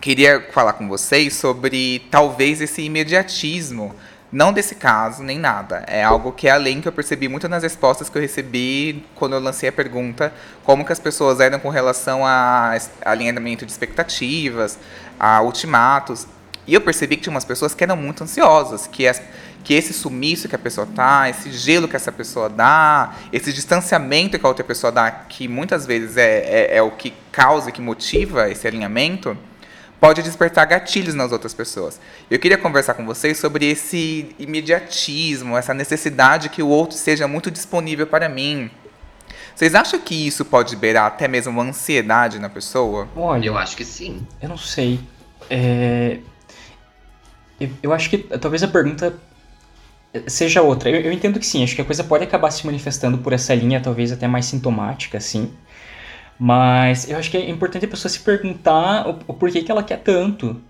queria 0.00 0.46
falar 0.52 0.72
com 0.74 0.88
vocês 0.88 1.34
sobre 1.34 2.06
talvez 2.10 2.60
esse 2.60 2.82
imediatismo. 2.82 3.94
Não 4.32 4.50
desse 4.50 4.74
caso, 4.74 5.22
nem 5.22 5.38
nada. 5.38 5.84
É 5.86 6.02
algo 6.02 6.32
que 6.32 6.48
é 6.48 6.52
além 6.52 6.80
que 6.80 6.88
eu 6.88 6.92
percebi 6.92 7.28
muito 7.28 7.46
nas 7.50 7.62
respostas 7.62 8.08
que 8.08 8.16
eu 8.16 8.22
recebi 8.22 9.04
quando 9.14 9.34
eu 9.34 9.40
lancei 9.40 9.68
a 9.68 9.72
pergunta, 9.72 10.32
como 10.64 10.86
que 10.86 10.92
as 10.92 10.98
pessoas 10.98 11.38
eram 11.38 11.58
com 11.58 11.68
relação 11.68 12.24
a 12.26 12.74
alinhamento 13.04 13.66
de 13.66 13.70
expectativas, 13.72 14.78
a 15.20 15.42
ultimatos. 15.42 16.26
E 16.66 16.72
eu 16.72 16.80
percebi 16.80 17.16
que 17.16 17.22
tinha 17.24 17.30
umas 17.34 17.44
pessoas 17.44 17.74
que 17.74 17.84
eram 17.84 17.96
muito 17.96 18.24
ansiosas, 18.24 18.86
que, 18.86 19.06
as- 19.06 19.20
que 19.64 19.74
esse 19.74 19.92
sumiço 19.92 20.48
que 20.48 20.56
a 20.56 20.58
pessoa 20.58 20.86
tá, 20.86 21.28
esse 21.28 21.52
gelo 21.52 21.86
que 21.86 21.96
essa 21.96 22.10
pessoa 22.10 22.48
dá, 22.48 23.14
esse 23.32 23.52
distanciamento 23.52 24.38
que 24.38 24.44
a 24.44 24.48
outra 24.48 24.64
pessoa 24.64 24.90
dá, 24.90 25.10
que 25.10 25.46
muitas 25.46 25.86
vezes 25.86 26.16
é, 26.16 26.38
é, 26.38 26.76
é 26.76 26.82
o 26.82 26.90
que 26.90 27.12
causa, 27.30 27.70
que 27.70 27.80
motiva 27.80 28.50
esse 28.50 28.66
alinhamento, 28.66 29.36
pode 30.00 30.20
despertar 30.20 30.66
gatilhos 30.66 31.14
nas 31.14 31.30
outras 31.30 31.54
pessoas. 31.54 32.00
Eu 32.28 32.38
queria 32.38 32.58
conversar 32.58 32.94
com 32.94 33.06
vocês 33.06 33.38
sobre 33.38 33.70
esse 33.70 34.34
imediatismo, 34.36 35.56
essa 35.56 35.72
necessidade 35.72 36.48
que 36.48 36.60
o 36.60 36.66
outro 36.66 36.96
seja 36.96 37.28
muito 37.28 37.50
disponível 37.50 38.06
para 38.06 38.28
mim. 38.28 38.68
Vocês 39.54 39.74
acham 39.76 40.00
que 40.00 40.26
isso 40.26 40.44
pode 40.44 40.74
beirar 40.74 41.06
até 41.06 41.28
mesmo 41.28 41.52
uma 41.52 41.62
ansiedade 41.62 42.38
na 42.40 42.48
pessoa? 42.48 43.06
Olha, 43.14 43.46
Eu 43.46 43.56
acho 43.56 43.76
que 43.76 43.84
sim. 43.84 44.26
Eu 44.40 44.48
não 44.48 44.58
sei. 44.58 44.98
É, 45.48 46.18
Eu, 47.60 47.70
eu 47.82 47.92
acho 47.92 48.10
que 48.10 48.18
talvez 48.18 48.62
a 48.64 48.68
pergunta 48.68 49.14
seja 50.26 50.62
outra. 50.62 50.90
Eu, 50.90 51.00
eu 51.00 51.12
entendo 51.12 51.38
que 51.38 51.46
sim, 51.46 51.62
acho 51.62 51.74
que 51.74 51.82
a 51.82 51.84
coisa 51.84 52.04
pode 52.04 52.24
acabar 52.24 52.50
se 52.50 52.66
manifestando 52.66 53.18
por 53.18 53.32
essa 53.32 53.54
linha, 53.54 53.80
talvez 53.80 54.12
até 54.12 54.26
mais 54.26 54.46
sintomática, 54.46 55.18
assim. 55.18 55.50
Mas 56.38 57.08
eu 57.08 57.16
acho 57.18 57.30
que 57.30 57.36
é 57.36 57.48
importante 57.50 57.84
a 57.84 57.88
pessoa 57.88 58.10
se 58.10 58.20
perguntar 58.20 59.08
o, 59.08 59.18
o 59.28 59.34
porquê 59.34 59.62
que 59.62 59.70
ela 59.70 59.82
quer 59.82 59.98
tanto. 59.98 60.60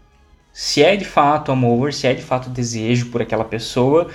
Se 0.52 0.82
é 0.82 0.96
de 0.96 1.04
fato 1.04 1.50
amor, 1.50 1.92
se 1.92 2.06
é 2.06 2.14
de 2.14 2.22
fato 2.22 2.50
desejo 2.50 3.10
por 3.10 3.22
aquela 3.22 3.44
pessoa, 3.44 4.08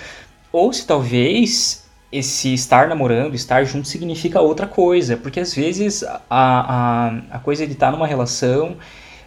ou 0.52 0.72
se 0.72 0.86
talvez 0.86 1.88
esse 2.12 2.54
estar 2.54 2.88
namorando, 2.88 3.36
estar 3.36 3.64
junto 3.66 3.88
significa 3.88 4.40
outra 4.40 4.68
coisa. 4.68 5.18
Porque 5.18 5.40
às 5.40 5.54
vezes 5.54 6.04
a, 6.04 6.22
a, 6.30 7.08
a 7.32 7.40
coisa 7.40 7.66
de 7.66 7.74
estar 7.74 7.92
numa 7.92 8.08
relação 8.08 8.78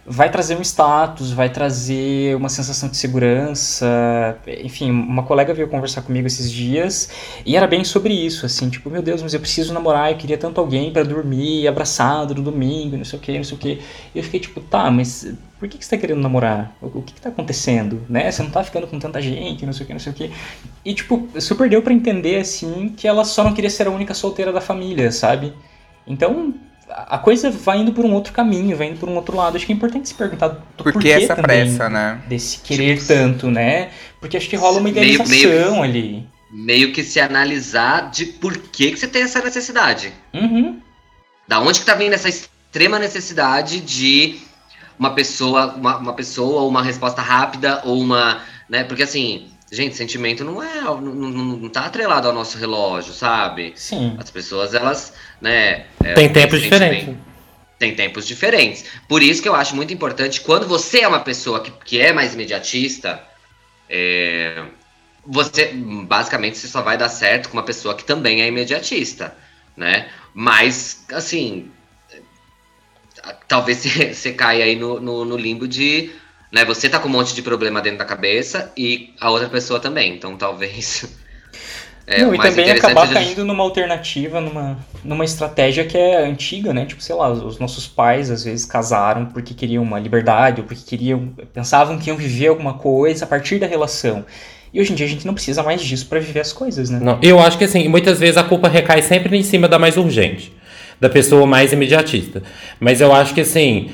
vai 0.05 0.29
trazer 0.31 0.57
um 0.57 0.61
status, 0.61 1.31
vai 1.31 1.49
trazer 1.49 2.35
uma 2.35 2.49
sensação 2.49 2.89
de 2.89 2.97
segurança. 2.97 4.37
Enfim, 4.63 4.89
uma 4.89 5.23
colega 5.23 5.53
veio 5.53 5.67
conversar 5.67 6.01
comigo 6.01 6.27
esses 6.27 6.51
dias 6.51 7.09
e 7.45 7.55
era 7.55 7.67
bem 7.67 7.83
sobre 7.83 8.13
isso, 8.13 8.45
assim, 8.45 8.69
tipo, 8.69 8.89
meu 8.89 9.01
Deus, 9.01 9.21
mas 9.21 9.33
eu 9.33 9.39
preciso 9.39 9.73
namorar, 9.73 10.11
eu 10.11 10.17
queria 10.17 10.37
tanto 10.37 10.59
alguém 10.59 10.91
pra 10.91 11.03
dormir 11.03 11.67
abraçado 11.67 12.33
no 12.33 12.41
domingo, 12.41 12.97
não 12.97 13.05
sei 13.05 13.19
o 13.19 13.21
que, 13.21 13.37
não 13.37 13.43
sei 13.43 13.57
o 13.57 13.59
que. 13.59 13.81
E 14.15 14.17
eu 14.17 14.23
fiquei 14.23 14.39
tipo, 14.39 14.59
tá, 14.61 14.89
mas 14.89 15.33
por 15.59 15.69
que, 15.69 15.77
que 15.77 15.85
você 15.85 15.95
tá 15.95 16.01
querendo 16.01 16.19
namorar? 16.21 16.75
O, 16.81 16.99
o 16.99 17.01
que 17.03 17.13
que 17.13 17.21
tá 17.21 17.29
acontecendo, 17.29 18.01
né? 18.09 18.31
Você 18.31 18.41
não 18.41 18.49
tá 18.49 18.63
ficando 18.63 18.87
com 18.87 18.97
tanta 18.97 19.21
gente, 19.21 19.65
não 19.65 19.73
sei 19.73 19.83
o 19.83 19.87
que, 19.87 19.93
não 19.93 19.99
sei 19.99 20.11
o 20.11 20.15
que. 20.15 20.31
E 20.83 20.93
tipo, 20.95 21.29
super 21.39 21.69
deu 21.69 21.81
pra 21.83 21.93
entender, 21.93 22.39
assim, 22.39 22.89
que 22.97 23.07
ela 23.07 23.23
só 23.23 23.43
não 23.43 23.53
queria 23.53 23.69
ser 23.69 23.87
a 23.87 23.91
única 23.91 24.15
solteira 24.15 24.51
da 24.51 24.59
família, 24.59 25.11
sabe? 25.11 25.53
Então, 26.07 26.55
a 27.07 27.17
coisa 27.17 27.49
vai 27.51 27.79
indo 27.79 27.91
por 27.93 28.05
um 28.05 28.13
outro 28.13 28.33
caminho, 28.33 28.75
vai 28.77 28.87
indo 28.87 28.99
por 28.99 29.09
um 29.09 29.15
outro 29.15 29.35
lado. 29.35 29.55
Acho 29.55 29.65
que 29.65 29.71
é 29.71 29.75
importante 29.75 30.07
se 30.09 30.13
perguntar 30.15 30.49
do 30.49 30.83
Por 30.83 30.93
que 30.99 31.09
essa 31.11 31.35
também 31.35 31.65
pressa, 31.65 31.89
né? 31.89 32.21
desse 32.27 32.59
querer 32.59 33.01
tanto, 33.05 33.49
né? 33.49 33.89
Porque 34.19 34.37
acho 34.37 34.49
que 34.49 34.55
rola 34.55 34.77
uma 34.79 34.89
Meio- 34.91 34.97
idealização 35.13 35.71
meio- 35.71 35.81
ali. 35.83 36.27
Meio 36.51 36.91
que 36.91 37.03
se 37.03 37.19
analisar 37.19 38.09
de 38.11 38.25
por 38.25 38.57
que, 38.57 38.91
que 38.91 38.97
você 38.97 39.07
tem 39.07 39.21
essa 39.23 39.41
necessidade. 39.41 40.11
Uhum. 40.33 40.79
Da 41.47 41.59
onde 41.61 41.79
que 41.79 41.85
tá 41.85 41.95
vindo 41.95 42.13
essa 42.13 42.27
extrema 42.29 42.99
necessidade 42.99 43.79
de 43.79 44.39
uma 44.99 45.11
pessoa, 45.11 45.73
uma, 45.75 45.97
uma 45.97 46.13
pessoa, 46.13 46.61
ou 46.61 46.69
uma 46.69 46.83
resposta 46.83 47.21
rápida, 47.21 47.81
ou 47.85 47.99
uma. 47.99 48.41
Né? 48.69 48.83
Porque 48.83 49.03
assim, 49.03 49.47
gente, 49.71 49.95
sentimento 49.95 50.43
não 50.43 50.61
é. 50.61 50.81
Não, 50.81 51.01
não, 51.01 51.69
tá 51.69 51.85
atrelado 51.85 52.27
ao 52.27 52.33
nosso 52.33 52.57
relógio, 52.57 53.13
sabe? 53.13 53.73
Sim. 53.75 54.15
As 54.19 54.29
pessoas, 54.29 54.73
elas, 54.73 55.13
né. 55.39 55.85
é, 56.03 56.13
Tem 56.13 56.31
tempos 56.31 56.59
esse 56.59 56.69
diferentes. 56.69 57.15
Tem 57.79 57.95
tempos 57.95 58.27
diferentes. 58.27 58.85
Por 59.07 59.23
isso 59.23 59.41
que 59.41 59.49
eu 59.49 59.55
acho 59.55 59.75
muito 59.75 59.93
importante, 59.93 60.41
quando 60.41 60.67
você 60.67 60.99
é 60.99 61.07
uma 61.07 61.21
pessoa 61.21 61.61
que, 61.61 61.71
que 61.83 61.99
é 61.99 62.13
mais 62.13 62.33
imediatista, 62.33 63.23
é, 63.89 64.65
você, 65.25 65.71
basicamente, 65.73 66.57
você 66.57 66.67
só 66.67 66.81
vai 66.81 66.97
dar 66.97 67.09
certo 67.09 67.49
com 67.49 67.57
uma 67.57 67.63
pessoa 67.63 67.95
que 67.95 68.03
também 68.03 68.41
é 68.41 68.47
imediatista, 68.47 69.35
né? 69.75 70.09
Mas, 70.33 71.05
assim, 71.11 71.71
talvez 73.47 73.79
você, 73.79 74.13
você 74.13 74.33
caia 74.33 74.65
aí 74.65 74.75
no, 74.75 74.99
no, 74.99 75.25
no 75.25 75.37
limbo 75.37 75.67
de, 75.67 76.11
né? 76.51 76.65
Você 76.65 76.89
tá 76.89 76.99
com 76.99 77.07
um 77.07 77.11
monte 77.11 77.33
de 77.33 77.41
problema 77.41 77.81
dentro 77.81 77.99
da 77.99 78.05
cabeça 78.05 78.71
e 78.75 79.13
a 79.19 79.29
outra 79.29 79.47
pessoa 79.49 79.79
também. 79.79 80.13
Então, 80.13 80.35
talvez... 80.35 81.05
é, 82.05 82.21
Não, 82.21 82.31
o 82.31 82.35
e 82.35 82.37
mais 82.37 82.49
também 82.49 82.65
interessante 82.65 82.91
acabar 82.91 83.13
caindo 83.13 83.45
numa 83.45 83.63
alternativa, 83.63 84.41
numa, 84.41 84.77
numa 85.03 85.23
estratégia 85.23 85.85
que 85.85 85.97
é 85.97 86.25
antiga, 86.25 86.73
né? 86.73 86.85
Tipo, 86.85 87.01
sei 87.01 87.15
lá, 87.15 87.31
os 87.31 87.57
nossos 87.57 87.87
pais 87.87 88.29
às 88.29 88.43
vezes 88.43 88.65
casaram 88.65 89.27
porque 89.27 89.53
queriam 89.53 89.81
uma 89.81 89.99
liberdade, 89.99 90.61
ou 90.61 90.67
porque 90.67 90.83
queriam. 90.85 91.33
pensavam 91.53 91.97
que 91.97 92.09
iam 92.09 92.17
viver 92.17 92.47
alguma 92.47 92.73
coisa 92.73 93.25
a 93.25 93.27
partir 93.27 93.59
da 93.59 93.67
relação. 93.67 94.25
E 94.73 94.79
hoje 94.79 94.93
em 94.93 94.95
dia 94.95 95.05
a 95.05 95.09
gente 95.09 95.27
não 95.27 95.33
precisa 95.33 95.61
mais 95.63 95.81
disso 95.81 96.05
pra 96.07 96.19
viver 96.19 96.39
as 96.39 96.53
coisas, 96.53 96.89
né? 96.89 96.99
Não, 97.01 97.19
eu 97.21 97.39
acho 97.39 97.57
que 97.57 97.65
assim, 97.65 97.87
muitas 97.89 98.19
vezes 98.19 98.37
a 98.37 98.43
culpa 98.43 98.69
recai 98.69 99.01
sempre 99.01 99.37
em 99.37 99.43
cima 99.43 99.67
da 99.67 99.77
mais 99.77 99.97
urgente, 99.97 100.53
da 100.99 101.09
pessoa 101.09 101.45
mais 101.45 101.73
imediatista. 101.73 102.41
Mas 102.79 103.01
eu 103.01 103.13
acho 103.13 103.33
que 103.33 103.41
assim, 103.41 103.91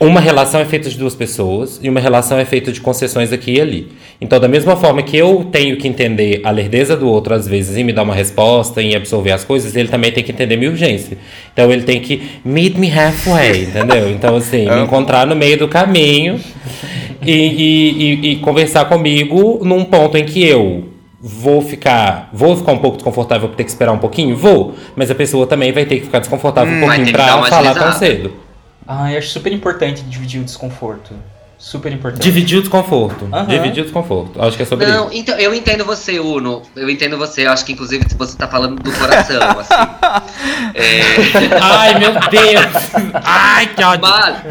uma 0.00 0.20
relação 0.20 0.60
é 0.60 0.64
feita 0.64 0.88
de 0.90 0.96
duas 0.98 1.14
pessoas 1.14 1.78
e 1.82 1.88
uma 1.88 2.00
relação 2.00 2.38
é 2.38 2.44
feita 2.44 2.72
de 2.72 2.80
concessões 2.80 3.32
aqui 3.32 3.52
e 3.54 3.60
ali. 3.60 3.88
Então, 4.20 4.40
da 4.40 4.48
mesma 4.48 4.76
forma 4.76 5.02
que 5.02 5.16
eu 5.16 5.46
tenho 5.52 5.76
que 5.76 5.86
entender 5.86 6.40
a 6.44 6.50
lerdeza 6.50 6.96
do 6.96 7.08
outro 7.08 7.34
às 7.34 7.46
vezes 7.46 7.76
e 7.76 7.84
me 7.84 7.92
dar 7.92 8.02
uma 8.02 8.14
resposta 8.14 8.82
e 8.82 8.94
absorver 8.96 9.32
as 9.32 9.44
coisas, 9.44 9.76
ele 9.76 9.88
também 9.88 10.10
tem 10.10 10.24
que 10.24 10.32
entender 10.32 10.56
minha 10.56 10.70
urgência. 10.70 11.16
Então, 11.52 11.70
ele 11.70 11.82
tem 11.82 12.00
que 12.00 12.22
meet 12.44 12.74
me 12.76 12.90
halfway, 12.90 13.64
entendeu? 13.64 14.10
Então, 14.10 14.36
assim, 14.36 14.64
me 14.64 14.70
Amo. 14.70 14.84
encontrar 14.84 15.26
no 15.26 15.36
meio 15.36 15.56
do 15.58 15.68
caminho 15.68 16.40
e, 17.24 17.32
e- 17.32 17.90
e- 18.02 18.32
e 18.32 18.36
conversar 18.36 18.84
comigo 18.86 19.60
num 19.64 19.84
ponto 19.84 20.16
em 20.16 20.24
que 20.24 20.44
eu 20.46 20.84
vou 21.20 21.60
ficar 21.60 22.30
vou 22.32 22.56
ficar 22.56 22.70
um 22.72 22.78
pouco 22.78 22.96
desconfortável 22.96 23.48
por 23.48 23.56
ter 23.56 23.64
que 23.64 23.70
esperar 23.70 23.90
um 23.92 23.98
pouquinho 23.98 24.36
vou 24.36 24.76
mas 24.94 25.10
a 25.10 25.16
pessoa 25.16 25.48
também 25.48 25.72
vai 25.72 25.84
ter 25.84 25.96
que 25.96 26.02
ficar 26.04 26.20
desconfortável 26.20 26.72
um 26.72 26.78
ter 26.78 26.86
pouquinho 26.86 27.12
pra 27.12 27.42
falar 27.50 27.74
tão 27.74 27.92
cedo 27.92 28.32
Ah, 28.88 29.12
eu 29.12 29.18
acho 29.18 29.28
super 29.28 29.52
importante 29.52 30.00
dividir 30.02 30.40
o 30.40 30.44
desconforto. 30.44 31.14
Super 31.58 31.92
importante. 31.92 32.22
dividir 32.22 32.58
o 32.58 32.60
desconforto 32.60 33.28
Aham. 33.32 33.48
dividir 33.48 33.80
o 33.80 33.84
desconforto 33.84 34.40
acho 34.40 34.56
que 34.56 34.62
é 34.62 34.66
sobre 34.66 34.86
Não, 34.86 35.08
isso 35.08 35.16
então, 35.16 35.36
eu 35.40 35.52
entendo 35.52 35.84
você, 35.84 36.20
Uno. 36.20 36.62
Eu 36.76 36.88
entendo 36.88 37.18
você. 37.18 37.48
Eu 37.48 37.50
acho 37.50 37.64
que, 37.64 37.72
inclusive, 37.72 38.06
você 38.16 38.36
tá 38.38 38.46
falando 38.46 38.80
do 38.80 38.92
coração, 38.92 39.42
assim. 39.58 39.74
É, 40.72 41.58
ai 41.60 41.98
meu 41.98 42.12
Deus 42.30 43.24
ai 43.24 43.74
que 43.74 43.82
ódio 43.82 44.06
mas, 44.08 44.42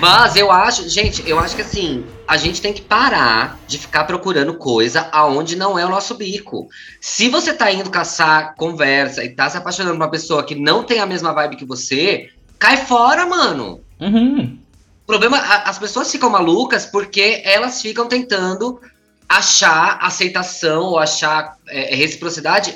mas 0.00 0.36
eu 0.36 0.52
acho, 0.52 0.88
gente, 0.88 1.28
eu 1.28 1.40
acho 1.40 1.56
que 1.56 1.62
assim, 1.62 2.04
a 2.28 2.36
gente 2.36 2.62
tem 2.62 2.72
que 2.72 2.82
parar 2.82 3.58
de 3.66 3.76
ficar 3.76 4.04
procurando 4.04 4.54
coisa 4.54 5.08
aonde 5.10 5.56
não 5.56 5.76
é 5.76 5.84
o 5.84 5.88
nosso 5.88 6.14
bico. 6.14 6.68
Se 7.00 7.28
você 7.28 7.52
tá 7.52 7.72
indo 7.72 7.90
caçar 7.90 8.54
conversa 8.56 9.24
e 9.24 9.30
tá 9.30 9.50
se 9.50 9.56
apaixonando 9.56 9.96
por 9.96 10.04
uma 10.04 10.10
pessoa 10.10 10.44
que 10.44 10.54
não 10.54 10.84
tem 10.84 11.00
a 11.00 11.06
mesma 11.06 11.32
vibe 11.32 11.56
que 11.56 11.64
você, 11.64 12.28
cai 12.58 12.78
fora, 12.78 13.26
mano. 13.26 13.80
Uhum. 14.00 14.58
O 15.02 15.06
problema, 15.06 15.38
a- 15.38 15.68
as 15.68 15.78
pessoas 15.78 16.10
ficam 16.10 16.30
malucas 16.30 16.86
porque 16.86 17.42
elas 17.44 17.80
ficam 17.82 18.06
tentando 18.06 18.80
achar 19.28 19.98
aceitação 20.00 20.82
ou 20.84 20.98
achar 20.98 21.56
é, 21.68 21.94
reciprocidade 21.94 22.74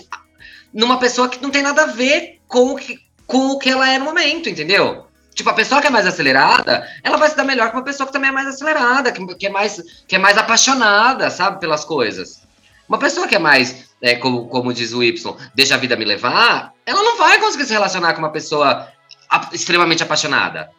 numa 0.72 0.98
pessoa 0.98 1.28
que 1.28 1.42
não 1.42 1.50
tem 1.50 1.62
nada 1.62 1.82
a 1.82 1.86
ver 1.86 2.40
com 2.46 2.72
o 2.72 2.76
que, 2.76 2.98
com 3.26 3.50
o 3.50 3.58
que 3.58 3.70
ela 3.70 3.88
é 3.90 3.98
no 3.98 4.04
momento, 4.06 4.48
entendeu? 4.48 5.06
Tipo, 5.34 5.50
a 5.50 5.54
pessoa 5.54 5.80
que 5.80 5.86
é 5.86 5.90
mais 5.90 6.06
acelerada, 6.06 6.86
ela 7.02 7.16
vai 7.16 7.30
se 7.30 7.36
dar 7.36 7.44
melhor 7.44 7.70
que 7.70 7.76
uma 7.76 7.84
pessoa 7.84 8.06
que 8.06 8.12
também 8.12 8.30
é 8.30 8.32
mais 8.32 8.48
acelerada, 8.48 9.12
que, 9.12 9.24
que 9.36 9.46
é, 9.46 9.50
mais, 9.50 9.80
que 10.06 10.16
é 10.16 10.18
mais 10.18 10.36
apaixonada, 10.36 11.30
sabe, 11.30 11.60
pelas 11.60 11.84
coisas. 11.84 12.42
Uma 12.88 12.98
pessoa 12.98 13.28
que 13.28 13.36
é 13.36 13.38
mais, 13.38 13.84
é, 14.02 14.16
como, 14.16 14.48
como 14.48 14.72
diz 14.72 14.92
o 14.92 15.02
Y, 15.02 15.36
deixa 15.54 15.74
a 15.74 15.78
vida 15.78 15.94
me 15.94 16.04
levar, 16.04 16.72
ela 16.84 17.02
não 17.02 17.16
vai 17.18 17.38
conseguir 17.38 17.66
se 17.66 17.72
relacionar 17.72 18.14
com 18.14 18.18
uma 18.18 18.32
pessoa 18.32 18.88
extremamente 19.52 20.02
apaixonada. 20.02 20.70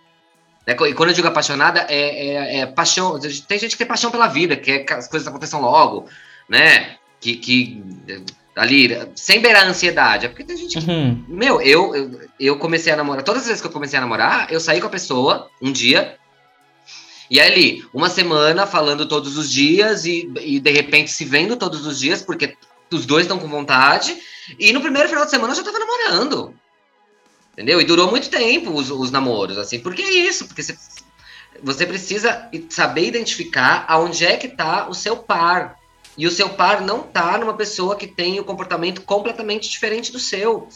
Né, 0.65 0.75
E 0.87 0.93
quando 0.93 1.09
eu 1.09 1.15
digo 1.15 1.27
apaixonada, 1.27 1.85
é, 1.89 2.27
é, 2.27 2.59
é 2.59 2.65
paixão. 2.65 3.19
Tem 3.19 3.57
gente 3.57 3.71
que 3.71 3.77
tem 3.77 3.87
paixão 3.87 4.11
pela 4.11 4.27
vida, 4.27 4.55
quer 4.55 4.79
que 4.79 4.93
as 4.93 5.07
coisas 5.07 5.27
aconteçam 5.27 5.61
logo, 5.61 6.07
né? 6.47 6.95
Que, 7.19 7.35
que 7.35 7.83
ali, 8.55 8.89
sem 9.15 9.39
beirar 9.39 9.63
a 9.63 9.69
ansiedade. 9.69 10.25
É 10.25 10.29
porque 10.29 10.43
tem 10.43 10.57
gente 10.57 10.79
que 10.79 10.89
Uhum. 10.89 11.25
meu, 11.27 11.61
eu, 11.61 11.95
eu, 11.95 12.21
eu 12.39 12.57
comecei 12.57 12.91
a 12.93 12.95
namorar. 12.95 13.23
Todas 13.23 13.41
as 13.41 13.47
vezes 13.47 13.61
que 13.61 13.67
eu 13.67 13.71
comecei 13.71 13.97
a 13.97 14.01
namorar, 14.01 14.51
eu 14.51 14.59
saí 14.59 14.79
com 14.79 14.87
a 14.87 14.91
pessoa 14.91 15.49
um 15.61 15.71
dia. 15.71 16.17
E 17.29 17.39
aí, 17.39 17.51
ali, 17.51 17.85
uma 17.93 18.09
semana 18.09 18.65
falando 18.65 19.07
todos 19.07 19.37
os 19.37 19.51
dias 19.51 20.05
e, 20.05 20.31
e 20.41 20.59
de 20.59 20.71
repente 20.71 21.11
se 21.11 21.25
vendo 21.25 21.55
todos 21.55 21.85
os 21.85 21.99
dias, 21.99 22.21
porque 22.23 22.55
os 22.91 23.05
dois 23.05 23.23
estão 23.23 23.37
com 23.37 23.47
vontade. 23.47 24.17
E 24.57 24.73
no 24.73 24.81
primeiro 24.81 25.07
final 25.07 25.25
de 25.25 25.31
semana 25.31 25.53
eu 25.53 25.57
já 25.57 25.63
tava 25.63 25.79
namorando. 25.79 26.55
Entendeu? 27.59 27.81
E 27.81 27.83
durou 27.83 28.09
muito 28.09 28.29
tempo 28.29 28.71
os, 28.71 28.89
os 28.89 29.11
namoros, 29.11 29.57
assim. 29.57 29.81
Porque 29.81 30.01
é 30.01 30.09
isso, 30.09 30.47
porque 30.47 30.63
você, 30.63 30.77
você 31.61 31.85
precisa 31.85 32.47
saber 32.69 33.05
identificar 33.05 33.83
aonde 33.85 34.25
é 34.25 34.37
que 34.37 34.47
tá 34.47 34.87
o 34.87 34.93
seu 34.93 35.17
par. 35.17 35.77
E 36.17 36.25
o 36.25 36.31
seu 36.31 36.47
par 36.47 36.79
não 36.79 37.01
tá 37.03 37.37
numa 37.37 37.53
pessoa 37.53 37.97
que 37.97 38.07
tem 38.07 38.39
o 38.39 38.45
comportamento 38.45 39.01
completamente 39.01 39.69
diferente 39.69 40.09
do 40.09 40.19
seu. 40.19 40.69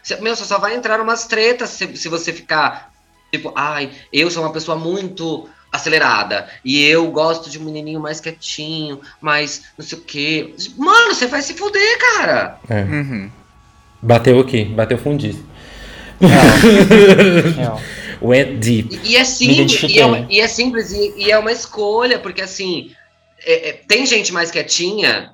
Você, 0.00 0.14
meu, 0.20 0.36
você 0.36 0.44
só 0.44 0.60
vai 0.60 0.76
entrar 0.76 0.96
numas 0.96 1.26
tretas 1.26 1.70
se, 1.70 1.96
se 1.96 2.08
você 2.08 2.32
ficar, 2.32 2.92
tipo, 3.32 3.52
ai, 3.56 3.90
eu 4.12 4.30
sou 4.30 4.44
uma 4.44 4.52
pessoa 4.52 4.78
muito 4.78 5.48
acelerada 5.72 6.48
e 6.64 6.84
eu 6.84 7.10
gosto 7.10 7.50
de 7.50 7.58
um 7.58 7.64
menininho 7.64 7.98
mais 7.98 8.20
quietinho, 8.20 9.00
mais 9.20 9.64
não 9.76 9.84
sei 9.84 9.98
o 9.98 10.02
quê. 10.02 10.54
Mano, 10.76 11.12
você 11.12 11.26
vai 11.26 11.42
se 11.42 11.54
fuder, 11.54 11.98
cara. 11.98 12.60
Uhum. 12.70 13.28
Bateu 14.00 14.38
aqui, 14.38 14.64
bateu 14.66 14.96
fundíssimo. 14.96 15.57
Real. 17.56 17.80
Went 18.20 18.58
deep. 18.60 19.00
E, 19.04 19.12
e 19.12 19.16
é 19.16 19.24
simples, 19.24 19.82
e 19.84 19.98
é, 20.00 20.06
uma- 20.06 20.26
e 20.28 20.40
é 20.40 20.48
simples, 20.48 20.90
e, 20.92 21.14
e 21.16 21.30
é 21.30 21.38
uma 21.38 21.52
escolha, 21.52 22.18
porque 22.18 22.42
assim, 22.42 22.90
é- 23.46 23.68
é, 23.68 23.72
tem 23.72 24.04
gente 24.06 24.32
mais 24.32 24.50
quietinha 24.50 25.32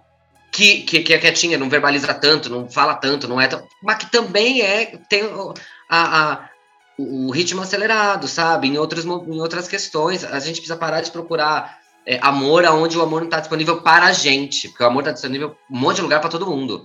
que, 0.53 0.83
que, 0.83 1.01
que 1.03 1.15
é 1.15 1.19
quietinha, 1.19 1.57
não 1.59 1.69
verbaliza 1.69 2.13
tanto, 2.15 2.49
não 2.51 2.69
fala 2.69 2.95
tanto, 2.95 3.27
não 3.27 3.41
é 3.41 3.49
tão. 3.49 3.67
Mas 3.83 3.99
que 3.99 4.11
também 4.13 4.61
é. 4.61 4.99
Tem 5.09 5.25
o- 5.25 5.55
a, 5.89 6.33
a- 6.33 6.49
o 6.97 7.31
ritmo 7.33 7.61
acelerado, 7.61 8.29
sabe? 8.29 8.69
Em, 8.69 8.79
outros, 8.79 9.05
em 9.05 9.41
outras 9.41 9.67
questões. 9.67 10.23
A 10.23 10.39
gente 10.39 10.57
precisa 10.57 10.77
parar 10.77 11.01
de 11.01 11.11
procurar 11.11 11.79
é, 12.07 12.19
amor 12.23 12.65
aonde 12.67 12.97
o 12.97 13.03
amor 13.03 13.21
não 13.21 13.27
está 13.27 13.41
disponível 13.41 13.81
para 13.81 14.05
a 14.07 14.13
gente. 14.13 14.69
Porque 14.69 14.85
o 14.85 14.87
amor 14.87 15.01
está 15.01 15.11
disponível 15.11 15.57
em 15.71 15.77
um 15.77 15.81
monte 15.81 15.97
de 15.97 16.03
lugar 16.03 16.21
para 16.21 16.31
todo 16.31 16.47
mundo. 16.47 16.85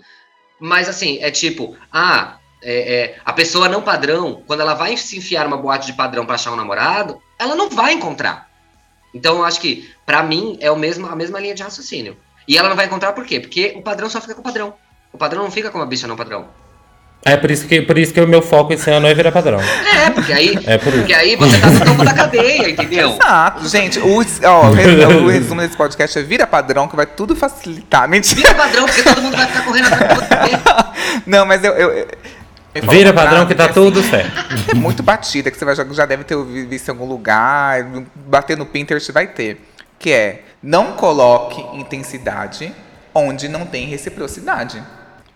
Mas 0.59 0.89
assim, 0.89 1.19
é 1.21 1.29
tipo, 1.29 1.75
ah, 1.93 2.38
é, 2.61 2.93
é, 2.95 3.15
a 3.25 3.31
pessoa 3.33 3.69
não 3.69 3.81
padrão, 3.81 4.41
quando 4.45 4.61
ela 4.61 4.73
vai 4.73 4.95
se 4.97 5.17
enfiar 5.17 5.45
numa 5.45 5.57
boate 5.57 5.87
de 5.87 5.93
padrão 5.93 6.25
para 6.25 6.35
achar 6.35 6.51
um 6.51 6.55
namorado, 6.55 7.21
ela 7.37 7.55
não 7.55 7.69
vai 7.69 7.93
encontrar. 7.93 8.47
Então 9.13 9.37
eu 9.37 9.45
acho 9.45 9.59
que, 9.59 9.89
pra 10.05 10.21
mim, 10.21 10.57
é 10.61 10.69
o 10.69 10.75
mesmo, 10.75 11.07
a 11.07 11.15
mesma 11.15 11.39
linha 11.39 11.55
de 11.55 11.63
raciocínio. 11.63 12.17
E 12.47 12.57
ela 12.57 12.69
não 12.69 12.75
vai 12.75 12.85
encontrar 12.85 13.13
por 13.13 13.25
quê? 13.25 13.39
Porque 13.39 13.73
o 13.75 13.81
padrão 13.81 14.09
só 14.09 14.19
fica 14.21 14.33
com 14.35 14.41
o 14.41 14.43
padrão. 14.43 14.73
O 15.11 15.17
padrão 15.17 15.43
não 15.43 15.51
fica 15.51 15.69
com 15.69 15.77
uma 15.79 15.85
bicha 15.85 16.07
não 16.07 16.15
padrão. 16.15 16.47
É 17.25 17.35
por 17.35 17.51
isso 17.51 17.67
que, 17.67 17.81
por 17.81 17.97
isso 17.97 18.13
que 18.13 18.21
o 18.21 18.27
meu 18.27 18.41
foco 18.41 18.71
esse 18.71 18.89
ano 18.89 19.05
é 19.05 19.13
virar 19.13 19.31
padrão. 19.33 19.59
É, 19.59 20.09
porque 20.09 20.31
aí, 20.31 20.57
É 20.65 20.77
por 20.77 20.93
porque 20.93 21.13
aí 21.13 21.35
você 21.35 21.59
tá 21.59 21.67
no 21.69 21.85
topo 21.85 22.05
da 22.05 22.13
cadeia, 22.13 22.69
entendeu? 22.69 23.09
Exato, 23.11 23.67
gente. 23.67 23.99
O, 23.99 24.19
ó, 24.45 24.67
o 24.69 24.73
resumo- 24.73 25.19
o 25.25 25.27
resumo 25.27 25.61
desse 25.61 25.75
podcast 25.75 26.17
é 26.17 26.21
vira 26.23 26.47
padrão 26.47 26.87
que 26.87 26.95
vai 26.95 27.05
tudo 27.05 27.35
facilitar. 27.35 28.07
Mentira. 28.07 28.35
Vira 28.41 28.53
padrão, 28.55 28.85
porque 28.85 29.03
todo 29.03 29.21
mundo 29.21 29.35
vai 29.35 29.47
ficar 29.47 29.65
correndo 29.65 29.87
atrás 29.93 30.09
de 30.09 30.15
você. 30.15 31.19
Não, 31.27 31.45
mas 31.45 31.61
eu. 31.63 31.73
eu, 31.73 32.07
Vira 32.81 33.13
padrão 33.13 33.45
que 33.45 33.55
tá 33.55 33.65
assim, 33.65 33.73
tudo 33.73 34.01
certo. 34.03 34.31
é 34.71 34.73
muito 34.73 35.01
batida, 35.03 35.49
que 35.49 35.57
você 35.57 35.65
vai, 35.65 35.75
já, 35.75 35.85
já 35.85 36.05
deve 36.05 36.23
ter 36.23 36.37
visto 36.67 36.87
em 36.87 36.91
algum 36.91 37.05
lugar, 37.05 37.83
bater 38.15 38.57
no 38.57 38.65
Pinterest 38.65 39.11
vai 39.11 39.27
ter. 39.27 39.61
Que 39.97 40.11
é, 40.11 40.43
não 40.61 40.93
coloque 40.93 41.61
intensidade 41.77 42.73
onde 43.13 43.47
não 43.47 43.65
tem 43.65 43.87
reciprocidade. 43.87 44.81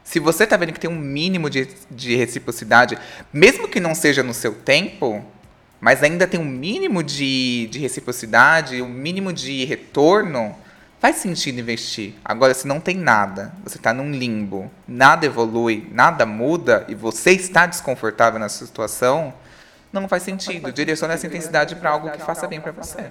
Se 0.03 0.19
você 0.19 0.45
tá 0.45 0.57
vendo 0.57 0.73
que 0.73 0.79
tem 0.79 0.89
um 0.89 0.97
mínimo 0.97 1.49
de, 1.49 1.67
de 1.89 2.15
reciprocidade, 2.15 2.97
mesmo 3.31 3.67
que 3.67 3.79
não 3.79 3.95
seja 3.95 4.21
no 4.21 4.33
seu 4.33 4.53
tempo, 4.53 5.23
mas 5.79 6.03
ainda 6.03 6.27
tem 6.27 6.39
um 6.39 6.45
mínimo 6.45 7.01
de, 7.01 7.67
de 7.67 7.79
reciprocidade, 7.79 8.81
um 8.81 8.89
mínimo 8.89 9.31
de 9.31 9.65
retorno, 9.65 10.55
faz 11.03 11.17
sentido 11.17 11.59
investir. 11.59 12.13
Agora, 12.23 12.53
se 12.53 12.65
não 12.65 12.79
tem 12.79 12.95
nada, 12.95 13.51
você 13.61 13.75
está 13.75 13.93
num 13.93 14.09
limbo, 14.09 14.71
nada 14.87 15.25
evolui, 15.25 15.85
nada 15.91 16.25
muda 16.25 16.85
e 16.87 16.95
você 16.95 17.31
está 17.31 17.65
desconfortável 17.65 18.39
nessa 18.39 18.65
situação, 18.65 19.33
não 19.91 20.07
faz 20.07 20.23
sentido. 20.23 20.71
Direcione 20.71 21.13
essa 21.13 21.27
intensidade 21.27 21.75
para 21.75 21.89
algo 21.89 22.09
que 22.09 22.19
faça 22.19 22.47
bem 22.47 22.61
para 22.61 22.71
você. 22.71 23.03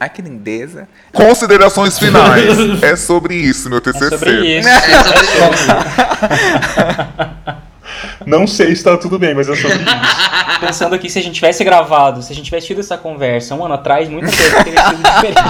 Ai, 0.00 0.08
que 0.08 0.22
lindeza. 0.22 0.88
Considerações 1.12 1.98
finais. 1.98 2.56
é 2.82 2.96
sobre 2.96 3.34
isso, 3.34 3.68
meu 3.68 3.76
É 3.76 3.82
TCC. 3.82 4.08
sobre 4.08 4.58
isso. 4.58 4.68
É 4.70 5.02
sobre 5.04 5.26
isso. 5.26 5.66
Não 8.26 8.46
sei 8.46 8.74
se 8.74 8.84
tá 8.84 8.96
tudo 8.96 9.18
bem, 9.18 9.34
mas 9.34 9.48
é 9.48 9.54
sobre 9.56 9.76
isso. 9.78 10.60
Pensando 10.60 10.94
aqui, 10.94 11.08
se 11.10 11.18
a 11.18 11.22
gente 11.22 11.34
tivesse 11.34 11.64
gravado, 11.64 12.22
se 12.22 12.32
a 12.32 12.34
gente 12.34 12.44
tivesse 12.44 12.68
tido 12.68 12.80
essa 12.80 12.96
conversa 12.96 13.54
um 13.54 13.64
ano 13.64 13.74
atrás, 13.74 14.08
muita 14.08 14.28
coisa 14.34 14.64
teria 14.64 14.84
sido 14.88 15.02
diferente. 15.02 15.42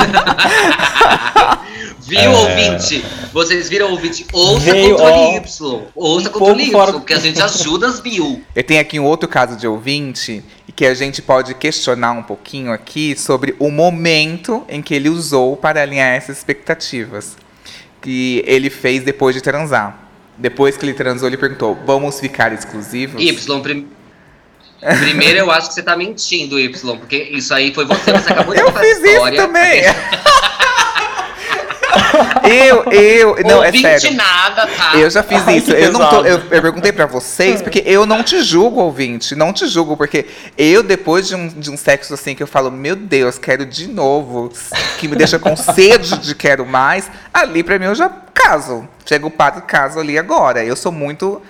Viu, 2.05 2.31
ouvinte? 2.33 3.05
Vocês 3.33 3.69
viram, 3.69 3.91
ouvinte? 3.91 4.27
Ouça 4.33 4.73
Veio, 4.73 4.97
controle 4.97 5.13
ó, 5.15 5.37
Y. 5.37 5.83
Ouça 5.95 6.29
um 6.29 6.33
controle 6.33 6.63
Y, 6.65 6.71
fora- 6.73 6.93
porque 6.93 7.15
a 7.15 7.19
gente 7.19 7.41
ajuda 7.41 7.87
as 7.87 8.01
Bill. 8.01 8.43
Eu 8.55 8.65
tenho 8.65 8.81
aqui 8.81 8.99
um 8.99 9.05
outro 9.05 9.29
caso 9.29 9.57
de 9.57 9.67
ouvinte 9.67 10.43
e 10.69 10.73
que 10.73 10.85
a 10.85 10.95
gente 10.95 11.23
pode 11.23 11.55
questionar 11.55 12.13
um 12.13 12.23
pouquinho 12.23 12.73
aqui 12.73 13.17
sobre 13.17 13.55
o 13.59 13.71
momento 13.71 14.65
em 14.69 14.83
que 14.83 14.95
ele 14.95 15.09
usou 15.09 15.57
para 15.57 15.81
alinhar 15.81 16.13
essas 16.15 16.39
expectativas. 16.39 17.37
Que 18.01 18.43
ele 18.47 18.69
fez 18.69 19.05
depois 19.05 19.35
de 19.35 19.41
transar. 19.41 19.97
Depois 20.43 20.77
que 20.77 20.85
ele 20.85 20.93
transou, 20.93 21.29
ele 21.29 21.37
perguntou: 21.37 21.79
vamos 21.87 22.19
ficar 22.19 22.53
exclusivos? 22.53 23.23
Y, 23.23 23.33
prim- 23.63 23.89
primeiro 25.01 25.39
eu 25.39 25.51
acho 25.53 25.69
que 25.69 25.75
você 25.75 25.83
tá 25.85 25.97
mentindo, 25.97 26.59
Y, 26.59 26.97
porque 26.99 27.17
isso 27.17 27.55
aí 27.55 27.73
foi 27.73 27.85
você, 27.87 28.11
você 28.13 28.33
acabou 28.33 28.53
de 28.53 28.61
Eu 28.61 28.67
contar 28.67 28.81
fiz 28.81 28.99
essa 28.99 29.07
história. 29.07 29.37
isso 29.37 29.47
também! 29.47 29.83
eu, 32.45 32.85
eu. 32.93 33.37
Não, 33.45 33.63
é 33.63 33.73
sério. 33.73 34.17
nada, 34.17 34.67
tá? 34.67 34.93
Eu 34.97 35.11
já 35.11 35.23
fiz 35.23 35.47
Ai, 35.47 35.59
isso. 35.59 35.71
Eu, 35.73 35.93
não 35.93 36.09
tô, 36.09 36.17
eu, 36.25 36.39
eu 36.51 36.61
perguntei 36.61 36.93
pra 36.93 37.07
vocês, 37.07 37.61
porque 37.63 37.83
eu 37.87 38.07
não 38.07 38.23
te 38.23 38.43
julgo, 38.43 38.81
ouvinte. 38.81 39.35
Não 39.35 39.53
te 39.53 39.67
julgo, 39.67 39.97
porque 39.97 40.27
eu, 40.57 40.83
depois 40.83 41.29
de 41.29 41.35
um, 41.35 41.49
de 41.49 41.71
um 41.71 41.77
sexo 41.77 42.15
assim, 42.15 42.35
que 42.35 42.43
eu 42.43 42.47
falo, 42.47 42.71
meu 42.71 42.97
Deus, 42.97 43.39
quero 43.39 43.65
de 43.67 43.87
novo, 43.89 44.53
que 44.99 45.09
me 45.09 45.17
deixa 45.17 45.39
com 45.39 45.57
sede 45.57 46.19
de 46.19 46.35
quero 46.35 46.65
mais, 46.67 47.11
ali 47.33 47.63
pra 47.63 47.79
mim 47.79 47.87
eu 47.87 47.95
já 47.95 48.11
caso. 48.33 48.89
Chega 49.05 49.27
o 49.27 49.31
padre 49.31 49.63
caso 49.63 49.99
ali 49.99 50.19
agora. 50.19 50.65
Eu 50.65 50.77
sou 50.77 50.93
muito 50.93 51.43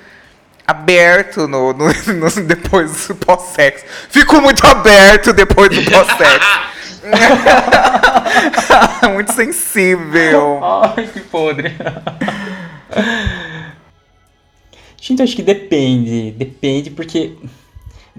aberto 0.66 1.46
no, 1.48 1.72
no- 1.72 1.86
no- 2.14 2.42
depois 2.44 3.08
do 3.08 3.14
pós-sexo. 3.14 3.84
Fico 4.10 4.40
muito 4.40 4.66
aberto 4.66 5.32
depois 5.32 5.68
do 5.70 5.90
pós-sexo. 5.90 6.48
muito 9.12 9.32
sensível. 9.32 10.60
Ai, 10.62 11.06
que 11.06 11.20
podre. 11.20 11.72
Gente, 15.00 15.22
acho 15.22 15.36
que 15.36 15.42
depende. 15.42 16.30
Depende, 16.32 16.90
porque. 16.90 17.32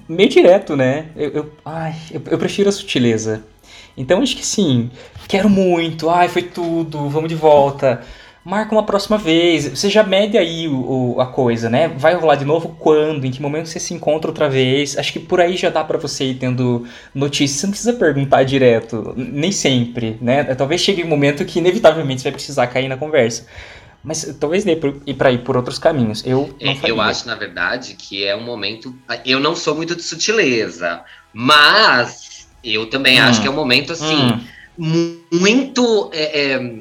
Meio 0.09 0.29
direto, 0.29 0.75
né? 0.75 1.05
Eu, 1.15 1.29
eu- 1.31 1.51
ai, 1.63 1.95
eu, 2.11 2.21
eu 2.29 2.37
prefiro 2.37 2.67
a 2.67 2.71
sutileza. 2.71 3.43
Então 3.95 4.21
acho 4.21 4.35
que 4.35 4.45
sim. 4.45 4.89
Quero 5.27 5.49
muito. 5.49 6.09
Ai, 6.09 6.27
foi 6.27 6.41
tudo. 6.43 7.07
Vamos 7.09 7.29
de 7.29 7.35
volta. 7.35 8.03
Marca 8.45 8.73
uma 8.75 8.83
próxima 8.85 9.17
vez. 9.17 9.65
Você 9.67 9.89
já 9.89 10.03
mede 10.03 10.37
aí 10.37 10.67
o, 10.67 11.13
o- 11.15 11.21
a 11.21 11.25
coisa, 11.27 11.69
né? 11.69 11.87
Vai 11.87 12.13
rolar 12.15 12.35
de 12.35 12.43
novo 12.43 12.75
quando? 12.77 13.23
Em 13.25 13.31
que 13.31 13.41
momento 13.41 13.67
você 13.69 13.79
se 13.79 13.93
encontra 13.93 14.29
outra 14.29 14.49
vez? 14.49 14.97
Acho 14.97 15.13
que 15.13 15.19
por 15.19 15.39
aí 15.39 15.55
já 15.55 15.69
dá 15.69 15.81
pra 15.81 15.97
você 15.97 16.25
ir 16.25 16.35
tendo 16.35 16.85
notícias. 17.15 17.59
Você 17.61 17.65
não 17.67 17.71
precisa 17.71 17.93
perguntar 17.93 18.43
direto. 18.43 19.13
Nem 19.15 19.51
sempre, 19.51 20.17
né? 20.21 20.43
Talvez 20.55 20.81
chegue 20.81 21.03
um 21.03 21.07
momento 21.07 21.45
que 21.45 21.59
inevitavelmente 21.59 22.19
você 22.21 22.25
vai 22.25 22.33
precisar 22.33 22.67
cair 22.67 22.89
na 22.89 22.97
conversa. 22.97 23.45
Mas 24.03 24.35
talvez 24.37 24.65
dê 24.65 24.75
por- 24.75 25.01
ir 25.07 25.13
pra 25.13 25.31
ir 25.31 25.37
por 25.37 25.55
outros 25.55 25.79
caminhos. 25.79 26.21
Eu 26.25 26.53
não 26.61 26.71
É, 26.73 26.75
faria. 26.75 26.89
Eu 26.93 26.99
acho, 26.99 27.25
na 27.25 27.35
verdade, 27.35 27.95
que 27.97 28.25
é 28.25 28.35
um 28.35 28.43
momento. 28.43 28.93
Eu 29.25 29.39
não 29.39 29.55
sou 29.55 29.73
muito 29.73 29.95
de 29.95 30.03
sutileza, 30.03 31.01
mas 31.31 32.45
eu 32.61 32.89
também 32.89 33.21
Hum. 33.21 33.23
acho 33.25 33.41
que 33.41 33.47
é 33.47 33.49
um 33.49 33.55
momento 33.55 33.93
assim. 33.93 34.33
Hum, 34.33 34.39
mu- 34.77 35.17
muito. 35.39 36.09
é, 36.13 36.51
é, 36.55 36.73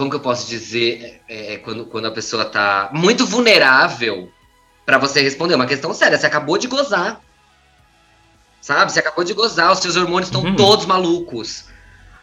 como 0.00 0.08
que 0.08 0.16
eu 0.16 0.20
posso 0.20 0.48
dizer? 0.48 1.20
É, 1.28 1.52
é, 1.52 1.56
quando, 1.58 1.84
quando 1.84 2.06
a 2.06 2.10
pessoa 2.10 2.46
tá 2.46 2.88
muito 2.90 3.26
vulnerável 3.26 4.32
pra 4.86 4.96
você 4.96 5.20
responder. 5.20 5.52
É 5.52 5.56
uma 5.56 5.66
questão 5.66 5.92
séria. 5.92 6.16
Você 6.16 6.24
acabou 6.24 6.56
de 6.56 6.66
gozar. 6.68 7.20
Sabe? 8.62 8.90
Você 8.90 8.98
acabou 8.98 9.22
de 9.24 9.34
gozar, 9.34 9.70
os 9.70 9.78
seus 9.78 9.96
hormônios 9.96 10.28
estão 10.28 10.42
Uhum. 10.42 10.56
todos 10.56 10.86
malucos. 10.86 11.66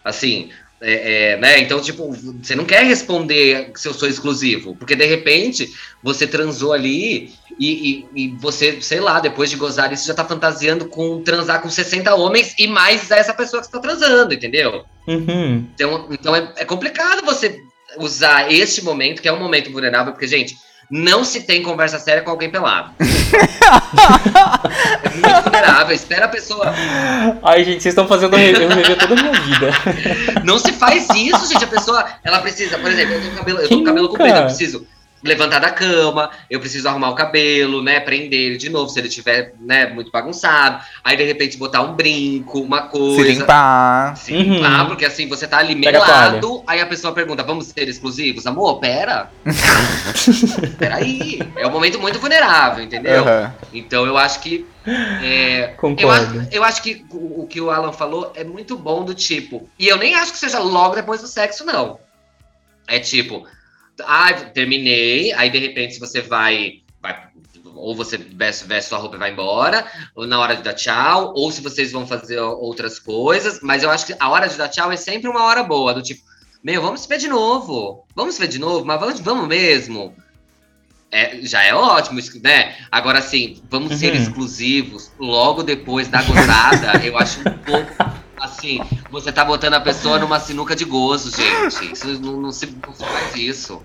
Assim, 0.04 0.50
é, 0.80 1.32
é, 1.34 1.38
né? 1.38 1.60
Então, 1.60 1.82
tipo, 1.82 2.12
você 2.42 2.56
não 2.56 2.66
quer 2.66 2.84
responder 2.84 3.72
se 3.76 3.88
eu 3.88 3.94
sou 3.94 4.08
exclusivo, 4.08 4.76
porque 4.76 4.96
de 4.96 5.06
repente 5.06 5.72
você 6.04 6.28
transou 6.28 6.72
ali 6.72 7.34
e, 7.60 7.68
e- 7.90 8.06
e 8.16 8.28
você, 8.40 8.80
sei 8.82 9.00
lá, 9.00 9.20
depois 9.20 9.50
de 9.50 9.56
gozar 9.56 9.92
isso, 9.92 10.08
já 10.08 10.14
tá 10.14 10.24
fantasiando 10.24 10.86
com 10.88 11.22
transar 11.24 11.62
com 11.62 11.70
60 11.70 12.14
homens 12.16 12.54
e 12.60 12.68
mais 12.68 13.10
essa 13.10 13.34
pessoa 13.34 13.62
que 13.62 13.68
você 13.68 13.72
tá 13.72 13.80
transando, 13.80 14.34
entendeu? 14.34 14.86
Uhum. 15.08 15.68
Então, 15.74 16.08
então 16.12 16.36
é, 16.36 16.54
é 16.58 16.66
complicado 16.66 17.26
você 17.26 17.60
usar 17.98 18.52
este 18.52 18.84
momento, 18.84 19.22
que 19.22 19.28
é 19.28 19.34
um 19.34 19.40
momento 19.40 19.72
vulnerável, 19.72 20.14
porque, 20.14 20.28
gente, 20.28 20.56
não 20.90 21.24
se 21.24 21.42
tem 21.42 21.62
conversa 21.64 22.00
séria 22.00 22.22
com 22.22 22.32
alguém 22.32 22.50
pelado. 22.50 22.92
é 25.04 25.10
muito 25.10 25.44
vulnerável. 25.44 25.96
Espera 25.96 26.26
a 26.26 26.30
pessoa. 26.30 26.74
Ai, 27.44 27.64
gente, 27.64 27.82
vocês 27.84 27.94
estão 27.94 28.08
fazendo 28.08 28.36
eu 28.36 28.40
re- 28.40 28.64
eu 28.66 28.70
rever 28.70 28.98
toda 28.98 29.14
a 29.14 29.18
minha 29.24 29.34
vida. 29.42 29.72
Não 30.44 30.58
se 30.58 30.72
faz 30.74 31.08
isso, 31.16 31.48
gente. 31.48 31.64
A 31.64 31.68
pessoa, 31.68 32.06
ela 32.24 32.40
precisa, 32.40 32.78
por 32.78 32.90
exemplo, 32.92 33.16
eu 33.16 33.22
tô 33.22 33.30
com 33.30 33.36
cabelo, 33.36 33.60
eu 33.60 33.70
tô 33.70 33.78
com 33.78 33.84
cabelo 33.84 34.10
comprido, 34.10 34.38
eu 34.38 34.44
preciso 34.46 34.88
levantar 35.28 35.60
da 35.60 35.70
cama, 35.70 36.32
eu 36.50 36.60
preciso 36.60 36.88
arrumar 36.88 37.10
o 37.10 37.16
cabelo, 37.16 37.84
né, 37.84 38.00
prender 38.00 38.40
ele 38.40 38.58
de 38.58 38.70
novo 38.70 38.90
se 38.90 39.00
ele 39.00 39.10
tiver, 39.10 39.54
né, 39.60 39.88
muito 39.88 40.10
bagunçado. 40.12 40.84
Aí 41.04 41.16
de 41.18 41.24
repente 41.24 41.58
botar 41.58 41.82
um 41.82 41.94
brinco, 41.94 42.60
uma 42.62 42.84
coisa. 42.84 43.24
Se 43.34 43.40
limpar. 43.40 44.18
Se 44.18 44.34
Uhum. 44.34 44.42
limpar, 44.56 44.88
porque 44.88 45.06
assim, 45.06 45.28
você 45.28 45.48
tá 45.48 45.58
ali 45.58 45.76
melado, 45.76 46.64
aí 46.66 46.82
a 46.82 46.86
pessoa 46.86 47.14
pergunta, 47.14 47.44
vamos 47.44 47.68
ser 47.68 47.88
exclusivos? 47.88 48.46
Amor, 48.48 48.80
pera. 48.80 49.30
Peraí. 50.78 51.40
É 51.56 51.68
um 51.68 51.72
momento 51.72 52.00
muito 52.00 52.20
vulnerável, 52.20 52.84
entendeu? 52.84 53.24
Aham. 53.24 53.54
Então 53.74 54.06
eu 54.06 54.18
acho 54.18 54.40
que. 54.40 54.66
é, 55.22 55.72
eu, 55.72 55.78
Concordo. 55.78 56.40
acho, 56.42 56.50
eu 56.52 56.64
acho 56.64 56.82
que 56.82 57.06
o, 57.12 57.42
o 57.44 57.48
que 57.48 57.60
o 57.60 57.70
Alan 57.70 57.92
falou 57.92 58.32
é 58.36 58.44
muito 58.44 58.78
bom 58.78 59.04
do 59.04 59.14
tipo. 59.14 59.70
E 59.78 59.88
eu 59.88 59.98
nem 59.98 60.16
acho 60.16 60.32
que 60.32 60.38
seja 60.38 60.60
logo 60.60 60.96
depois 60.96 61.22
do 61.22 61.28
sexo, 61.28 61.66
não. 61.66 62.00
É 62.88 63.00
tipo, 63.00 63.46
ah, 64.06 64.34
terminei, 64.34 65.34
aí 65.34 65.50
de 65.50 65.58
repente 65.60 65.96
se 65.96 66.00
você 66.00 66.22
vai. 66.22 66.82
vai 67.02 67.28
ou 67.76 67.96
você 67.96 68.18
veste, 68.18 68.66
veste 68.66 68.90
sua 68.90 68.98
roupa 68.98 69.18
e 69.18 69.20
vai 69.20 69.32
embora, 69.32 69.86
ou 70.16 70.26
na 70.26 70.40
hora 70.40 70.56
de 70.56 70.64
dar 70.64 70.74
tchau, 70.74 71.34
ou 71.36 71.52
se 71.52 71.62
vocês 71.62 71.92
vão 71.92 72.08
fazer 72.08 72.40
outras 72.40 72.98
coisas, 72.98 73.60
mas 73.62 73.84
eu 73.84 73.92
acho 73.92 74.08
que 74.08 74.16
a 74.20 74.30
hora 74.30 74.48
de 74.48 74.58
dar 74.58 74.68
tchau 74.68 74.92
é 74.92 74.98
sempre 74.98 75.30
uma 75.30 75.44
hora 75.44 75.62
boa, 75.62 75.94
do 75.94 76.02
tipo, 76.02 76.22
meu, 76.64 76.82
vamos 76.82 77.02
se 77.02 77.08
ver 77.08 77.20
de 77.20 77.28
novo, 77.28 78.04
vamos 78.16 78.34
se 78.34 78.42
ver 78.42 78.48
de 78.48 78.58
novo, 78.58 78.84
mas 78.84 79.00
vamos, 79.00 79.20
vamos 79.20 79.48
mesmo. 79.48 80.16
É, 81.12 81.40
já 81.44 81.64
é 81.64 81.74
ótimo, 81.74 82.20
né? 82.42 82.76
Agora, 82.92 83.20
assim, 83.20 83.62
vamos 83.70 83.94
ser 83.96 84.14
Uhum. 84.14 84.22
exclusivos 84.22 85.12
logo 85.20 85.64
depois 85.64 86.08
da 86.08 86.22
gozada, 86.24 87.06
eu 87.06 87.18
acho 87.18 87.40
um 87.42 87.58
pouco. 87.60 87.94
Assim, 88.42 88.80
você 89.10 89.32
tá 89.32 89.44
botando 89.44 89.74
a 89.74 89.80
pessoa 89.82 90.20
numa 90.20 90.40
sinuca 90.40 90.76
de 90.76 90.86
gozo, 90.86 91.36
gente. 91.36 91.92
Isso 91.94 92.08
não, 92.20 92.34
não 92.40 92.52
se, 92.52 92.68
não 92.86 92.94
se 92.94 93.04
faz 93.04 93.36
isso. 93.36 93.82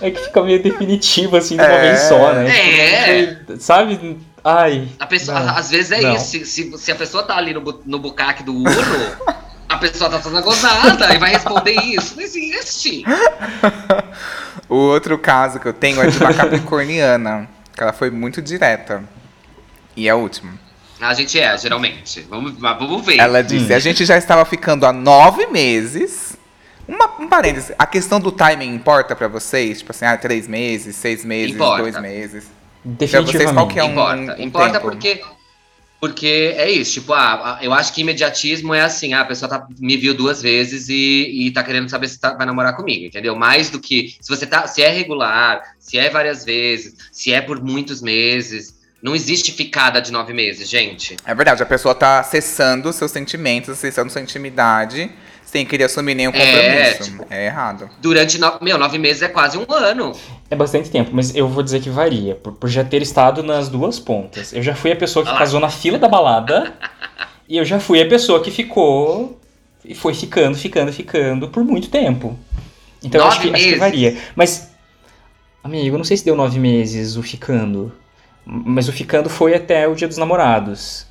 É 0.00 0.10
que 0.10 0.20
fica 0.24 0.42
meio 0.42 0.62
definitivo, 0.62 1.36
assim, 1.36 1.56
de 1.56 1.62
uma 1.62 1.72
É. 1.72 1.80
vez 1.82 2.00
só, 2.08 2.32
né? 2.34 2.48
É. 2.50 3.36
Foi- 3.46 3.58
sabe? 3.60 4.18
Ai. 4.44 4.88
A 4.98 5.06
pessoa, 5.06 5.40
Não, 5.40 5.56
às 5.56 5.70
vezes 5.70 5.90
é 5.92 6.00
não. 6.00 6.14
isso. 6.14 6.24
Se, 6.26 6.46
se, 6.46 6.78
se 6.78 6.92
a 6.92 6.94
pessoa 6.94 7.22
tá 7.22 7.36
ali 7.36 7.52
no, 7.52 7.82
no 7.84 7.98
bucaque 7.98 8.42
do 8.44 8.52
Uno, 8.54 8.70
a 9.68 9.76
pessoa 9.78 10.08
tá 10.10 10.20
fazendo 10.20 10.42
gozada 10.42 11.14
e 11.14 11.18
vai 11.18 11.30
responder 11.32 11.72
isso. 11.82 12.14
Não 12.16 12.22
existe. 12.22 13.04
O 14.68 14.76
outro 14.76 15.18
caso 15.18 15.58
que 15.58 15.66
eu 15.66 15.72
tenho 15.72 16.00
é 16.02 16.06
de 16.08 16.18
uma 16.18 16.32
capricorniana, 16.34 17.48
que 17.74 17.82
ela 17.82 17.92
foi 17.92 18.10
muito 18.10 18.40
direta. 18.42 19.02
E 19.96 20.06
é 20.06 20.10
a 20.10 20.16
última. 20.16 20.52
A 21.00 21.12
gente 21.14 21.38
é, 21.38 21.56
geralmente. 21.58 22.20
Vamos, 22.28 22.54
mas 22.58 22.78
vamos 22.78 23.04
ver. 23.04 23.18
Ela 23.18 23.42
disse: 23.42 23.72
Hum. 23.72 23.76
a 23.76 23.78
gente 23.78 24.04
já 24.04 24.16
estava 24.16 24.44
ficando 24.44 24.86
há 24.86 24.92
nove 24.92 25.46
meses. 25.48 26.36
Uma, 26.88 27.06
um 27.18 27.26
parênteses, 27.28 27.72
a 27.76 27.84
questão 27.84 28.20
do 28.20 28.30
timing 28.30 28.72
importa 28.74 29.16
pra 29.16 29.26
vocês? 29.26 29.78
Tipo 29.78 29.90
assim, 29.90 30.04
ah, 30.04 30.16
três 30.16 30.46
meses, 30.46 30.94
seis 30.94 31.24
meses, 31.24 31.54
Importa. 31.56 31.82
dois 31.82 32.00
meses. 32.00 32.44
Definitivamente. 32.84 33.36
vocês, 33.38 33.50
qual 33.52 33.66
que 33.68 33.78
é 33.80 33.84
um- 33.84 33.90
Importa. 33.90 34.36
um 34.38 34.42
Importa 34.44 34.72
tempo. 34.74 34.82
porque. 34.90 35.22
Porque 35.98 36.54
é 36.58 36.70
isso, 36.70 36.92
tipo, 37.00 37.14
ah, 37.14 37.58
eu 37.62 37.72
acho 37.72 37.92
que 37.94 38.02
imediatismo 38.02 38.74
é 38.74 38.82
assim, 38.82 39.14
ah, 39.14 39.22
a 39.22 39.24
pessoa 39.24 39.48
tá, 39.48 39.66
me 39.80 39.96
viu 39.96 40.12
duas 40.12 40.42
vezes 40.42 40.90
e, 40.90 41.46
e 41.46 41.50
tá 41.50 41.64
querendo 41.64 41.88
saber 41.88 42.06
se 42.08 42.20
tá- 42.20 42.34
vai 42.34 42.44
namorar 42.44 42.76
comigo, 42.76 43.06
entendeu? 43.06 43.34
Mais 43.34 43.70
do 43.70 43.80
que 43.80 44.14
se 44.20 44.28
você 44.28 44.46
tá, 44.46 44.66
se 44.66 44.82
é 44.82 44.90
regular, 44.90 45.62
se 45.78 45.96
é 45.98 46.10
várias 46.10 46.44
vezes, 46.44 46.94
se 47.10 47.32
é 47.32 47.40
por 47.40 47.64
muitos 47.64 48.02
meses, 48.02 48.75
não 49.02 49.14
existe 49.14 49.52
ficada 49.52 50.00
de 50.00 50.10
nove 50.10 50.32
meses, 50.32 50.68
gente. 50.68 51.16
É 51.24 51.34
verdade, 51.34 51.62
a 51.62 51.66
pessoa 51.66 51.94
tá 51.94 52.18
acessando 52.20 52.92
seus 52.92 53.10
sentimentos, 53.10 53.70
acessando 53.70 54.10
sua 54.10 54.20
intimidade, 54.20 55.10
sem 55.44 55.64
querer 55.64 55.84
assumir 55.84 56.14
nenhum 56.14 56.32
É, 56.34 56.92
compromisso. 56.94 57.10
tipo- 57.12 57.26
É 57.30 57.46
errado. 57.46 57.88
Durante, 58.00 58.38
no, 58.38 58.58
meu, 58.60 58.76
nove 58.78 58.98
meses 58.98 59.22
é 59.22 59.28
quase 59.28 59.56
um 59.56 59.64
ano. 59.68 60.12
É 60.50 60.56
bastante 60.56 60.90
tempo, 60.90 61.10
mas 61.12 61.34
eu 61.36 61.46
vou 61.48 61.62
dizer 61.62 61.80
que 61.80 61.88
varia, 61.90 62.34
por, 62.34 62.52
por 62.54 62.68
já 62.68 62.82
ter 62.84 63.00
estado 63.02 63.42
nas 63.42 63.68
duas 63.68 63.98
pontas. 63.98 64.52
Eu 64.52 64.62
já 64.62 64.74
fui 64.74 64.90
a 64.92 64.96
pessoa 64.96 65.24
que 65.24 65.36
casou 65.36 65.60
na 65.60 65.68
fila 65.70 65.98
da 65.98 66.08
balada, 66.08 66.74
e 67.48 67.56
eu 67.58 67.64
já 67.64 67.78
fui 67.78 68.00
a 68.02 68.08
pessoa 68.08 68.42
que 68.42 68.50
ficou. 68.50 69.40
E 69.84 69.94
foi 69.94 70.14
ficando, 70.14 70.56
ficando, 70.58 70.92
ficando 70.92 71.48
por 71.48 71.62
muito 71.62 71.88
tempo. 71.88 72.36
Então 73.04 73.20
eu 73.20 73.26
acho 73.28 73.36
Nove 73.36 73.50
que, 73.50 73.54
acho 73.54 73.62
que 73.62 73.70
meses? 73.70 73.78
varia. 73.80 74.16
Mas, 74.34 74.70
amigo, 75.62 75.94
eu 75.94 75.98
não 75.98 76.04
sei 76.04 76.16
se 76.16 76.24
deu 76.24 76.34
nove 76.34 76.58
meses 76.58 77.14
o 77.16 77.22
ficando. 77.22 77.92
Mas 78.46 78.88
o 78.88 78.92
ficando 78.92 79.28
foi 79.28 79.54
até 79.54 79.88
o 79.88 79.94
dia 79.94 80.06
dos 80.06 80.16
namorados. 80.18 81.04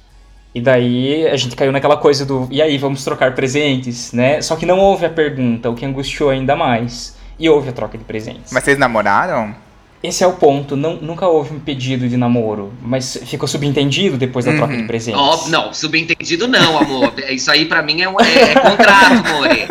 E 0.54 0.62
daí 0.62 1.28
a 1.28 1.36
gente 1.36 1.54
caiu 1.56 1.72
naquela 1.72 1.98
coisa 1.98 2.26
do. 2.26 2.48
E 2.50 2.62
aí, 2.62 2.78
vamos 2.78 3.04
trocar 3.04 3.36
presentes, 3.36 4.14
né? 4.14 4.42
Só 4.42 4.56
que 4.56 4.66
não 4.66 4.80
houve 4.80 5.06
a 5.06 5.10
pergunta, 5.10 5.70
o 5.70 5.76
que 5.76 5.86
angustiou 5.86 6.30
ainda 6.30 6.56
mais. 6.56 7.14
E 7.38 7.50
houve 7.50 7.68
a 7.68 7.74
troca 7.74 7.98
de 7.98 8.06
presentes. 8.06 8.54
Mas 8.54 8.64
vocês 8.64 8.78
namoraram? 8.78 9.54
Esse 10.02 10.24
é 10.24 10.28
o 10.28 10.34
ponto. 10.34 10.78
Não, 10.78 10.96
nunca 10.96 11.28
houve 11.28 11.54
um 11.56 11.60
pedido 11.60 12.08
de 12.08 12.16
namoro, 12.16 12.72
mas 12.82 13.18
ficou 13.26 13.48
subentendido 13.48 14.16
depois 14.18 14.46
da 14.46 14.52
Uhum. 14.52 14.58
troca 14.58 14.78
de 14.78 14.84
presentes. 14.84 15.20
Ó, 15.20 15.48
não, 15.50 15.74
subentendido 15.74 16.48
não, 16.48 16.78
amor. 16.78 17.12
Isso 17.30 17.52
aí 17.52 17.66
pra 17.66 17.82
mim 17.82 18.02
é, 18.02 18.08
um, 18.08 18.18
é, 18.22 18.52
é 18.52 18.54
contrato, 18.54 19.34
More. 19.34 19.68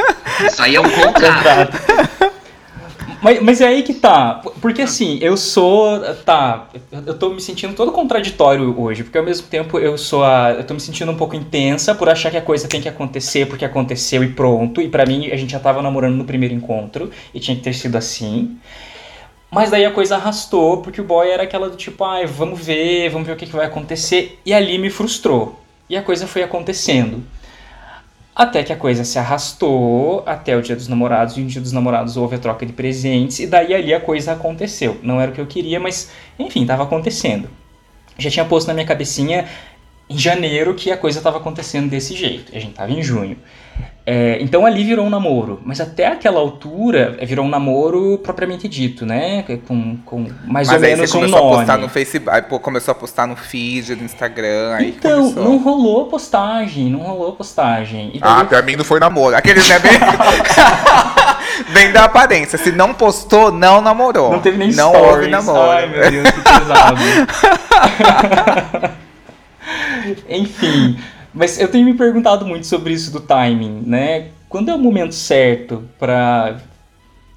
Isso 0.47 0.61
aí 0.62 0.75
é 0.75 0.81
um 0.81 0.91
contrato. 0.91 1.79
Mas, 3.25 3.41
mas 3.41 3.61
é 3.62 3.68
aí 3.68 3.83
que 3.83 3.95
tá. 3.95 4.43
Porque 4.61 4.83
assim, 4.83 5.18
eu 5.22 5.35
sou. 5.35 5.99
Tá. 6.27 6.68
Eu 7.07 7.18
tô 7.18 7.31
me 7.31 7.41
sentindo 7.41 7.72
todo 7.72 7.91
contraditório 7.91 8.79
hoje. 8.79 9.03
Porque 9.03 9.16
ao 9.16 9.25
mesmo 9.25 9.47
tempo 9.47 9.79
eu 9.79 9.97
sou 9.97 10.22
a. 10.22 10.51
Eu 10.51 10.64
tô 10.64 10.75
me 10.75 10.81
sentindo 10.81 11.11
um 11.11 11.16
pouco 11.16 11.35
intensa 11.35 11.95
por 11.95 12.07
achar 12.11 12.31
que 12.31 12.37
a 12.37 12.43
coisa 12.43 12.68
tem 12.68 12.83
que 12.83 12.89
acontecer 12.89 13.47
porque 13.47 13.64
aconteceu 13.64 14.22
e 14.22 14.29
pronto. 14.29 14.79
E 14.79 14.91
pra 14.91 15.07
mim 15.07 15.31
a 15.31 15.37
gente 15.37 15.53
já 15.53 15.59
tava 15.59 15.81
namorando 15.81 16.16
no 16.16 16.25
primeiro 16.27 16.55
encontro. 16.55 17.11
E 17.33 17.41
tinha 17.41 17.57
que 17.57 17.62
ter 17.62 17.72
sido 17.72 17.97
assim. 17.97 18.59
Mas 19.51 19.70
daí 19.70 19.87
a 19.87 19.91
coisa 19.91 20.16
arrastou, 20.16 20.83
porque 20.83 21.01
o 21.01 21.05
boy 21.05 21.27
era 21.31 21.45
aquela 21.45 21.70
do 21.70 21.77
tipo, 21.77 22.05
ai, 22.05 22.27
vamos 22.27 22.61
ver, 22.61 23.09
vamos 23.09 23.27
ver 23.27 23.33
o 23.33 23.37
que, 23.37 23.47
que 23.47 23.57
vai 23.57 23.64
acontecer. 23.64 24.39
E 24.45 24.53
ali 24.53 24.77
me 24.77 24.91
frustrou. 24.91 25.59
E 25.89 25.97
a 25.97 26.03
coisa 26.03 26.27
foi 26.27 26.43
acontecendo. 26.43 27.25
Até 28.35 28.64
que 28.64 28.72
a 28.72 28.76
coisa 28.76 29.05
se 29.05 29.16
arrastou 29.16 30.24
até 30.26 30.57
o 30.57 30.62
dia 30.62 30.74
dos 30.74 30.89
namorados, 30.89 31.37
e 31.37 31.41
no 31.41 31.47
dia 31.47 31.61
dos 31.61 31.70
namorados 31.70 32.16
houve 32.16 32.35
a 32.35 32.39
troca 32.39 32.66
de 32.66 32.72
presentes, 32.72 33.39
e 33.39 33.47
daí 33.47 33.72
ali 33.72 33.95
a 33.95 34.01
coisa 34.01 34.32
aconteceu. 34.32 34.99
Não 35.03 35.20
era 35.20 35.30
o 35.30 35.35
que 35.35 35.41
eu 35.41 35.47
queria, 35.47 35.78
mas 35.78 36.11
enfim, 36.39 36.62
estava 36.62 36.82
acontecendo. 36.82 37.49
Já 38.18 38.30
tinha 38.30 38.45
posto 38.45 38.66
na 38.68 38.74
minha 38.74 38.87
cabecinha 38.87 39.47
em 40.15 40.19
janeiro 40.19 40.75
que 40.75 40.91
a 40.91 40.97
coisa 40.97 41.19
estava 41.19 41.39
acontecendo 41.39 41.89
desse 41.91 42.15
jeito. 42.15 42.53
A 42.55 42.59
gente 42.59 42.70
estava 42.70 42.93
em 42.93 43.03
junho. 43.03 43.36
É, 44.07 44.36
então 44.43 44.66
ali 44.66 44.85
virou 44.85 45.07
um 45.07 45.11
namoro. 45.11 45.61
Mas 45.65 45.81
até 45.81 46.07
aquela 46.09 46.39
altura 46.39 47.16
é, 47.19 47.24
virou 47.24 47.47
um 47.47 47.49
namoro 47.49 48.19
propriamente 48.23 48.69
dito, 48.69 49.07
né? 49.07 49.43
Com, 49.66 49.97
com 50.05 50.27
mais 50.47 50.69
Mas 50.69 50.70
ou 50.70 50.74
aí 50.74 50.81
menos 50.95 51.11
você 51.11 51.16
um 51.16 51.20
começou 51.20 51.39
a 51.39 51.43
nome. 51.43 51.57
postar 51.57 51.78
no 51.78 51.89
Facebook, 51.89 52.31
aí 52.36 52.43
começou 52.61 52.93
a 52.93 52.95
postar 52.95 53.27
no 53.27 53.35
feed 53.35 53.95
do 53.95 54.05
Instagram, 54.05 54.77
Então, 54.82 55.32
começou. 55.32 55.43
não 55.45 55.57
rolou 55.57 56.07
postagem, 56.09 56.91
não 56.91 56.99
rolou 57.01 57.32
postagem. 57.32 58.11
Daí 58.12 58.20
Ah, 58.23 58.45
pra 58.45 58.61
mim 58.61 58.77
não 58.77 58.85
foi 58.85 59.01
namoro. 59.01 59.35
Aqueles, 59.35 59.66
né, 59.66 59.78
bem... 59.78 59.93
bem 61.73 61.91
da 61.91 62.05
aparência. 62.05 62.59
Se 62.59 62.70
não 62.73 62.93
postou, 62.93 63.51
não 63.51 63.81
namorou. 63.81 64.31
Não 64.32 64.41
teve 64.41 64.59
nem 64.59 64.70
Não 64.73 64.91
stories. 64.91 65.11
houve 65.16 65.28
namoro. 65.28 65.70
Ai, 65.70 65.86
meu 65.89 66.11
Deus, 66.11 66.31
que 66.31 66.41
pesado. 66.43 67.01
Enfim, 70.28 70.97
mas 71.32 71.59
eu 71.59 71.68
tenho 71.70 71.85
me 71.85 71.94
perguntado 71.94 72.47
muito 72.47 72.66
sobre 72.66 72.93
isso 72.93 73.10
do 73.12 73.20
timing, 73.20 73.82
né? 73.86 74.28
Quando 74.48 74.70
é 74.70 74.74
o 74.74 74.78
momento 74.78 75.14
certo 75.14 75.89
pra... 75.98 76.60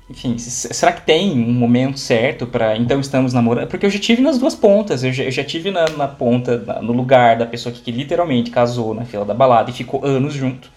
Enfim, 0.09 0.37
será 0.39 0.93
que 0.93 1.01
tem 1.05 1.33
um 1.33 1.53
momento 1.53 1.99
certo 1.99 2.47
pra 2.47 2.77
então 2.77 2.99
estamos 2.99 3.33
namorando? 3.33 3.67
Porque 3.69 3.85
eu 3.85 3.89
já 3.89 3.99
tive 3.99 4.21
nas 4.21 4.37
duas 4.39 4.55
pontas. 4.55 5.03
Eu 5.03 5.13
já, 5.13 5.23
eu 5.25 5.31
já 5.31 5.43
tive 5.43 5.71
na, 5.71 5.87
na 5.89 6.07
ponta, 6.07 6.59
na- 6.59 6.81
no 6.81 6.93
lugar 6.93 7.37
da 7.37 7.45
pessoa 7.45 7.73
que, 7.73 7.81
que 7.81 7.91
literalmente 7.91 8.51
casou 8.51 8.93
na 8.93 9.05
fila 9.05 9.25
da 9.25 9.33
balada 9.33 9.69
e 9.71 9.73
ficou 9.73 10.05
anos 10.05 10.33
junto. 10.33 10.69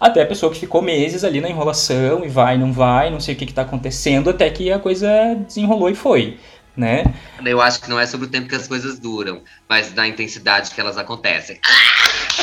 Até 0.00 0.22
a 0.22 0.26
pessoa 0.26 0.52
que 0.52 0.60
ficou 0.60 0.80
meses 0.80 1.24
ali 1.24 1.40
na 1.40 1.48
enrolação 1.50 2.24
e 2.24 2.28
vai, 2.28 2.56
não 2.56 2.72
vai, 2.72 3.10
não 3.10 3.18
sei 3.20 3.34
o 3.34 3.38
que, 3.38 3.46
que 3.46 3.54
tá 3.54 3.62
acontecendo, 3.62 4.30
até 4.30 4.48
que 4.48 4.70
a 4.70 4.78
coisa 4.78 5.08
desenrolou 5.46 5.90
e 5.90 5.94
foi 5.94 6.38
né? 6.78 7.04
Eu 7.44 7.60
acho 7.60 7.80
que 7.80 7.90
não 7.90 7.98
é 7.98 8.06
sobre 8.06 8.26
o 8.26 8.30
tempo 8.30 8.48
que 8.48 8.54
as 8.54 8.68
coisas 8.68 8.98
duram, 8.98 9.42
mas 9.68 9.92
na 9.92 10.06
intensidade 10.06 10.70
que 10.70 10.80
elas 10.80 10.96
acontecem. 10.96 11.58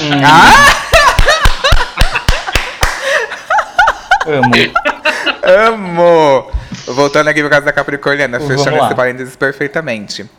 Hum, 0.02 0.22
Ah! 0.24 0.76
amo. 4.28 4.52
Amo! 5.44 6.52
Voltando 6.88 7.30
aqui 7.30 7.41
por 7.41 7.49
causa 7.49 7.66
da 7.66 7.74
Capricorniana, 7.74 8.40
fechando 8.40 8.78
esse 8.78 8.94
parênteses 8.95 9.36
perfeitamente. 9.36 10.30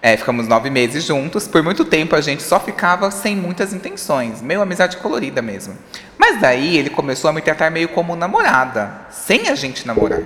É, 0.00 0.16
ficamos 0.16 0.46
nove 0.48 0.70
meses 0.70 1.04
juntos. 1.04 1.46
Por 1.46 1.62
muito 1.62 1.84
tempo 1.84 2.14
a 2.16 2.20
gente 2.20 2.42
só 2.42 2.58
ficava 2.58 3.10
sem 3.10 3.36
muitas 3.36 3.72
intenções, 3.74 4.40
meio 4.40 4.62
amizade 4.62 4.96
colorida 4.96 5.42
mesmo. 5.42 5.76
Mas 6.16 6.40
daí 6.40 6.78
ele 6.78 6.88
começou 6.88 7.28
a 7.28 7.32
me 7.32 7.42
tratar 7.42 7.70
meio 7.70 7.88
como 7.88 8.16
namorada, 8.16 8.92
sem 9.10 9.48
a 9.48 9.54
gente 9.54 9.86
namorar. 9.86 10.22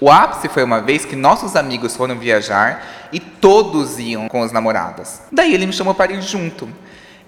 O 0.00 0.10
ápice 0.10 0.48
foi 0.48 0.62
uma 0.62 0.80
vez 0.80 1.04
que 1.04 1.16
nossos 1.16 1.56
amigos 1.56 1.96
foram 1.96 2.16
viajar 2.16 3.08
e 3.12 3.18
todos 3.18 3.98
iam 3.98 4.28
com 4.28 4.40
os 4.40 4.52
namorados. 4.52 5.20
Daí 5.32 5.52
ele 5.52 5.66
me 5.66 5.72
chamou 5.72 5.94
para 5.94 6.12
ir 6.12 6.22
junto. 6.22 6.68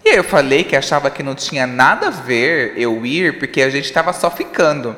E 0.05 0.11
aí 0.11 0.17
eu 0.17 0.25
falei 0.25 0.63
que 0.63 0.77
achava 0.77 1.11
que 1.11 1.23
não 1.23 1.35
tinha 1.35 1.67
nada 1.67 2.07
a 2.07 2.11
ver 2.11 2.75
eu 2.77 3.05
ir 3.05 3.39
porque 3.39 3.61
a 3.61 3.71
gente 3.71 3.87
estava 3.87 4.13
só 4.13 4.31
ficando. 4.31 4.95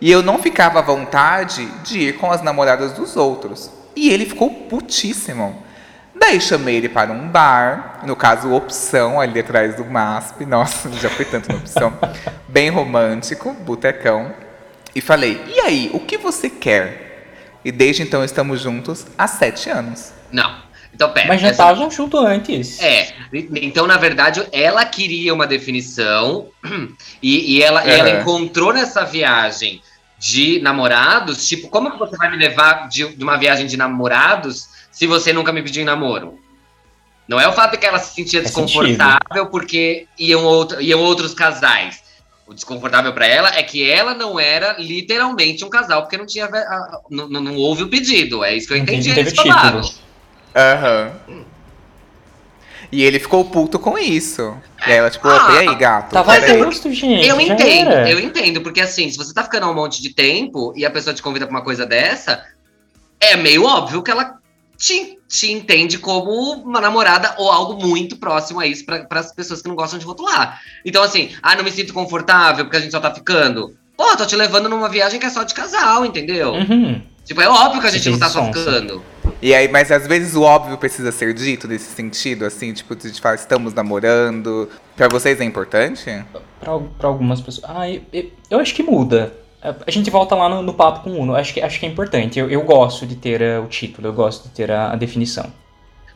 E 0.00 0.10
eu 0.10 0.22
não 0.22 0.38
ficava 0.38 0.78
à 0.78 0.82
vontade 0.82 1.66
de 1.84 2.08
ir 2.08 2.16
com 2.16 2.32
as 2.32 2.40
namoradas 2.40 2.92
dos 2.92 3.16
outros. 3.16 3.70
E 3.94 4.10
ele 4.10 4.24
ficou 4.24 4.48
putíssimo. 4.48 5.62
Daí 6.14 6.40
chamei 6.40 6.76
ele 6.76 6.88
para 6.88 7.12
um 7.12 7.28
bar, 7.28 8.00
no 8.04 8.16
caso 8.16 8.52
Opção, 8.52 9.20
ali 9.20 9.40
atrás 9.40 9.76
do 9.76 9.84
MASP. 9.84 10.46
Nossa, 10.46 10.90
já 10.98 11.10
foi 11.10 11.26
tanto 11.26 11.50
na 11.52 11.58
Opção. 11.58 11.92
Bem 12.48 12.70
romântico, 12.70 13.52
botecão. 13.52 14.32
E 14.94 15.00
falei, 15.00 15.40
e 15.46 15.60
aí, 15.60 15.90
o 15.92 16.00
que 16.00 16.16
você 16.16 16.48
quer? 16.48 17.09
E 17.64 17.70
desde 17.70 18.02
então 18.02 18.24
estamos 18.24 18.60
juntos 18.60 19.06
há 19.18 19.26
sete 19.26 19.68
anos. 19.68 20.12
Não. 20.32 20.68
Então, 20.94 21.12
pera. 21.12 21.28
Mas 21.28 21.40
já 21.40 21.48
essa- 21.48 21.62
estavam 21.62 21.90
junto 21.90 22.18
antes. 22.18 22.80
É, 22.80 23.14
então 23.32 23.86
na 23.86 23.96
verdade 23.96 24.46
ela 24.52 24.84
queria 24.84 25.32
uma 25.32 25.46
definição 25.46 26.48
e, 27.22 27.56
e 27.56 27.62
ela, 27.62 27.82
ela 27.84 28.10
encontrou 28.10 28.72
nessa 28.72 29.04
viagem 29.04 29.80
de 30.18 30.60
namorados, 30.60 31.48
tipo, 31.48 31.68
como 31.68 31.90
que 31.90 31.98
você 31.98 32.16
vai 32.16 32.30
me 32.30 32.36
levar 32.36 32.88
de, 32.88 33.14
de 33.14 33.22
uma 33.24 33.38
viagem 33.38 33.66
de 33.66 33.76
namorados 33.76 34.68
se 34.92 35.06
você 35.06 35.32
nunca 35.32 35.52
me 35.52 35.62
pediu 35.62 35.82
em 35.82 35.86
namoro? 35.86 36.38
Não 37.26 37.40
é 37.40 37.46
o 37.48 37.52
fato 37.52 37.70
de 37.72 37.78
que 37.78 37.86
ela 37.86 37.98
se 37.98 38.14
sentia 38.14 38.42
Faz 38.42 38.52
desconfortável 38.52 39.46
porque 39.50 40.06
iam, 40.18 40.44
outro, 40.44 40.80
iam 40.82 41.00
outros 41.00 41.32
casais. 41.32 42.02
O 42.50 42.54
desconfortável 42.54 43.12
pra 43.12 43.28
ela 43.28 43.48
é 43.56 43.62
que 43.62 43.88
ela 43.88 44.12
não 44.12 44.40
era 44.40 44.74
literalmente 44.76 45.64
um 45.64 45.70
casal, 45.70 46.02
porque 46.02 46.16
não 46.16 46.26
tinha 46.26 46.46
a- 46.46 46.48
a- 46.48 47.00
não, 47.08 47.28
não, 47.28 47.54
houve 47.54 47.84
o 47.84 47.88
pedido. 47.88 48.42
É 48.42 48.56
isso 48.56 48.66
que 48.66 48.72
eu 48.74 48.78
entendi. 48.78 49.08
não 49.10 49.14
teve 49.14 49.28
eles 49.30 49.40
falaram. 49.40 49.80
título. 49.80 50.02
Aham. 50.56 51.12
E 52.90 53.04
ele 53.04 53.20
ficou 53.20 53.44
puto 53.44 53.78
com 53.78 53.96
isso. 53.96 54.52
E 54.84 54.90
ela, 54.90 55.08
tipo, 55.08 55.28
Ah, 55.28 55.62
e 55.62 55.68
aí, 55.68 55.74
gato? 55.76 56.10
Tava 56.12 56.36
gosto, 56.56 56.92
gente. 56.92 57.24
Eu 57.24 57.36
já 57.36 57.42
entendo, 57.42 57.90
era. 57.92 58.10
eu 58.10 58.18
entendo, 58.18 58.60
porque 58.62 58.80
assim, 58.80 59.08
se 59.08 59.16
você 59.16 59.32
tá 59.32 59.44
ficando 59.44 59.66
há 59.66 59.70
um 59.70 59.74
monte 59.74 60.02
de 60.02 60.12
tempo 60.12 60.72
e 60.74 60.84
a 60.84 60.90
pessoa 60.90 61.14
te 61.14 61.22
convida 61.22 61.46
pra 61.46 61.54
uma 61.56 61.62
coisa 61.62 61.86
dessa, 61.86 62.44
é 63.20 63.36
meio 63.36 63.62
óbvio 63.64 64.02
que 64.02 64.10
ela 64.10 64.39
te, 64.80 65.18
te 65.28 65.52
entende 65.52 65.98
como 65.98 66.54
uma 66.64 66.80
namorada 66.80 67.34
ou 67.36 67.52
algo 67.52 67.86
muito 67.86 68.16
próximo 68.16 68.58
a 68.60 68.66
isso 68.66 68.86
para 68.86 69.06
as 69.10 69.30
pessoas 69.30 69.60
que 69.60 69.68
não 69.68 69.76
gostam 69.76 69.98
de 69.98 70.06
rotular. 70.06 70.58
Então, 70.84 71.02
assim, 71.02 71.30
ah, 71.42 71.54
não 71.54 71.62
me 71.62 71.70
sinto 71.70 71.92
confortável 71.92 72.64
porque 72.64 72.78
a 72.78 72.80
gente 72.80 72.90
só 72.90 72.98
tá 72.98 73.14
ficando. 73.14 73.76
Pô, 73.94 74.16
tô 74.16 74.24
te 74.24 74.34
levando 74.34 74.70
numa 74.70 74.88
viagem 74.88 75.20
que 75.20 75.26
é 75.26 75.30
só 75.30 75.42
de 75.42 75.52
casal, 75.52 76.06
entendeu? 76.06 76.52
Uhum. 76.54 77.02
Tipo, 77.26 77.42
é 77.42 77.48
óbvio 77.48 77.82
que 77.82 77.86
a 77.88 77.90
gente 77.90 78.04
Você 78.04 78.10
não 78.10 78.18
tá 78.18 78.30
só 78.30 78.46
ficando. 78.46 79.04
E 79.42 79.54
aí, 79.54 79.68
mas 79.68 79.92
às 79.92 80.06
vezes 80.06 80.34
o 80.34 80.40
óbvio 80.42 80.78
precisa 80.78 81.12
ser 81.12 81.34
dito 81.34 81.68
nesse 81.68 81.94
sentido, 81.94 82.46
assim, 82.46 82.72
tipo, 82.72 82.96
de 82.96 83.20
falar, 83.20 83.34
estamos 83.34 83.74
namorando. 83.74 84.68
Pra 84.96 85.08
vocês 85.08 85.38
é 85.40 85.44
importante? 85.44 86.24
Pra, 86.58 86.78
pra 86.78 87.08
algumas 87.08 87.40
pessoas. 87.42 87.70
Ah, 87.70 87.88
eu, 87.88 88.00
eu- 88.12 88.30
eu 88.50 88.58
acho 88.58 88.74
que 88.74 88.82
muda. 88.82 89.32
A 89.62 89.90
gente 89.90 90.08
volta 90.10 90.34
lá 90.34 90.48
no, 90.48 90.62
no 90.62 90.72
papo 90.72 91.00
com 91.00 91.10
o 91.10 91.18
Uno. 91.20 91.34
Acho 91.34 91.52
que, 91.52 91.60
acho 91.60 91.78
que 91.78 91.84
é 91.86 91.88
importante. 91.88 92.38
Eu, 92.38 92.50
eu 92.50 92.62
gosto 92.62 93.06
de 93.06 93.14
ter 93.14 93.42
eh, 93.42 93.58
o 93.58 93.66
título, 93.66 94.08
eu 94.08 94.12
gosto 94.12 94.44
de 94.48 94.54
ter 94.54 94.70
a, 94.70 94.92
a 94.92 94.96
definição. 94.96 95.52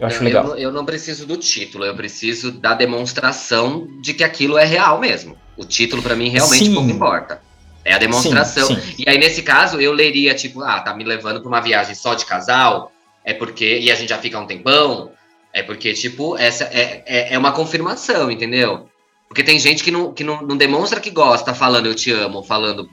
Eu 0.01 0.07
acho 0.07 0.19
Não, 0.19 0.25
legal. 0.25 0.45
não- 0.45 0.57
eu 0.57 0.73
não 0.73 0.85
preciso 0.85 1.27
do 1.27 1.37
título, 1.37 1.85
eu 1.85 1.95
preciso 1.95 2.51
da 2.53 2.75
demonstração 2.75 3.87
de 4.01 4.15
que 4.15 4.25
aquilo 4.25 4.57
é 4.57 4.65
real 4.65 4.99
mesmo. 4.99 5.37
O 5.57 5.65
título, 5.65 6.03
pra 6.03 6.17
mim, 6.17 6.31
realmente 6.31 6.65
Sim. 6.65 6.75
pouco 6.75 6.91
importa. 6.91 7.41
É 7.85 7.93
a 7.93 7.99
demonstração. 7.99 8.67
Sim, 8.67 8.81
sim. 8.81 8.95
E 9.07 9.09
aí, 9.09 9.19
nesse 9.19 9.43
caso, 9.43 9.79
eu 9.79 9.93
leria, 9.93 10.35
tipo, 10.35 10.63
ah, 10.63 10.81
tá 10.81 10.95
me 10.95 11.05
levando 11.05 11.41
pra 11.41 11.49
uma 11.49 11.61
viagem 11.61 11.95
só 11.95 12.15
de 12.15 12.25
casal, 12.25 12.91
é 13.25 13.35
porque. 13.35 13.79
E 13.79 13.91
a 13.91 13.95
gente 13.95 14.09
já 14.09 14.19
fica 14.19 14.39
um 14.41 14.47
tempão, 14.47 15.11
é 15.53 15.63
porque, 15.63 15.93
tipo, 15.93 16.37
essa 16.39 16.65
é, 16.65 17.03
é, 17.07 17.35
é 17.35 17.39
uma 17.39 17.53
confirmação, 17.53 18.31
entendeu? 18.31 18.89
Porque 19.29 19.45
tem 19.45 19.59
gente 19.59 19.85
que, 19.85 19.91
não, 19.91 20.13
que 20.15 20.25
não, 20.25 20.41
não 20.43 20.57
demonstra 20.57 20.99
que 20.99 21.11
gosta 21.11 21.53
falando 21.55 21.87
eu 21.87 21.95
te 21.95 22.11
amo, 22.11 22.43
falando, 22.43 22.89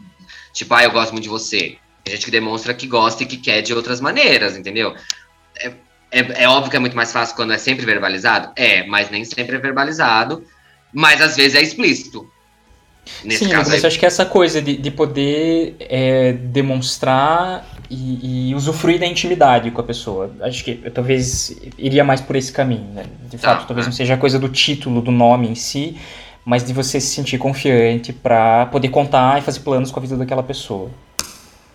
tipo, 0.54 0.74
ah, 0.74 0.84
eu 0.84 0.92
gosto 0.92 1.12
muito 1.12 1.24
de 1.24 1.30
você. 1.30 1.78
Tem 2.04 2.16
gente 2.16 2.26
que 2.26 2.32
demonstra 2.32 2.74
que 2.74 2.88
gosta 2.88 3.24
e 3.24 3.26
que 3.26 3.38
quer 3.38 3.62
de 3.62 3.74
outras 3.74 4.02
maneiras, 4.02 4.58
entendeu? 4.58 4.96
É, 5.60 5.68
é, 6.12 6.44
é 6.44 6.50
óbvio 6.50 6.70
que 6.72 6.78
é 6.78 6.80
muito 6.80 6.96
mais 6.96 7.12
fácil 7.12 7.36
quando 7.36 7.54
é 7.54 7.58
sempre 7.58 7.86
verbalizado? 7.86 8.52
É, 8.56 8.86
mas 8.88 9.10
nem 9.10 9.24
sempre 9.24 9.56
é 9.56 9.60
verbalizado. 9.60 10.44
Mas 10.94 11.22
às 11.22 11.36
vezes 11.36 11.56
é 11.56 11.62
explícito. 11.62 12.30
Nesse 13.24 13.46
Sim, 13.46 13.50
caso 13.50 13.72
mas 13.72 13.84
aí. 13.84 13.88
acho 13.88 13.98
que 14.00 14.06
essa 14.06 14.26
coisa 14.26 14.62
de, 14.62 14.78
de 14.78 14.92
poder 14.92 15.76
é, 15.80 16.34
demonstrar 16.34 17.66
e, 17.90 18.50
e 18.52 18.56
usufruir 18.56 19.00
da 19.00 19.06
intimidade 19.08 19.72
com 19.72 19.82
a 19.82 19.84
pessoa. 19.84 20.36
Acho 20.42 20.64
que 20.64 20.80
eu 20.84 20.92
talvez 20.92 21.56
iria 21.78 22.04
mais 22.04 22.22
por 22.22 22.36
esse 22.36 22.52
caminho, 22.52 22.94
né? 22.94 23.06
De 23.30 23.38
Tá, 23.38 23.56
fato, 23.56 23.68
talvez 23.68 23.86
tá. 23.86 23.90
não 23.92 23.96
seja 23.96 24.14
a 24.14 24.18
coisa 24.18 24.38
do 24.38 24.50
título, 24.50 25.02
do 25.02 25.12
nome 25.12 25.48
em 25.48 25.56
si, 25.56 25.98
mas 26.46 26.64
de 26.64 26.74
você 26.74 27.00
se 27.00 27.08
sentir 27.08 27.38
confiante 27.38 28.12
pra 28.12 28.66
poder 28.68 28.90
contar 28.90 29.40
e 29.40 29.42
fazer 29.42 29.60
planos 29.62 29.92
com 29.92 30.00
a 30.00 30.02
vida 30.02 30.18
daquela 30.18 30.44
pessoa. 30.44 30.90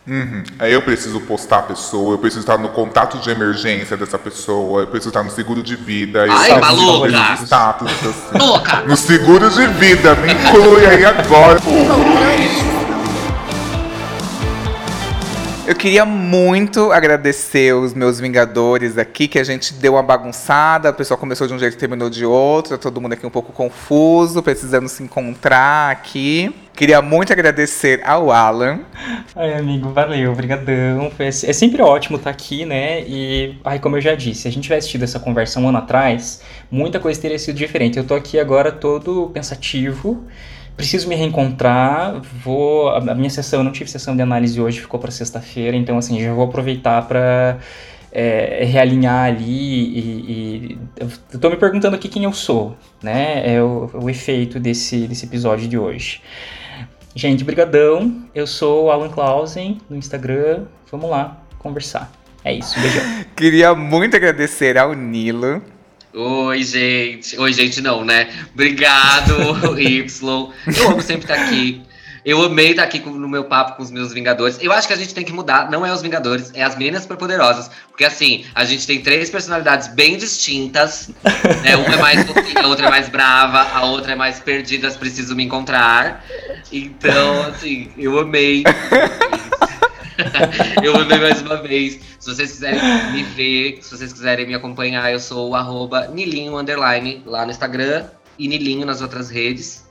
Uhum. 0.06 0.44
Aí 0.60 0.72
eu 0.72 0.82
preciso 0.82 1.20
postar 1.20 1.58
a 1.58 1.62
pessoa, 1.62 2.14
eu 2.14 2.18
preciso 2.18 2.40
estar 2.40 2.56
no 2.56 2.68
contato 2.68 3.18
de 3.18 3.28
emergência 3.28 3.96
dessa 3.96 4.16
pessoa, 4.16 4.82
eu 4.82 4.86
preciso 4.86 5.08
estar 5.08 5.24
no 5.24 5.30
seguro 5.30 5.62
de 5.62 5.74
vida, 5.74 6.26
eu 6.26 6.32
Ai, 6.32 6.60
maluca! 6.60 7.08
de 7.08 7.42
status, 7.42 7.90
assim. 7.90 8.38
Louca! 8.38 8.82
No 8.82 8.96
seguro 8.96 9.50
de 9.50 9.66
vida, 9.66 10.14
me 10.14 10.32
inclui 10.32 10.86
aí 10.86 11.04
agora. 11.04 11.58
Eu 15.66 15.74
queria 15.74 16.04
muito 16.04 16.92
agradecer 16.92 17.74
os 17.74 17.92
meus 17.92 18.20
Vingadores 18.20 18.96
aqui, 18.96 19.26
que 19.26 19.36
a 19.36 19.42
gente 19.42 19.74
deu 19.74 19.94
uma 19.94 20.02
bagunçada, 20.02 20.90
o 20.90 20.94
pessoal 20.94 21.18
começou 21.18 21.44
de 21.48 21.54
um 21.54 21.58
jeito 21.58 21.74
e 21.74 21.76
terminou 21.76 22.08
de 22.08 22.24
outro, 22.24 22.78
todo 22.78 23.00
mundo 23.00 23.14
aqui 23.14 23.26
um 23.26 23.30
pouco 23.30 23.52
confuso, 23.52 24.40
precisando 24.44 24.88
se 24.88 25.02
encontrar 25.02 25.90
aqui. 25.90 26.54
Queria 26.72 27.02
muito 27.02 27.32
agradecer 27.32 28.00
ao 28.04 28.30
Alan. 28.30 28.78
Ai, 29.34 29.54
amigo, 29.54 29.88
valeu, 29.90 30.32
brigadão. 30.36 31.10
Foi- 31.10 31.26
É 31.26 31.30
sempre 31.32 31.82
ótimo 31.82 32.16
estar 32.16 32.30
aqui, 32.30 32.64
né? 32.64 33.00
E, 33.02 33.56
ai, 33.64 33.80
como 33.80 33.96
eu 33.96 34.00
já 34.00 34.14
disse, 34.14 34.42
se 34.42 34.48
a 34.48 34.52
gente 34.52 34.64
tivesse 34.64 34.88
tido 34.88 35.02
essa 35.02 35.18
conversa 35.18 35.58
um 35.58 35.68
ano 35.68 35.78
atrás, 35.78 36.42
muita 36.70 37.00
coisa 37.00 37.20
teria 37.20 37.40
sido 37.40 37.56
diferente. 37.56 37.98
Eu 37.98 38.04
tô 38.04 38.14
aqui 38.14 38.38
agora 38.38 38.70
todo 38.70 39.30
pensativo, 39.34 40.24
preciso 40.76 41.08
me 41.08 41.14
reencontrar, 41.14 42.20
vou... 42.44 42.88
A 42.90 43.14
minha 43.14 43.30
sessão, 43.30 43.60
eu 43.60 43.64
não 43.64 43.72
tive 43.72 43.90
sessão 43.90 44.14
de 44.14 44.22
análise 44.22 44.60
hoje, 44.60 44.80
ficou 44.80 45.00
para 45.00 45.10
sexta-feira, 45.10 45.76
então, 45.76 45.96
assim, 45.98 46.20
já 46.20 46.32
vou 46.32 46.44
aproveitar 46.44 47.02
para 47.08 47.58
realinhar 48.64 49.26
ali 49.26 49.98
e, 49.98 50.78
e- 51.00 51.38
tô 51.38 51.50
me 51.50 51.56
perguntando 51.56 51.96
aqui 51.96 52.08
quem 52.08 52.24
eu 52.24 52.32
sou, 52.32 52.74
né? 53.02 53.54
É 53.54 53.62
o, 53.62 53.90
o 53.92 54.08
efeito 54.08 54.58
desse, 54.58 55.06
desse 55.06 55.26
episódio 55.26 55.68
de 55.68 55.76
hoje. 55.76 56.22
Gente, 57.14 57.44
brigadão. 57.44 58.24
Eu 58.34 58.46
sou 58.46 58.84
o 58.84 58.90
Alan 58.90 59.08
Clausen 59.08 59.78
no 59.88 59.96
Instagram. 59.96 60.64
Vamos 60.90 61.10
lá 61.10 61.38
conversar. 61.58 62.10
É 62.44 62.52
isso, 62.52 62.78
beijão. 62.80 63.02
Queria 63.36 63.74
muito 63.74 64.16
agradecer 64.16 64.78
ao 64.78 64.94
Nilo. 64.94 65.62
Oi, 66.18 66.62
gente. 66.62 67.38
Oi, 67.38 67.52
gente, 67.52 67.82
não, 67.82 68.02
né? 68.02 68.30
Obrigado, 68.54 69.34
Y. 69.78 70.50
Eu 70.74 70.88
amo 70.90 71.02
sempre 71.02 71.30
estar 71.30 71.34
aqui. 71.34 71.82
Eu 72.24 72.42
amei 72.42 72.70
estar 72.70 72.84
aqui 72.84 73.00
no 73.00 73.28
meu 73.28 73.44
papo 73.44 73.76
com 73.76 73.82
os 73.82 73.90
meus 73.90 74.14
Vingadores. 74.14 74.56
Eu 74.62 74.72
acho 74.72 74.88
que 74.88 74.94
a 74.94 74.96
gente 74.96 75.12
tem 75.12 75.26
que 75.26 75.32
mudar, 75.32 75.70
não 75.70 75.84
é 75.84 75.92
os 75.92 76.00
Vingadores, 76.00 76.50
é 76.54 76.62
as 76.62 76.74
meninas 76.74 77.02
superpoderosas. 77.02 77.70
Porque 77.90 78.02
assim, 78.02 78.46
a 78.54 78.64
gente 78.64 78.86
tem 78.86 79.02
três 79.02 79.28
personalidades 79.28 79.88
bem 79.88 80.16
distintas. 80.16 81.10
Né? 81.62 81.76
Uma 81.76 81.94
é 81.94 81.98
mais 81.98 82.24
fofinha, 82.24 82.62
a 82.62 82.66
outra 82.66 82.86
é 82.86 82.90
mais 82.90 83.10
brava, 83.10 83.60
a 83.60 83.84
outra 83.84 84.12
é 84.12 84.16
mais 84.16 84.40
perdidas, 84.40 84.96
preciso 84.96 85.36
me 85.36 85.44
encontrar. 85.44 86.24
Então, 86.72 87.42
assim, 87.42 87.90
eu 87.98 88.18
amei. 88.18 88.64
eu 90.82 90.96
amei 90.96 91.18
mais 91.18 91.40
uma 91.42 91.56
vez. 91.56 92.00
Se 92.18 92.34
vocês 92.34 92.52
quiserem 92.52 92.80
me 93.12 93.22
ver, 93.22 93.78
se 93.82 93.96
vocês 93.96 94.12
quiserem 94.12 94.46
me 94.46 94.54
acompanhar, 94.54 95.12
eu 95.12 95.20
sou 95.20 95.50
o 95.50 95.54
arroba 95.54 96.08
Nilinho 96.08 96.56
Underline 96.56 97.22
lá 97.26 97.44
no 97.44 97.50
Instagram 97.50 98.04
e 98.38 98.48
Nilinho 98.48 98.86
nas 98.86 99.00
outras 99.00 99.30
redes. 99.30 99.84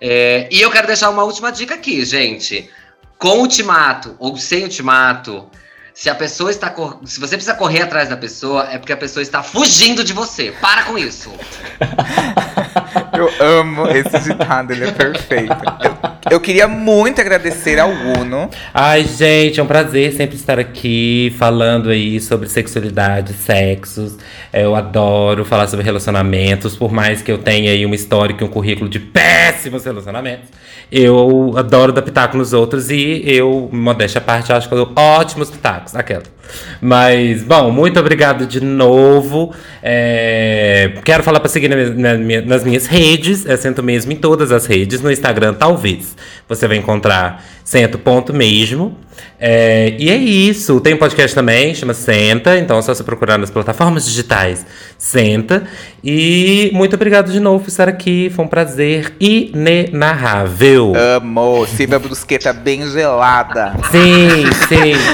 É, 0.00 0.48
e 0.50 0.60
eu 0.60 0.70
quero 0.70 0.86
deixar 0.86 1.10
uma 1.10 1.24
última 1.24 1.50
dica 1.50 1.74
aqui, 1.74 2.04
gente. 2.04 2.70
Com 3.18 3.40
ultimato 3.40 4.14
ou 4.18 4.36
sem 4.36 4.62
ultimato, 4.62 5.50
Se 5.92 6.08
a 6.08 6.14
pessoa 6.14 6.50
está. 6.50 6.72
Se 7.04 7.18
você 7.18 7.34
precisa 7.34 7.54
correr 7.54 7.82
atrás 7.82 8.08
da 8.08 8.16
pessoa, 8.16 8.68
é 8.70 8.78
porque 8.78 8.92
a 8.92 8.96
pessoa 8.96 9.20
está 9.22 9.42
fugindo 9.42 10.04
de 10.04 10.12
você. 10.12 10.52
Para 10.60 10.84
com 10.84 10.96
isso. 10.96 11.32
Eu 13.12 13.28
amo 13.44 13.88
esse 13.88 14.16
ditado, 14.20 14.70
ele 14.70 14.84
é 14.84 14.92
perfeito. 14.92 15.56
Eu, 16.30 16.40
queria 16.40 16.66
muito 16.66 17.20
agradecer 17.20 17.78
ao 17.78 17.90
Uno. 17.90 18.50
Ai, 18.74 19.04
gente, 19.04 19.60
é 19.60 19.62
um 19.62 19.66
prazer 19.66 20.12
sempre 20.12 20.36
estar 20.36 20.58
aqui 20.58 21.34
falando 21.38 21.90
aí 21.90 22.20
sobre 22.20 22.48
sexualidade, 22.48 23.32
sexos. 23.32 24.16
Eu 24.52 24.74
adoro 24.74 25.44
falar 25.44 25.66
sobre 25.68 25.84
relacionamentos, 25.84 26.76
por 26.76 26.92
mais 26.92 27.22
que 27.22 27.30
eu 27.30 27.38
tenha 27.38 27.70
aí 27.70 27.86
uma 27.86 27.94
história 27.94 28.36
e 28.38 28.44
um 28.44 28.48
currículo 28.48 28.88
de 28.88 28.98
péssimos 28.98 29.84
relacionamentos. 29.84 30.48
Eu 30.90 31.54
adoro 31.56 31.92
dar 31.92 32.02
pitaco 32.02 32.36
nos 32.36 32.52
outros 32.52 32.90
e 32.90 33.22
eu, 33.24 33.68
modéstia 33.72 34.20
à 34.20 34.22
parte, 34.22 34.52
acho 34.52 34.68
que 34.68 34.74
eu 34.74 34.86
dou 34.86 34.92
ótimos 34.96 35.50
pitacos, 35.50 35.94
aquela. 35.94 36.37
Mas, 36.80 37.42
bom, 37.42 37.70
muito 37.70 37.98
obrigado 37.98 38.46
de 38.46 38.60
novo. 38.60 39.54
É, 39.82 40.92
quero 41.04 41.22
falar 41.22 41.40
para 41.40 41.48
seguir 41.48 41.68
na 41.68 42.16
na 42.16 42.40
nas 42.42 42.64
minhas 42.64 42.86
redes. 42.86 43.46
É 43.46 43.56
Sento 43.56 43.82
Mesmo 43.82 44.12
em 44.12 44.16
todas 44.16 44.52
as 44.52 44.66
redes. 44.66 45.00
No 45.00 45.10
Instagram, 45.10 45.54
talvez. 45.54 46.16
Você 46.48 46.66
vai 46.66 46.76
encontrar 46.76 47.44
Sento 47.68 47.98
Ponto 47.98 48.32
Mesmo. 48.32 48.96
É, 49.38 49.94
e 49.98 50.08
é 50.08 50.16
isso. 50.16 50.80
Tem 50.80 50.94
um 50.94 50.96
podcast 50.96 51.34
também, 51.34 51.74
chama 51.74 51.92
Senta. 51.92 52.56
Então 52.56 52.78
é 52.78 52.82
só 52.82 52.94
você 52.94 53.04
procurar 53.04 53.36
nas 53.36 53.50
plataformas 53.50 54.06
digitais. 54.06 54.64
Senta. 54.96 55.64
E 56.02 56.70
muito 56.72 56.96
obrigado 56.96 57.30
de 57.30 57.38
novo 57.38 57.64
por 57.64 57.68
estar 57.68 57.86
aqui. 57.86 58.32
Foi 58.34 58.46
um 58.46 58.48
prazer 58.48 59.14
inenarrável. 59.20 60.94
Amo. 60.96 61.66
Sirva 61.66 61.96
a 61.96 61.98
brusqueta 61.98 62.54
bem 62.54 62.90
gelada. 62.90 63.74
Sim, 63.90 64.46
sim. 64.66 64.94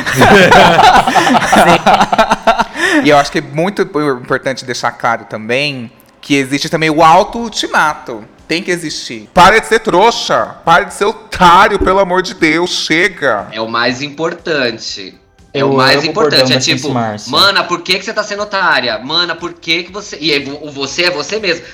E 3.02 3.10
eu 3.10 3.16
acho 3.16 3.32
que 3.32 3.38
é 3.38 3.42
muito 3.42 3.82
importante 3.82 4.64
deixar 4.64 4.92
claro 4.92 5.24
também 5.24 5.90
que 6.20 6.36
existe 6.36 6.68
também 6.68 6.88
o 6.88 7.02
auto-ultimato. 7.02 8.24
Tem 8.46 8.62
que 8.62 8.70
existir. 8.70 9.28
Pare 9.32 9.60
de 9.60 9.66
ser 9.66 9.80
trouxa. 9.80 10.56
Pare 10.64 10.86
de 10.86 10.94
ser 10.94 11.06
otário, 11.06 11.78
pelo 11.78 11.98
amor 11.98 12.22
de 12.22 12.34
Deus. 12.34 12.70
Chega. 12.84 13.48
É 13.52 13.60
o 13.60 13.68
mais 13.68 14.02
importante. 14.02 15.18
É 15.52 15.62
Eu 15.62 15.70
o 15.70 15.76
mais 15.76 16.02
o 16.02 16.06
importante. 16.06 16.40
bordão 16.40 16.56
É 16.56 16.60
tipo, 16.60 16.90
mana, 17.30 17.62
por 17.64 17.80
que, 17.82 17.96
que 17.98 18.04
você 18.04 18.12
tá 18.12 18.24
sendo 18.24 18.42
otária? 18.42 18.98
Mana, 18.98 19.36
por 19.36 19.52
que, 19.52 19.84
que 19.84 19.92
você. 19.92 20.18
E 20.20 20.32
aí, 20.32 20.58
o 20.60 20.70
você 20.70 21.04
é 21.04 21.10
você 21.10 21.38
mesmo. 21.38 21.64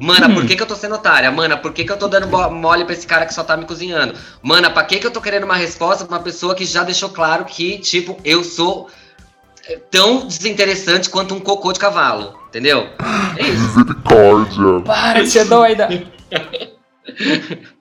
Mana, 0.00 0.28
Hum. 0.28 0.34
por 0.34 0.46
que, 0.46 0.54
que 0.54 0.62
eu 0.62 0.66
tô 0.66 0.76
sendo 0.76 0.94
otária? 0.94 1.28
Mana, 1.32 1.56
por 1.56 1.72
que, 1.72 1.84
que 1.84 1.90
eu 1.90 1.96
tô 1.96 2.06
dando 2.06 2.28
mole 2.28 2.84
pra 2.84 2.94
esse 2.94 3.04
cara 3.06 3.26
que 3.26 3.34
só 3.34 3.42
tá 3.42 3.56
me 3.56 3.64
cozinhando? 3.64 4.14
Mana, 4.40 4.70
pra 4.70 4.84
que, 4.84 4.98
que 4.98 5.06
eu 5.06 5.10
tô 5.10 5.20
querendo 5.20 5.42
uma 5.42 5.56
resposta 5.56 6.04
pra 6.04 6.16
uma 6.16 6.22
pessoa 6.22 6.54
que 6.54 6.64
já 6.64 6.84
deixou 6.84 7.08
claro 7.08 7.44
que, 7.44 7.78
tipo, 7.78 8.16
eu 8.24 8.44
sou 8.44 8.88
tão 9.90 10.26
desinteressante 10.26 11.08
quanto 11.10 11.34
um 11.34 11.40
cocô 11.40 11.72
de 11.72 11.78
cavalo? 11.78 12.38
Entendeu? 12.48 12.88
É 13.36 13.42
isso. 13.42 13.78
Misericórdia. 13.78 14.80
Para 14.84 15.22
de 15.22 15.30
ser 15.30 15.44
doida! 15.44 15.88